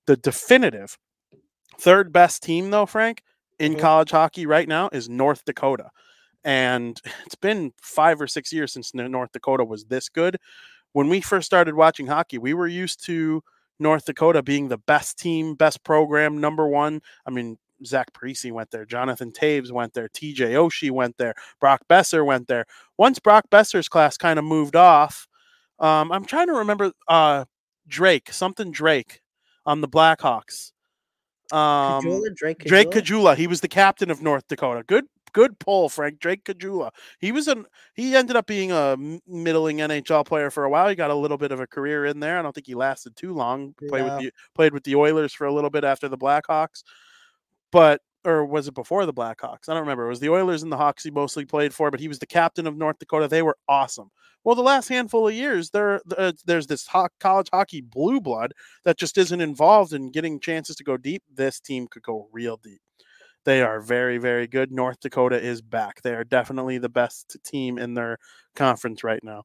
The 0.06 0.18
definitive 0.18 0.98
third 1.80 2.12
best 2.14 2.44
team, 2.44 2.70
though, 2.70 2.86
Frank, 2.86 3.24
in 3.58 3.74
Mhm. 3.74 3.80
college 3.80 4.12
hockey 4.12 4.46
right 4.46 4.68
now 4.68 4.90
is 4.92 5.10
North 5.10 5.46
Dakota. 5.46 5.90
And 6.44 7.00
it's 7.26 7.36
been 7.36 7.74
five 7.82 8.22
or 8.22 8.28
six 8.28 8.52
years 8.52 8.74
since 8.74 8.94
North 8.94 9.32
Dakota 9.32 9.66
was 9.66 9.86
this 9.86 10.10
good. 10.10 10.38
When 10.94 11.10
we 11.10 11.22
first 11.22 11.46
started 11.46 11.76
watching 11.76 12.08
hockey, 12.08 12.38
we 12.38 12.54
were 12.54 12.68
used 12.68 13.04
to 13.06 13.44
North 13.80 14.06
Dakota 14.06 14.44
being 14.44 14.68
the 14.68 14.78
best 14.78 15.18
team, 15.18 15.56
best 15.56 15.84
program, 15.84 16.40
number 16.40 16.68
one. 16.68 17.02
I 17.26 17.32
mean, 17.32 17.58
Zach 17.86 18.14
Parise 18.14 18.52
went 18.52 18.72
there, 18.72 18.86
Jonathan 18.86 19.32
Toews 19.32 19.72
went 19.72 19.94
there, 19.94 20.08
TJ 20.08 20.52
Oshie 20.52 20.92
went 20.92 21.18
there, 21.18 21.34
Brock 21.60 21.82
Boeser 21.90 22.26
went 22.26 22.48
there. 22.48 22.66
Once 22.98 23.20
Brock 23.20 23.46
Boeser's 23.52 23.90
class 23.90 24.18
kind 24.18 24.40
of 24.40 24.46
moved 24.46 24.76
off, 24.76 25.28
um, 25.80 26.12
I'm 26.12 26.26
trying 26.26 26.48
to 26.48 26.54
remember 26.54 26.92
uh, 27.08 27.46
Drake, 27.88 28.32
something 28.32 28.72
Drake 28.72 29.22
on 29.66 29.82
the 29.82 29.88
Blackhawks. 29.88 30.72
Um, 31.52 32.04
Caggiula, 32.04 32.36
Drake 32.36 32.60
Caggiula? 32.60 32.68
Drake 32.68 32.90
Caggiula. 32.92 33.36
He 33.36 33.48
was 33.48 33.62
the 33.62 33.68
captain 33.68 34.10
of 34.10 34.22
North 34.22 34.48
Dakota. 34.48 34.84
Good, 34.88 35.06
good 35.34 35.58
pull, 35.60 35.90
Frank. 35.90 36.20
Drake 36.20 36.44
Caggiula. 36.46 36.92
He 37.20 37.32
was 37.32 37.48
an. 37.48 37.66
He 37.96 38.16
ended 38.16 38.36
up 38.36 38.46
being 38.48 38.72
a 38.72 38.96
middling 39.28 39.78
NHL 39.78 40.26
player 40.26 40.50
for 40.50 40.64
a 40.64 40.70
while. 40.70 40.88
He 40.88 40.96
got 40.96 41.12
a 41.12 41.16
little 41.16 41.38
bit 41.38 41.52
of 41.52 41.60
a 41.60 41.68
career 41.68 42.06
in 42.06 42.20
there. 42.20 42.40
I 42.40 42.42
don't 42.42 42.54
think 42.54 42.68
he 42.68 42.76
lasted 42.76 43.16
too 43.16 43.34
long. 43.34 43.74
Played 43.90 44.06
No. 44.06 44.16
with 44.16 44.24
the 44.24 44.32
played 44.56 44.74
with 44.74 44.84
the 44.84 44.96
Oilers 44.96 45.34
for 45.34 45.46
a 45.46 45.54
little 45.54 45.70
bit 45.70 45.84
after 45.84 46.08
the 46.08 46.18
Blackhawks, 46.18 46.84
but 47.72 48.02
or 48.26 48.46
was 48.46 48.68
it 48.70 48.74
before 48.74 49.06
the 49.06 49.14
Blackhawks? 49.14 49.68
I 49.68 49.74
don't 49.74 49.82
remember. 49.82 50.06
It 50.06 50.10
was 50.10 50.20
the 50.22 50.30
Oilers 50.30 50.64
and 50.64 50.72
the 50.72 50.78
Hawks 50.78 51.04
he 51.04 51.12
mostly 51.12 51.44
played 51.46 51.74
for, 51.74 51.92
but 51.92 52.00
he 52.00 52.08
was 52.08 52.20
the 52.20 52.26
captain 52.26 52.66
of 52.68 52.78
North 52.78 52.98
Dakota. 53.00 53.28
They 53.28 53.42
were 53.42 53.58
awesome. 53.68 54.12
Well, 54.46 54.56
the 54.56 54.62
last 54.62 54.88
handful 54.90 55.28
of 55.28 55.34
years, 55.34 55.70
there 55.72 56.02
uh, 56.18 56.34
there's 56.46 56.68
this 56.68 56.86
ho- 56.88 57.08
college 57.20 57.50
hockey 57.54 57.82
blue 57.82 58.20
blood 58.22 58.54
that 58.86 58.98
just 58.98 59.18
isn't 59.18 59.42
involved 59.42 59.94
in 59.94 60.12
getting 60.12 60.40
chances 60.40 60.76
to 60.78 60.84
go 60.84 60.98
deep. 60.98 61.24
This 61.34 61.60
team 61.60 61.88
could 61.88 62.04
go 62.04 62.28
real 62.32 62.58
deep. 62.58 62.80
They 63.46 63.62
are 63.62 63.82
very, 63.82 64.18
very 64.18 64.48
good. 64.48 64.72
North 64.72 65.00
Dakota 65.02 65.42
is 65.42 65.62
back. 65.62 66.02
They 66.02 66.14
are 66.14 66.24
definitely 66.24 66.78
the 66.78 66.90
best 66.90 67.38
team 67.44 67.78
in 67.78 67.94
their 67.94 68.18
conference 68.56 69.04
right 69.04 69.24
now. 69.24 69.44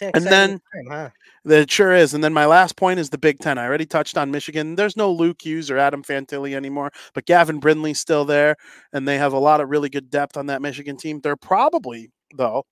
An 0.00 0.10
and 0.14 0.24
then- 0.24 0.50
time, 0.50 0.86
huh? 0.88 1.10
It 1.44 1.70
sure 1.70 1.92
is. 1.92 2.14
And 2.14 2.24
then 2.24 2.32
my 2.32 2.46
last 2.46 2.76
point 2.76 2.98
is 2.98 3.10
the 3.10 3.18
Big 3.18 3.38
Ten. 3.38 3.58
I 3.58 3.66
already 3.66 3.86
touched 3.86 4.16
on 4.16 4.30
Michigan. 4.30 4.74
There's 4.74 4.96
no 4.96 5.12
Luke 5.12 5.42
Hughes 5.42 5.70
or 5.70 5.78
Adam 5.78 6.02
Fantilli 6.02 6.54
anymore, 6.54 6.90
but 7.12 7.26
Gavin 7.26 7.60
Brindley's 7.60 8.00
still 8.00 8.24
there, 8.24 8.56
and 8.92 9.06
they 9.06 9.18
have 9.18 9.32
a 9.32 9.38
lot 9.38 9.60
of 9.60 9.68
really 9.68 9.88
good 9.90 10.10
depth 10.10 10.36
on 10.36 10.46
that 10.46 10.62
Michigan 10.62 10.96
team. 10.96 11.20
They're 11.20 11.36
probably, 11.36 12.10
though, 12.34 12.64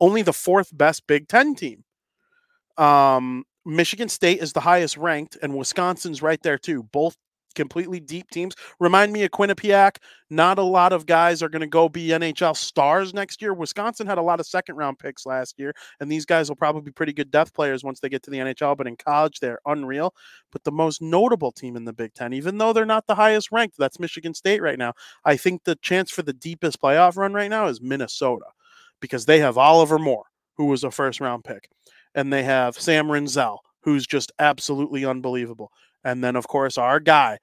only 0.00 0.22
the 0.22 0.32
fourth 0.32 0.76
best 0.76 1.06
Big 1.06 1.28
Ten 1.28 1.54
team. 1.54 1.84
Um, 2.76 3.44
Michigan 3.64 4.08
State 4.08 4.40
is 4.40 4.52
the 4.52 4.60
highest 4.60 4.96
ranked, 4.96 5.38
and 5.40 5.56
Wisconsin's 5.56 6.20
right 6.20 6.42
there 6.42 6.58
too. 6.58 6.82
Both 6.82 7.16
completely 7.54 8.00
deep 8.00 8.30
teams. 8.30 8.54
Remind 8.80 9.12
me 9.12 9.24
of 9.24 9.30
Quinnipiac. 9.30 9.96
Not 10.30 10.58
a 10.58 10.62
lot 10.62 10.92
of 10.92 11.06
guys 11.06 11.42
are 11.42 11.48
going 11.48 11.60
to 11.60 11.66
go 11.66 11.88
be 11.88 12.08
NHL 12.08 12.56
stars 12.56 13.14
next 13.14 13.40
year. 13.40 13.54
Wisconsin 13.54 14.06
had 14.06 14.18
a 14.18 14.22
lot 14.22 14.40
of 14.40 14.46
second 14.46 14.76
round 14.76 14.98
picks 14.98 15.26
last 15.26 15.58
year, 15.58 15.74
and 16.00 16.10
these 16.10 16.24
guys 16.24 16.48
will 16.48 16.56
probably 16.56 16.82
be 16.82 16.90
pretty 16.90 17.12
good 17.12 17.30
depth 17.30 17.54
players 17.54 17.84
once 17.84 18.00
they 18.00 18.08
get 18.08 18.22
to 18.24 18.30
the 18.30 18.38
NHL. 18.38 18.76
But 18.76 18.86
in 18.86 18.96
college, 18.96 19.40
they're 19.40 19.60
unreal. 19.66 20.14
But 20.50 20.64
the 20.64 20.72
most 20.72 21.00
notable 21.02 21.52
team 21.52 21.76
in 21.76 21.84
the 21.84 21.92
Big 21.92 22.14
Ten, 22.14 22.32
even 22.32 22.58
though 22.58 22.72
they're 22.72 22.84
not 22.84 23.06
the 23.06 23.14
highest 23.14 23.52
ranked, 23.52 23.76
that's 23.78 24.00
Michigan 24.00 24.34
State 24.34 24.62
right 24.62 24.78
now. 24.78 24.94
I 25.24 25.36
think 25.36 25.64
the 25.64 25.76
chance 25.76 26.10
for 26.10 26.22
the 26.22 26.32
deepest 26.32 26.80
playoff 26.80 27.16
run 27.16 27.32
right 27.32 27.50
now 27.50 27.66
is 27.66 27.80
Minnesota 27.80 28.46
because 29.00 29.26
they 29.26 29.38
have 29.40 29.58
Oliver 29.58 29.98
Moore, 29.98 30.24
who 30.56 30.66
was 30.66 30.84
a 30.84 30.90
first 30.90 31.20
round 31.20 31.44
pick, 31.44 31.68
and 32.14 32.32
they 32.32 32.42
have 32.42 32.78
Sam 32.78 33.06
Rinzel, 33.06 33.58
who's 33.80 34.06
just 34.06 34.32
absolutely 34.38 35.04
unbelievable. 35.04 35.70
And 36.04 36.22
then, 36.22 36.36
of 36.36 36.46
course, 36.46 36.78
our 36.78 37.00
guy, 37.00 37.38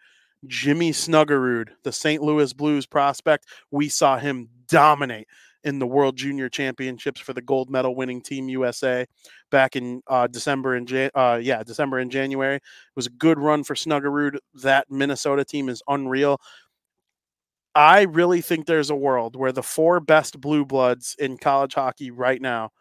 Jimmy 0.48 0.92
Snuggerud, 0.92 1.70
the 1.84 1.92
St. 1.92 2.22
Louis 2.22 2.54
Blues 2.54 2.86
prospect. 2.86 3.46
We 3.72 3.90
saw 3.90 4.18
him 4.18 4.50
dominate 4.68 5.28
in 5.64 5.80
the 5.80 5.88
World 5.88 6.18
Junior 6.18 6.50
Championships 6.50 7.22
for 7.22 7.34
the 7.34 7.42
gold 7.42 7.70
medal 7.70 7.96
winning 7.96 8.22
Team 8.22 8.50
USA 8.50 9.06
back 9.52 9.76
in 9.76 10.02
uh, 10.08 10.28
December 10.28 10.76
and 10.76 10.88
Jan- 10.88 11.12
uh, 11.14 11.40
yeah 11.42 11.64
December 11.64 12.00
and 12.00 12.12
January. 12.12 12.56
It 12.56 12.62
was 12.96 13.08
a 13.08 13.12
good 13.12 13.38
run 13.38 13.64
for 13.64 13.76
Snuggerud. 13.76 14.38
That 14.56 14.90
Minnesota 14.90 15.46
team 15.46 15.70
is 15.70 15.84
unreal. 15.88 16.40
I 17.76 18.02
really 18.04 18.42
think 18.42 18.66
there's 18.66 18.90
a 18.90 18.96
world 18.96 19.36
where 19.36 19.52
the 19.52 19.64
four 19.64 20.00
best 20.00 20.42
blue 20.42 20.66
bloods 20.66 21.16
in 21.20 21.38
college 21.38 21.74
hockey 21.76 22.12
right 22.12 22.42
now 22.42 22.72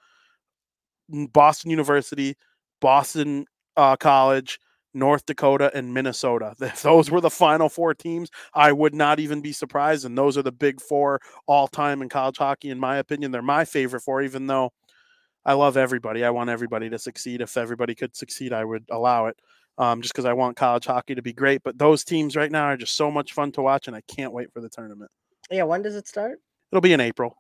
Boston 1.33 1.71
University, 1.71 2.37
Boston 2.81 3.47
uh, 3.77 3.97
College, 3.97 4.59
North 4.93 5.25
Dakota, 5.27 5.71
and 5.75 5.95
Minnesota. 5.95 6.55
If 6.61 6.83
those 6.83 7.11
were 7.11 7.21
the 7.21 7.31
final 7.31 7.69
four 7.69 7.95
teams, 7.95 8.31
I 8.55 8.73
would 8.73 8.95
not 8.95 9.21
even 9.21 9.41
be 9.41 9.53
surprised. 9.53 10.05
And 10.05 10.17
those 10.19 10.37
are 10.37 10.43
the 10.43 10.53
big 10.53 10.81
four 10.81 11.21
all 11.47 11.69
time 11.69 12.03
in 12.03 12.09
college 12.09 12.39
hockey, 12.39 12.71
in 12.71 12.79
my 12.79 12.97
opinion. 12.97 13.31
They're 13.31 13.43
my 13.43 13.65
favorite 13.65 14.01
four, 14.01 14.23
even 14.23 14.47
though 14.47 14.73
I 15.45 15.55
love 15.55 15.77
everybody. 15.77 16.25
I 16.25 16.31
want 16.31 16.51
everybody 16.51 16.91
to 16.91 16.99
succeed. 16.99 17.41
If 17.41 17.57
everybody 17.57 17.95
could 17.95 18.17
succeed, 18.17 18.53
I 18.53 18.65
would 18.65 18.85
allow 18.91 19.27
it. 19.27 19.37
Um, 19.79 20.03
just 20.03 20.13
because 20.13 20.27
I 20.27 20.35
want 20.35 20.57
college 20.57 20.85
hockey 20.85 21.15
to 21.15 21.23
be 21.23 21.33
great. 21.33 21.63
But 21.63 21.79
those 21.79 22.05
teams 22.05 22.37
right 22.37 22.51
now 22.53 22.65
are 22.65 22.77
just 22.77 22.97
so 22.97 23.11
much 23.11 23.33
fun 23.33 23.51
to 23.53 23.63
watch, 23.63 23.87
and 23.87 23.97
I 23.97 24.03
can't 24.03 24.33
wait 24.33 24.53
for 24.53 24.61
the 24.61 24.69
tournament. 24.69 25.11
Yeah, 25.51 25.63
when 25.63 25.81
does 25.81 25.95
it 25.97 26.07
start? 26.07 26.39
It'll 26.71 26.83
be 26.83 26.93
in 26.93 27.01
April. 27.01 27.37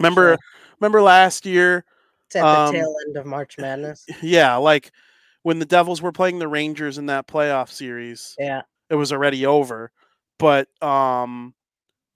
Remember, 0.00 0.30
Sure. 0.30 0.38
remember 0.80 1.02
last 1.02 1.46
year? 1.46 1.84
It's 2.26 2.36
at 2.36 2.44
Um, 2.44 2.72
the 2.72 2.80
tail 2.80 2.96
end 3.06 3.16
of 3.16 3.26
March 3.26 3.58
Madness. 3.58 4.06
Yeah, 4.22 4.56
like 4.56 4.90
when 5.42 5.58
the 5.58 5.66
Devils 5.66 6.00
were 6.02 6.12
playing 6.12 6.38
the 6.38 6.48
Rangers 6.48 6.98
in 6.98 7.06
that 7.06 7.26
playoff 7.26 7.68
series, 7.70 8.34
Yeah. 8.38 8.62
it 8.90 8.94
was 8.94 9.12
already 9.12 9.44
over. 9.46 9.90
But 10.38 10.68
um, 10.82 11.54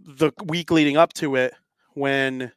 the 0.00 0.32
week 0.44 0.70
leading 0.70 0.96
up 0.96 1.12
to 1.14 1.36
it, 1.36 1.54
when 1.94 2.52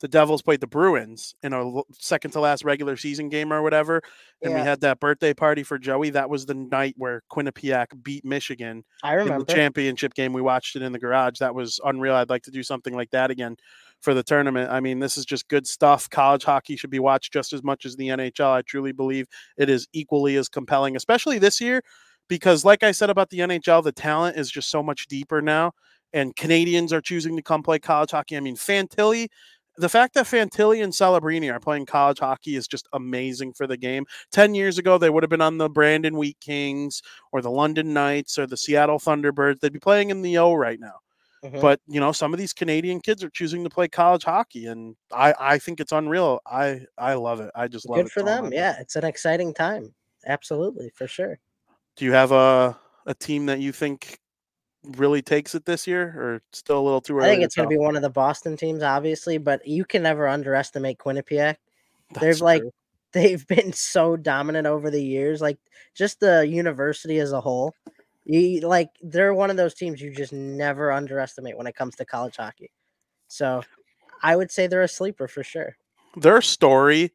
the 0.00 0.08
Devils 0.08 0.42
played 0.42 0.60
the 0.60 0.66
Bruins 0.66 1.34
in 1.42 1.52
a 1.54 1.80
second 1.98 2.32
to 2.32 2.40
last 2.40 2.64
regular 2.64 2.96
season 2.96 3.28
game 3.28 3.52
or 3.52 3.62
whatever, 3.62 4.02
and 4.42 4.52
we 4.52 4.60
had 4.60 4.80
that 4.82 5.00
birthday 5.00 5.32
party 5.32 5.62
for 5.62 5.78
Joey, 5.78 6.10
that 6.10 6.28
was 6.28 6.44
the 6.44 6.54
night 6.54 6.94
where 6.98 7.22
Quinnipiac 7.30 8.02
beat 8.02 8.24
Michigan 8.24 8.84
I 9.02 9.12
in 9.14 9.18
remember. 9.20 9.44
the 9.46 9.54
championship 9.54 10.12
game. 10.14 10.32
We 10.32 10.42
watched 10.42 10.76
it 10.76 10.82
in 10.82 10.92
the 10.92 10.98
garage. 10.98 11.38
That 11.38 11.54
was 11.54 11.80
unreal. 11.84 12.14
I'd 12.14 12.28
like 12.28 12.42
to 12.42 12.50
do 12.50 12.62
something 12.62 12.92
like 12.94 13.10
that 13.12 13.30
again 13.30 13.56
for 14.04 14.14
the 14.14 14.22
tournament. 14.22 14.70
I 14.70 14.80
mean, 14.80 15.00
this 15.00 15.16
is 15.16 15.24
just 15.24 15.48
good 15.48 15.66
stuff. 15.66 16.08
College 16.10 16.44
hockey 16.44 16.76
should 16.76 16.90
be 16.90 17.00
watched 17.00 17.32
just 17.32 17.52
as 17.52 17.64
much 17.64 17.84
as 17.84 17.96
the 17.96 18.08
NHL. 18.08 18.52
I 18.52 18.62
truly 18.62 18.92
believe 18.92 19.26
it 19.56 19.68
is 19.68 19.88
equally 19.92 20.36
as 20.36 20.48
compelling, 20.48 20.94
especially 20.94 21.38
this 21.38 21.60
year, 21.60 21.82
because 22.28 22.64
like 22.64 22.82
I 22.82 22.92
said 22.92 23.10
about 23.10 23.30
the 23.30 23.40
NHL, 23.40 23.82
the 23.82 23.92
talent 23.92 24.36
is 24.36 24.50
just 24.50 24.70
so 24.70 24.82
much 24.82 25.06
deeper 25.06 25.42
now. 25.42 25.72
And 26.12 26.36
Canadians 26.36 26.92
are 26.92 27.00
choosing 27.00 27.34
to 27.34 27.42
come 27.42 27.64
play 27.64 27.80
college 27.80 28.12
hockey. 28.12 28.36
I 28.36 28.40
mean, 28.40 28.54
Fantilli, 28.54 29.26
the 29.76 29.88
fact 29.88 30.14
that 30.14 30.26
Fantilli 30.26 30.84
and 30.84 30.92
Celebrini 30.92 31.52
are 31.52 31.58
playing 31.58 31.86
college 31.86 32.20
hockey 32.20 32.54
is 32.54 32.68
just 32.68 32.86
amazing 32.92 33.52
for 33.54 33.66
the 33.66 33.76
game. 33.76 34.06
10 34.30 34.54
years 34.54 34.78
ago, 34.78 34.96
they 34.96 35.10
would 35.10 35.24
have 35.24 35.30
been 35.30 35.40
on 35.40 35.58
the 35.58 35.68
Brandon 35.68 36.16
Wheat 36.16 36.38
Kings 36.40 37.02
or 37.32 37.42
the 37.42 37.50
London 37.50 37.92
Knights 37.92 38.38
or 38.38 38.46
the 38.46 38.56
Seattle 38.56 39.00
Thunderbirds. 39.00 39.58
They'd 39.58 39.72
be 39.72 39.80
playing 39.80 40.10
in 40.10 40.22
the 40.22 40.38
O 40.38 40.54
right 40.54 40.78
now. 40.78 41.00
Mhm. 41.44 41.60
But 41.60 41.80
you 41.86 42.00
know, 42.00 42.12
some 42.12 42.32
of 42.32 42.38
these 42.38 42.54
Canadian 42.54 43.00
kids 43.00 43.22
are 43.22 43.28
choosing 43.28 43.64
to 43.64 43.70
play 43.70 43.86
college 43.86 44.24
hockey, 44.24 44.66
and 44.66 44.96
I 45.12 45.34
I 45.38 45.58
think 45.58 45.78
it's 45.78 45.92
unreal. 45.92 46.40
I 46.46 46.80
I 46.96 47.14
love 47.14 47.40
it. 47.40 47.50
I 47.54 47.68
just 47.68 47.86
love 47.88 47.98
good 47.98 48.06
it 48.06 48.12
for 48.12 48.20
so 48.20 48.26
them. 48.26 48.44
much. 48.44 48.54
Yeah, 48.54 48.80
it's 48.80 48.96
an 48.96 49.04
exciting 49.04 49.52
time. 49.52 49.94
Absolutely, 50.26 50.90
for 50.94 51.06
sure. 51.06 51.38
Do 51.96 52.04
you 52.06 52.12
have 52.12 52.32
a 52.32 52.78
a 53.06 53.14
team 53.14 53.46
that 53.46 53.60
you 53.60 53.72
think 53.72 54.18
really 54.96 55.22
takes 55.22 55.54
it 55.54 55.66
this 55.66 55.86
year, 55.86 56.14
or 56.16 56.42
still 56.52 56.78
a 56.80 56.84
little 56.84 57.00
too 57.02 57.18
early? 57.18 57.26
I 57.26 57.30
think 57.32 57.44
it's 57.44 57.56
going 57.56 57.68
to 57.68 57.74
be 57.74 57.78
one 57.78 57.96
of 57.96 58.02
the 58.02 58.10
Boston 58.10 58.56
teams, 58.56 58.82
obviously, 58.82 59.38
but 59.38 59.66
you 59.66 59.84
can 59.84 60.02
never 60.02 60.26
underestimate 60.26 60.98
Quinnipiac. 60.98 61.56
They've 62.20 62.40
like 62.40 62.62
true. 62.62 62.70
they've 63.12 63.46
been 63.46 63.72
so 63.72 64.16
dominant 64.16 64.66
over 64.66 64.90
the 64.90 65.02
years, 65.02 65.42
like 65.42 65.58
just 65.94 66.20
the 66.20 66.46
university 66.46 67.18
as 67.18 67.32
a 67.32 67.40
whole. 67.40 67.74
You 68.24 68.60
like 68.60 68.90
they're 69.02 69.34
one 69.34 69.50
of 69.50 69.56
those 69.56 69.74
teams 69.74 70.00
you 70.00 70.10
just 70.10 70.32
never 70.32 70.90
underestimate 70.90 71.58
when 71.58 71.66
it 71.66 71.76
comes 71.76 71.94
to 71.96 72.04
college 72.04 72.36
hockey. 72.36 72.70
So 73.28 73.62
I 74.22 74.36
would 74.36 74.50
say 74.50 74.66
they're 74.66 74.82
a 74.82 74.88
sleeper 74.88 75.28
for 75.28 75.42
sure. 75.42 75.76
their 76.16 76.40
story 76.40 77.12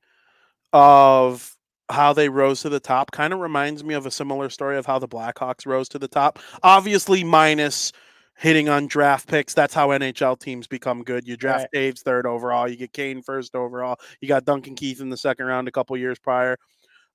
of 0.74 1.56
how 1.90 2.14
they 2.14 2.30
rose 2.30 2.62
to 2.62 2.70
the 2.70 2.80
top 2.80 3.12
kind 3.12 3.34
of 3.34 3.40
reminds 3.40 3.84
me 3.84 3.96
of 3.96 4.06
a 4.06 4.12
similar 4.12 4.50
story 4.50 4.78
of 4.78 4.86
how 4.86 5.00
the 5.00 5.08
Blackhawks 5.08 5.66
rose 5.66 5.90
to 5.90 5.98
the 6.00 6.08
top. 6.08 6.38
Obviously, 6.62 7.24
minus 7.24 7.92
hitting 8.40 8.70
on 8.70 8.88
draft 8.88 9.28
picks. 9.28 9.54
That's 9.54 9.74
how 9.74 9.90
NHL 9.90 10.40
teams 10.40 10.66
become 10.66 11.04
good. 11.04 11.28
You 11.28 11.36
draft 11.36 11.68
Toews 11.74 12.02
third 12.02 12.26
overall, 12.26 12.70
you 12.70 12.78
get 12.78 12.94
Kane 12.94 13.22
first 13.22 13.56
overall, 13.56 14.00
you 14.22 14.28
got 14.28 14.46
Duncan 14.46 14.76
Keith 14.76 15.02
in 15.02 15.10
the 15.10 15.18
second 15.18 15.46
round 15.46 15.68
a 15.68 15.72
couple 15.72 15.98
years 15.98 16.20
prior. 16.20 16.58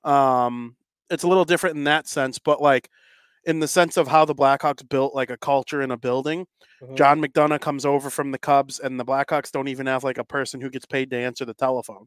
Um, 0.03 0.77
it's 1.09 1.23
a 1.23 1.29
little 1.29 1.47
different 1.47 1.77
in 1.77 1.85
that 1.85 2.09
sense, 2.09 2.39
but 2.39 2.61
like 2.61 2.91
in 3.47 3.61
the 3.61 3.69
sense 3.69 3.97
of 3.97 4.09
how 4.09 4.25
the 4.25 4.35
Blackhawks 4.35 4.89
built 4.89 5.15
like 5.15 5.31
a 5.31 5.37
culture 5.37 5.83
in 5.83 5.91
a 5.91 5.97
building. 5.97 6.47
Mhm. 6.83 6.97
John 6.97 7.21
McDonough 7.23 7.61
comes 7.61 7.85
over 7.87 8.11
from 8.11 8.31
the 8.31 8.39
Cubs, 8.39 8.79
and 8.81 8.99
the 8.99 9.05
Blackhawks 9.05 9.51
don't 9.53 9.69
even 9.69 9.87
have 9.87 10.05
like 10.05 10.19
a 10.19 10.25
person 10.25 10.61
who 10.61 10.71
gets 10.71 10.87
paid 10.87 11.11
to 11.11 11.16
answer 11.16 11.45
the 11.45 11.55
telephone. 11.55 12.07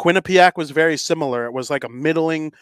Quinnipiac 0.00 0.52
was 0.56 0.70
very 0.70 0.96
similar. 0.96 1.44
It 1.46 1.52
was 1.52 1.70
like 1.70 1.84
a 1.84 1.88
middling 1.88 2.52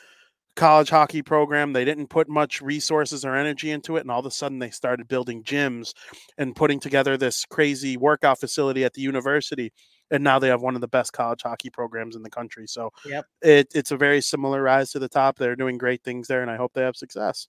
college 0.56 0.90
hockey 0.90 1.22
program. 1.22 1.72
They 1.72 1.84
didn't 1.84 2.08
put 2.08 2.28
much 2.28 2.60
resources 2.60 3.24
or 3.24 3.36
energy 3.36 3.70
into 3.70 3.96
it, 3.96 4.00
and 4.00 4.10
all 4.10 4.20
of 4.20 4.26
a 4.26 4.30
sudden 4.30 4.58
they 4.58 4.70
started 4.70 5.06
building 5.08 5.42
gyms 5.44 5.92
and 6.38 6.56
putting 6.56 6.80
together 6.80 7.16
this 7.16 7.44
crazy 7.46 7.96
workout 7.96 8.40
facility 8.40 8.84
at 8.84 8.94
the 8.94 9.00
university. 9.02 9.72
and 10.12 10.24
now 10.24 10.40
they 10.40 10.48
have 10.48 10.60
one 10.60 10.74
of 10.74 10.80
the 10.80 10.88
best 10.88 11.12
college 11.12 11.40
hockey 11.40 11.70
programs 11.70 12.16
in 12.16 12.22
the 12.24 12.28
country. 12.30 12.66
So 12.66 12.90
Yep. 13.06 13.26
it, 13.42 13.68
it's 13.76 13.92
a 13.92 13.96
very 13.96 14.20
similar 14.20 14.60
rise 14.60 14.90
to 14.90 14.98
the 14.98 15.08
top. 15.08 15.38
They're 15.38 15.54
doing 15.54 15.78
great 15.78 16.02
things 16.02 16.26
there, 16.26 16.42
and 16.42 16.50
I 16.50 16.56
hope 16.56 16.72
they 16.72 16.82
have 16.82 16.96
success. 16.96 17.46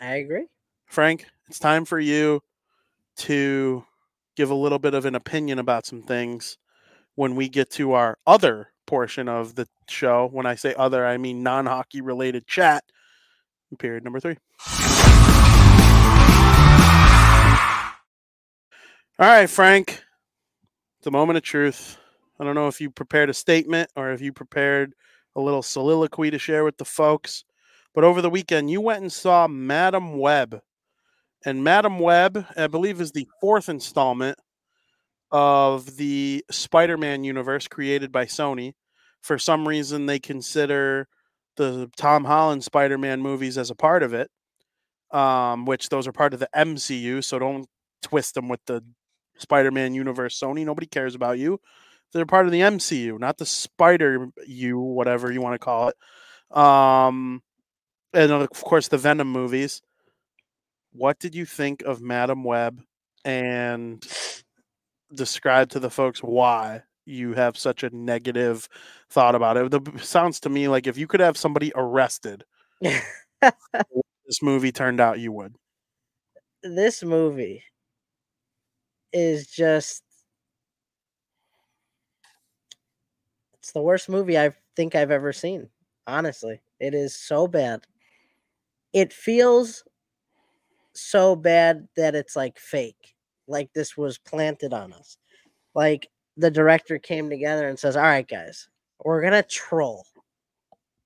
I 0.00 0.16
agree. 0.16 0.46
Frank, 0.86 1.26
it's 1.48 1.58
time 1.58 1.84
for 1.84 1.98
you 1.98 2.42
to 3.18 3.84
give 4.36 4.50
a 4.50 4.54
little 4.54 4.78
bit 4.78 4.94
of 4.94 5.04
an 5.04 5.14
opinion 5.14 5.58
about 5.58 5.86
some 5.86 6.02
things 6.02 6.58
when 7.14 7.36
we 7.36 7.48
get 7.48 7.70
to 7.70 7.92
our 7.92 8.18
other 8.26 8.72
portion 8.86 9.28
of 9.28 9.54
the 9.54 9.66
show. 9.88 10.28
When 10.32 10.46
I 10.46 10.54
say 10.54 10.74
other, 10.74 11.06
I 11.06 11.16
mean 11.16 11.42
non 11.42 11.66
hockey 11.66 12.00
related 12.00 12.46
chat. 12.46 12.84
Period 13.78 14.02
number 14.02 14.18
three. 14.18 14.36
All 19.18 19.26
right, 19.26 19.48
Frank. 19.48 20.02
It's 20.98 21.04
the 21.04 21.10
moment 21.10 21.36
of 21.36 21.42
truth. 21.42 21.98
I 22.38 22.44
don't 22.44 22.54
know 22.54 22.68
if 22.68 22.80
you 22.80 22.90
prepared 22.90 23.30
a 23.30 23.34
statement 23.34 23.90
or 23.94 24.12
if 24.12 24.20
you 24.20 24.32
prepared 24.32 24.94
a 25.36 25.40
little 25.40 25.62
soliloquy 25.62 26.30
to 26.30 26.38
share 26.38 26.64
with 26.64 26.78
the 26.78 26.84
folks, 26.84 27.44
but 27.94 28.04
over 28.04 28.22
the 28.22 28.30
weekend 28.30 28.70
you 28.70 28.80
went 28.80 29.02
and 29.02 29.12
saw 29.12 29.46
Madame 29.48 30.18
Web. 30.18 30.60
And 31.44 31.64
Madame 31.64 31.98
Web, 31.98 32.46
I 32.56 32.66
believe, 32.66 33.00
is 33.00 33.12
the 33.12 33.26
fourth 33.40 33.68
installment 33.68 34.38
of 35.32 35.96
the 35.96 36.44
Spider 36.50 36.96
Man 36.96 37.24
universe 37.24 37.66
created 37.68 38.12
by 38.12 38.26
Sony. 38.26 38.74
For 39.22 39.38
some 39.38 39.66
reason, 39.66 40.06
they 40.06 40.18
consider 40.18 41.08
the 41.56 41.90
Tom 41.96 42.24
Holland 42.24 42.64
Spider 42.64 42.98
Man 42.98 43.20
movies 43.20 43.56
as 43.56 43.70
a 43.70 43.74
part 43.74 44.02
of 44.02 44.12
it, 44.12 44.30
um, 45.12 45.64
which 45.64 45.88
those 45.88 46.06
are 46.06 46.12
part 46.12 46.34
of 46.34 46.40
the 46.40 46.48
MCU. 46.54 47.22
So 47.24 47.38
don't 47.38 47.66
twist 48.02 48.34
them 48.34 48.48
with 48.48 48.60
the 48.66 48.82
Spider 49.38 49.70
Man 49.70 49.94
universe, 49.94 50.38
Sony. 50.38 50.64
Nobody 50.64 50.86
cares 50.86 51.14
about 51.14 51.38
you. 51.38 51.58
They're 52.12 52.26
part 52.26 52.46
of 52.46 52.52
the 52.52 52.60
MCU, 52.60 53.18
not 53.18 53.38
the 53.38 53.46
Spider 53.46 54.28
U, 54.46 54.78
whatever 54.78 55.30
you 55.30 55.40
want 55.40 55.54
to 55.54 55.64
call 55.64 55.88
it. 55.88 56.56
Um, 56.56 57.42
and 58.12 58.32
of 58.32 58.50
course, 58.50 58.88
the 58.88 58.98
Venom 58.98 59.28
movies. 59.28 59.82
What 60.92 61.18
did 61.18 61.34
you 61.34 61.46
think 61.46 61.82
of 61.82 62.00
Madame 62.00 62.44
Web? 62.44 62.82
And 63.24 64.04
describe 65.14 65.68
to 65.70 65.80
the 65.80 65.90
folks 65.90 66.20
why 66.20 66.82
you 67.04 67.34
have 67.34 67.56
such 67.56 67.82
a 67.82 67.94
negative 67.94 68.68
thought 69.10 69.34
about 69.34 69.56
it. 69.56 69.70
The, 69.70 69.98
sounds 69.98 70.40
to 70.40 70.48
me 70.48 70.68
like 70.68 70.86
if 70.86 70.96
you 70.96 71.06
could 71.06 71.20
have 71.20 71.36
somebody 71.36 71.72
arrested, 71.74 72.44
this 72.80 74.42
movie 74.42 74.72
turned 74.72 75.00
out 75.00 75.18
you 75.18 75.32
would. 75.32 75.54
this 76.62 77.02
movie 77.02 77.62
is 79.12 79.46
just 79.48 80.02
it's 83.54 83.72
the 83.72 83.82
worst 83.82 84.08
movie 84.08 84.38
I 84.38 84.52
think 84.76 84.94
I've 84.94 85.10
ever 85.10 85.32
seen. 85.32 85.68
Honestly, 86.06 86.60
it 86.78 86.94
is 86.94 87.14
so 87.14 87.46
bad. 87.46 87.86
It 88.92 89.12
feels 89.12 89.84
so 90.94 91.36
bad 91.36 91.88
that 91.96 92.14
it's 92.14 92.36
like 92.36 92.58
fake. 92.58 93.14
Like 93.46 93.72
this 93.72 93.96
was 93.96 94.18
planted 94.18 94.72
on 94.72 94.92
us. 94.92 95.16
Like 95.74 96.08
the 96.36 96.50
director 96.50 96.98
came 96.98 97.30
together 97.30 97.68
and 97.68 97.78
says, 97.78 97.96
"All 97.96 98.02
right, 98.02 98.26
guys, 98.26 98.68
we're 99.04 99.20
going 99.20 99.32
to 99.32 99.42
troll 99.42 100.06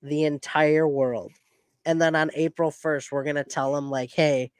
the 0.01 0.23
entire 0.23 0.87
world." 0.87 1.31
And 1.85 2.01
then 2.01 2.15
on 2.15 2.31
April 2.35 2.71
1st, 2.71 3.11
we're 3.11 3.23
going 3.23 3.35
to 3.35 3.43
tell 3.43 3.73
them 3.73 3.89
like, 3.89 4.11
"Hey, 4.11 4.51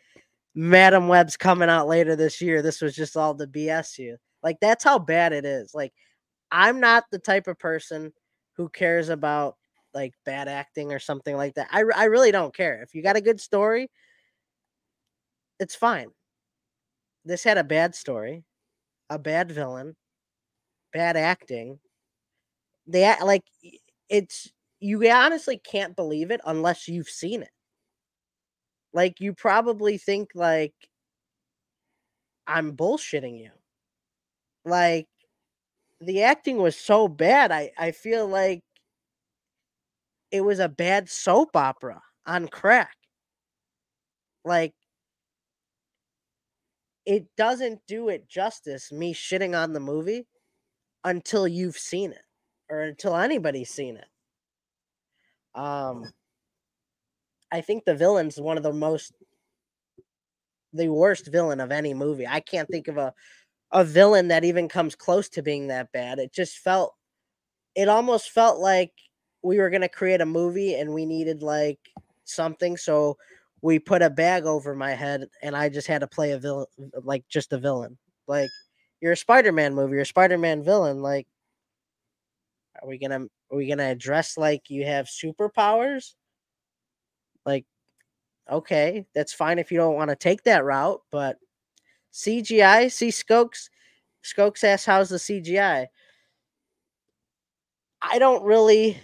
Madame 0.55 1.09
Web's 1.09 1.35
coming 1.35 1.69
out 1.69 1.87
later 1.87 2.15
this 2.15 2.41
year. 2.41 2.61
This 2.61 2.81
was 2.81 2.95
just 2.95 3.17
all 3.17 3.33
the 3.33 3.45
BS 3.45 3.99
you. 3.99 4.17
Like 4.41 4.57
that's 4.61 4.83
how 4.83 4.97
bad 4.97 5.33
it 5.33 5.43
is. 5.43 5.75
Like 5.75 5.93
I'm 6.51 6.79
not 6.79 7.03
the 7.11 7.19
type 7.19 7.47
of 7.47 7.59
person 7.59 8.13
who 8.53 8.69
cares 8.69 9.09
about 9.09 9.57
like 9.95 10.13
bad 10.25 10.47
acting 10.49 10.91
or 10.93 10.99
something 10.99 11.35
like 11.37 11.55
that. 11.55 11.69
I 11.71 11.83
I 11.95 12.05
really 12.05 12.31
don't 12.31 12.55
care. 12.55 12.81
If 12.83 12.95
you 12.95 13.03
got 13.03 13.17
a 13.17 13.21
good 13.21 13.41
story, 13.41 13.89
it's 15.59 15.75
fine. 15.75 16.11
This 17.25 17.43
had 17.43 17.57
a 17.57 17.63
bad 17.65 17.93
story, 17.93 18.45
a 19.09 19.19
bad 19.19 19.51
villain, 19.51 19.97
bad 20.93 21.17
acting. 21.17 21.79
They 22.87 23.15
like 23.21 23.43
it's 24.09 24.51
you 24.79 25.09
honestly 25.09 25.57
can't 25.57 25.95
believe 25.95 26.31
it 26.31 26.41
unless 26.45 26.87
you've 26.87 27.09
seen 27.09 27.41
it 27.41 27.51
like 28.93 29.19
you 29.19 29.33
probably 29.33 29.97
think 29.97 30.29
like 30.33 30.73
I'm 32.47 32.75
bullshitting 32.75 33.39
you. 33.39 33.51
Like 34.65 35.07
the 36.01 36.23
acting 36.23 36.57
was 36.57 36.77
so 36.77 37.07
bad. 37.09 37.51
I 37.51 37.71
I 37.77 37.91
feel 37.91 38.27
like 38.27 38.63
it 40.35 40.41
was 40.43 40.59
a 40.59 40.67
bad 40.67 41.09
soap 41.09 41.55
opera 41.55 42.03
on 42.25 42.49
crack. 42.49 42.97
Like 44.45 44.75
it 47.05 47.27
doesn't 47.35 47.81
do 47.87 48.09
it 48.09 48.27
justice 48.27 48.91
me 48.91 49.13
shitting 49.13 49.57
on 49.57 49.73
the 49.73 49.79
movie 49.79 50.27
until 51.03 51.47
you've 51.47 51.77
seen 51.77 52.11
it 52.11 52.23
or 52.69 52.81
until 52.81 53.15
anybody's 53.15 53.69
seen 53.71 53.97
it. 53.97 54.07
Um 55.55 56.13
I 57.51 57.61
think 57.61 57.85
the 57.85 57.95
villain's 57.95 58.39
one 58.39 58.57
of 58.57 58.63
the 58.63 58.73
most 58.73 59.13
the 60.73 60.89
worst 60.89 61.27
villain 61.27 61.59
of 61.59 61.71
any 61.71 61.93
movie. 61.93 62.27
I 62.27 62.39
can't 62.39 62.69
think 62.69 62.87
of 62.87 62.97
a 62.97 63.13
a 63.71 63.83
villain 63.85 64.29
that 64.29 64.45
even 64.45 64.69
comes 64.69 64.95
close 64.95 65.29
to 65.29 65.43
being 65.43 65.67
that 65.67 65.91
bad. 65.91 66.19
It 66.19 66.33
just 66.33 66.59
felt 66.59 66.95
it 67.75 67.89
almost 67.89 68.31
felt 68.31 68.59
like 68.59 68.93
we 69.45 69.59
were 69.59 69.69
going 69.69 69.81
to 69.81 69.89
create 69.89 70.21
a 70.21 70.25
movie 70.25 70.73
and 70.73 70.91
we 70.91 71.05
needed 71.05 71.43
like 71.43 71.79
something 72.23 72.75
so 72.75 73.15
we 73.61 73.77
put 73.77 74.01
a 74.01 74.09
bag 74.09 74.45
over 74.45 74.73
my 74.73 74.91
head 74.91 75.27
and 75.43 75.55
I 75.55 75.69
just 75.69 75.87
had 75.87 76.01
to 76.01 76.07
play 76.07 76.31
a 76.31 76.39
villain 76.39 76.65
like 77.03 77.23
just 77.29 77.53
a 77.53 77.57
villain. 77.59 77.97
Like 78.27 78.49
you're 79.01 79.11
a 79.11 79.17
Spider-Man 79.17 79.75
movie, 79.75 79.93
you're 79.93 80.01
a 80.01 80.05
Spider-Man 80.05 80.63
villain 80.63 81.01
like 81.01 81.27
are 82.81 82.87
we 82.87 82.97
to 82.97 83.29
are 83.51 83.57
we 83.57 83.67
to 83.67 83.83
address 83.83 84.35
like 84.35 84.69
you 84.69 84.85
have 84.85 85.05
superpowers? 85.05 86.15
Like, 87.45 87.65
okay, 88.51 89.05
that's 89.13 89.33
fine 89.33 89.59
if 89.59 89.71
you 89.71 89.77
don't 89.77 89.95
want 89.95 90.09
to 90.09 90.15
take 90.15 90.43
that 90.43 90.65
route, 90.65 91.01
but 91.11 91.37
CGI, 92.13 92.91
see 92.91 93.09
Skokes, 93.09 93.69
Skokes 94.23 94.63
asks, 94.63 94.85
how's 94.85 95.09
the 95.09 95.17
CGI? 95.17 95.85
I 98.01 98.19
don't 98.19 98.43
really, 98.43 98.97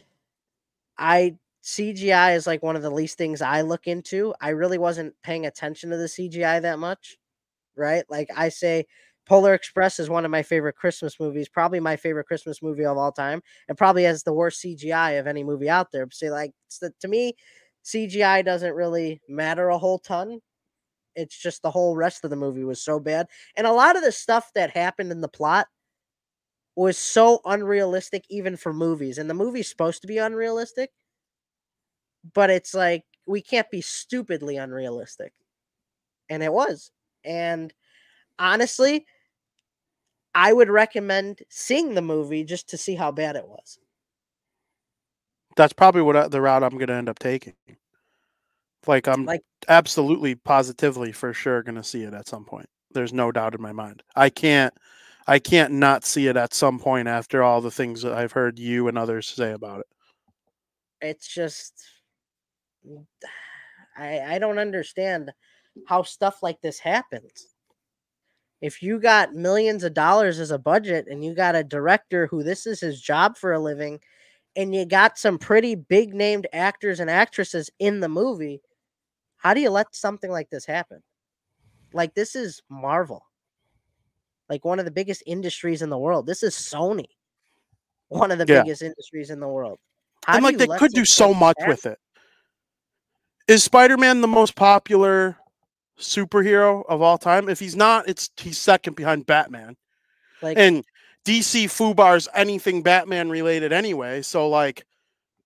I, 1.02 1.36
CGI 1.64 2.36
is 2.36 2.48
like 2.48 2.64
one 2.64 2.76
of 2.76 2.84
the 2.84 2.91
least 2.91 3.18
things 3.18 3.41
I 3.41 3.61
look 3.61 3.88
into. 3.88 4.34
I 4.40 4.49
really 4.49 4.78
wasn't 4.78 5.15
paying 5.23 5.45
attention 5.48 5.90
to 5.90 5.98
the 5.98 6.06
CGI 6.06 6.61
that 6.61 6.80
much, 6.80 7.18
right? 7.76 8.06
Like 8.10 8.30
I 8.36 8.49
say, 8.49 8.86
Polar 9.28 9.53
Express 9.53 9.99
is 9.99 10.10
one 10.10 10.26
of 10.26 10.32
my 10.32 10.44
favorite 10.44 10.76
Christmas 10.76 11.19
movies, 11.19 11.49
probably 11.49 11.80
my 11.80 11.95
favorite 11.95 12.28
Christmas 12.28 12.61
movie 12.61 12.86
of 12.86 12.98
all 12.98 13.11
time, 13.11 13.41
and 13.68 13.78
probably 13.78 14.03
has 14.03 14.23
the 14.23 14.34
worst 14.34 14.64
CGI 14.64 15.19
of 15.19 15.28
any 15.28 15.44
movie 15.44 15.69
out 15.69 15.91
there. 15.91 16.07
Say, 16.11 16.30
like, 16.30 16.52
the, 16.82 16.94
to 17.02 17.07
me, 17.07 17.34
CGI 17.84 18.45
doesn't 18.45 18.73
really 18.73 19.22
matter 19.28 19.69
a 19.69 19.78
whole 19.78 19.99
ton. 19.99 20.40
It's 21.15 21.38
just 21.40 21.61
the 21.61 21.72
whole 21.72 21.95
rest 21.95 22.23
of 22.23 22.30
the 22.30 22.36
movie 22.36 22.64
was 22.64 22.82
so 22.84 22.99
bad. 22.99 23.28
And 23.57 23.68
a 23.68 23.73
lot 23.73 23.95
of 23.95 24.03
the 24.03 24.11
stuff 24.11 24.52
that 24.56 24.72
happened 24.72 25.11
in 25.11 25.22
the 25.22 25.28
plot 25.28 25.68
was 26.76 26.98
so 26.98 27.41
unrealistic, 27.45 28.26
even 28.30 28.56
for 28.57 28.73
movies. 28.73 29.18
And 29.18 29.30
the 29.30 29.34
movie's 29.34 29.69
supposed 29.69 30.02
to 30.02 30.07
be 30.07 30.18
unrealistic, 30.18 30.91
but 32.34 32.49
it's 32.49 32.73
like 32.73 33.03
we 33.26 33.41
can't 33.41 33.69
be 33.69 33.81
stupidly 33.81 34.57
unrealistic. 34.57 35.34
And 36.30 36.41
it 36.41 36.53
was. 36.53 36.91
And 37.23 37.73
honestly, 38.39 39.06
I 40.34 40.53
would 40.53 40.69
recommend 40.69 41.39
seeing 41.49 41.93
the 41.93 42.02
movie 42.02 42.43
just 42.43 42.69
to 42.69 42.77
see 42.77 42.95
how 42.95 43.11
bad 43.11 43.35
it 43.35 43.48
was. 43.48 43.77
That's 45.57 45.73
probably 45.73 46.02
what 46.02 46.15
I, 46.15 46.27
the 46.30 46.41
route 46.41 46.64
I'm 46.64 46.72
going 46.72 46.88
to 46.88 46.93
end 46.93 47.10
up 47.10 47.19
taking. 47.19 47.53
Like 48.88 49.07
I'm 49.07 49.26
Like- 49.26 49.43
absolutely 49.68 50.35
positively 50.35 51.11
for 51.11 51.34
sure 51.34 51.61
going 51.64 51.76
to 51.76 51.84
see 51.84 52.03
it 52.03 52.14
at 52.14 52.27
some 52.27 52.45
point. 52.45 52.68
There's 52.91 53.14
no 53.14 53.31
doubt 53.31 53.56
in 53.56 53.61
my 53.61 53.72
mind. 53.72 54.03
I 54.15 54.30
can't 54.30 54.73
I 55.27 55.39
can't 55.39 55.73
not 55.73 56.06
see 56.06 56.27
it 56.27 56.38
at 56.38 56.53
some 56.53 56.80
point 56.80 57.07
after 57.07 57.43
all 57.43 57.61
the 57.61 57.72
things 57.72 58.02
that 58.02 58.14
I've 58.14 58.31
heard 58.31 58.57
you 58.60 58.88
and 58.88 58.98
others 58.98 59.27
say 59.27 59.52
about 59.52 59.81
it. 59.81 59.85
it's 61.02 61.27
just 61.27 61.73
mm, 62.88 63.06
I 63.98 64.35
I 64.35 64.39
don't 64.39 64.60
understand 64.60 65.31
how 65.88 66.03
stuff 66.03 66.41
like 66.43 66.61
this 66.61 66.80
happens. 66.80 67.48
If 68.61 68.84
you 68.84 68.99
got 68.99 69.34
millions 69.34 69.84
of 69.84 69.93
dollars 69.93 70.39
as 70.39 70.52
a 70.52 70.60
budget 70.60 71.07
and 71.10 71.23
you 71.26 71.34
got 71.34 71.56
a 71.56 71.64
director 71.64 72.27
who 72.27 72.43
this 72.43 72.68
is 72.68 72.80
his 72.80 73.02
job 73.02 73.38
for 73.38 73.53
a 73.53 73.60
living 73.60 73.99
and 74.56 74.76
you 74.76 74.85
got 74.85 75.18
some 75.18 75.38
pretty 75.39 75.76
big 75.76 76.14
named 76.14 76.48
actors 76.53 76.99
and 76.99 77.10
actresses 77.10 77.69
in 77.80 78.02
the 78.02 78.10
movie, 78.10 78.61
how 79.38 79.53
do 79.53 79.61
you 79.61 79.69
let 79.72 79.95
something 79.95 80.30
like 80.30 80.49
this 80.49 80.65
happen? 80.65 81.02
Like 81.93 82.14
this 82.14 82.35
is 82.35 82.61
Marvel. 82.69 83.26
Like 84.52 84.65
one 84.65 84.80
of 84.80 84.86
the 84.86 84.91
biggest 84.91 85.23
industries 85.26 85.82
in 85.82 85.90
the 85.90 85.98
world. 85.98 86.28
This 86.28 86.44
is 86.44 86.53
Sony, 86.53 87.06
one 88.10 88.32
of 88.32 88.38
the 88.38 88.45
Yeah. 88.45 88.64
biggest 88.64 88.82
industries 88.82 89.30
in 89.30 89.40
the 89.40 89.48
world. 89.48 89.80
How 90.26 90.36
and 90.36 90.44
like 90.44 90.57
they 90.57 90.68
could 90.68 90.91
do 90.91 91.06
so 91.06 91.34
much 91.34 91.56
with 91.65 91.86
it. 91.86 91.98
Is 93.48 93.64
Spider-Man 93.64 94.19
the 94.19 94.28
most 94.28 94.56
popular 94.56 95.38
superhero 95.98 96.84
of 96.90 97.02
all 97.02 97.18
time? 97.18 97.48
If 97.48 97.61
he's 97.61 97.78
not, 97.78 98.10
it's 98.10 98.30
he's 98.36 98.57
second 98.60 98.98
behind 98.98 99.26
Batman. 99.26 99.78
Like, 100.41 100.57
And 100.57 100.84
DC 101.23 101.69
Fubar's 101.72 102.28
anything 102.34 102.84
Batman 102.84 103.30
related 103.30 103.72
anyway. 103.72 104.22
So 104.22 104.49
like 104.49 104.86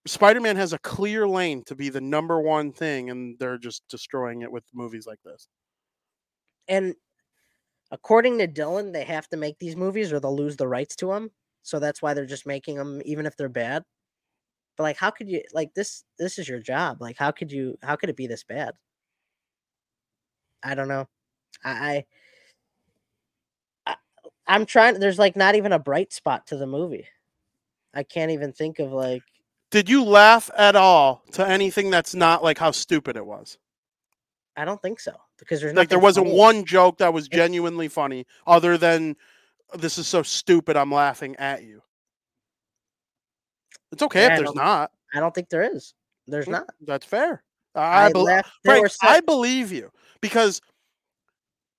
Spider-Man 0.08 0.56
has 0.56 0.74
a 0.74 0.80
clear 0.80 1.28
lane 1.28 1.64
to 1.66 1.76
be 1.76 1.90
the 1.90 2.02
number 2.02 2.42
one 2.42 2.72
thing, 2.72 3.12
and 3.12 3.38
they're 3.38 3.60
just 3.60 3.88
destroying 3.88 4.42
it 4.42 4.52
with 4.52 4.64
movies 4.74 5.06
like 5.06 5.22
this. 5.24 5.48
and 6.68 6.96
according 7.96 8.38
to 8.38 8.48
Dylan, 8.48 8.92
they 8.92 9.06
have 9.06 9.30
to 9.30 9.38
make 9.38 9.58
these 9.58 9.78
movies 9.78 10.12
or 10.12 10.20
they'll 10.20 10.36
lose 10.36 10.58
the 10.58 10.68
rights 10.68 10.98
to 10.98 11.08
them. 11.08 11.32
So 11.64 11.80
that's 11.80 12.02
why 12.02 12.14
they're 12.14 12.26
just 12.26 12.46
making 12.46 12.76
them, 12.76 13.02
even 13.06 13.26
if 13.26 13.38
they're 13.38 13.48
bad. 13.48 13.84
But 14.76 14.84
like, 14.84 14.98
how 14.98 15.12
could 15.12 15.30
you 15.30 15.42
like 15.54 15.74
this? 15.74 16.04
This 16.20 16.38
is 16.38 16.50
your 16.50 16.60
job. 16.60 17.02
Like, 17.02 17.16
how 17.18 17.32
could 17.32 17.54
you? 17.54 17.78
How 17.82 17.96
could 17.96 18.10
it 18.10 18.18
be 18.18 18.28
this 18.28 18.44
bad? 18.44 18.74
I 20.62 20.76
don't 20.76 20.90
know. 20.90 21.08
I, 21.64 22.04
I, 23.88 23.96
I'm 24.46 24.66
trying. 24.66 25.00
There's 25.00 25.18
like 25.18 25.38
not 25.38 25.56
even 25.56 25.72
a 25.72 25.80
bright 25.80 26.12
spot 26.12 26.48
to 26.48 26.58
the 26.58 26.68
movie. 26.68 27.08
I 27.94 28.04
can't 28.04 28.32
even 28.32 28.52
think 28.52 28.80
of 28.80 28.92
like. 28.92 29.24
Did 29.72 29.90
you 29.90 30.04
laugh 30.04 30.52
at 30.58 30.76
all 30.76 31.24
to 31.32 31.48
anything 31.48 31.90
that's 31.90 32.14
not 32.14 32.44
like 32.44 32.58
how 32.58 32.72
stupid 32.72 33.16
it 33.16 33.26
was? 33.26 33.58
I 34.58 34.66
don't 34.66 34.82
think 34.82 35.00
so 35.00 35.14
because 35.38 35.62
there's 35.62 35.74
Like 35.74 35.90
there 35.90 36.00
wasn't 36.00 36.28
funny. 36.28 36.38
one 36.38 36.66
joke 36.66 36.98
that 37.00 37.14
was 37.14 37.28
genuinely 37.28 37.88
funny, 37.88 38.26
other 38.48 38.78
than 38.78 39.16
this 39.74 39.98
is 39.98 40.08
so 40.08 40.24
stupid. 40.24 40.78
I'm 40.78 40.92
laughing 40.92 41.36
at 41.38 41.64
you. 41.64 41.82
It's 43.92 44.04
okay 44.04 44.22
Yeah, 44.22 44.34
if 44.34 44.38
there's 44.38 44.54
don't- 44.54 44.58
I 45.14 45.20
don't 45.20 45.34
think 45.34 45.50
there 45.50 45.64
is. 45.64 45.94
There's 46.28 46.48
Mm, 46.48 46.52
not. 46.52 46.70
That's 46.82 47.06
fair. 47.06 47.44
I, 47.76 48.06
I 48.06 48.14
bel 48.14 48.24
laughed. 48.24 48.52
There 48.64 48.82
were 48.82 48.90
Frank, 48.90 49.16
I 49.16 49.20
believe 49.22 49.72
you 49.72 49.92
because 50.22 50.62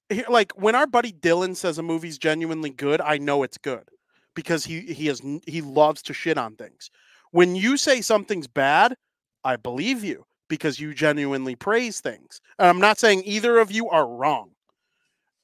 here, 0.09 0.25
like 0.29 0.53
when 0.53 0.75
our 0.75 0.87
buddy 0.87 1.13
Dylan 1.13 1.57
says 1.57 1.79
a 1.79 1.83
movie's 1.83 2.19
genuinely 2.19 2.71
good, 2.71 3.01
I 3.01 3.19
know 3.19 3.43
it's 3.43 3.59
good 3.59 3.89
because 4.35 4.65
he 4.65 4.81
he 4.81 5.09
is 5.09 5.21
he 5.47 5.61
loves 5.63 6.03
to 6.03 6.15
shit 6.15 6.39
on 6.39 6.57
things. 6.57 6.91
When 7.33 7.57
you 7.57 7.77
say 7.77 8.01
something's 8.03 8.47
bad, 8.47 8.97
I 9.45 9.57
believe 9.57 10.05
you 10.05 10.27
because 10.49 10.79
you 10.81 10.95
genuinely 10.95 11.55
praise 11.55 12.01
things. 12.01 12.41
And 12.59 12.69
I'm 12.69 12.81
not 12.81 12.99
saying 12.99 13.23
either 13.25 13.59
of 13.59 13.71
you 13.71 13.89
are 13.89 14.07
wrong. 14.07 14.51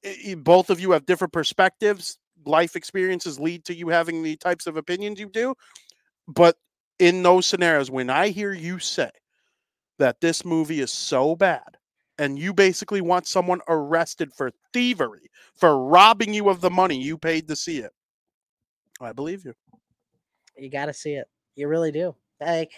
I- 0.04 0.18
I- 0.30 0.34
both 0.34 0.70
of 0.70 0.80
you 0.80 0.92
have 0.92 1.06
different 1.06 1.32
perspectives. 1.32 2.18
Life 2.44 2.76
experiences 2.76 3.38
lead 3.38 3.64
to 3.66 3.74
you 3.74 3.88
having 3.88 4.22
the 4.22 4.36
types 4.36 4.66
of 4.66 4.76
opinions 4.76 5.20
you 5.20 5.28
do. 5.28 5.54
But 6.28 6.56
in 6.98 7.22
those 7.22 7.46
scenarios, 7.46 7.90
when 7.90 8.10
I 8.10 8.28
hear 8.28 8.52
you 8.52 8.78
say 8.78 9.10
that 9.98 10.20
this 10.20 10.44
movie 10.44 10.80
is 10.80 10.92
so 10.92 11.36
bad 11.36 11.76
and 12.18 12.38
you 12.38 12.52
basically 12.52 13.00
want 13.00 13.26
someone 13.26 13.60
arrested 13.68 14.32
for 14.32 14.50
thievery, 14.72 15.30
for 15.54 15.84
robbing 15.86 16.34
you 16.34 16.48
of 16.48 16.60
the 16.60 16.70
money 16.70 17.00
you 17.00 17.16
paid 17.18 17.48
to 17.48 17.56
see 17.56 17.78
it, 17.78 17.92
I 19.00 19.12
believe 19.12 19.44
you. 19.44 19.54
you 20.56 20.70
got 20.70 20.86
to 20.86 20.94
see 20.94 21.14
it. 21.14 21.26
You 21.56 21.68
really 21.68 21.92
do. 21.92 22.14
Like, 22.40 22.72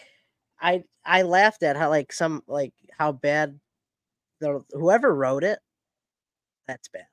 I 0.60 0.84
I 1.04 1.22
laughed 1.22 1.62
at 1.62 1.76
how 1.76 1.90
like 1.90 2.12
some 2.12 2.42
like 2.46 2.72
how 2.96 3.12
bad 3.12 3.58
the 4.40 4.62
whoever 4.70 5.14
wrote 5.14 5.44
it. 5.44 5.58
That's 6.66 6.88
bad. 6.88 7.06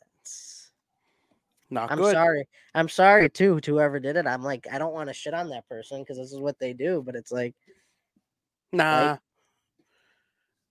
That's, 0.00 0.70
Not 1.70 1.90
I'm 1.90 1.98
good. 1.98 2.12
sorry. 2.12 2.48
I'm 2.74 2.88
sorry 2.88 3.30
too 3.30 3.60
to 3.60 3.72
whoever 3.74 4.00
did 4.00 4.16
it. 4.16 4.26
I'm 4.26 4.42
like 4.42 4.66
I 4.70 4.78
don't 4.78 4.94
want 4.94 5.08
to 5.08 5.14
shit 5.14 5.34
on 5.34 5.48
that 5.50 5.68
person 5.68 6.02
because 6.02 6.18
this 6.18 6.32
is 6.32 6.40
what 6.40 6.58
they 6.58 6.72
do. 6.72 7.02
But 7.04 7.16
it's 7.16 7.32
like 7.32 7.54
Nah. 8.72 9.18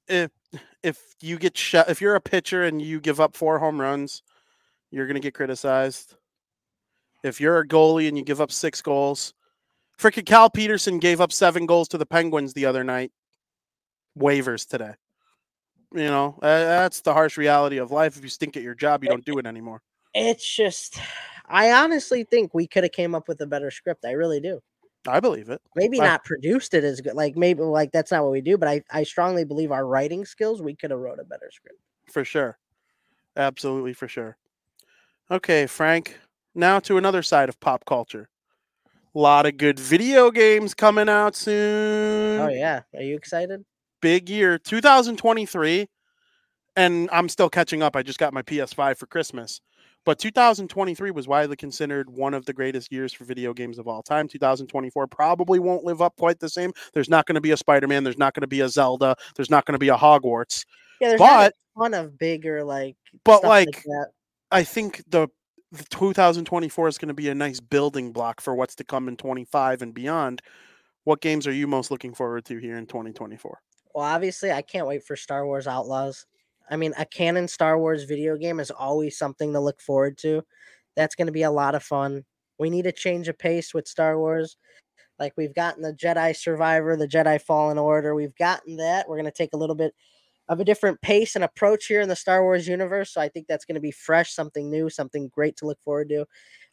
If 0.08 0.32
if 0.84 1.00
you 1.22 1.38
get 1.38 1.58
shot, 1.58 1.90
if 1.90 2.02
you're 2.02 2.16
a 2.16 2.22
pitcher 2.22 2.64
and 2.64 2.82
you 2.82 3.00
give 3.00 3.20
up 3.20 3.36
four 3.36 3.60
home 3.60 3.80
runs, 3.80 4.24
you're 4.90 5.08
gonna 5.08 5.20
get 5.20 5.34
criticized. 5.34 6.16
If 7.24 7.40
you're 7.40 7.60
a 7.60 7.68
goalie 7.68 8.08
and 8.08 8.18
you 8.18 8.24
give 8.24 8.42
up 8.42 8.52
six 8.52 8.82
goals, 8.82 9.34
freaking 10.02 10.26
Cal 10.26 10.50
Petersen 10.50 11.00
gave 11.00 11.22
up 11.22 11.32
seven 11.32 11.66
goals 11.66 11.88
to 11.90 11.98
the 11.98 12.06
Penguins 12.06 12.54
the 12.54 12.66
other 12.66 12.84
night. 12.84 13.12
Waivers 14.18 14.68
today. 14.68 14.94
You 15.94 16.06
know 16.06 16.38
that's 16.42 17.02
the 17.02 17.14
harsh 17.14 17.38
reality 17.38 17.78
of 17.78 17.92
life. 17.92 18.18
If 18.18 18.24
you 18.24 18.30
stink 18.30 18.56
at 18.58 18.64
your 18.64 18.76
job, 18.76 19.04
you 19.04 19.10
don't 19.10 19.26
do 19.26 19.38
it 19.38 19.46
anymore. 19.46 19.82
it's 20.14 20.56
just. 20.56 21.00
I 21.48 21.72
honestly 21.74 22.24
think 22.24 22.54
we 22.54 22.66
could 22.66 22.84
have 22.84 22.94
came 22.94 23.14
up 23.14 23.28
with 23.28 23.42
a 23.42 23.46
better 23.46 23.72
script. 23.72 24.06
I 24.06 24.12
really 24.12 24.40
do. 24.40 24.62
I 25.08 25.20
believe 25.20 25.50
it. 25.50 25.62
maybe 25.76 26.00
I- 26.00 26.06
not 26.06 26.24
produced 26.24 26.74
it 26.76 26.84
as 26.84 27.02
good 27.02 27.16
like 27.16 27.36
maybe 27.36 27.64
like 27.64 27.92
that's 27.92 28.12
not 28.12 28.22
what 28.22 28.32
we 28.32 28.40
do 28.42 28.56
but 28.56 28.70
i 28.70 28.84
i 28.92 29.02
strongly 29.02 29.44
believe 29.44 29.72
our 29.72 29.88
writing 29.88 30.26
skills 30.26 30.62
we 30.62 30.76
could 30.76 30.92
have 30.92 31.00
wrote 31.00 31.18
a 31.20 31.24
better 31.24 31.50
script 31.52 31.80
for 32.12 32.24
sure. 32.24 32.60
Absolutely 33.36 33.94
for 33.94 34.08
sure. 34.08 34.38
Okay, 35.32 35.66
Frank. 35.66 36.20
Now 36.54 36.80
to 36.82 36.98
another 36.98 37.24
side 37.24 37.50
of 37.50 37.60
pop 37.60 37.84
culture. 37.86 38.30
A 39.14 39.20
lot 39.20 39.46
of 39.46 39.58
good 39.58 39.80
video 39.80 40.32
games 40.32 40.74
coming 40.74 41.10
out 41.10 41.34
oh, 41.34 41.38
soon. 41.38 42.40
oh 42.42 42.50
yeah 42.50 42.82
are 42.96 43.02
you 43.02 43.16
excited 43.16 43.66
Big 44.02 44.30
year 44.30 44.58
2023. 44.58 45.88
And 46.76 47.10
I'm 47.12 47.30
still 47.30 47.50
catching 47.50 47.84
up. 47.84 47.96
I 47.96 48.02
just 48.02 48.18
got 48.18 48.34
my 48.34 48.42
PS5 48.42 48.98
for 48.98 49.06
Christmas. 49.06 49.62
But 50.04 50.18
2023 50.18 51.12
was 51.12 51.28
widely 51.28 51.56
considered 51.56 52.10
one 52.10 52.34
of 52.34 52.46
the 52.46 52.54
greatest 52.54 52.92
years 52.92 53.14
for 53.14 53.24
video 53.24 53.54
games 53.54 53.78
of 53.78 53.88
all 53.88 54.02
time. 54.02 54.28
2024 54.28 55.06
probably 55.08 55.60
won't 55.60 55.84
live 55.84 56.02
up 56.02 56.16
quite 56.18 56.40
the 56.40 56.50
same. 56.50 56.72
There's 56.94 57.10
not 57.10 57.28
going 57.28 57.36
to 57.36 57.42
be 57.42 57.52
a 57.52 57.58
Spider-Man, 57.58 58.04
there's 58.04 58.18
not 58.18 58.34
going 58.34 58.42
to 58.42 58.48
be 58.48 58.62
a 58.62 58.70
Zelda, 58.70 59.16
there's 59.36 59.52
not 59.52 59.66
going 59.66 59.74
to 59.74 59.80
be 59.80 59.90
a 59.90 59.96
Hogwarts. 59.96 60.66
yeah 61.00 61.10
there's 61.10 61.20
not 61.20 61.52
a 61.52 61.80
ton 61.80 61.94
of 61.94 62.18
bigger 62.18 62.64
like 62.64 62.96
but 63.24 63.44
like 63.44 63.84
that. 63.84 64.08
I 64.50 64.64
think 64.64 65.04
the, 65.08 65.28
the 65.72 65.86
2024 65.86 66.88
is 66.88 66.98
going 66.98 67.08
to 67.08 67.14
be 67.14 67.30
a 67.30 67.36
nice 67.36 67.60
building 67.60 68.12
block 68.12 68.42
for 68.42 68.54
what's 68.54 68.76
to 68.76 68.84
come 68.84 69.08
in 69.08 69.16
25 69.16 69.82
and 69.82 69.94
beyond. 69.94 70.42
What 71.04 71.22
games 71.22 71.48
are 71.48 71.54
you 71.54 71.66
most 71.66 71.92
looking 71.92 72.14
forward 72.14 72.46
to 72.46 72.58
here 72.58 72.78
in 72.78 72.86
2024? 72.86 73.60
well 73.94 74.06
obviously 74.06 74.54
i 74.54 74.62
can't 74.62 74.88
wait 74.88 75.04
for 75.04 75.16
star 75.16 75.46
wars 75.46 75.68
outlaws. 75.68 76.26
I 76.70 76.78
mean 76.78 76.94
a 76.98 77.06
canon 77.06 77.48
star 77.48 77.78
wars 77.78 78.06
video 78.06 78.38
game 78.38 78.60
is 78.60 78.72
always 78.72 79.18
something 79.18 79.54
to 79.54 79.60
look 79.60 79.82
forward 79.82 80.18
to. 80.20 80.44
That's 80.96 81.16
going 81.16 81.28
to 81.28 81.34
be 81.34 81.44
a 81.44 81.52
lot 81.52 81.76
of 81.76 81.84
fun. 81.84 82.24
We 82.60 82.70
need 82.70 82.86
a 82.86 82.92
change 82.92 83.28
of 83.28 83.38
pace 83.38 83.74
with 83.74 83.88
star 83.88 84.18
wars. 84.18 84.58
Like 85.20 85.34
we've 85.38 85.54
gotten 85.54 85.84
the 85.84 85.94
jedi 85.94 86.36
survivor 86.36 86.96
the 86.96 87.08
jedi 87.08 87.42
fallen 87.42 87.78
order. 87.78 88.16
We've 88.16 88.36
gotten 88.36 88.78
that. 88.78 89.08
We're 89.08 89.18
going 89.18 89.26
to 89.26 89.32
take 89.32 89.54
a 89.54 89.58
little 89.58 89.76
bit 89.76 89.94
of 90.52 90.60
a 90.60 90.66
different 90.66 91.02
pace 91.02 91.36
and 91.36 91.46
approach 91.46 91.86
here 91.86 92.02
in 92.02 92.10
the 92.10 92.16
Star 92.16 92.44
Wars 92.44 92.68
universe. 92.68 93.14
So 93.14 93.22
I 93.22 93.30
think 93.30 93.48
that's 93.48 93.64
going 93.64 93.76
to 93.76 93.82
be 93.82 93.92
fresh, 93.92 94.34
something 94.34 94.70
new, 94.70 94.90
something 94.90 95.30
great 95.30 95.56
to 95.58 95.66
look 95.66 95.82
forward 95.82 96.10
to. 96.10 96.26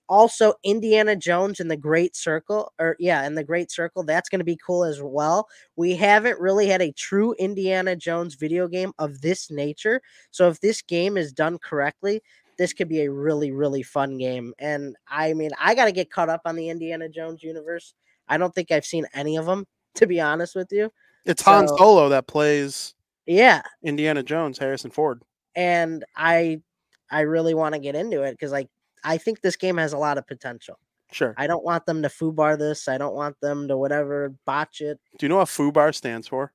Also, 0.08 0.54
Indiana 0.64 1.14
Jones 1.14 1.60
and 1.60 1.70
the 1.70 1.76
Great 1.76 2.16
Circle, 2.16 2.72
or 2.80 2.96
yeah, 2.98 3.22
and 3.22 3.38
the 3.38 3.44
Great 3.44 3.70
Circle, 3.70 4.02
that's 4.02 4.28
going 4.28 4.40
to 4.40 4.44
be 4.44 4.58
cool 4.66 4.82
as 4.82 5.00
well. 5.00 5.46
We 5.76 5.94
haven't 5.94 6.40
really 6.40 6.66
had 6.66 6.82
a 6.82 6.90
true 6.90 7.34
Indiana 7.38 7.94
Jones 7.94 8.34
video 8.34 8.66
game 8.66 8.92
of 8.98 9.20
this 9.20 9.48
nature. 9.48 10.02
So 10.32 10.48
if 10.48 10.58
this 10.60 10.82
game 10.82 11.16
is 11.16 11.32
done 11.32 11.58
correctly, 11.58 12.20
this 12.56 12.72
could 12.72 12.88
be 12.88 13.02
a 13.02 13.12
really, 13.12 13.52
really 13.52 13.84
fun 13.84 14.18
game. 14.18 14.54
And 14.58 14.96
I 15.06 15.34
mean, 15.34 15.50
I 15.60 15.76
got 15.76 15.84
to 15.84 15.92
get 15.92 16.10
caught 16.10 16.30
up 16.30 16.42
on 16.46 16.56
the 16.56 16.68
Indiana 16.68 17.08
Jones 17.08 17.44
universe. 17.44 17.94
I 18.28 18.38
don't 18.38 18.52
think 18.52 18.72
I've 18.72 18.84
seen 18.84 19.06
any 19.14 19.36
of 19.36 19.46
them, 19.46 19.66
to 19.94 20.06
be 20.08 20.20
honest 20.20 20.56
with 20.56 20.72
you. 20.72 20.90
It's 21.26 21.42
Han 21.42 21.68
Solo 21.68 22.08
that 22.08 22.26
plays 22.26 22.94
Yeah, 23.28 23.60
Indiana 23.84 24.22
Jones, 24.22 24.58
Harrison 24.58 24.90
Ford. 24.90 25.22
and 25.54 26.04
I 26.16 26.62
I 27.10 27.20
really 27.20 27.54
want 27.54 27.74
to 27.74 27.78
get 27.80 27.94
into 27.94 28.22
it 28.22 28.32
because 28.32 28.50
like 28.52 28.68
I 29.04 29.18
think 29.18 29.40
this 29.42 29.56
game 29.56 29.76
has 29.76 29.92
a 29.92 29.98
lot 29.98 30.18
of 30.18 30.26
potential. 30.26 30.78
Sure. 31.12 31.34
I 31.38 31.46
don't 31.46 31.62
want 31.64 31.86
them 31.86 32.02
to 32.02 32.08
FUBAR 32.08 32.58
this. 32.58 32.88
I 32.88 32.98
don't 32.98 33.14
want 33.14 33.36
them 33.40 33.68
to 33.68 33.76
whatever 33.78 34.34
botch 34.46 34.80
it. 34.80 34.98
Do 35.18 35.24
you 35.26 35.28
know 35.28 35.36
what 35.36 35.48
FUBAR 35.48 35.94
stands 35.94 36.26
for? 36.28 36.52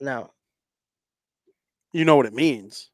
No. 0.00 0.30
You 1.92 2.04
know 2.04 2.16
what 2.16 2.26
it 2.26 2.34
means. 2.34 2.90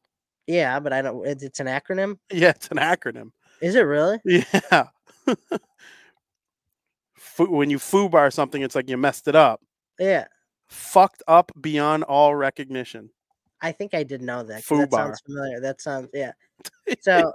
Yeah, 0.47 0.79
but 0.79 0.93
I 0.93 1.01
don't. 1.01 1.25
It's, 1.27 1.43
it's 1.43 1.59
an 1.59 1.67
acronym. 1.67 2.17
Yeah, 2.31 2.49
it's 2.49 2.69
an 2.69 2.77
acronym. 2.77 3.31
Is 3.61 3.75
it 3.75 3.81
really? 3.81 4.19
Yeah. 4.25 4.85
When 7.37 7.69
you 7.69 7.77
FUBAR 7.77 8.33
something, 8.33 8.61
it's 8.61 8.75
like 8.75 8.89
you 8.89 8.97
messed 8.97 9.27
it 9.29 9.35
up. 9.35 9.61
Yeah, 9.97 10.25
Fucked 10.69 11.23
up 11.27 11.51
beyond 11.59 12.03
all 12.03 12.35
recognition. 12.35 13.09
I 13.61 13.71
think 13.71 13.93
I 13.93 14.03
did 14.03 14.21
know 14.21 14.43
that. 14.43 14.63
That 14.63 14.91
sounds 14.91 15.19
familiar. 15.21 15.59
That 15.59 15.81
sounds 15.81 16.09
yeah. 16.13 16.31
So 17.01 17.33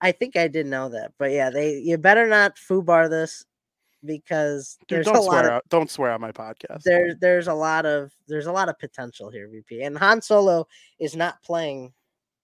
I 0.00 0.12
think 0.12 0.36
I 0.36 0.48
did 0.48 0.66
know 0.66 0.88
that, 0.90 1.12
but 1.18 1.30
yeah, 1.32 1.50
they 1.50 1.78
you 1.78 1.98
better 1.98 2.26
not 2.26 2.56
FUBAR 2.56 3.08
this 3.10 3.44
because 4.04 4.76
Dude, 4.86 4.96
there's 4.98 5.06
a 5.08 5.12
don't 5.12 5.24
lot 5.24 5.30
swear 5.30 5.44
of 5.46 5.52
out, 5.52 5.62
don't 5.68 5.90
swear 5.90 6.12
on 6.12 6.20
my 6.20 6.32
podcast. 6.32 6.82
there 6.84 7.14
there's 7.20 7.48
a 7.48 7.54
lot 7.54 7.86
of 7.86 8.12
there's 8.28 8.46
a 8.46 8.52
lot 8.52 8.68
of 8.68 8.78
potential 8.78 9.30
here, 9.30 9.48
VP. 9.50 9.82
And 9.82 9.96
Han 9.98 10.20
Solo 10.22 10.66
is 11.00 11.16
not 11.16 11.42
playing 11.42 11.92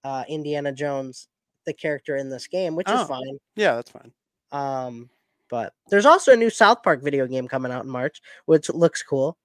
uh 0.05 0.25
Indiana 0.29 0.73
Jones 0.73 1.29
the 1.65 1.73
character 1.73 2.17
in 2.17 2.29
this 2.29 2.49
game, 2.49 2.75
which 2.75 2.89
is 2.89 3.01
Oh. 3.01 3.05
fine. 3.07 3.39
Yeah, 3.55 3.75
that's 3.77 3.91
fine. 3.91 4.13
Um, 4.51 5.09
but 5.49 5.73
there's 5.91 6.07
also 6.07 6.33
a 6.33 6.37
new 6.37 6.51
South 6.51 6.83
Park 6.83 7.03
video 7.03 7.27
game 7.27 7.47
coming 7.47 7.71
out 7.71 7.85
in 7.85 7.91
March, 7.91 8.21
which 8.47 8.69
looks 8.71 9.03
cool. 9.03 9.37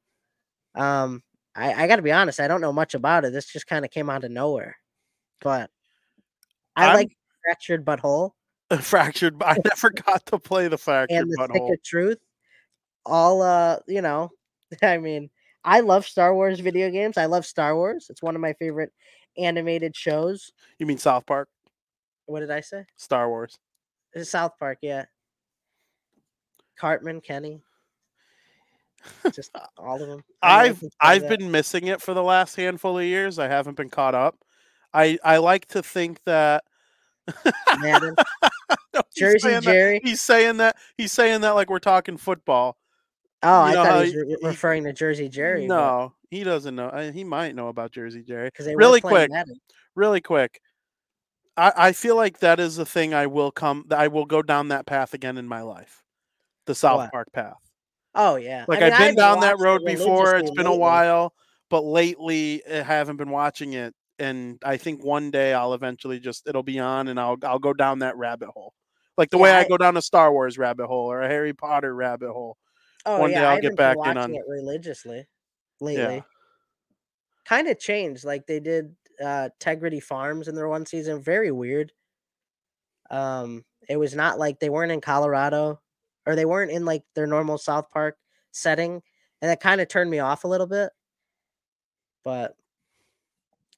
Um, 0.78 1.24
I, 1.56 1.74
I 1.84 1.88
got 1.88 1.96
to 1.98 2.02
be 2.02 2.12
honest, 2.12 2.40
I 2.40 2.48
don't 2.48 2.62
know 2.62 2.72
much 2.74 2.94
about 2.94 3.26
it. 3.26 3.34
This 3.34 3.48
just 3.48 3.68
kind 3.68 3.84
of 3.84 3.92
came 3.92 4.10
out 4.10 4.24
of 4.24 4.32
nowhere, 4.32 4.78
but 5.42 5.70
I 6.76 6.88
I'm- 6.88 6.96
like 6.96 7.10
Fractured 7.44 7.84
Butthole 7.86 8.32
Fractured. 8.82 9.42
I 9.42 9.58
never 9.66 9.90
got 9.90 10.26
to 10.28 10.38
play 10.40 10.68
the 10.68 10.78
fractured 10.78 11.18
and 11.18 11.30
the 11.30 11.34
Stick 11.34 11.50
butthole. 11.62 11.74
of 11.74 11.84
Truth. 11.84 12.20
All 13.06 13.42
uh, 13.42 13.80
you 13.88 14.02
know, 14.02 14.30
I 14.84 14.98
mean, 14.98 15.30
I 15.64 15.80
love 15.80 16.06
Star 16.06 16.36
Wars 16.36 16.60
video 16.60 16.90
games. 16.92 17.18
I 17.18 17.26
love 17.26 17.46
Star 17.46 17.76
Wars. 17.76 18.08
It's 18.10 18.22
one 18.22 18.36
of 18.36 18.42
my 18.42 18.54
favorite 18.54 18.92
animated 19.38 19.96
shows. 19.96 20.52
You 20.80 20.86
mean 20.86 20.98
South 20.98 21.26
Park, 21.26 21.48
What 22.26 22.42
did 22.42 22.52
I 22.52 22.60
say? 22.62 22.86
Star 22.98 23.30
Wars? 23.30 23.58
It's 24.14 24.30
South 24.30 24.54
Park, 24.60 24.80
yeah. 24.82 25.06
Cartman, 26.78 27.22
Kenny, 27.22 27.62
just 29.34 29.52
all 29.78 30.02
of 30.02 30.08
them. 30.08 30.24
I've 30.42 30.84
I've 31.00 31.28
been 31.28 31.52
missing 31.52 31.88
it 31.88 32.02
for 32.02 32.14
the 32.14 32.24
last 32.24 32.56
handful 32.56 32.98
of 33.00 33.06
years. 33.06 33.40
I 33.40 33.48
haven't 33.48 33.78
been 33.78 33.90
caught 33.90 34.16
up. 34.16 34.38
I 34.94 35.18
I 35.24 35.38
like 35.38 35.66
to 35.68 35.84
think 35.84 36.24
that 36.26 36.64
Madden, 37.80 38.16
No, 38.94 39.02
he's 39.14 39.20
Jersey 39.20 39.40
saying 39.40 39.56
that- 39.56 39.64
Jerry. 39.64 40.02
he's 40.04 40.22
saying 40.22 40.58
that 40.58 40.76
he's 40.98 41.12
saying 41.12 41.42
that 41.42 41.52
like 41.52 41.70
we're 41.70 41.80
talking 41.80 42.18
football. 42.18 42.78
Oh, 43.44 43.62
I 43.62 43.74
thought 43.74 44.06
he 44.06 44.16
was 44.18 44.26
re- 44.26 44.38
referring 44.50 44.84
to 44.86 44.94
Jersey 44.94 45.30
Jerry. 45.30 45.68
No, 45.68 46.14
he 46.32 46.44
doesn't 46.44 46.76
know. 46.76 46.90
I- 46.92 47.12
He 47.12 47.24
might 47.24 47.54
know 47.56 47.68
about 47.68 47.92
Jersey 47.92 48.24
Jerry. 48.24 48.48
because 48.48 48.68
really 48.74 49.02
quick, 49.02 49.30
Madden. 49.30 49.60
really 49.96 50.22
quick. 50.22 50.60
I, 51.56 51.74
I 51.76 51.92
feel 51.92 52.16
like 52.16 52.40
that 52.40 52.60
is 52.60 52.76
the 52.78 52.86
thing 52.86 53.14
I 53.14 53.28
will 53.28 53.52
come 53.52 53.86
I 53.92 54.08
will 54.08 54.26
go 54.26 54.42
down 54.42 54.70
that 54.70 54.86
path 54.86 55.14
again 55.14 55.38
in 55.38 55.48
my 55.48 55.62
life. 55.62 56.04
The 56.66 56.76
South 56.76 56.98
What? 56.98 57.12
Park 57.12 57.28
path. 57.34 57.58
Oh 58.18 58.36
yeah, 58.36 58.66
Like 58.68 58.80
I 58.80 58.86
mean, 58.86 58.94
I've 58.94 58.98
been 58.98 59.00
haven't 59.00 59.16
down 59.18 59.40
that 59.42 59.60
road 59.60 59.86
before. 59.86 60.36
It's 60.38 60.52
been 60.52 60.66
a 60.66 60.76
while, 60.76 61.34
but 61.70 61.84
lately 61.84 62.62
I 62.68 62.82
haven't 62.82 63.18
been 63.18 63.30
watching 63.30 63.74
it. 63.74 63.94
And 64.20 64.58
I 64.66 64.78
think 64.78 65.04
one 65.06 65.30
day 65.30 65.54
I'll 65.54 65.76
eventually 65.76 66.20
just 66.20 66.48
it'll 66.48 66.64
be 66.64 66.80
on 66.80 67.08
and 67.08 67.20
I'll 67.20 67.38
I'll 67.44 67.60
go 67.60 67.74
down 67.74 68.00
that 68.00 68.18
rabbit 68.18 68.50
hole. 68.50 68.74
Like 69.18 69.30
the 69.30 69.38
way 69.38 69.52
I 69.52 69.62
I- 69.62 69.68
go 69.68 69.78
down 69.78 69.96
a 69.98 70.02
Star 70.02 70.32
Wars 70.32 70.58
rabbit 70.58 70.88
hole 70.88 71.12
or 71.12 71.22
a 71.22 71.28
Harry 71.28 71.54
Potter 71.54 71.94
rabbit 71.94 72.32
hole. 72.32 72.58
Oh 73.06 73.20
one 73.20 73.30
yeah, 73.32 73.42
day 73.42 73.46
I'll 73.46 73.58
I 73.58 73.62
get 73.62 73.76
back 73.78 73.94
in 73.94 74.00
watching 74.00 74.18
on- 74.18 74.34
it 74.36 74.42
religiously 74.48 75.28
lately. 75.80 76.24
Kind 77.46 77.68
of 77.68 77.80
changed, 77.80 78.26
like 78.26 78.48
they 78.48 78.60
did 78.60 78.96
uh 79.24 79.50
Tegrity 79.60 80.02
Farms 80.02 80.48
in 80.48 80.56
their 80.56 80.68
one 80.68 80.86
season. 80.88 81.22
Very 81.22 81.52
weird. 81.52 81.94
Um, 83.10 83.64
it 83.88 83.98
was 83.98 84.16
not 84.16 84.38
like 84.40 84.60
they 84.60 84.70
weren't 84.70 84.92
in 84.92 85.00
Colorado, 85.02 85.80
or 86.28 86.36
they 86.38 86.46
weren't 86.46 86.72
in 86.72 86.86
like 86.86 87.06
their 87.16 87.28
normal 87.28 87.60
South 87.60 87.92
Park 87.92 88.18
setting, 88.54 89.04
and 89.42 89.52
that 89.52 89.62
kind 89.62 89.82
of 89.82 89.90
turned 89.90 90.12
me 90.12 90.20
off 90.20 90.46
a 90.46 90.50
little 90.50 90.68
bit. 90.68 90.92
But 92.24 92.58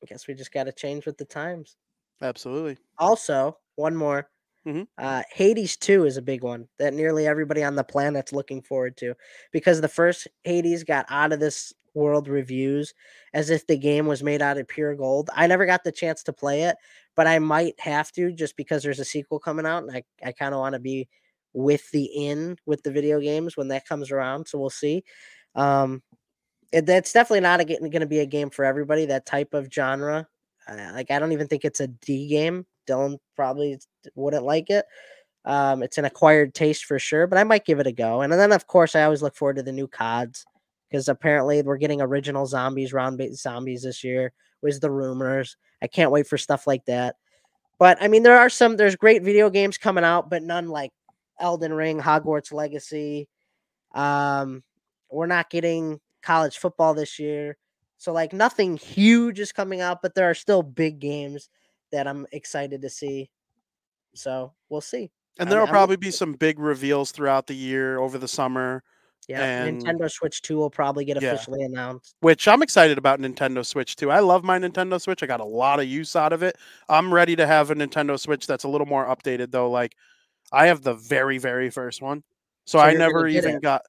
I 0.04 0.06
guess 0.08 0.28
we 0.28 0.34
just 0.34 0.52
got 0.52 0.66
to 0.66 0.74
change 0.74 1.06
with 1.06 1.18
the 1.18 1.24
times. 1.26 1.78
Absolutely. 2.22 2.78
Also, 2.98 3.58
one 3.76 3.96
more. 3.96 4.30
Mhm. 4.66 4.86
Uh, 4.98 5.24
Hades 5.32 5.78
2 5.78 6.06
is 6.06 6.18
a 6.18 6.22
big 6.22 6.44
one 6.44 6.70
that 6.80 6.94
nearly 6.94 7.28
everybody 7.28 7.64
on 7.64 7.76
the 7.76 7.84
planet's 7.86 8.34
looking 8.34 8.62
forward 8.62 8.98
to 8.98 9.16
because 9.52 9.82
the 9.82 9.90
first 9.90 10.28
Hades 10.44 10.84
got 10.86 11.06
out 11.10 11.34
of 11.34 11.40
this 11.40 11.74
world 11.96 12.28
reviews 12.28 12.94
as 13.34 13.50
if 13.50 13.68
the 13.68 13.78
game 13.78 14.08
was 14.08 14.24
made 14.24 14.42
out 14.42 14.58
of 14.58 14.68
pure 14.68 14.96
gold. 14.96 15.30
I 15.36 15.48
never 15.48 15.66
got 15.66 15.84
the 15.84 15.92
chance 15.92 16.24
to 16.24 16.34
play 16.34 16.64
it, 16.64 16.78
but 17.16 17.28
I 17.28 17.40
might 17.40 17.80
have 17.80 18.12
to 18.14 18.32
just 18.34 18.58
because 18.58 18.84
there's 18.84 19.00
a 19.00 19.06
sequel 19.06 19.40
coming 19.40 19.66
out 19.66 19.84
and 19.84 19.92
I, 19.92 20.04
I 20.24 20.32
kind 20.34 20.54
of 20.56 20.60
want 20.62 20.74
to 20.74 20.80
be 20.80 21.10
with 21.54 21.90
the 21.92 22.06
in 22.06 22.58
with 22.66 22.84
the 22.84 22.92
video 22.92 23.20
games 23.20 23.58
when 23.58 23.70
that 23.70 23.88
comes 23.88 24.12
around. 24.12 24.48
So 24.48 24.60
we'll 24.60 24.70
see. 24.70 25.04
Um, 25.56 26.02
it, 26.72 26.86
that's 26.86 27.14
definitely 27.14 27.42
not 27.42 27.66
going 27.66 28.00
to 28.00 28.06
be 28.06 28.20
a 28.20 28.26
game 28.26 28.50
for 28.50 28.64
everybody, 28.64 29.06
that 29.08 29.26
type 29.26 29.54
of 29.54 29.70
genre. 29.74 30.28
Uh, 30.68 30.92
like, 30.94 31.10
I 31.10 31.18
don't 31.18 31.32
even 31.32 31.48
think 31.48 31.66
it's 31.66 31.80
a 31.80 31.88
D 31.88 32.28
game. 32.28 32.66
Dylan 32.88 33.18
probably 33.36 33.80
wouldn't 34.16 34.44
like 34.44 34.70
it. 34.70 34.86
Um, 35.46 35.82
it's 35.82 35.98
an 35.98 36.06
acquired 36.06 36.54
taste 36.54 36.86
for 36.86 37.00
sure, 37.00 37.26
but 37.26 37.38
I 37.40 37.44
might 37.44 37.66
give 37.66 37.80
it 37.80 37.88
a 37.88 37.92
go. 37.92 38.22
And 38.22 38.32
then, 38.32 38.52
of 38.52 38.68
course, 38.68 38.96
I 38.96 39.04
always 39.04 39.22
look 39.22 39.36
forward 39.36 39.56
to 39.56 39.64
the 39.64 39.72
new 39.72 39.88
CODs 39.88 40.46
because 40.90 41.08
apparently 41.08 41.62
we're 41.62 41.78
getting 41.78 42.02
original 42.02 42.46
zombies, 42.46 42.94
round 42.94 43.22
zombies 43.36 43.84
this 43.84 44.04
year, 44.04 44.34
was 44.62 44.80
the 44.80 44.92
rumors. 44.92 45.56
I 45.82 45.88
can't 45.88 46.12
wait 46.12 46.28
for 46.28 46.38
stuff 46.38 46.68
like 46.68 46.86
that. 46.86 47.16
But 47.80 47.98
I 48.02 48.10
mean, 48.10 48.24
there 48.24 48.38
are 48.38 48.50
some, 48.50 48.76
there's 48.76 48.96
great 48.96 49.24
video 49.24 49.50
games 49.50 49.78
coming 49.78 50.04
out, 50.04 50.30
but 50.30 50.44
none 50.44 50.68
like 50.68 50.92
Elden 51.40 51.74
Ring, 51.74 52.00
Hogwarts 52.00 52.52
Legacy. 52.54 53.28
Um, 53.94 54.64
we're 55.12 55.26
not 55.28 55.50
getting 55.50 56.00
college 56.22 56.58
football 56.58 56.94
this 56.94 57.18
year. 57.20 57.58
So, 57.98 58.14
like, 58.14 58.32
nothing 58.34 58.78
huge 58.78 59.40
is 59.40 59.52
coming 59.52 59.82
out, 59.82 60.02
but 60.02 60.16
there 60.16 60.30
are 60.30 60.34
still 60.36 60.64
big 60.64 61.00
games 61.00 61.50
that 61.92 62.08
I'm 62.08 62.26
excited 62.32 62.82
to 62.84 62.90
see. 62.90 63.30
So, 64.14 64.54
we'll 64.70 64.82
see. 64.82 65.12
And 65.40 65.50
there'll 65.52 65.66
I'm 65.66 65.72
probably 65.72 65.94
looking 65.94 66.08
be 66.08 66.12
some 66.12 66.34
big 66.34 66.60
reveals 66.60 67.12
throughout 67.12 67.48
the 67.48 67.56
year 67.56 67.98
over 68.00 68.18
the 68.18 68.28
summer, 68.28 68.84
Yeah, 69.28 69.66
And- 69.66 69.84
Nintendo 69.84 70.10
Switch 70.10 70.42
2 70.42 70.58
will 70.58 70.70
probably 70.72 71.06
get 71.06 71.22
Yeah. 71.22 71.34
officially 71.34 71.64
announced. 71.64 72.16
which 72.22 72.48
I'm 72.48 72.64
excited 72.64 72.98
about 72.98 73.20
Nintendo 73.20 73.64
Switch 73.66 73.96
2. 73.96 74.10
I 74.10 74.20
love 74.22 74.44
my 74.44 74.58
Nintendo 74.58 75.00
Switch. 75.00 75.22
I 75.22 75.28
got 75.28 75.40
a 75.40 75.46
lot 75.46 75.80
of 75.80 75.86
use 75.86 76.16
out 76.16 76.34
of 76.34 76.42
it. 76.42 76.56
I'm 76.90 77.14
ready 77.14 77.36
to 77.36 77.46
have 77.46 77.70
a 77.70 77.76
Nintendo 77.76 78.20
Switch 78.20 78.48
that's 78.48 78.64
a 78.64 78.68
little 78.68 78.88
more 78.88 79.06
updated 79.06 79.52
though. 79.52 79.70
Like 79.70 79.96
I 80.52 80.68
have 80.68 80.82
the 80.84 80.96
very, 80.96 81.38
very 81.38 81.70
first 81.70 82.02
one. 82.02 82.24
So, 82.66 82.80
So 82.80 82.86
I 82.86 82.94
never 82.94 83.28
even 83.28 83.56
it? 83.56 83.62
got 83.62 83.82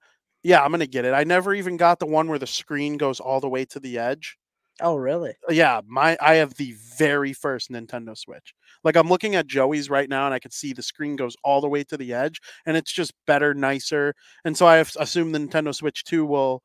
yeah, 0.42 0.62
I'm 0.62 0.70
gonna 0.70 0.86
get 0.86 1.04
it. 1.04 1.12
I 1.14 1.24
never 1.24 1.54
even 1.54 1.76
got 1.76 1.98
the 1.98 2.06
one 2.06 2.28
where 2.28 2.38
the 2.38 2.46
screen 2.46 2.96
goes 2.96 3.20
all 3.20 3.40
the 3.40 3.48
way 3.48 3.64
to 3.66 3.80
the 3.80 3.98
edge. 3.98 4.38
Oh, 4.80 4.96
really? 4.96 5.34
yeah, 5.48 5.80
my 5.86 6.16
I 6.20 6.34
have 6.36 6.54
the 6.54 6.74
very 6.98 7.32
first 7.32 7.70
Nintendo 7.70 8.16
Switch. 8.16 8.54
Like 8.84 8.96
I'm 8.96 9.08
looking 9.08 9.34
at 9.34 9.46
Joey's 9.46 9.90
right 9.90 10.08
now, 10.08 10.26
and 10.26 10.34
I 10.34 10.38
can 10.38 10.50
see 10.50 10.72
the 10.72 10.82
screen 10.82 11.16
goes 11.16 11.36
all 11.44 11.60
the 11.60 11.68
way 11.68 11.84
to 11.84 11.96
the 11.96 12.12
edge, 12.14 12.40
and 12.66 12.76
it's 12.76 12.92
just 12.92 13.12
better, 13.26 13.54
nicer. 13.54 14.14
And 14.44 14.56
so 14.56 14.66
I 14.66 14.78
assume 14.78 15.32
the 15.32 15.38
Nintendo 15.38 15.74
Switch 15.74 16.04
Two 16.04 16.24
will 16.26 16.62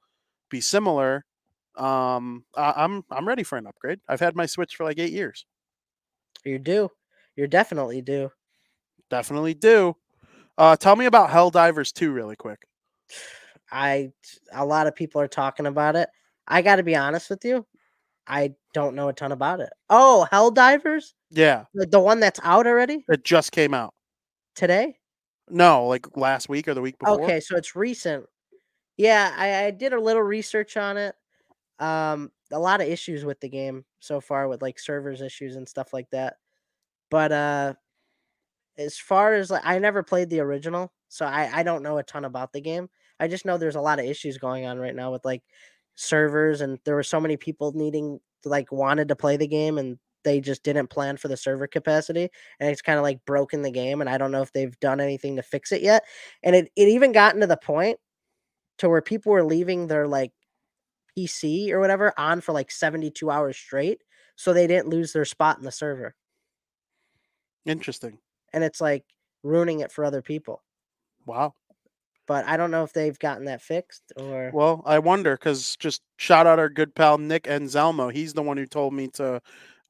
be 0.49 0.61
similar. 0.61 1.25
Um, 1.75 2.45
I, 2.55 2.73
I'm 2.77 3.03
I'm 3.11 3.27
ready 3.27 3.43
for 3.43 3.57
an 3.57 3.67
upgrade. 3.67 3.99
I've 4.07 4.19
had 4.21 4.35
my 4.35 4.45
Switch 4.45 4.75
for 4.75 4.83
like 4.85 4.99
eight 4.99 5.13
years. 5.13 5.45
You 6.45 6.59
do. 6.59 6.91
You're 7.35 7.47
definitely 7.47 8.01
due. 8.01 8.31
Definitely 9.09 9.53
do. 9.53 9.95
Uh, 10.57 10.75
tell 10.75 10.95
me 10.95 11.05
about 11.05 11.29
Helldivers 11.29 11.91
Two 11.93 12.11
really 12.11 12.35
quick. 12.35 12.65
I 13.71 14.11
a 14.53 14.65
lot 14.65 14.87
of 14.87 14.95
people 14.95 15.21
are 15.21 15.27
talking 15.27 15.65
about 15.65 15.95
it. 15.95 16.09
I 16.47 16.61
got 16.61 16.77
to 16.77 16.83
be 16.83 16.95
honest 16.95 17.29
with 17.29 17.43
you. 17.43 17.65
I 18.27 18.53
don't 18.73 18.95
know 18.95 19.09
a 19.09 19.13
ton 19.13 19.31
about 19.31 19.59
it. 19.59 19.69
Oh, 19.89 20.27
Helldivers? 20.31 21.13
Yeah, 21.29 21.65
Like 21.75 21.91
the 21.91 21.99
one 21.99 22.19
that's 22.19 22.39
out 22.43 22.65
already 22.65 23.05
it 23.07 23.23
just 23.23 23.51
came 23.51 23.73
out. 23.73 23.93
today? 24.55 24.97
No, 25.49 25.85
like 25.85 26.15
last 26.17 26.49
week 26.49 26.67
or 26.67 26.73
the 26.73 26.81
week 26.81 26.97
before. 26.97 27.21
Okay, 27.23 27.39
so 27.39 27.55
it's 27.55 27.75
recent. 27.75 28.25
Yeah, 28.97 29.33
I, 29.37 29.65
I 29.65 29.71
did 29.71 29.93
a 29.93 29.99
little 29.99 30.23
research 30.23 30.77
on 30.77 30.97
it. 30.97 31.13
Um, 31.79 32.31
a 32.51 32.59
lot 32.59 32.81
of 32.81 32.87
issues 32.87 33.25
with 33.25 33.39
the 33.41 33.49
game 33.49 33.85
so 33.99 34.21
far 34.21 34.47
with 34.47 34.61
like 34.61 34.79
servers 34.79 35.21
issues 35.21 35.55
and 35.55 35.67
stuff 35.67 35.93
like 35.93 36.09
that. 36.11 36.37
But 37.11 37.31
uh 37.31 37.73
as 38.77 38.97
far 38.97 39.33
as 39.33 39.49
like 39.51 39.63
I 39.65 39.79
never 39.79 40.03
played 40.03 40.29
the 40.29 40.39
original, 40.41 40.91
so 41.09 41.25
I 41.25 41.49
I 41.53 41.63
don't 41.63 41.83
know 41.83 41.97
a 41.97 42.03
ton 42.03 42.25
about 42.25 42.53
the 42.53 42.61
game. 42.61 42.89
I 43.19 43.27
just 43.27 43.45
know 43.45 43.57
there's 43.57 43.75
a 43.75 43.81
lot 43.81 43.99
of 43.99 44.05
issues 44.05 44.37
going 44.37 44.65
on 44.65 44.79
right 44.79 44.95
now 44.95 45.11
with 45.11 45.25
like 45.25 45.43
servers 45.95 46.61
and 46.61 46.79
there 46.85 46.95
were 46.95 47.03
so 47.03 47.19
many 47.19 47.37
people 47.37 47.71
needing 47.73 48.19
like 48.43 48.71
wanted 48.71 49.07
to 49.09 49.15
play 49.15 49.37
the 49.37 49.47
game 49.47 49.77
and 49.77 49.97
they 50.23 50.41
just 50.41 50.63
didn't 50.63 50.89
plan 50.89 51.17
for 51.17 51.27
the 51.29 51.37
server 51.37 51.67
capacity 51.67 52.29
and 52.59 52.69
it's 52.69 52.81
kind 52.81 52.97
of 52.97 53.03
like 53.03 53.23
broken 53.25 53.61
the 53.61 53.71
game 53.71 54.01
and 54.01 54.09
I 54.09 54.17
don't 54.17 54.31
know 54.31 54.41
if 54.41 54.51
they've 54.51 54.77
done 54.79 54.99
anything 54.99 55.35
to 55.37 55.43
fix 55.43 55.71
it 55.71 55.81
yet. 55.81 56.03
And 56.43 56.55
it, 56.55 56.71
it 56.75 56.89
even 56.89 57.11
gotten 57.13 57.41
to 57.41 57.47
the 57.47 57.57
point 57.57 57.99
to 58.79 58.89
where 58.89 59.01
people 59.01 59.31
were 59.31 59.43
leaving 59.43 59.87
their 59.87 60.07
like 60.07 60.31
PC 61.15 61.71
or 61.71 61.79
whatever 61.79 62.13
on 62.17 62.41
for 62.41 62.53
like 62.53 62.71
72 62.71 63.29
hours 63.31 63.57
straight 63.57 64.01
so 64.35 64.53
they 64.53 64.67
didn't 64.67 64.89
lose 64.89 65.13
their 65.13 65.25
spot 65.25 65.57
in 65.57 65.63
the 65.63 65.71
server. 65.71 66.15
Interesting. 67.65 68.19
And 68.55 68.65
it's 68.65 68.81
like 68.81 69.05
ruining 69.43 69.81
it 69.81 69.93
for 69.93 70.05
other 70.05 70.23
people. 70.23 70.63
Wow. 71.25 71.55
But 72.27 72.45
I 72.45 72.55
don't 72.57 72.69
know 72.71 72.83
if 72.83 72.93
they've 72.93 73.17
gotten 73.17 73.45
that 73.45 73.61
fixed 73.63 74.11
or 74.15 74.51
Well, 74.51 74.81
I 74.85 74.99
wonder 74.99 75.35
because 75.35 75.75
just 75.77 76.01
shout 76.17 76.47
out 76.47 76.59
our 76.59 76.69
good 76.69 76.95
pal 76.95 77.17
Nick 77.17 77.43
Enzelmo. 77.43 78.11
He's 78.13 78.33
the 78.33 78.43
one 78.43 78.57
who 78.57 78.65
told 78.65 78.93
me 78.93 79.07
to 79.09 79.41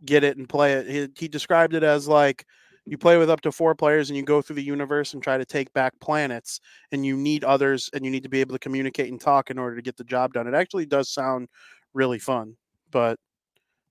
get 0.06 0.24
it 0.24 0.38
and 0.38 0.48
play 0.50 0.74
it. 0.74 0.88
He, 0.90 1.10
he 1.26 1.28
described 1.28 1.74
it 1.76 1.84
as 1.84 2.08
like 2.08 2.46
you 2.86 2.98
play 2.98 3.18
with 3.18 3.30
up 3.30 3.42
to 3.42 3.52
four 3.52 3.76
players 3.76 4.10
and 4.10 4.18
you 4.18 4.24
go 4.24 4.42
through 4.42 4.58
the 4.58 4.64
universe 4.64 5.14
and 5.14 5.24
try 5.24 5.38
to 5.38 5.46
take 5.46 5.74
back 5.74 5.94
planets, 6.02 6.62
and 6.92 7.06
you 7.06 7.18
need 7.18 7.44
others 7.44 7.90
and 7.94 8.06
you 8.06 8.12
need 8.12 8.24
to 8.24 8.30
be 8.30 8.42
able 8.42 8.56
to 8.56 8.60
communicate 8.60 9.12
and 9.12 9.22
talk 9.22 9.52
in 9.52 9.60
order 9.60 9.76
to 9.76 9.82
get 9.82 9.98
the 9.98 10.04
job 10.06 10.34
done. 10.34 10.48
It 10.48 10.54
actually 10.56 10.86
does 10.88 11.10
sound 11.10 11.50
really 11.94 12.20
fun, 12.20 12.58
but 12.92 13.20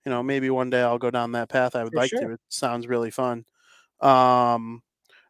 you 0.07 0.11
know 0.13 0.23
maybe 0.23 0.51
one 0.51 0.71
day 0.71 0.83
I'll 0.83 0.99
go 0.99 1.11
down 1.11 1.33
that 1.33 1.49
path. 1.51 1.77
I 1.77 1.85
would 1.85 1.95
For 1.95 1.97
like 1.97 2.15
sure. 2.15 2.21
to. 2.21 2.33
It 2.33 2.41
sounds 2.51 2.89
really 2.89 3.11
fun. 3.11 3.45
Um, 4.01 4.83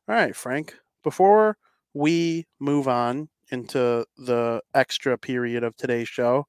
all 0.08 0.14
right, 0.14 0.34
Frank. 0.34 0.74
Before 1.02 1.56
we 1.92 2.46
move 2.60 2.88
on 2.88 3.28
into 3.50 4.04
the 4.16 4.60
extra 4.74 5.18
period 5.18 5.62
of 5.64 5.76
today's 5.76 6.08
show, 6.08 6.46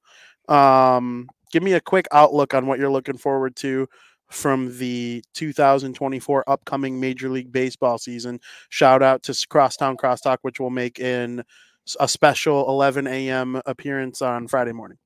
um, 0.47 1.27
give 1.51 1.63
me 1.63 1.73
a 1.73 1.81
quick 1.81 2.07
outlook 2.11 2.53
on 2.53 2.67
what 2.67 2.79
you're 2.79 2.89
looking 2.89 3.17
forward 3.17 3.55
to 3.57 3.87
from 4.29 4.77
the 4.77 5.23
2024 5.33 6.43
upcoming 6.47 6.99
Major 6.99 7.29
League 7.29 7.51
Baseball 7.51 7.97
season. 7.97 8.39
Shout 8.69 9.03
out 9.03 9.23
to 9.23 9.45
Crosstown 9.49 9.97
Crosstalk, 9.97 10.37
which 10.41 10.59
will 10.59 10.69
make 10.69 10.99
in 10.99 11.43
a 11.99 12.07
special 12.07 12.67
11 12.69 13.07
a.m. 13.07 13.61
appearance 13.65 14.21
on 14.21 14.47
Friday 14.47 14.71
morning. 14.71 14.97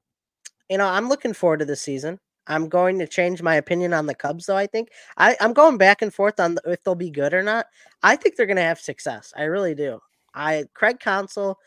You 0.69 0.77
know, 0.77 0.88
I'm 0.88 1.10
looking 1.10 1.34
forward 1.34 1.60
to 1.60 1.65
the 1.65 1.76
season. 1.76 2.19
I'm 2.48 2.68
going 2.68 2.99
to 2.99 3.07
change 3.07 3.41
my 3.41 3.56
opinion 3.56 3.94
on 3.94 4.06
the 4.07 4.16
Cubs, 4.16 4.48
though. 4.48 4.57
I 4.57 4.68
think 4.68 4.90
I, 5.18 5.38
I'm 5.40 5.53
going 5.53 5.78
back 5.78 6.02
and 6.02 6.14
forth 6.14 6.40
on 6.40 6.57
if 6.66 6.84
they'll 6.84 6.95
be 6.95 7.11
good 7.11 7.34
or 7.34 7.44
not. 7.44 7.68
I 8.02 8.16
think 8.16 8.36
they're 8.36 8.45
going 8.45 8.57
to 8.57 8.64
have 8.64 8.80
success. 8.80 9.34
I 9.38 9.44
really 9.44 9.76
do. 9.76 9.99
I 10.34 10.66
Craig 10.74 10.99
Counsell, 10.99 11.57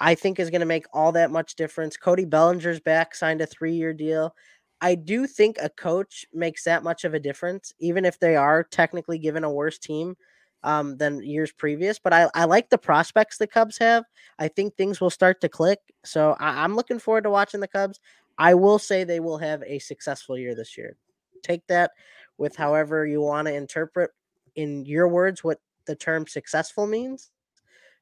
I 0.00 0.14
think 0.14 0.38
is 0.38 0.50
going 0.50 0.60
to 0.60 0.66
make 0.66 0.86
all 0.92 1.12
that 1.12 1.30
much 1.30 1.54
difference. 1.54 1.96
Cody 1.96 2.24
Bellinger's 2.24 2.80
back, 2.80 3.14
signed 3.14 3.40
a 3.40 3.46
three 3.46 3.74
year 3.74 3.92
deal. 3.92 4.34
I 4.80 4.96
do 4.96 5.26
think 5.26 5.56
a 5.62 5.70
coach 5.70 6.26
makes 6.32 6.64
that 6.64 6.82
much 6.82 7.04
of 7.04 7.14
a 7.14 7.20
difference, 7.20 7.72
even 7.78 8.04
if 8.04 8.18
they 8.18 8.36
are 8.36 8.64
technically 8.64 9.18
given 9.18 9.44
a 9.44 9.50
worse 9.50 9.78
team 9.78 10.16
um, 10.62 10.96
than 10.96 11.22
years 11.22 11.52
previous. 11.52 11.98
But 11.98 12.12
I, 12.12 12.28
I 12.34 12.44
like 12.44 12.70
the 12.70 12.78
prospects 12.78 13.38
the 13.38 13.46
Cubs 13.46 13.78
have. 13.78 14.04
I 14.38 14.48
think 14.48 14.74
things 14.74 15.00
will 15.00 15.10
start 15.10 15.40
to 15.42 15.48
click. 15.48 15.78
So 16.04 16.36
I, 16.40 16.64
I'm 16.64 16.74
looking 16.74 16.98
forward 16.98 17.24
to 17.24 17.30
watching 17.30 17.60
the 17.60 17.68
Cubs. 17.68 18.00
I 18.38 18.54
will 18.54 18.78
say 18.78 19.04
they 19.04 19.20
will 19.20 19.38
have 19.38 19.62
a 19.64 19.78
successful 19.78 20.36
year 20.36 20.54
this 20.54 20.76
year. 20.76 20.96
Take 21.42 21.66
that 21.68 21.92
with 22.38 22.56
however 22.56 23.06
you 23.06 23.20
want 23.20 23.46
to 23.48 23.54
interpret 23.54 24.10
in 24.56 24.84
your 24.84 25.08
words 25.08 25.44
what 25.44 25.60
the 25.86 25.94
term 25.94 26.26
successful 26.26 26.86
means. 26.86 27.30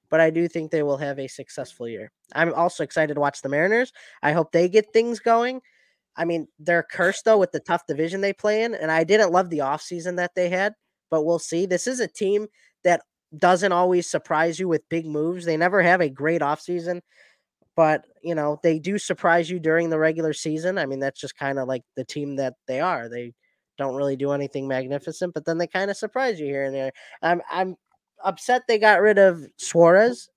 But 0.08 0.20
I 0.20 0.30
do 0.30 0.46
think 0.46 0.70
they 0.70 0.82
will 0.82 0.98
have 0.98 1.18
a 1.18 1.26
successful 1.26 1.88
year. 1.88 2.12
I'm 2.34 2.52
also 2.54 2.84
excited 2.84 3.14
to 3.14 3.20
watch 3.20 3.42
the 3.42 3.48
Mariners. 3.48 3.92
I 4.22 4.32
hope 4.32 4.52
they 4.52 4.68
get 4.68 4.92
things 4.92 5.20
going. 5.20 5.60
I 6.16 6.26
mean, 6.26 6.48
they're 6.58 6.82
cursed 6.82 7.24
though 7.24 7.38
with 7.38 7.52
the 7.52 7.60
tough 7.60 7.86
division 7.86 8.20
they 8.20 8.34
play 8.34 8.64
in. 8.64 8.74
And 8.74 8.90
I 8.90 9.04
didn't 9.04 9.32
love 9.32 9.48
the 9.48 9.58
offseason 9.58 10.16
that 10.16 10.34
they 10.34 10.50
had, 10.50 10.74
but 11.10 11.24
we'll 11.24 11.38
see. 11.38 11.64
This 11.64 11.86
is 11.86 12.00
a 12.00 12.08
team 12.08 12.46
that 12.84 13.00
doesn't 13.38 13.72
always 13.72 14.06
surprise 14.06 14.58
you 14.60 14.68
with 14.68 14.88
big 14.90 15.06
moves. 15.06 15.46
They 15.46 15.56
never 15.56 15.82
have 15.82 16.02
a 16.02 16.10
great 16.10 16.42
offseason 16.42 17.00
but 17.76 18.04
you 18.22 18.34
know 18.34 18.58
they 18.62 18.78
do 18.78 18.98
surprise 18.98 19.50
you 19.50 19.58
during 19.58 19.90
the 19.90 19.98
regular 19.98 20.32
season. 20.32 20.78
I 20.78 20.86
mean, 20.86 21.00
that's 21.00 21.20
just 21.20 21.36
kind 21.36 21.58
of 21.58 21.68
like 21.68 21.82
the 21.96 22.04
team 22.04 22.36
that 22.36 22.54
they 22.66 22.80
are. 22.80 23.08
They 23.08 23.34
don't 23.78 23.94
really 23.94 24.16
do 24.16 24.32
anything 24.32 24.68
magnificent, 24.68 25.34
but 25.34 25.44
then 25.44 25.58
they 25.58 25.66
kind 25.66 25.90
of 25.90 25.96
surprise 25.96 26.38
you 26.38 26.46
here 26.46 26.64
and 26.64 26.74
there. 26.74 26.92
I'm 27.22 27.42
I'm 27.50 27.76
upset 28.24 28.62
they 28.68 28.78
got 28.78 29.00
rid 29.00 29.18
of 29.18 29.44
Suarez. 29.56 30.28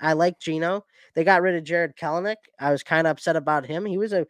I 0.00 0.12
like 0.12 0.38
Gino. 0.38 0.84
They 1.14 1.24
got 1.24 1.42
rid 1.42 1.56
of 1.56 1.64
Jarred 1.64 1.96
Kelenic. 1.96 2.36
I 2.60 2.70
was 2.70 2.82
kind 2.82 3.06
of 3.06 3.12
upset 3.12 3.36
about 3.36 3.66
him. 3.66 3.86
He 3.86 3.98
was 3.98 4.12
a 4.12 4.26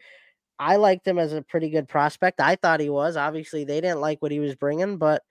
I 0.59 0.77
liked 0.77 1.07
him 1.07 1.19
as 1.19 1.33
a 1.33 1.43
pretty 1.43 1.69
good 1.69 1.89
prospect. 1.89 2.41
I 2.41 2.57
thought 2.57 2.81
he 2.81 2.89
was. 2.89 3.17
Obviously, 3.17 3.65
they 3.65 3.81
didn't 3.81 4.01
like 4.01 4.23
what 4.23 4.33
he 4.33 4.41
was 4.41 4.55
bringing, 4.55 4.97
but 4.97 5.23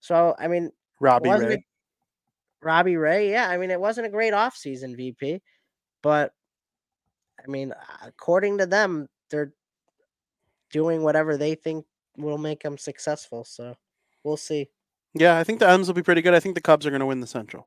so 0.00 0.34
I 0.38 0.48
mean, 0.48 0.70
Robbie 1.00 1.30
Ray. 1.30 1.64
Robbie 2.62 2.96
Ray, 2.96 3.30
yeah. 3.30 3.48
I 3.48 3.58
mean, 3.58 3.70
it 3.70 3.80
wasn't 3.80 4.06
a 4.06 4.10
great 4.10 4.32
offseason, 4.32 4.96
VP, 4.96 5.40
but 6.02 6.32
I 7.46 7.50
mean, 7.50 7.72
according 8.04 8.58
to 8.58 8.66
them, 8.66 9.08
they're 9.30 9.52
doing 10.70 11.02
whatever 11.02 11.36
they 11.36 11.54
think 11.54 11.84
will 12.16 12.38
make 12.38 12.62
them 12.62 12.78
successful. 12.78 13.44
So 13.44 13.76
we'll 14.24 14.36
see. 14.36 14.68
Yeah, 15.14 15.38
I 15.38 15.44
think 15.44 15.60
the 15.60 15.68
M's 15.68 15.86
will 15.86 15.94
be 15.94 16.02
pretty 16.02 16.22
good. 16.22 16.34
I 16.34 16.40
think 16.40 16.54
the 16.54 16.60
Cubs 16.60 16.86
are 16.86 16.90
going 16.90 17.00
to 17.00 17.06
win 17.06 17.20
the 17.20 17.26
Central. 17.26 17.66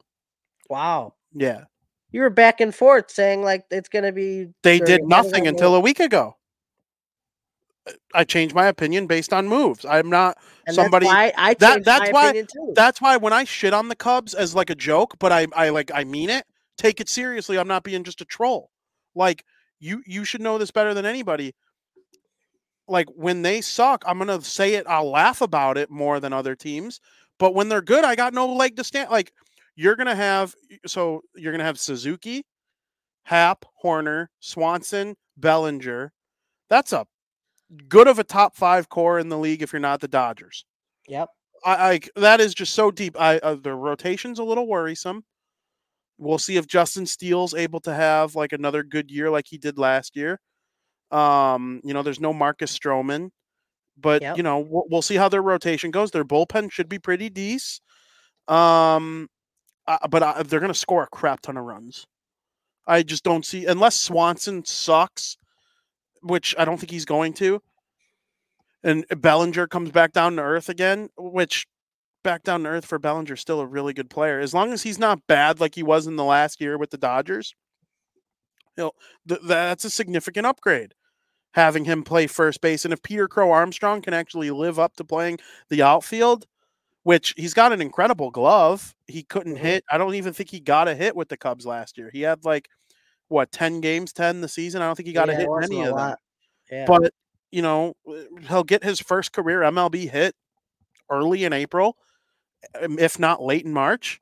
Wow. 0.69 1.15
Yeah. 1.33 1.65
You 2.11 2.21
were 2.21 2.29
back 2.29 2.59
and 2.59 2.73
forth 2.73 3.11
saying 3.11 3.43
like 3.43 3.65
it's 3.71 3.89
going 3.89 4.05
to 4.05 4.11
be. 4.11 4.47
They 4.63 4.79
did 4.79 5.03
nothing 5.03 5.47
until 5.47 5.75
a 5.75 5.79
week 5.79 5.99
ago. 5.99 6.35
Uh, 7.87 7.91
I 8.13 8.23
changed 8.23 8.55
my 8.55 8.65
opinion 8.65 9.07
based 9.07 9.31
on 9.31 9.47
moves. 9.47 9.85
I'm 9.85 10.09
not 10.09 10.37
and 10.65 10.75
somebody. 10.75 11.05
That's 11.05 11.35
why 11.37 11.53
that, 11.59 11.85
that's 11.85 12.11
why. 12.11 12.45
That's 12.73 13.01
why 13.01 13.17
when 13.17 13.33
I 13.33 13.43
shit 13.43 13.73
on 13.73 13.89
the 13.89 13.95
Cubs 13.95 14.33
as 14.33 14.55
like 14.55 14.69
a 14.69 14.75
joke, 14.75 15.15
but 15.19 15.31
I 15.31 15.47
I 15.55 15.69
like 15.69 15.91
I 15.93 16.03
mean 16.03 16.29
it. 16.29 16.45
Take 16.77 16.99
it 16.99 17.09
seriously. 17.09 17.59
I'm 17.59 17.67
not 17.67 17.83
being 17.83 18.03
just 18.03 18.21
a 18.21 18.25
troll. 18.25 18.71
Like 19.15 19.45
you 19.79 20.03
you 20.05 20.23
should 20.23 20.41
know 20.41 20.57
this 20.57 20.71
better 20.71 20.93
than 20.93 21.05
anybody. 21.05 21.53
Like 22.87 23.07
when 23.15 23.41
they 23.43 23.61
suck, 23.61 24.03
I'm 24.07 24.17
gonna 24.17 24.41
say 24.41 24.75
it. 24.75 24.85
I'll 24.87 25.09
laugh 25.09 25.41
about 25.41 25.77
it 25.77 25.89
more 25.89 26.19
than 26.19 26.33
other 26.33 26.55
teams. 26.55 26.99
But 27.37 27.53
when 27.55 27.69
they're 27.69 27.81
good, 27.81 28.03
I 28.03 28.15
got 28.15 28.33
no 28.33 28.47
leg 28.47 28.75
to 28.77 28.83
stand. 28.83 29.09
Like 29.09 29.31
you're 29.75 29.95
gonna 29.95 30.15
have, 30.15 30.55
so 30.85 31.21
you're 31.35 31.53
gonna 31.53 31.63
have 31.63 31.79
Suzuki, 31.79 32.43
Happ, 33.23 33.65
Hoerner, 33.83 34.27
Swanson, 34.39 35.15
Bellinger. 35.37 36.11
That's 36.69 36.93
a 36.93 37.05
good 37.87 38.07
of 38.07 38.19
a 38.19 38.23
top 38.23 38.55
five 38.55 38.89
core 38.89 39.19
in 39.19 39.29
the 39.29 39.37
league 39.37 39.61
if 39.61 39.71
you're 39.71 39.79
not 39.79 40.01
the 40.01 40.07
Dodgers. 40.07 40.65
Yep. 41.07 41.29
I, 41.65 41.91
I 41.91 41.99
that 42.15 42.41
is 42.41 42.53
just 42.53 42.73
so 42.73 42.91
deep. 42.91 43.19
I 43.19 43.37
uh, 43.39 43.55
the 43.55 43.73
rotation's 43.73 44.39
a 44.39 44.43
little 44.43 44.67
worrisome. 44.67 45.23
We'll 46.19 46.37
see 46.37 46.57
if 46.57 46.67
Justin 46.67 47.05
Steele's 47.05 47.53
able 47.53 47.79
to 47.81 47.93
have 47.93 48.35
like 48.35 48.51
another 48.51 48.83
good 48.83 49.09
year 49.09 49.29
like 49.29 49.45
he 49.47 49.57
did 49.57 49.77
last 49.77 50.15
year. 50.17 50.39
Um, 51.11 51.79
you 51.83 51.93
know, 51.93 52.03
there's 52.03 52.19
no 52.19 52.33
Marcus 52.33 52.77
Stroman, 52.77 53.29
but 53.97 54.21
yep. 54.21 54.37
you 54.37 54.43
know, 54.43 54.59
we'll, 54.59 54.83
we'll, 54.91 55.01
see 55.01 55.15
how 55.15 55.29
their 55.29 55.41
rotation 55.41 55.91
goes. 55.91 56.11
Their 56.11 56.25
bullpen 56.25 56.71
should 56.71 56.89
be 56.89 56.99
pretty 56.99 57.29
decent. 57.29 57.81
Um, 58.47 59.29
uh, 59.87 60.07
but 60.07 60.21
uh, 60.21 60.43
they're 60.43 60.59
going 60.59 60.73
to 60.73 60.77
score 60.77 61.03
a 61.03 61.07
crap 61.07 61.41
ton 61.41 61.57
of 61.57 61.63
runs. 61.63 62.05
I 62.85 63.01
just 63.01 63.23
don't 63.23 63.45
see 63.45 63.65
unless 63.65 63.95
Swanson 63.95 64.65
sucks, 64.65 65.37
which 66.21 66.53
I 66.57 66.65
don't 66.65 66.77
think 66.77 66.91
he's 66.91 67.05
going 67.05 67.33
to. 67.33 67.61
And 68.83 69.05
Bellinger 69.09 69.67
comes 69.67 69.91
back 69.91 70.11
down 70.11 70.35
to 70.35 70.41
earth 70.41 70.69
again, 70.69 71.09
which 71.17 71.65
back 72.23 72.43
down 72.43 72.63
to 72.63 72.69
earth 72.69 72.85
for 72.85 72.99
Bellinger, 72.99 73.35
still 73.35 73.59
a 73.59 73.65
really 73.65 73.93
good 73.93 74.09
player. 74.09 74.39
As 74.39 74.53
long 74.53 74.71
as 74.71 74.83
he's 74.83 74.99
not 74.99 75.25
bad 75.27 75.59
like 75.59 75.75
he 75.75 75.83
was 75.83 76.07
in 76.07 76.15
the 76.15 76.23
last 76.23 76.61
year 76.61 76.77
with 76.77 76.91
the 76.91 76.97
Dodgers, 76.97 77.55
you 78.77 78.83
know, 78.83 78.91
th- 79.27 79.41
that's 79.43 79.85
a 79.85 79.89
significant 79.89 80.45
upgrade. 80.45 80.93
Having 81.53 81.85
him 81.85 82.03
play 82.03 82.27
first 82.27 82.61
base, 82.61 82.85
and 82.85 82.93
if 82.93 83.01
Peter 83.01 83.27
Crow 83.27 83.51
Armstrong 83.51 84.01
can 84.01 84.13
actually 84.13 84.51
live 84.51 84.77
up 84.77 84.95
to 84.97 85.03
playing 85.03 85.39
the 85.69 85.81
outfield, 85.81 86.45
which 87.03 87.33
he's 87.37 87.55
got 87.55 87.73
an 87.73 87.81
incredible 87.81 88.29
glove, 88.29 88.93
he 89.07 89.23
couldn't 89.23 89.55
mm-hmm. 89.55 89.65
hit. 89.65 89.83
I 89.89 89.97
don't 89.97 90.13
even 90.13 90.31
think 90.31 90.51
he 90.51 90.59
got 90.59 90.87
a 90.87 90.93
hit 90.93 91.15
with 91.15 91.27
the 91.27 91.37
Cubs 91.37 91.65
last 91.65 91.97
year. 91.97 92.11
He 92.13 92.21
had 92.21 92.45
like 92.45 92.69
what 93.29 93.51
ten 93.51 93.81
games, 93.81 94.13
ten 94.13 94.41
the 94.41 94.47
season. 94.47 94.83
I 94.83 94.85
don't 94.85 94.95
think 94.95 95.07
he 95.07 95.13
got 95.13 95.27
yeah, 95.27 95.33
a 95.33 95.37
hit 95.37 95.47
in 95.47 95.63
any 95.63 95.87
of 95.87 95.95
them. 95.97 96.15
Yeah. 96.69 96.85
But 96.85 97.13
you 97.51 97.63
know, 97.63 97.95
he'll 98.47 98.63
get 98.63 98.83
his 98.83 98.99
first 98.99 99.33
career 99.33 99.61
MLB 99.61 100.07
hit 100.07 100.35
early 101.09 101.45
in 101.45 101.51
April 101.51 101.97
if 102.81 103.19
not 103.19 103.41
late 103.41 103.65
in 103.65 103.73
March, 103.73 104.21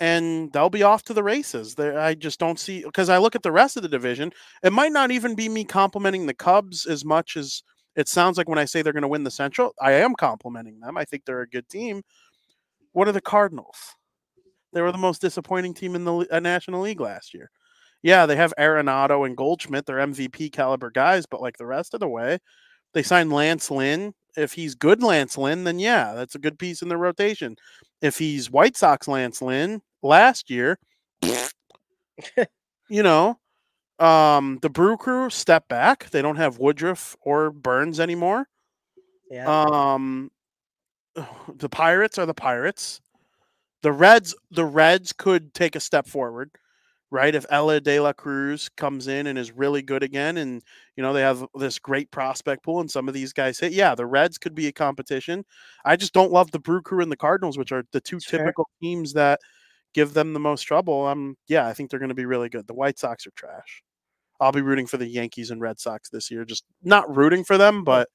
and 0.00 0.52
they'll 0.52 0.70
be 0.70 0.82
off 0.82 1.04
to 1.04 1.14
the 1.14 1.22
races. 1.22 1.78
I 1.78 2.14
just 2.14 2.40
don't 2.40 2.58
see 2.58 2.82
because 2.82 3.08
I 3.08 3.18
look 3.18 3.36
at 3.36 3.42
the 3.42 3.52
rest 3.52 3.76
of 3.76 3.82
the 3.82 3.88
division. 3.88 4.32
It 4.62 4.72
might 4.72 4.92
not 4.92 5.10
even 5.10 5.34
be 5.34 5.48
me 5.48 5.64
complimenting 5.64 6.26
the 6.26 6.34
Cubs 6.34 6.86
as 6.86 7.04
much 7.04 7.36
as 7.36 7.62
it 7.96 8.08
sounds 8.08 8.36
like 8.36 8.48
when 8.48 8.58
I 8.58 8.64
say 8.64 8.82
they're 8.82 8.92
going 8.92 9.02
to 9.02 9.08
win 9.08 9.24
the 9.24 9.30
Central. 9.30 9.72
I 9.80 9.92
am 9.92 10.14
complimenting 10.14 10.80
them. 10.80 10.96
I 10.96 11.04
think 11.04 11.24
they're 11.24 11.42
a 11.42 11.48
good 11.48 11.68
team. 11.68 12.02
What 12.92 13.08
are 13.08 13.12
the 13.12 13.20
Cardinals? 13.20 13.76
They 14.72 14.82
were 14.82 14.92
the 14.92 14.98
most 14.98 15.20
disappointing 15.20 15.74
team 15.74 15.94
in 15.94 16.04
the 16.04 16.26
uh, 16.30 16.40
National 16.40 16.80
League 16.80 17.00
last 17.00 17.32
year. 17.32 17.50
Yeah, 18.02 18.26
they 18.26 18.36
have 18.36 18.52
Arenado 18.58 19.24
and 19.24 19.36
Goldschmidt. 19.36 19.86
They're 19.86 19.96
MVP 19.98 20.52
caliber 20.52 20.90
guys, 20.90 21.24
but 21.26 21.40
like 21.40 21.56
the 21.56 21.66
rest 21.66 21.94
of 21.94 22.00
the 22.00 22.08
way, 22.08 22.38
they 22.92 23.02
signed 23.02 23.32
Lance 23.32 23.70
Lynn 23.70 24.12
if 24.36 24.52
he's 24.52 24.74
good 24.74 25.02
Lance 25.02 25.38
Lynn, 25.38 25.64
then 25.64 25.78
yeah, 25.78 26.14
that's 26.14 26.34
a 26.34 26.38
good 26.38 26.58
piece 26.58 26.82
in 26.82 26.88
the 26.88 26.96
rotation. 26.96 27.56
If 28.02 28.18
he's 28.18 28.50
White 28.50 28.76
Sox 28.76 29.08
Lance 29.08 29.40
Lynn 29.40 29.82
last 30.02 30.50
year, 30.50 30.78
you 32.88 33.02
know, 33.02 33.38
um, 33.98 34.58
the 34.62 34.70
Brew 34.70 34.96
Crew 34.96 35.30
step 35.30 35.68
back. 35.68 36.10
They 36.10 36.22
don't 36.22 36.36
have 36.36 36.58
Woodruff 36.58 37.16
or 37.20 37.50
Burnes 37.50 38.00
anymore. 38.00 38.46
Yeah. 39.30 39.46
Um, 39.46 40.30
the 41.56 41.68
Pirates 41.68 42.18
are 42.18 42.26
the 42.26 42.34
Pirates. 42.34 43.00
The 43.82 43.92
Reds, 43.92 44.34
the 44.50 44.64
Reds 44.64 45.12
could 45.12 45.52
take 45.52 45.76
a 45.76 45.80
step 45.80 46.06
forward 46.06 46.50
right? 47.14 47.34
If 47.34 47.46
Elly 47.48 47.78
De 47.78 48.00
La 48.00 48.12
Cruz 48.12 48.68
comes 48.76 49.06
in 49.06 49.28
and 49.28 49.38
is 49.38 49.52
really 49.52 49.82
good 49.82 50.02
again, 50.02 50.36
and 50.36 50.60
you 50.96 51.02
know 51.02 51.12
they 51.12 51.22
have 51.22 51.46
this 51.54 51.78
great 51.78 52.10
prospect 52.10 52.64
pool, 52.64 52.80
and 52.80 52.90
some 52.90 53.06
of 53.06 53.14
these 53.14 53.32
guys 53.32 53.58
hit, 53.58 53.72
yeah, 53.72 53.94
the 53.94 54.04
Reds 54.04 54.36
could 54.36 54.54
be 54.54 54.66
a 54.66 54.72
competition. 54.72 55.44
I 55.84 55.94
just 55.94 56.12
don't 56.12 56.32
love 56.32 56.50
the 56.50 56.58
Brew 56.58 56.82
Crew 56.82 57.00
and 57.00 57.12
the 57.12 57.16
Cardinals, 57.16 57.56
which 57.56 57.70
are 57.70 57.84
the 57.92 58.00
two 58.00 58.18
sure. 58.18 58.40
typical 58.40 58.68
teams 58.82 59.12
that 59.12 59.38
give 59.94 60.12
them 60.12 60.32
the 60.32 60.40
most 60.40 60.62
trouble. 60.62 61.06
Um, 61.06 61.36
yeah, 61.46 61.68
I 61.68 61.72
think 61.72 61.88
they're 61.88 62.00
going 62.00 62.08
to 62.08 62.16
be 62.16 62.26
really 62.26 62.48
good. 62.48 62.66
The 62.66 62.74
White 62.74 62.98
Sox 62.98 63.26
are 63.26 63.32
trash. 63.36 63.82
I'll 64.40 64.52
be 64.52 64.60
rooting 64.60 64.86
for 64.86 64.96
the 64.96 65.06
Yankees 65.06 65.52
and 65.52 65.60
Red 65.60 65.78
Sox 65.78 66.10
this 66.10 66.32
year. 66.32 66.44
Just 66.44 66.64
not 66.82 67.16
rooting 67.16 67.44
for 67.44 67.56
them, 67.56 67.84
but 67.84 68.08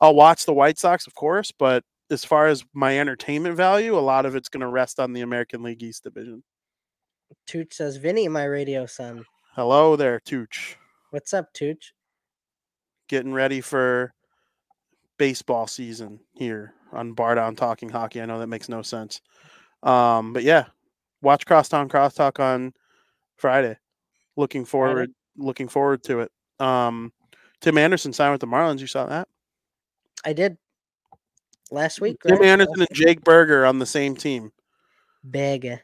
I'll 0.00 0.16
watch 0.16 0.44
the 0.44 0.52
White 0.52 0.80
Sox, 0.80 1.06
of 1.06 1.14
course. 1.14 1.52
But 1.56 1.84
as 2.10 2.24
far 2.24 2.48
as 2.48 2.64
my 2.74 2.98
entertainment 2.98 3.56
value, 3.56 3.96
a 3.96 4.00
lot 4.00 4.26
of 4.26 4.34
it's 4.34 4.48
going 4.48 4.62
to 4.62 4.66
rest 4.66 4.98
on 4.98 5.12
the 5.12 5.20
American 5.20 5.62
League 5.62 5.82
East 5.84 6.02
division. 6.02 6.42
Tooch 7.46 7.74
says, 7.74 7.96
Vinnie, 7.96 8.28
my 8.28 8.44
radio 8.44 8.86
son. 8.86 9.24
Hello 9.54 9.96
there, 9.96 10.20
Tooch. 10.20 10.76
What's 11.10 11.34
up, 11.34 11.52
Tooch? 11.52 11.92
Getting 13.08 13.32
ready 13.32 13.60
for 13.60 14.14
baseball 15.18 15.66
season 15.66 16.20
here 16.32 16.74
on 16.92 17.14
Bardown 17.14 17.56
Talking 17.56 17.88
Hockey. 17.88 18.20
I 18.20 18.26
know 18.26 18.38
that 18.38 18.46
makes 18.46 18.68
no 18.68 18.82
sense. 18.82 19.20
Um, 19.82 20.32
but 20.32 20.42
yeah, 20.42 20.66
watch 21.20 21.46
Crosstown 21.46 21.88
Crosstalk 21.88 22.40
on 22.40 22.72
Friday. 23.36 23.76
Looking 24.36 24.64
forward 24.64 25.12
looking 25.36 25.68
forward 25.68 26.02
to 26.04 26.20
it. 26.20 26.32
Um, 26.60 27.12
Tim 27.60 27.78
Anderson 27.78 28.12
signed 28.12 28.32
with 28.32 28.40
the 28.40 28.46
Marlins. 28.46 28.80
You 28.80 28.86
saw 28.86 29.06
that? 29.06 29.28
I 30.24 30.32
did 30.32 30.56
last 31.70 32.00
week. 32.00 32.18
Tim 32.26 32.38
right? 32.38 32.48
Anderson 32.48 32.80
and 32.80 32.88
Jake 32.92 33.22
Burger 33.22 33.66
on 33.66 33.78
the 33.78 33.86
same 33.86 34.16
team. 34.16 34.52
Big. 35.28 35.80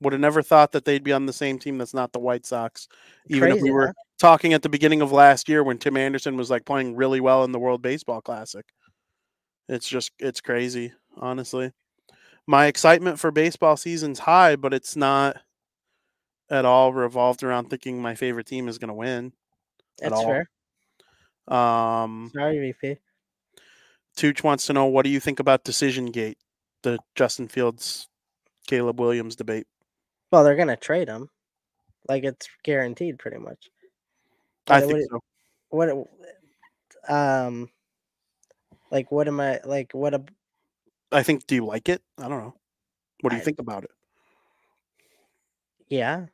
Would 0.00 0.12
have 0.12 0.20
never 0.20 0.42
thought 0.42 0.72
that 0.72 0.84
they'd 0.84 1.04
be 1.04 1.12
on 1.12 1.26
the 1.26 1.32
same 1.32 1.58
team 1.58 1.78
that's 1.78 1.94
not 1.94 2.12
the 2.12 2.18
White 2.18 2.44
Sox. 2.46 2.88
Even 3.28 3.52
if 3.52 3.62
we 3.62 3.70
were 3.70 3.88
huh? 3.88 3.92
talking 4.18 4.52
at 4.52 4.62
the 4.62 4.68
beginning 4.68 5.00
of 5.00 5.12
last 5.12 5.48
year 5.48 5.62
when 5.62 5.78
Tim 5.78 5.96
Anderson 5.96 6.36
was 6.36 6.50
like 6.50 6.64
playing 6.64 6.96
really 6.96 7.20
well 7.20 7.44
in 7.44 7.52
the 7.52 7.58
World 7.58 7.80
Baseball 7.80 8.20
Classic. 8.20 8.64
It's 9.68 9.88
just 9.88 10.12
it's 10.18 10.40
crazy, 10.40 10.92
honestly. 11.16 11.72
My 12.46 12.66
excitement 12.66 13.18
for 13.18 13.30
baseball 13.30 13.76
season's 13.76 14.18
high, 14.18 14.56
but 14.56 14.74
it's 14.74 14.96
not 14.96 15.38
at 16.50 16.64
all 16.64 16.92
revolved 16.92 17.42
around 17.42 17.70
thinking 17.70 18.02
my 18.02 18.14
favorite 18.14 18.46
team 18.46 18.68
is 18.68 18.78
going 18.78 18.88
to 18.88 18.94
win. 18.94 19.32
at 20.02 20.10
That's 20.10 20.22
fair. 20.22 20.50
Um, 21.48 22.30
Sorry, 22.34 22.58
VP. 22.58 22.98
Tooch 24.16 24.44
wants 24.44 24.66
to 24.66 24.72
know 24.72 24.86
what 24.86 25.04
do 25.04 25.10
you 25.10 25.20
think 25.20 25.40
about 25.40 25.64
Decision 25.64 26.06
Gate, 26.06 26.38
the 26.82 26.98
Justin 27.14 27.48
Fields, 27.48 28.08
Caleb 28.66 29.00
Williams 29.00 29.36
debate. 29.36 29.66
Well, 30.34 30.42
they're 30.42 30.56
gonna 30.56 30.76
trade 30.76 31.06
him. 31.06 31.30
Like 32.08 32.24
it's 32.24 32.48
guaranteed, 32.64 33.20
pretty 33.20 33.38
much. 33.38 33.70
I 34.68 34.80
What- 34.80 34.88
think 34.88 35.12
what- 35.12 35.20
so. 35.88 36.08
What? 37.06 37.14
Um. 37.46 37.70
Like, 38.90 39.12
what 39.12 39.28
am 39.28 39.38
I 39.38 39.60
like? 39.64 39.92
What 39.92 40.12
a 40.12 40.24
I 41.12 41.22
think. 41.22 41.46
Do 41.46 41.54
you 41.54 41.64
like 41.64 41.88
it? 41.88 42.02
I 42.18 42.22
don't 42.22 42.40
know. 42.40 42.54
What 43.20 43.30
do 43.30 43.36
you 43.36 43.42
I- 43.42 43.44
think 43.44 43.60
about 43.60 43.84
it? 43.84 43.90
yeah. 45.88 46.26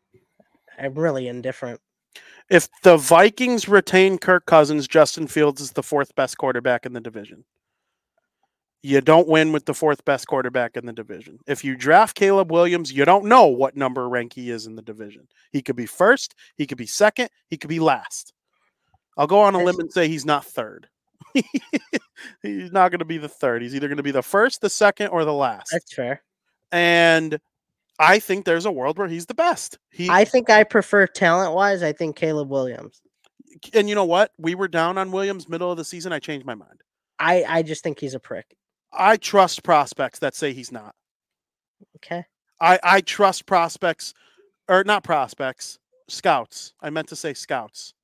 I'm 0.79 0.95
really 0.95 1.29
indifferent. 1.29 1.79
If 2.49 2.69
the 2.83 2.97
Vikings 2.97 3.69
retain 3.69 4.17
Kirk 4.17 4.47
Cousins, 4.47 4.89
Justin 4.89 5.27
Fields 5.27 5.61
is 5.61 5.73
the 5.73 5.83
fourth 5.83 6.15
best 6.15 6.39
quarterback 6.39 6.87
in 6.87 6.95
the 6.95 7.01
division. 7.03 7.45
You 8.83 9.01
don't 9.03 9.29
win 9.29 9.53
with 9.53 9.67
the 9.67 9.75
fourth 9.75 10.05
best 10.07 10.27
quarterback 10.27 10.77
in 10.77 10.87
the 10.87 10.93
division. 10.93 11.39
If 11.47 11.65
you 11.65 11.77
draft 11.77 12.17
Caleb 12.17 12.51
Williams, 12.51 12.93
you 12.93 13.05
don't 13.05 13.27
know 13.27 13.47
what 13.47 13.77
number 13.77 14.09
rank 14.09 14.33
he 14.33 14.51
is 14.51 14.67
in 14.67 14.75
the 14.75 14.83
division. 14.83 15.29
He 15.53 15.61
could 15.61 15.77
be 15.77 15.87
first, 15.87 16.35
he 16.57 16.67
could 16.67 16.79
be 16.79 16.87
second, 16.87 17.29
he 17.49 17.59
could 17.59 17.69
be 17.69 17.81
last. 17.81 18.33
I'll 19.19 19.27
go 19.27 19.41
on 19.41 19.55
a 19.55 19.63
limb 19.63 19.81
and 19.81 19.93
say 19.93 20.09
he's 20.09 20.25
not 20.25 20.47
third. 20.47 20.89
he's 22.43 22.73
not 22.73 22.91
going 22.91 23.01
to 23.01 23.05
be 23.05 23.19
the 23.19 23.29
third. 23.29 23.61
He's 23.61 23.75
either 23.75 23.89
going 23.89 23.99
to 23.99 24.03
be 24.03 24.13
the 24.13 24.23
first, 24.23 24.63
the 24.63 24.71
second, 24.71 25.09
or 25.09 25.27
the 25.27 25.35
last. 25.35 25.69
That's 25.73 25.93
fair. 25.93 26.23
And 26.73 27.39
I 27.99 28.19
think 28.19 28.47
there's 28.47 28.65
a 28.65 28.73
world 28.73 28.97
where 28.97 29.09
he's 29.09 29.27
the 29.27 29.35
best. 29.35 29.79
He 29.91 30.09
I 30.09 30.25
think 30.25 30.49
I 30.49 30.65
prefer 30.65 31.07
talent 31.07 31.55
wise. 31.55 31.83
I 31.83 31.93
think 31.93 32.17
Caleb 32.17 32.49
Williams. 32.49 33.03
and 33.75 33.91
you 33.91 33.95
know 33.95 34.07
what? 34.07 34.33
We 34.39 34.55
were 34.55 34.69
down 34.69 34.97
on 34.97 35.13
Williams 35.13 35.49
middle 35.51 35.71
of 35.71 35.77
the 35.77 35.85
season. 35.85 36.13
I 36.13 36.19
changed 36.19 36.47
my 36.47 36.55
mind. 36.55 36.81
I 37.19 37.45
I 37.47 37.63
just 37.63 37.85
think 37.85 38.01
he's 38.01 38.15
a 38.15 38.21
prick. 38.21 38.57
I 38.93 39.17
trust 39.17 39.63
prospects 39.63 40.19
that 40.21 40.35
say 40.35 40.53
he's 40.53 40.73
not. 40.73 40.95
Okay. 41.97 42.25
I 42.61 42.79
I 42.83 43.01
trust 43.01 43.47
prospects 43.47 44.15
or 44.69 44.85
not 44.85 45.05
prospects, 45.05 45.79
scouts. 46.09 46.75
I 46.81 46.91
meant 46.91 47.09
to 47.09 47.17
say 47.17 47.35
scouts. 47.35 47.95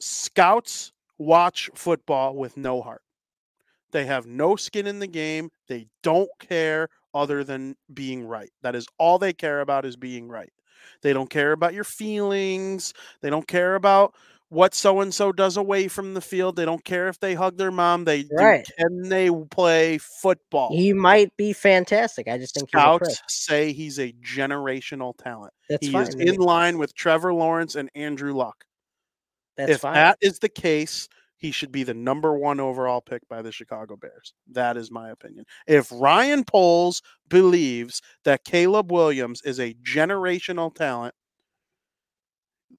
Scouts 0.00 0.92
watch 1.18 1.70
football 1.74 2.34
with 2.36 2.56
no 2.56 2.82
heart. 2.82 3.02
They 3.92 4.06
have 4.06 4.26
no 4.26 4.56
skin 4.56 4.86
in 4.86 4.98
the 4.98 5.06
game. 5.06 5.50
They 5.68 5.86
don't 6.02 6.30
care 6.40 6.88
other 7.14 7.44
than 7.44 7.76
being 7.92 8.26
right. 8.26 8.50
That 8.62 8.74
is 8.74 8.86
all 8.98 9.18
they 9.18 9.32
care 9.32 9.60
about 9.60 9.84
is 9.84 9.96
being 9.96 10.28
right. 10.28 10.52
They 11.02 11.12
don't 11.12 11.30
care 11.30 11.52
about 11.52 11.74
your 11.74 11.84
feelings. 11.84 12.92
They 13.22 13.30
don't 13.30 13.46
care 13.46 13.76
about 13.76 14.14
what 14.54 14.74
so 14.74 15.00
and 15.00 15.12
so 15.12 15.32
does 15.32 15.56
away 15.56 15.88
from 15.88 16.14
the 16.14 16.20
field. 16.20 16.56
They 16.56 16.64
don't 16.64 16.84
care 16.84 17.08
if 17.08 17.18
they 17.20 17.34
hug 17.34 17.56
their 17.58 17.70
mom. 17.70 18.04
They 18.04 18.22
do, 18.22 18.28
Right. 18.36 18.66
can 18.78 19.08
they 19.08 19.30
play 19.50 19.98
football. 19.98 20.70
He 20.74 20.92
might 20.92 21.36
be 21.36 21.52
fantastic. 21.52 22.28
I 22.28 22.38
just 22.38 22.54
think 22.54 22.68
he's. 22.72 22.80
Scouts 22.80 23.20
say 23.28 23.72
he's 23.72 23.98
a 23.98 24.12
generational 24.12 25.12
talent. 25.16 25.52
That's 25.68 25.86
he 25.86 25.92
fine. 25.92 26.06
is 26.06 26.14
in 26.14 26.36
line 26.36 26.78
with 26.78 26.94
Trevor 26.94 27.34
Lawrence 27.34 27.74
and 27.74 27.90
Andrew 27.94 28.32
Luck. 28.32 28.64
That's 29.56 29.70
if 29.72 29.80
fine. 29.82 29.94
that 29.94 30.18
is 30.20 30.38
the 30.38 30.48
case, 30.48 31.08
he 31.36 31.50
should 31.50 31.70
be 31.72 31.82
the 31.82 31.94
number 31.94 32.36
one 32.38 32.58
overall 32.60 33.00
pick 33.00 33.20
by 33.28 33.42
the 33.42 33.52
Chicago 33.52 33.96
Bears. 33.96 34.32
That 34.52 34.76
is 34.76 34.90
my 34.90 35.10
opinion. 35.10 35.44
If 35.66 35.88
Ryan 35.92 36.44
Poles 36.44 37.02
believes 37.28 38.00
that 38.24 38.44
Caleb 38.44 38.90
Williams 38.90 39.42
is 39.44 39.60
a 39.60 39.74
generational 39.74 40.74
talent, 40.74 41.14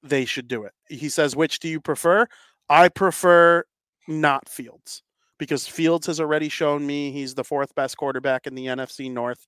they 0.08 0.26
should 0.26 0.48
do 0.48 0.64
it. 0.64 0.74
He 0.88 1.10
says, 1.10 1.36
which 1.36 1.60
do 1.60 1.68
you 1.68 1.82
prefer? 1.82 2.28
I 2.70 2.90
prefer 2.90 3.64
not 4.08 4.48
Fields 4.48 5.04
because 5.38 5.68
Fields 5.68 6.08
has 6.08 6.20
already 6.20 6.50
shown 6.50 6.86
me 6.86 7.12
he's 7.12 7.36
the 7.36 7.44
fourth 7.44 7.76
best 7.76 7.98
quarterback 7.98 8.48
in 8.48 8.56
the 8.56 8.68
NFC 8.68 9.12
North, 9.12 9.48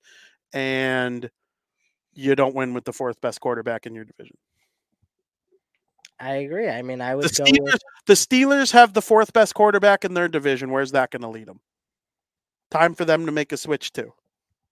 and 0.54 1.30
you 2.14 2.36
don't 2.36 2.56
win 2.56 2.74
with 2.74 2.86
the 2.86 2.94
fourth 2.94 3.22
best 3.22 3.40
quarterback 3.40 3.86
in 3.86 3.96
your 3.96 4.06
division. 4.06 4.38
I 6.20 6.38
agree. 6.38 6.68
I 6.68 6.82
mean, 6.82 7.00
I 7.00 7.12
The 7.12 7.18
would 7.18 7.36
go 7.36 7.44
Steelers, 7.44 7.74
with 7.74 7.82
the 8.08 8.14
Steelers 8.14 8.72
have 8.72 8.94
the 8.94 9.02
fourth 9.02 9.34
best 9.34 9.54
quarterback 9.54 10.04
in 10.04 10.16
their 10.16 10.28
division. 10.28 10.72
Where's 10.72 10.92
that 10.92 11.12
going 11.12 11.22
to 11.22 11.28
lead 11.30 11.48
them? 11.48 11.60
Time 12.72 12.96
for 12.96 13.06
them 13.06 13.26
to 13.28 13.32
make 13.32 13.52
a 13.52 13.58
switch 13.58 13.94
too. 13.94 14.14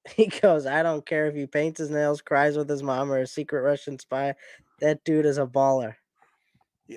he 0.15 0.27
goes, 0.27 0.65
I 0.65 0.83
don't 0.83 1.05
care 1.05 1.27
if 1.27 1.35
he 1.35 1.45
paints 1.45 1.79
his 1.79 1.89
nails, 1.89 2.21
cries 2.21 2.57
with 2.57 2.69
his 2.69 2.83
mom, 2.83 3.11
or 3.11 3.19
a 3.19 3.27
secret 3.27 3.61
Russian 3.61 3.99
spy. 3.99 4.35
That 4.79 5.03
dude 5.03 5.25
is 5.25 5.37
a 5.37 5.45
baller. 5.45 5.95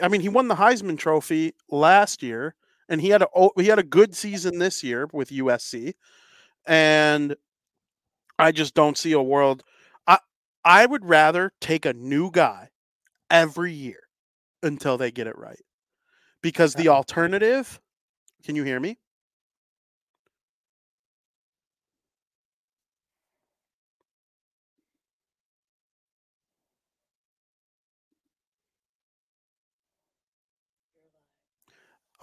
I 0.02 0.08
mean, 0.08 0.20
he 0.20 0.28
won 0.28 0.48
the 0.48 0.56
Heisman 0.56 0.98
Trophy 0.98 1.54
last 1.70 2.22
year, 2.22 2.54
and 2.88 3.00
he 3.00 3.08
had 3.08 3.22
a 3.22 3.48
he 3.56 3.68
had 3.68 3.78
a 3.78 3.84
good 3.84 4.14
season 4.14 4.58
this 4.58 4.82
year 4.82 5.08
with 5.12 5.30
USC, 5.30 5.94
and 6.66 7.36
I 8.38 8.52
just 8.52 8.74
don't 8.74 8.98
see 8.98 9.12
a 9.12 9.22
world. 9.22 9.62
I 10.06 10.18
I 10.64 10.86
would 10.86 11.04
rather 11.04 11.52
take 11.60 11.86
a 11.86 11.94
new 11.94 12.30
guy 12.30 12.70
every 13.30 13.72
year 13.72 14.00
until 14.62 14.98
they 14.98 15.10
get 15.10 15.26
it 15.26 15.38
right, 15.38 15.64
because 16.42 16.74
the 16.74 16.88
uh-huh. 16.88 16.98
alternative. 16.98 17.80
Can 18.44 18.54
you 18.54 18.62
hear 18.62 18.78
me? 18.78 18.98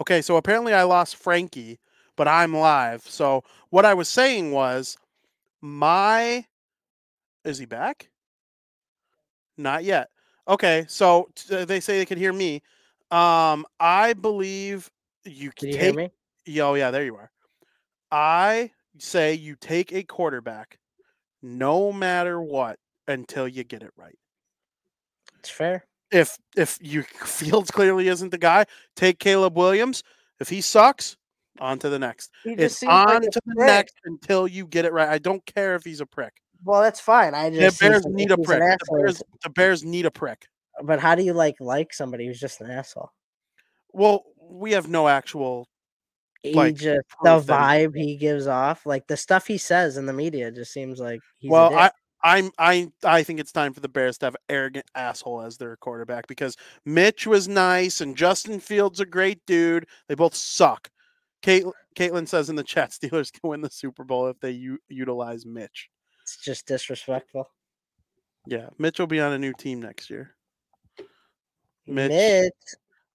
Okay, 0.00 0.22
so 0.22 0.36
apparently 0.36 0.74
I 0.74 0.82
lost 0.82 1.16
Frankie, 1.16 1.78
but 2.16 2.28
I'm 2.28 2.54
live. 2.54 3.02
So 3.02 3.42
what 3.70 3.84
I 3.84 3.94
was 3.94 4.08
saying 4.08 4.52
was 4.52 4.96
my 5.60 6.46
is 7.44 7.58
he 7.58 7.66
back? 7.66 8.10
Not 9.56 9.84
yet. 9.84 10.10
Okay, 10.48 10.84
so 10.88 11.28
t- 11.34 11.64
they 11.64 11.80
say 11.80 11.98
they 11.98 12.06
can 12.06 12.18
hear 12.18 12.32
me. 12.32 12.62
Um 13.10 13.64
I 13.80 14.14
believe 14.14 14.90
you 15.24 15.50
Can 15.50 15.68
can 15.68 15.68
you 15.68 15.78
hear 15.78 15.94
take 15.94 15.96
me? 15.96 16.10
Yo, 16.44 16.74
yeah, 16.74 16.90
there 16.90 17.04
you 17.04 17.16
are. 17.16 17.30
I 18.10 18.70
say 18.98 19.34
you 19.34 19.56
take 19.56 19.92
a 19.92 20.02
quarterback 20.02 20.78
no 21.42 21.92
matter 21.92 22.40
what 22.40 22.78
until 23.08 23.48
you 23.48 23.64
get 23.64 23.82
it 23.82 23.92
right. 23.96 24.18
It's 25.38 25.50
fair. 25.50 25.86
If 26.10 26.38
if 26.56 26.78
you 26.80 27.02
Fields 27.24 27.70
clearly 27.70 28.08
isn't 28.08 28.30
the 28.30 28.38
guy, 28.38 28.66
take 28.94 29.18
Caleb 29.18 29.56
Williams. 29.56 30.02
If 30.40 30.48
he 30.48 30.60
sucks, 30.60 31.16
on 31.60 31.78
to 31.80 31.88
the 31.88 31.98
next. 31.98 32.30
It's 32.44 32.82
on 32.82 33.22
to 33.22 33.40
the 33.46 33.54
next 33.54 33.96
until 34.04 34.46
you 34.46 34.66
get 34.66 34.84
it 34.84 34.92
right. 34.92 35.08
I 35.08 35.18
don't 35.18 35.44
care 35.46 35.74
if 35.74 35.84
he's 35.84 36.00
a 36.00 36.06
prick. 36.06 36.34
Well, 36.64 36.82
that's 36.82 37.00
fine. 37.00 37.34
I 37.34 37.50
just 37.50 37.78
The 37.78 37.88
Bears 37.88 38.06
need 38.06 38.30
a 38.30 38.38
prick. 38.38 38.60
The. 38.60 38.78
Bears, 38.98 39.22
the 39.42 39.50
Bears 39.50 39.84
need 39.84 40.06
a 40.06 40.10
prick. 40.10 40.46
But 40.82 41.00
how 41.00 41.14
do 41.14 41.22
you 41.22 41.32
like 41.32 41.56
like 41.60 41.92
somebody 41.92 42.26
who's 42.26 42.40
just 42.40 42.60
an 42.60 42.70
asshole? 42.70 43.10
Well, 43.92 44.24
we 44.38 44.72
have 44.72 44.88
no 44.88 45.08
actual. 45.08 45.68
He 46.42 46.52
Like, 46.52 46.76
just 46.76 47.00
the 47.22 47.40
vibe 47.40 47.96
he 47.96 48.16
gives 48.16 48.46
off, 48.46 48.86
like 48.86 49.06
the 49.06 49.16
stuff 49.16 49.46
he 49.46 49.58
says 49.58 49.96
in 49.96 50.06
the 50.06 50.12
media, 50.12 50.52
just 50.52 50.72
seems 50.72 51.00
like 51.00 51.20
he's. 51.38 51.50
a 51.50 51.52
well. 51.52 51.74
I, 51.74 51.90
I'm 52.26 52.50
I 52.58 52.90
I 53.04 53.22
think 53.22 53.38
it's 53.38 53.52
time 53.52 53.72
for 53.72 53.78
the 53.78 53.88
Bears 53.88 54.18
to 54.18 54.26
have 54.26 54.36
arrogant 54.48 54.86
asshole 54.96 55.42
as 55.42 55.58
their 55.58 55.76
quarterback 55.76 56.26
because 56.26 56.56
Mitch 56.84 57.24
was 57.24 57.46
nice 57.46 58.00
and 58.00 58.16
Justin 58.16 58.58
Fields 58.58 58.98
a 58.98 59.06
great 59.06 59.46
dude. 59.46 59.86
They 60.08 60.16
both 60.16 60.34
suck. 60.34 60.90
Kate, 61.40 61.64
Caitlin 61.94 62.26
says 62.26 62.50
in 62.50 62.56
the 62.56 62.64
chat, 62.64 62.90
Steelers 63.00 63.32
can 63.32 63.48
win 63.48 63.60
the 63.60 63.70
Super 63.70 64.02
Bowl 64.02 64.26
if 64.26 64.40
they 64.40 64.50
u- 64.50 64.80
utilize 64.88 65.46
Mitch. 65.46 65.88
It's 66.22 66.38
just 66.38 66.66
disrespectful. 66.66 67.48
Yeah, 68.48 68.70
Mitch 68.76 68.98
will 68.98 69.06
be 69.06 69.20
on 69.20 69.32
a 69.32 69.38
new 69.38 69.52
team 69.52 69.80
next 69.80 70.10
year. 70.10 70.34
Mitch. 71.86 72.10
Mitch. 72.10 72.52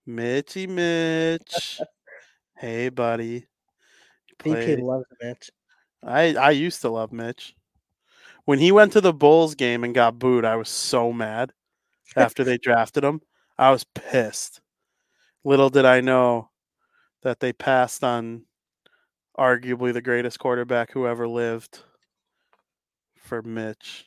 Mitchy 0.06 0.68
Mitch. 0.68 1.82
hey, 2.58 2.88
buddy. 2.88 3.46
Play- 4.40 4.78
loves 4.78 5.06
Mitch. 5.22 5.52
I 6.02 6.36
I 6.36 6.52
used 6.52 6.80
to 6.82 6.90
love 6.90 7.12
Mitch. 7.12 7.56
When 8.46 8.60
he 8.60 8.72
went 8.72 8.94
to 8.94 9.02
the 9.02 9.14
Bulls 9.14 9.56
game 9.56 9.84
and 9.84 9.94
got 9.96 10.20
booed, 10.20 10.46
I 10.46 10.56
was 10.56 10.70
so 10.70 11.12
mad 11.14 11.54
after 12.16 12.44
they 12.44 12.58
drafted 12.64 13.04
him. 13.04 13.22
I 13.58 13.72
was 13.72 13.86
pissed. 13.96 14.62
Little 15.44 15.70
did 15.70 15.86
I 15.86 16.02
know 16.02 16.50
that 17.24 17.40
they 17.40 17.54
passed 17.54 18.04
on 18.04 18.44
arguably 19.38 19.94
the 19.94 20.02
greatest 20.02 20.40
quarterback 20.40 20.92
who 20.92 21.08
ever 21.08 21.28
lived 21.28 21.80
for 23.18 23.42
Mitch. 23.42 24.06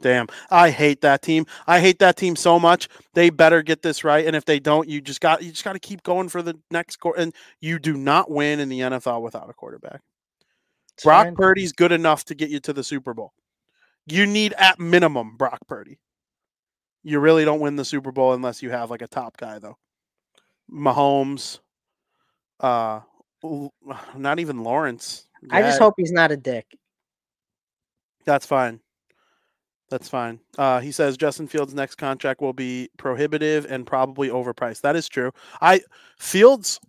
Damn, 0.00 0.26
I 0.50 0.70
hate 0.70 1.02
that 1.02 1.22
team. 1.22 1.46
I 1.66 1.78
hate 1.80 1.98
that 2.00 2.16
team 2.16 2.34
so 2.34 2.58
much. 2.58 2.88
They 3.14 3.30
better 3.30 3.62
get 3.62 3.82
this 3.82 4.04
right, 4.04 4.26
and 4.26 4.34
if 4.34 4.44
they 4.44 4.58
don't, 4.58 4.88
you 4.88 5.00
just 5.00 5.20
got 5.20 5.42
you 5.42 5.50
just 5.50 5.64
got 5.64 5.74
to 5.74 5.78
keep 5.78 6.02
going 6.02 6.28
for 6.28 6.42
the 6.42 6.58
next 6.70 6.96
quarter. 6.96 7.20
And 7.20 7.34
you 7.60 7.78
do 7.78 7.96
not 7.96 8.30
win 8.30 8.58
in 8.58 8.68
the 8.68 8.80
NFL 8.80 9.22
without 9.22 9.48
a 9.50 9.52
quarterback. 9.52 10.00
Brock. 11.02 11.34
Purdy's 11.34 11.72
good 11.72 11.92
enough 11.92 12.24
to 12.26 12.34
get 12.34 12.50
you 12.50 12.60
to 12.60 12.72
the 12.72 12.84
Super 12.84 13.14
Bowl. 13.14 13.32
You 14.06 14.26
need 14.26 14.52
at 14.54 14.78
minimum 14.78 15.36
Brock 15.36 15.60
Purdy. 15.68 15.98
You 17.02 17.18
really 17.18 17.44
don't 17.44 17.60
win 17.60 17.76
the 17.76 17.84
Super 17.84 18.12
Bowl 18.12 18.32
unless 18.32 18.62
you 18.62 18.70
have 18.70 18.90
like 18.90 19.02
a 19.02 19.08
top 19.08 19.36
guy 19.36 19.58
though. 19.58 19.76
Mahomes, 20.70 21.58
uh, 22.60 23.00
not 24.16 24.38
even 24.38 24.62
Lawrence. 24.62 25.26
I 25.50 25.62
just 25.62 25.78
hope 25.78 25.94
he's 25.96 26.12
not 26.12 26.30
a 26.30 26.36
dick. 26.36 26.66
that's 28.24 28.46
fine. 28.46 28.80
That's 29.90 30.08
fine. 30.08 30.40
Uh, 30.56 30.80
he 30.80 30.90
says 30.90 31.18
Justin 31.18 31.46
Fields' 31.46 31.74
next 31.74 31.96
contract 31.96 32.40
will 32.40 32.54
be 32.54 32.88
prohibitive 32.96 33.66
and 33.66 33.86
probably 33.86 34.30
overpriced. 34.30 34.80
That 34.80 34.96
is 34.96 35.08
true. 35.08 35.32
I 35.60 35.82
Fields. 36.18 36.80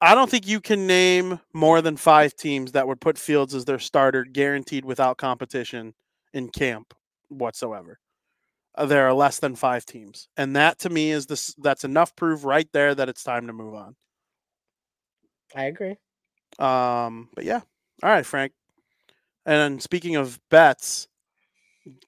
I 0.00 0.14
don't 0.14 0.30
think 0.30 0.46
you 0.46 0.60
can 0.60 0.86
name 0.86 1.40
more 1.52 1.82
than 1.82 1.96
five 1.96 2.34
teams 2.36 2.72
that 2.72 2.86
would 2.86 3.00
put 3.00 3.18
Fields 3.18 3.54
as 3.54 3.64
their 3.64 3.80
starter, 3.80 4.24
guaranteed 4.24 4.84
without 4.84 5.18
competition 5.18 5.94
in 6.32 6.50
camp 6.50 6.94
whatsoever. 7.28 7.98
Uh, 8.76 8.86
there 8.86 9.08
are 9.08 9.12
less 9.12 9.40
than 9.40 9.56
five 9.56 9.84
teams, 9.84 10.28
and 10.36 10.54
that 10.54 10.78
to 10.80 10.90
me 10.90 11.10
is 11.10 11.26
this. 11.26 11.52
That's 11.58 11.82
enough 11.82 12.14
proof 12.14 12.44
right 12.44 12.68
there 12.72 12.94
that 12.94 13.08
it's 13.08 13.24
time 13.24 13.48
to 13.48 13.52
move 13.52 13.74
on. 13.74 13.96
I 15.56 15.64
agree. 15.64 15.96
Um, 16.58 17.28
but 17.34 17.44
yeah. 17.44 17.60
All 18.02 18.10
right, 18.10 18.26
Frank. 18.26 18.52
And 19.44 19.82
speaking 19.82 20.14
of 20.14 20.38
bets, 20.50 21.08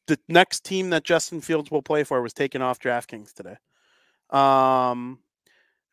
the 0.07 0.19
next 0.29 0.65
team 0.65 0.91
that 0.91 1.05
Justin 1.05 1.41
Fields 1.41 1.71
will 1.71 1.83
play 1.83 2.05
for 2.05 2.23
was 2.23 2.33
taken 2.35 2.63
off 2.63 2.79
DraftKings 2.79 3.33
today. 3.33 3.57
Um, 4.31 5.21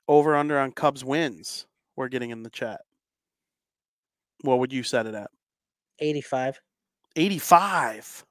over 0.08 0.36
under 0.36 0.60
on 0.60 0.72
Cubs 0.72 1.04
wins. 1.04 1.66
We're 1.98 2.08
getting 2.08 2.30
in 2.30 2.44
the 2.44 2.50
chat. 2.50 2.80
What 4.42 4.60
would 4.60 4.72
you 4.72 4.84
set 4.84 5.08
it 5.08 5.16
at? 5.16 5.30
85. 6.00 6.62
85. 7.16 8.24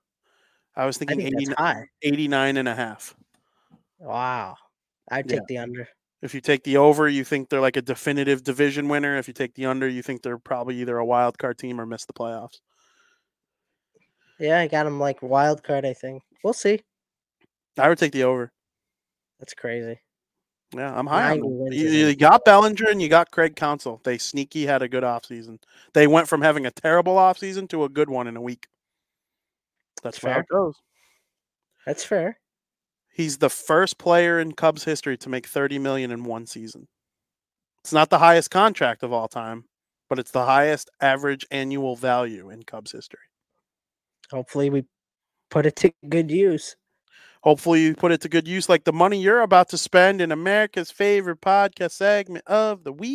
I 0.76 0.86
was 0.86 0.96
I 0.96 0.98
thinking 1.00 1.18
think 1.18 1.34
80, 1.36 1.44
that's 1.46 1.58
high. 1.60 1.88
89 2.02 2.56
and 2.56 2.68
a 2.68 2.74
half. 2.74 3.14
Wow. 3.98 4.56
I'd 5.10 5.28
Yeah. 5.30 5.38
take 5.38 5.46
the 5.48 5.58
under. 5.58 5.88
If 6.22 6.32
you 6.34 6.40
take 6.40 6.62
the 6.62 6.76
over, 6.76 7.08
you 7.08 7.24
think 7.24 7.48
they're 7.48 7.60
like 7.60 7.76
a 7.76 7.82
definitive 7.82 8.42
division 8.42 8.88
winner. 8.88 9.16
If 9.18 9.28
you 9.28 9.34
take 9.34 9.54
the 9.54 9.66
under, 9.66 9.88
you 9.88 10.02
think 10.02 10.22
they're 10.22 10.38
probably 10.38 10.76
either 10.76 10.96
a 10.98 11.04
wild 11.04 11.36
card 11.38 11.58
team 11.58 11.80
or 11.80 11.86
miss 11.86 12.04
the 12.04 12.12
playoffs. 12.12 12.60
Yeah, 14.38 14.60
I 14.60 14.68
got 14.68 14.86
him 14.86 15.00
like 15.00 15.22
wild 15.22 15.62
card, 15.64 15.84
I 15.84 15.92
think. 15.92 16.22
We'll 16.44 16.52
see. 16.52 16.80
I 17.78 17.88
would 17.88 17.98
take 17.98 18.12
the 18.12 18.24
over. 18.24 18.52
That's 19.40 19.54
crazy. 19.54 19.98
Yeah, 20.76 20.96
I'm 20.96 21.06
high 21.06 21.32
on 21.32 21.40
90 21.40 21.40
them. 21.40 21.58
wins 21.58 21.76
You, 21.76 21.88
you 21.88 22.16
got 22.16 22.44
Bellinger 22.44 22.88
and 22.88 23.00
you 23.00 23.08
got 23.08 23.30
Craig 23.30 23.56
Counsell. 23.56 24.00
They 24.04 24.18
sneaky 24.18 24.66
had 24.66 24.82
a 24.82 24.88
good 24.88 25.04
offseason. 25.04 25.58
They 25.94 26.06
went 26.06 26.28
from 26.28 26.42
having 26.42 26.66
a 26.66 26.70
terrible 26.70 27.16
offseason 27.16 27.68
to 27.70 27.84
a 27.84 27.88
good 27.88 28.10
one 28.10 28.26
in 28.26 28.36
a 28.36 28.40
week. 28.40 28.68
That's 30.02 30.18
Fair. 30.18 30.34
how 30.34 30.40
it 30.40 30.48
goes. 30.48 30.74
That's 31.86 32.04
fair. 32.04 32.38
He's 33.14 33.38
the 33.38 33.48
first 33.48 33.96
player 33.96 34.40
in 34.40 34.52
Cubs 34.52 34.84
history 34.84 35.16
to 35.18 35.28
make 35.28 35.46
30 35.46 35.78
million 35.78 36.10
in 36.10 36.24
one 36.24 36.46
season. 36.46 36.88
It's 37.82 37.92
not 37.92 38.10
the 38.10 38.18
highest 38.18 38.50
contract 38.50 39.04
of 39.04 39.12
all 39.12 39.28
time, 39.28 39.64
but 40.10 40.18
it's 40.18 40.32
the 40.32 40.44
highest 40.44 40.90
average 41.00 41.46
annual 41.50 41.96
value 41.96 42.50
in 42.50 42.64
Cubs 42.64 42.92
history. 42.92 43.20
Hopefully 44.30 44.68
we 44.68 44.84
put 45.50 45.66
it 45.66 45.76
to 45.76 45.92
good 46.08 46.30
use. 46.30 46.76
Hopefully, 47.46 47.80
you 47.82 47.94
put 47.94 48.10
it 48.10 48.20
to 48.22 48.28
good 48.28 48.48
use, 48.48 48.68
like 48.68 48.82
the 48.82 48.92
money 48.92 49.22
you're 49.22 49.40
about 49.40 49.68
to 49.68 49.78
spend 49.78 50.20
in 50.20 50.32
America's 50.32 50.90
favorite 50.90 51.40
podcast 51.40 51.92
segment 51.92 52.44
of 52.48 52.82
the 52.82 52.90
week 52.90 53.06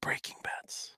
Breaking 0.00 0.36
Bets. 0.44 0.94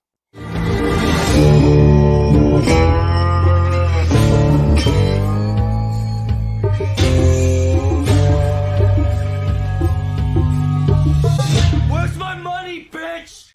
Where's 11.89 12.15
my 12.15 12.35
money, 12.35 12.89
bitch? 12.91 13.53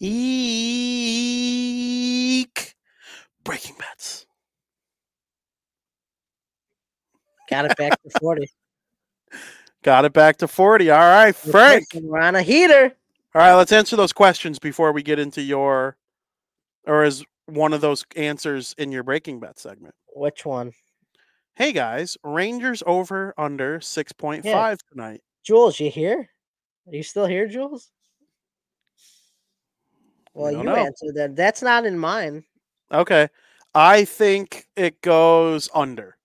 Eek. 0.00 1.85
Breaking 3.46 3.76
Bets. 3.78 4.26
Got 7.48 7.66
it 7.66 7.76
back 7.76 8.02
to 8.02 8.10
40. 8.20 8.50
Got 9.82 10.04
it 10.04 10.12
back 10.12 10.36
to 10.38 10.48
40. 10.48 10.90
All 10.90 10.98
right, 10.98 11.34
Frank. 11.34 11.86
We're 11.94 12.20
on 12.20 12.34
a 12.34 12.42
heater. 12.42 12.92
All 13.34 13.40
right, 13.42 13.54
let's 13.54 13.70
answer 13.70 13.94
those 13.94 14.12
questions 14.12 14.58
before 14.58 14.90
we 14.90 15.02
get 15.02 15.18
into 15.20 15.42
your, 15.42 15.96
or 16.86 17.04
is 17.04 17.24
one 17.46 17.72
of 17.72 17.80
those 17.80 18.04
answers 18.16 18.74
in 18.78 18.90
your 18.90 19.04
Breaking 19.04 19.38
Bet 19.38 19.58
segment. 19.58 19.94
Which 20.14 20.44
one? 20.44 20.72
Hey 21.54 21.72
guys, 21.72 22.16
Rangers 22.24 22.82
over 22.86 23.32
under 23.38 23.78
6.5 23.78 24.78
tonight. 24.92 25.22
Jules, 25.44 25.78
you 25.78 25.90
here? 25.90 26.28
Are 26.86 26.94
you 26.94 27.02
still 27.02 27.26
here, 27.26 27.46
Jules? 27.46 27.90
Well, 30.34 30.52
you 30.52 30.62
know. 30.64 30.74
answered 30.74 31.14
that. 31.14 31.36
That's 31.36 31.62
not 31.62 31.86
in 31.86 31.98
mine. 31.98 32.44
Okay. 32.92 33.28
I 33.74 34.04
think 34.04 34.66
it 34.76 35.00
goes 35.02 35.68
under. 35.74 36.16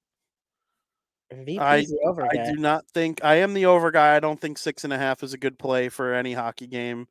I- 1.59 1.85
I 2.31 2.35
do 2.53 2.59
not 2.59 2.85
think 2.93 3.23
I 3.23 3.35
am 3.35 3.53
the 3.53 3.65
over 3.65 3.89
guy. 3.91 4.15
I 4.15 4.19
don't 4.19 4.39
think 4.39 4.57
six 4.57 4.83
and 4.83 4.91
a 4.93 4.97
half 4.97 5.23
is 5.23 5.33
a 5.33 5.37
good 5.37 5.57
play 5.57 5.89
for 5.89 6.13
any 6.13 6.33
hockey 6.33 6.67
game. 6.67 7.07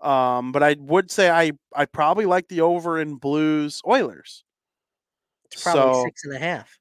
Um, 0.00 0.52
but 0.52 0.62
I 0.62 0.76
would 0.78 1.10
say 1.10 1.30
I 1.30 1.52
I 1.74 1.86
probably 1.86 2.26
like 2.26 2.48
the 2.48 2.60
over 2.60 3.00
in 3.00 3.16
Blues 3.16 3.80
Oilers. 3.86 4.44
It's 5.50 5.62
probably 5.62 5.94
so- 5.94 6.04
six 6.04 6.24
and 6.24 6.34
a 6.34 6.38
half. 6.38 6.78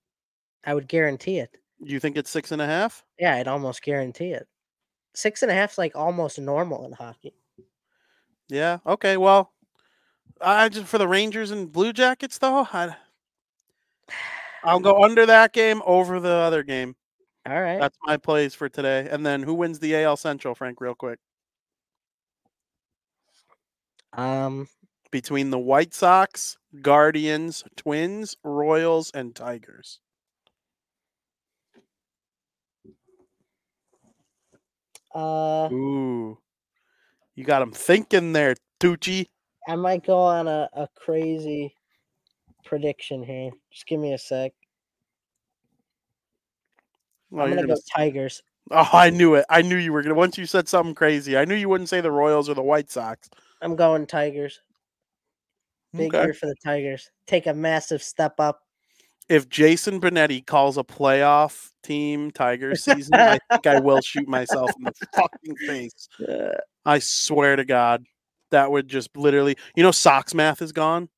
I 0.66 0.74
would 0.74 0.88
guarantee 0.88 1.40
it. 1.40 1.58
You 1.80 2.00
think 2.00 2.16
it's 2.16 2.30
six 2.30 2.52
and 2.52 2.62
a 2.62 2.66
half? 2.66 3.04
Yeah, 3.20 3.36
I'd 3.36 3.48
almost 3.48 3.82
guarantee 3.82 4.32
it. 4.32 4.48
Six 5.16 5.42
and 5.42 5.52
a 5.52 5.54
half's 5.54 5.78
like 5.78 5.96
almost 5.96 6.40
normal 6.40 6.86
in 6.86 6.94
hockey. 6.94 7.34
Yeah. 8.50 8.80
Okay. 8.86 9.18
Well, 9.18 9.52
I 10.44 10.70
just 10.70 10.88
for 10.88 10.98
the 10.98 11.08
Rangers 11.08 11.52
and 11.52 11.72
Blue 11.72 11.94
Jackets 11.94 12.38
though, 12.38 12.68
I, 12.72 12.96
I'll 14.64 14.80
go 14.80 15.04
under 15.04 15.26
that 15.26 15.54
game 15.54 15.82
over 15.86 16.20
the 16.20 16.30
other 16.30 16.64
game. 16.64 16.96
All 17.48 17.60
right. 17.62 17.80
That's 17.80 17.98
my 18.04 18.18
plays 18.18 18.56
for 18.56 18.70
today. 18.70 19.08
And 19.10 19.26
then 19.26 19.44
who 19.44 19.54
wins 19.54 19.80
the 19.80 19.96
AL 19.96 20.18
Central, 20.18 20.56
Frank? 20.56 20.80
Real 20.80 20.96
quick. 20.96 21.20
Um, 24.14 24.70
between 25.12 25.50
the 25.50 25.60
White 25.60 25.94
Sox, 25.94 26.58
Guardians, 26.82 27.64
Twins, 27.76 28.38
Royals, 28.44 29.12
and 29.14 29.36
Tigers. 29.36 30.00
uh, 35.14 35.70
Ooh, 35.72 36.38
you 37.36 37.44
got 37.44 37.60
them 37.60 37.72
thinking 37.72 38.34
there, 38.34 38.56
Tucci. 38.80 39.28
I 39.68 39.76
might 39.76 40.06
go 40.06 40.20
on 40.20 40.48
a, 40.48 40.70
a 40.74 40.88
crazy 40.96 41.76
prediction 42.66 43.24
here. 43.24 43.52
Just 43.72 43.88
give 43.88 44.00
me 44.00 44.14
a 44.14 44.18
sec. 44.18 44.52
Oh, 47.32 47.40
I'm 47.42 47.50
gonna 47.50 47.62
gonna 47.62 47.76
go 47.76 47.82
Tigers. 47.96 48.42
oh, 48.72 48.90
I 48.94 49.10
knew 49.10 49.36
it. 49.36 49.46
I 49.50 49.62
knew 49.62 49.78
you 49.78 49.92
were 49.94 50.04
gonna. 50.04 50.16
Once 50.16 50.38
you 50.38 50.46
said 50.46 50.68
something 50.68 50.96
crazy, 50.96 51.38
I 51.38 51.46
knew 51.46 51.56
you 51.56 51.70
wouldn't 51.70 51.90
say 51.90 52.02
the 52.02 52.12
Royals 52.12 52.50
or 52.50 52.54
the 52.54 52.62
White 52.62 52.92
Sox. 52.92 53.30
I'm 53.62 53.76
going 53.76 54.06
Tigers. 54.06 54.60
Big 55.94 56.14
Okay. 56.14 56.24
year 56.26 56.34
for 56.34 56.48
the 56.48 56.56
Tigers. 56.64 57.10
Take 57.28 57.48
a 57.48 57.54
massive 57.54 58.02
step 58.04 58.40
up. 58.40 58.60
if 59.30 59.48
Jason 59.50 60.02
Benetti 60.02 60.46
calls 60.46 60.78
a 60.78 60.84
playoff 60.84 61.70
team 61.84 62.30
Tiger 62.32 62.76
season, 62.76 63.16
I 63.16 63.40
think 63.50 63.68
I 63.68 63.80
will 63.80 64.02
shoot 64.02 64.28
myself 64.28 64.74
in 64.78 64.86
the 64.86 64.94
fucking 65.16 65.56
face. 65.68 66.10
Uh, 66.28 66.58
I 66.86 67.00
swear 67.00 67.56
to 67.56 67.64
God, 67.64 68.06
that 68.54 68.72
would 68.72 68.88
just 68.88 69.16
literally. 69.18 69.58
You 69.76 69.84
know, 69.84 69.92
Sox 69.92 70.34
math 70.34 70.62
is 70.62 70.72
gone. 70.72 71.10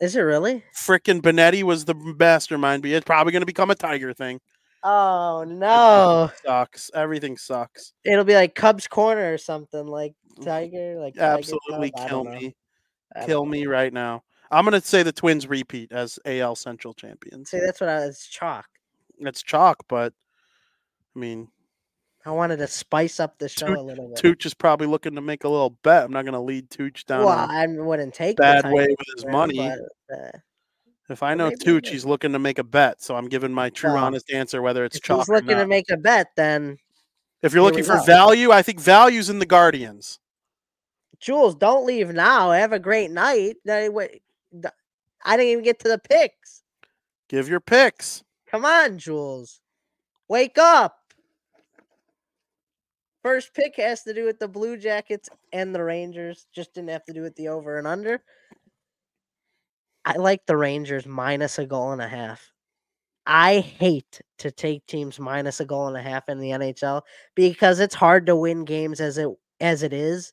is 0.00 0.16
it 0.16 0.20
really? 0.20 0.64
Frickin' 0.74 1.20
Benetti 1.20 1.62
was 1.62 1.84
the 1.84 1.94
mastermind, 1.94 2.82
but 2.82 2.90
it's 2.90 3.04
probably 3.04 3.32
going 3.32 3.42
to 3.42 3.46
become 3.46 3.70
a 3.70 3.74
Tiger 3.74 4.12
thing. 4.12 4.40
Oh 4.82 5.44
no! 5.46 6.30
Sucks. 6.44 6.90
Everything 6.94 7.36
sucks. 7.36 7.92
It'll 8.04 8.24
be 8.24 8.34
like 8.34 8.54
Cubs 8.54 8.86
corner 8.86 9.32
or 9.32 9.38
something 9.38 9.86
like 9.86 10.14
Tiger, 10.42 10.96
like 11.00 11.18
Absolutely 11.18 11.92
I 11.96 12.08
kill 12.08 12.24
me. 12.24 12.54
Kill 13.24 13.44
know. 13.44 13.50
me 13.50 13.66
right 13.66 13.92
now. 13.92 14.22
I'm 14.50 14.64
to 14.66 14.80
say 14.80 15.02
the 15.02 15.12
Twins 15.12 15.48
repeat 15.48 15.90
as 15.90 16.18
AL 16.24 16.54
Central 16.56 16.94
champions. 16.94 17.50
See, 17.50 17.58
that's 17.58 17.80
what 17.80 17.90
I 17.90 18.06
was 18.06 18.20
chalk. 18.30 18.66
It's 19.18 19.42
chalk, 19.42 19.84
but 19.88 20.12
I 21.14 21.18
mean, 21.18 21.48
I 22.26 22.30
wanted 22.32 22.56
to 22.56 22.66
spice 22.66 23.20
up 23.20 23.38
the 23.38 23.48
show 23.48 23.68
Toot- 23.68 23.78
a 23.78 23.82
little 23.82 24.08
bit. 24.08 24.18
Tooch 24.18 24.44
is 24.46 24.52
probably 24.52 24.88
looking 24.88 25.14
to 25.14 25.20
make 25.20 25.44
a 25.44 25.48
little 25.48 25.70
bet. 25.70 26.04
I'm 26.04 26.12
not 26.12 26.22
going 26.24 26.34
to 26.34 26.40
lead 26.40 26.68
Tooch 26.70 27.06
down 27.06 27.24
well, 27.24 27.38
a 27.38 27.46
I 27.46 27.66
wouldn't 27.68 28.14
take 28.14 28.36
bad 28.36 28.64
way 28.64 28.88
with 28.88 29.06
his 29.16 29.26
money. 29.26 29.58
but, 30.08 30.18
uh, 30.18 30.30
If 31.08 31.22
I 31.22 31.34
know 31.34 31.50
Tooch, 31.50 31.88
he's 31.88 32.04
looking 32.04 32.32
to 32.32 32.40
make 32.40 32.58
a 32.58 32.64
bet. 32.64 33.00
So 33.00 33.14
I'm 33.14 33.28
giving 33.28 33.52
my 33.52 33.70
true, 33.70 33.92
Well, 33.92 34.04
honest 34.04 34.28
answer, 34.32 34.60
whether 34.60 34.84
it's 34.84 34.96
if 34.96 35.02
chalk 35.02 35.20
he's 35.20 35.28
looking 35.28 35.56
to 35.56 35.66
make 35.66 35.88
a 35.88 35.96
bet, 35.96 36.32
then 36.36 36.78
If 37.42 37.54
you're 37.54 37.62
looking 37.62 37.84
for 37.84 37.98
go. 37.98 38.02
value, 38.02 38.50
I 38.50 38.60
think 38.62 38.80
value's 38.80 39.30
in 39.30 39.38
the 39.38 39.46
Guardians. 39.46 40.18
Jules, 41.20 41.54
don't 41.54 41.86
leave 41.86 42.10
now. 42.12 42.50
Have 42.50 42.72
a 42.72 42.80
great 42.80 43.12
night. 43.12 43.56
I 43.68 43.88
didn't 45.36 45.46
even 45.46 45.64
get 45.64 45.78
to 45.80 45.88
the 45.88 45.98
picks. 45.98 46.62
Give 47.28 47.48
your 47.48 47.60
picks. 47.60 48.24
Come 48.50 48.64
on, 48.64 48.98
Jules. 48.98 49.60
Wake 50.28 50.58
up. 50.58 50.98
First 53.26 53.54
pick 53.54 53.74
has 53.78 54.04
to 54.04 54.14
do 54.14 54.24
with 54.24 54.38
the 54.38 54.46
Blue 54.46 54.76
Jackets 54.76 55.28
and 55.52 55.74
the 55.74 55.82
Rangers. 55.82 56.46
Just 56.54 56.74
didn't 56.74 56.90
have 56.90 57.04
to 57.06 57.12
do 57.12 57.22
with 57.22 57.34
the 57.34 57.48
over 57.48 57.76
and 57.76 57.84
under. 57.84 58.22
I 60.04 60.12
like 60.12 60.46
the 60.46 60.56
Rangers 60.56 61.06
minus 61.06 61.58
a 61.58 61.66
goal 61.66 61.90
and 61.90 62.00
a 62.00 62.06
half. 62.06 62.52
I 63.26 63.58
hate 63.58 64.20
to 64.38 64.52
take 64.52 64.86
teams 64.86 65.18
minus 65.18 65.58
a 65.58 65.64
goal 65.64 65.88
and 65.88 65.96
a 65.96 66.02
half 66.02 66.28
in 66.28 66.38
the 66.38 66.50
NHL 66.50 67.02
because 67.34 67.80
it's 67.80 67.96
hard 67.96 68.26
to 68.26 68.36
win 68.36 68.64
games 68.64 69.00
as 69.00 69.18
it 69.18 69.28
as 69.60 69.82
it 69.82 69.92
is 69.92 70.32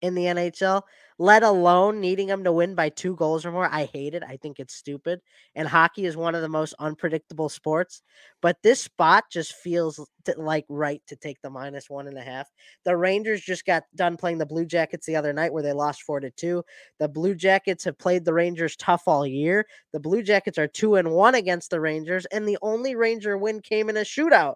in 0.00 0.14
the 0.14 0.24
NHL, 0.24 0.80
let 1.20 1.42
alone 1.42 2.00
needing 2.00 2.28
them 2.28 2.44
to 2.44 2.50
win 2.50 2.74
by 2.74 2.88
two 2.88 3.14
goals 3.14 3.44
or 3.44 3.52
more. 3.52 3.68
I 3.70 3.84
hate 3.84 4.14
it. 4.14 4.22
I 4.26 4.38
think 4.38 4.58
it's 4.58 4.74
stupid. 4.74 5.20
And 5.54 5.68
hockey 5.68 6.06
is 6.06 6.16
one 6.16 6.34
of 6.34 6.40
the 6.40 6.48
most 6.48 6.74
unpredictable 6.78 7.50
sports. 7.50 8.00
But 8.40 8.56
this 8.62 8.80
spot 8.80 9.24
just 9.30 9.52
feels 9.52 10.00
t- 10.24 10.32
like 10.38 10.64
right 10.70 11.02
to 11.08 11.16
take 11.16 11.36
the 11.42 11.50
minus 11.50 11.90
one 11.90 12.08
and 12.08 12.16
a 12.16 12.22
half. 12.22 12.48
The 12.86 12.96
Rangers 12.96 13.42
just 13.42 13.66
got 13.66 13.82
done 13.94 14.16
playing 14.16 14.38
the 14.38 14.46
Blue 14.46 14.64
Jackets 14.64 15.04
the 15.04 15.16
other 15.16 15.34
night 15.34 15.52
where 15.52 15.62
they 15.62 15.74
lost 15.74 16.04
four 16.04 16.20
to 16.20 16.30
two. 16.30 16.64
The 16.98 17.08
Blue 17.08 17.34
Jackets 17.34 17.84
have 17.84 17.98
played 17.98 18.24
the 18.24 18.32
Rangers 18.32 18.74
tough 18.74 19.02
all 19.06 19.26
year. 19.26 19.66
The 19.92 20.00
Blue 20.00 20.22
Jackets 20.22 20.56
are 20.56 20.68
two 20.68 20.94
and 20.94 21.10
one 21.10 21.34
against 21.34 21.68
the 21.68 21.82
Rangers, 21.82 22.24
and 22.32 22.48
the 22.48 22.56
only 22.62 22.96
Ranger 22.96 23.36
win 23.36 23.60
came 23.60 23.90
in 23.90 23.98
a 23.98 24.00
shootout. 24.00 24.54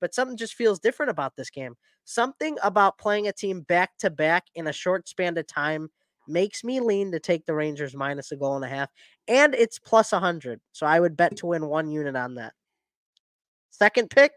But 0.00 0.14
something 0.14 0.36
just 0.36 0.54
feels 0.54 0.78
different 0.78 1.10
about 1.10 1.34
this 1.36 1.50
game. 1.50 1.74
Something 2.04 2.56
about 2.62 2.98
playing 2.98 3.28
a 3.28 3.32
team 3.32 3.62
back 3.62 3.96
to 3.98 4.10
back 4.10 4.44
in 4.54 4.66
a 4.66 4.72
short 4.72 5.08
span 5.08 5.36
of 5.38 5.46
time 5.46 5.88
makes 6.28 6.64
me 6.64 6.80
lean 6.80 7.12
to 7.12 7.20
take 7.20 7.46
the 7.46 7.54
Rangers 7.54 7.94
minus 7.94 8.32
a 8.32 8.36
goal 8.36 8.56
and 8.56 8.64
a 8.64 8.68
half. 8.68 8.90
And 9.28 9.54
it's 9.54 9.78
plus 9.78 10.12
100. 10.12 10.60
So 10.72 10.86
I 10.86 11.00
would 11.00 11.16
bet 11.16 11.36
to 11.38 11.46
win 11.46 11.66
one 11.66 11.90
unit 11.90 12.16
on 12.16 12.34
that. 12.34 12.52
Second 13.70 14.10
pick. 14.10 14.32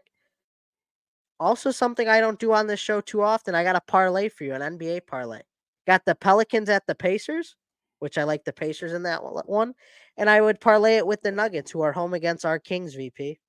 Also, 1.38 1.70
something 1.70 2.06
I 2.08 2.20
don't 2.20 2.38
do 2.38 2.52
on 2.52 2.66
this 2.66 2.80
show 2.80 3.00
too 3.00 3.22
often. 3.22 3.54
I 3.54 3.64
got 3.64 3.76
a 3.76 3.80
parlay 3.80 4.28
for 4.28 4.44
you, 4.44 4.54
an 4.54 4.62
NBA 4.62 5.00
parlay. 5.00 5.40
Got 5.86 6.04
the 6.04 6.14
Pelicans 6.14 6.68
at 6.68 6.86
the 6.86 6.94
Pacers, 6.94 7.56
which 7.98 8.18
I 8.18 8.24
like 8.24 8.44
the 8.44 8.52
Pacers 8.52 8.92
in 8.92 9.04
that 9.04 9.22
one- 9.22 9.44
one. 9.46 9.74
And 10.18 10.28
I 10.28 10.40
would 10.40 10.60
parlay 10.60 10.96
it 10.98 11.06
with 11.06 11.22
the 11.22 11.32
Nuggets, 11.32 11.70
who 11.70 11.80
are 11.80 11.92
home 11.92 12.12
against 12.14 12.44
our 12.44 12.58
Kings 12.58 12.94
VP. 12.94 13.40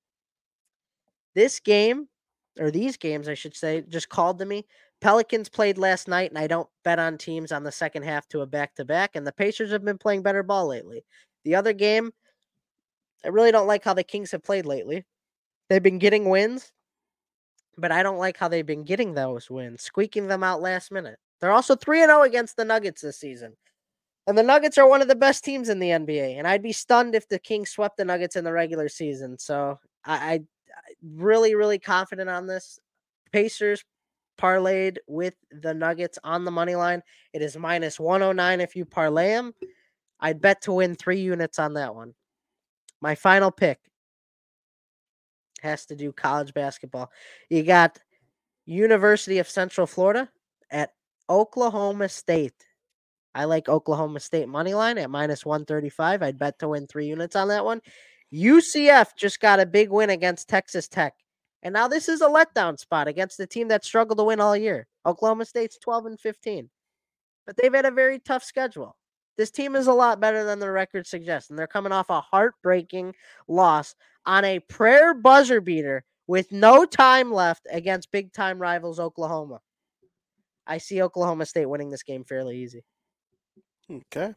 This 1.34 1.60
game, 1.60 2.08
or 2.58 2.70
these 2.70 2.96
games, 2.96 3.28
I 3.28 3.34
should 3.34 3.56
say, 3.56 3.82
just 3.88 4.08
called 4.08 4.38
to 4.38 4.44
me. 4.44 4.66
Pelicans 5.00 5.48
played 5.48 5.78
last 5.78 6.06
night, 6.06 6.30
and 6.30 6.38
I 6.38 6.46
don't 6.46 6.68
bet 6.84 6.98
on 6.98 7.18
teams 7.18 7.50
on 7.50 7.64
the 7.64 7.72
second 7.72 8.04
half 8.04 8.28
to 8.28 8.40
a 8.42 8.46
back 8.46 8.74
to 8.76 8.84
back. 8.84 9.16
And 9.16 9.26
the 9.26 9.32
Pacers 9.32 9.72
have 9.72 9.84
been 9.84 9.98
playing 9.98 10.22
better 10.22 10.42
ball 10.42 10.68
lately. 10.68 11.04
The 11.44 11.56
other 11.56 11.72
game, 11.72 12.12
I 13.24 13.28
really 13.28 13.50
don't 13.50 13.66
like 13.66 13.82
how 13.82 13.94
the 13.94 14.04
Kings 14.04 14.30
have 14.30 14.44
played 14.44 14.66
lately. 14.66 15.04
They've 15.68 15.82
been 15.82 15.98
getting 15.98 16.28
wins, 16.28 16.70
but 17.76 17.90
I 17.90 18.02
don't 18.02 18.18
like 18.18 18.36
how 18.36 18.48
they've 18.48 18.66
been 18.66 18.84
getting 18.84 19.14
those 19.14 19.50
wins, 19.50 19.82
squeaking 19.82 20.28
them 20.28 20.44
out 20.44 20.60
last 20.60 20.92
minute. 20.92 21.18
They're 21.40 21.50
also 21.50 21.74
3 21.74 22.00
0 22.00 22.22
against 22.22 22.56
the 22.56 22.64
Nuggets 22.64 23.02
this 23.02 23.18
season. 23.18 23.56
And 24.28 24.38
the 24.38 24.42
Nuggets 24.44 24.78
are 24.78 24.88
one 24.88 25.02
of 25.02 25.08
the 25.08 25.16
best 25.16 25.44
teams 25.44 25.68
in 25.68 25.80
the 25.80 25.88
NBA. 25.88 26.38
And 26.38 26.46
I'd 26.46 26.62
be 26.62 26.72
stunned 26.72 27.16
if 27.16 27.28
the 27.28 27.40
Kings 27.40 27.70
swept 27.70 27.96
the 27.96 28.04
Nuggets 28.04 28.36
in 28.36 28.44
the 28.44 28.52
regular 28.52 28.88
season. 28.88 29.38
So 29.38 29.80
I, 30.04 30.42
really, 31.02 31.54
really 31.54 31.78
confident 31.78 32.28
on 32.28 32.46
this. 32.46 32.78
Pacers 33.32 33.84
parlayed 34.38 34.98
with 35.06 35.34
the 35.50 35.74
Nuggets 35.74 36.18
on 36.24 36.44
the 36.44 36.50
money 36.50 36.74
line. 36.74 37.02
It 37.32 37.42
is 37.42 37.56
minus 37.56 38.00
109 38.00 38.60
if 38.60 38.76
you 38.76 38.84
parlay 38.84 39.28
them. 39.28 39.54
I'd 40.20 40.40
bet 40.40 40.62
to 40.62 40.72
win 40.72 40.94
three 40.94 41.20
units 41.20 41.58
on 41.58 41.74
that 41.74 41.94
one. 41.94 42.14
My 43.00 43.14
final 43.14 43.50
pick 43.50 43.80
has 45.60 45.86
to 45.86 45.96
do 45.96 46.12
college 46.12 46.54
basketball. 46.54 47.10
You 47.50 47.62
got 47.62 47.98
University 48.66 49.38
of 49.38 49.48
Central 49.48 49.86
Florida 49.86 50.28
at 50.70 50.90
Oklahoma 51.28 52.08
State. 52.08 52.54
I 53.34 53.44
like 53.44 53.68
Oklahoma 53.68 54.20
State 54.20 54.48
money 54.48 54.74
line 54.74 54.98
at 54.98 55.10
minus 55.10 55.44
135. 55.46 56.22
I'd 56.22 56.38
bet 56.38 56.58
to 56.58 56.68
win 56.68 56.86
three 56.86 57.06
units 57.06 57.34
on 57.34 57.48
that 57.48 57.64
one. 57.64 57.80
UCF 58.32 59.08
just 59.16 59.40
got 59.40 59.60
a 59.60 59.66
big 59.66 59.90
win 59.90 60.10
against 60.10 60.48
Texas 60.48 60.88
Tech. 60.88 61.14
And 61.62 61.72
now 61.72 61.86
this 61.86 62.08
is 62.08 62.22
a 62.22 62.28
letdown 62.28 62.78
spot 62.78 63.06
against 63.06 63.38
the 63.38 63.46
team 63.46 63.68
that 63.68 63.84
struggled 63.84 64.18
to 64.18 64.24
win 64.24 64.40
all 64.40 64.56
year. 64.56 64.86
Oklahoma 65.06 65.44
State's 65.44 65.78
12 65.78 66.06
and 66.06 66.20
15. 66.20 66.68
But 67.46 67.56
they've 67.56 67.74
had 67.74 67.86
a 67.86 67.90
very 67.90 68.18
tough 68.18 68.42
schedule. 68.42 68.96
This 69.36 69.50
team 69.50 69.76
is 69.76 69.86
a 69.86 69.92
lot 69.92 70.20
better 70.20 70.44
than 70.44 70.58
the 70.58 70.70
record 70.70 71.06
suggests. 71.06 71.50
And 71.50 71.58
they're 71.58 71.66
coming 71.66 71.92
off 71.92 72.10
a 72.10 72.20
heartbreaking 72.20 73.14
loss 73.48 73.94
on 74.26 74.44
a 74.44 74.60
prayer 74.60 75.14
buzzer 75.14 75.60
beater 75.60 76.04
with 76.26 76.50
no 76.52 76.84
time 76.84 77.32
left 77.32 77.66
against 77.70 78.12
big 78.12 78.32
time 78.32 78.58
rivals 78.58 79.00
Oklahoma. 79.00 79.60
I 80.66 80.78
see 80.78 81.02
Oklahoma 81.02 81.46
State 81.46 81.66
winning 81.66 81.90
this 81.90 82.02
game 82.02 82.24
fairly 82.24 82.58
easy. 82.58 82.84
Okay. 83.90 84.34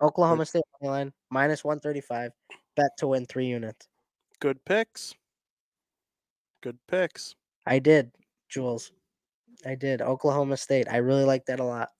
Oklahoma 0.00 0.46
State 0.46 0.62
money 0.80 0.90
line 0.90 1.12
minus 1.30 1.64
135. 1.64 2.32
Bet 2.76 2.90
to 2.98 3.06
win 3.08 3.26
three 3.26 3.46
units. 3.46 3.88
Good 4.40 4.64
picks. 4.64 5.14
Good 6.62 6.78
picks. 6.88 7.34
I 7.66 7.78
did, 7.78 8.10
Jules. 8.48 8.92
I 9.66 9.74
did. 9.74 10.00
Oklahoma 10.02 10.56
State. 10.56 10.88
I 10.90 10.96
really 10.98 11.24
like 11.24 11.46
that 11.46 11.60
a 11.60 11.64
lot. 11.64 11.90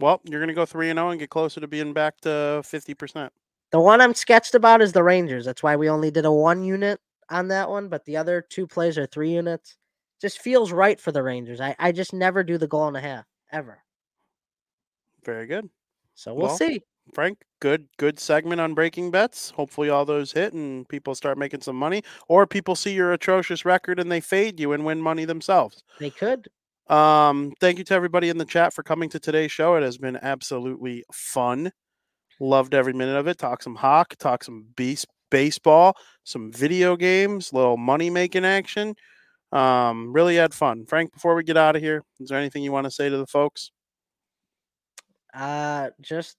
Well, 0.00 0.20
you're 0.24 0.40
going 0.40 0.48
to 0.48 0.54
go 0.54 0.66
3 0.66 0.90
and 0.90 0.98
0 0.98 1.10
and 1.10 1.20
get 1.20 1.30
closer 1.30 1.60
to 1.60 1.68
being 1.68 1.92
back 1.92 2.20
to 2.22 2.28
50%. 2.64 3.30
The 3.70 3.80
one 3.80 4.00
I'm 4.00 4.14
sketched 4.14 4.54
about 4.54 4.82
is 4.82 4.92
the 4.92 5.02
Rangers. 5.02 5.44
That's 5.44 5.62
why 5.62 5.76
we 5.76 5.88
only 5.88 6.10
did 6.10 6.24
a 6.24 6.32
one 6.32 6.64
unit 6.64 7.00
on 7.30 7.48
that 7.48 7.68
one, 7.70 7.88
but 7.88 8.04
the 8.04 8.16
other 8.16 8.44
two 8.48 8.66
plays 8.66 8.98
are 8.98 9.06
three 9.06 9.32
units. 9.32 9.76
Just 10.20 10.40
feels 10.40 10.72
right 10.72 10.98
for 11.00 11.12
the 11.12 11.22
Rangers. 11.22 11.60
I, 11.60 11.74
I 11.78 11.92
just 11.92 12.12
never 12.12 12.42
do 12.42 12.58
the 12.58 12.68
goal 12.68 12.88
and 12.88 12.96
a 12.96 13.00
half 13.00 13.24
ever. 13.52 13.82
Very 15.24 15.46
good. 15.46 15.68
So 16.14 16.34
we'll 16.34 16.46
Well, 16.48 16.56
see. 16.56 16.82
Frank, 17.12 17.44
good 17.60 17.86
good 17.98 18.18
segment 18.18 18.60
on 18.60 18.74
breaking 18.74 19.10
bets. 19.10 19.50
Hopefully 19.50 19.88
all 19.88 20.04
those 20.04 20.32
hit 20.32 20.52
and 20.52 20.88
people 20.88 21.14
start 21.14 21.38
making 21.38 21.60
some 21.60 21.76
money 21.76 22.02
or 22.28 22.46
people 22.46 22.74
see 22.74 22.94
your 22.94 23.12
atrocious 23.12 23.64
record 23.64 24.00
and 24.00 24.10
they 24.10 24.20
fade 24.20 24.58
you 24.58 24.72
and 24.72 24.84
win 24.84 25.00
money 25.00 25.24
themselves. 25.24 25.82
They 25.98 26.10
could. 26.10 26.48
Um 26.88 27.52
thank 27.60 27.78
you 27.78 27.84
to 27.84 27.94
everybody 27.94 28.28
in 28.28 28.38
the 28.38 28.44
chat 28.44 28.72
for 28.72 28.82
coming 28.82 29.08
to 29.10 29.20
today's 29.20 29.52
show. 29.52 29.74
It 29.76 29.82
has 29.82 29.98
been 29.98 30.16
absolutely 30.16 31.04
fun. 31.12 31.72
Loved 32.40 32.74
every 32.74 32.92
minute 32.92 33.16
of 33.16 33.28
it. 33.28 33.38
Talk 33.38 33.62
some 33.62 33.76
hawk, 33.76 34.16
talk 34.18 34.42
some 34.42 34.66
beast 34.76 35.06
baseball, 35.30 35.96
some 36.24 36.52
video 36.52 36.96
games, 36.96 37.52
little 37.52 37.76
money 37.76 38.10
making 38.10 38.44
action. 38.44 38.94
Um 39.52 40.12
really 40.12 40.36
had 40.36 40.54
fun. 40.54 40.86
Frank, 40.86 41.12
before 41.12 41.34
we 41.34 41.44
get 41.44 41.56
out 41.56 41.76
of 41.76 41.82
here, 41.82 42.02
is 42.18 42.28
there 42.28 42.38
anything 42.38 42.62
you 42.62 42.72
want 42.72 42.84
to 42.86 42.90
say 42.90 43.08
to 43.08 43.16
the 43.16 43.26
folks? 43.26 43.70
Uh 45.32 45.90
just 46.00 46.36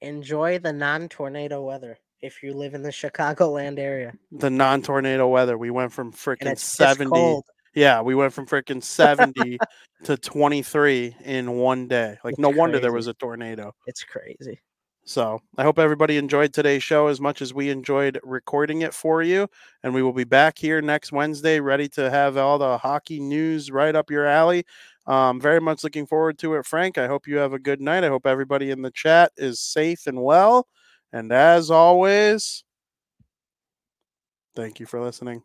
enjoy 0.00 0.58
the 0.58 0.72
non-tornado 0.72 1.62
weather 1.62 1.98
if 2.20 2.42
you 2.42 2.52
live 2.52 2.74
in 2.74 2.82
the 2.82 2.90
Chicagoland 2.90 3.78
area. 3.78 4.12
The 4.32 4.50
non-tornado 4.50 5.26
weather. 5.28 5.56
We 5.56 5.70
went 5.70 5.92
from 5.92 6.12
freaking 6.12 6.58
70 6.58 7.04
70. 7.10 7.40
Yeah, 7.74 8.00
we 8.02 8.14
went 8.14 8.32
from 8.32 8.46
freaking 8.46 8.82
70 8.82 9.58
to 10.04 10.16
23 10.16 11.16
in 11.24 11.52
one 11.52 11.86
day. 11.86 12.18
Like, 12.24 12.32
It's 12.32 12.40
no 12.40 12.50
wonder 12.50 12.80
there 12.80 12.92
was 12.92 13.06
a 13.06 13.14
tornado. 13.14 13.72
It's 13.86 14.02
crazy. 14.02 14.60
So 15.04 15.40
I 15.56 15.62
hope 15.62 15.78
everybody 15.78 16.18
enjoyed 16.18 16.52
today's 16.52 16.82
show 16.82 17.06
as 17.08 17.20
much 17.20 17.42
as 17.42 17.54
we 17.54 17.70
enjoyed 17.70 18.20
recording 18.22 18.82
it 18.82 18.94
for 18.94 19.22
you. 19.22 19.48
And 19.82 19.94
we 19.94 20.02
will 20.02 20.12
be 20.12 20.24
back 20.24 20.58
here 20.58 20.80
next 20.82 21.10
Wednesday, 21.10 21.58
ready 21.58 21.88
to 21.90 22.10
have 22.10 22.36
all 22.36 22.58
the 22.58 22.78
hockey 22.78 23.18
news 23.18 23.70
right 23.70 23.96
up 23.96 24.10
your 24.10 24.26
alley. 24.26 24.64
Um, 25.10 25.40
very 25.40 25.60
much 25.60 25.82
looking 25.82 26.06
forward 26.06 26.38
to 26.38 26.54
it, 26.54 26.64
Frank. 26.64 26.96
I 26.96 27.08
hope 27.08 27.26
you 27.26 27.38
have 27.38 27.52
a 27.52 27.58
good 27.58 27.80
night. 27.80 28.04
I 28.04 28.08
hope 28.08 28.28
everybody 28.28 28.70
in 28.70 28.82
the 28.82 28.92
chat 28.92 29.32
is 29.36 29.58
safe 29.58 30.06
and 30.06 30.22
well. 30.22 30.68
And 31.12 31.32
as 31.32 31.68
always, 31.68 32.62
thank 34.54 34.78
you 34.78 34.86
for 34.86 35.02
listening. 35.02 35.42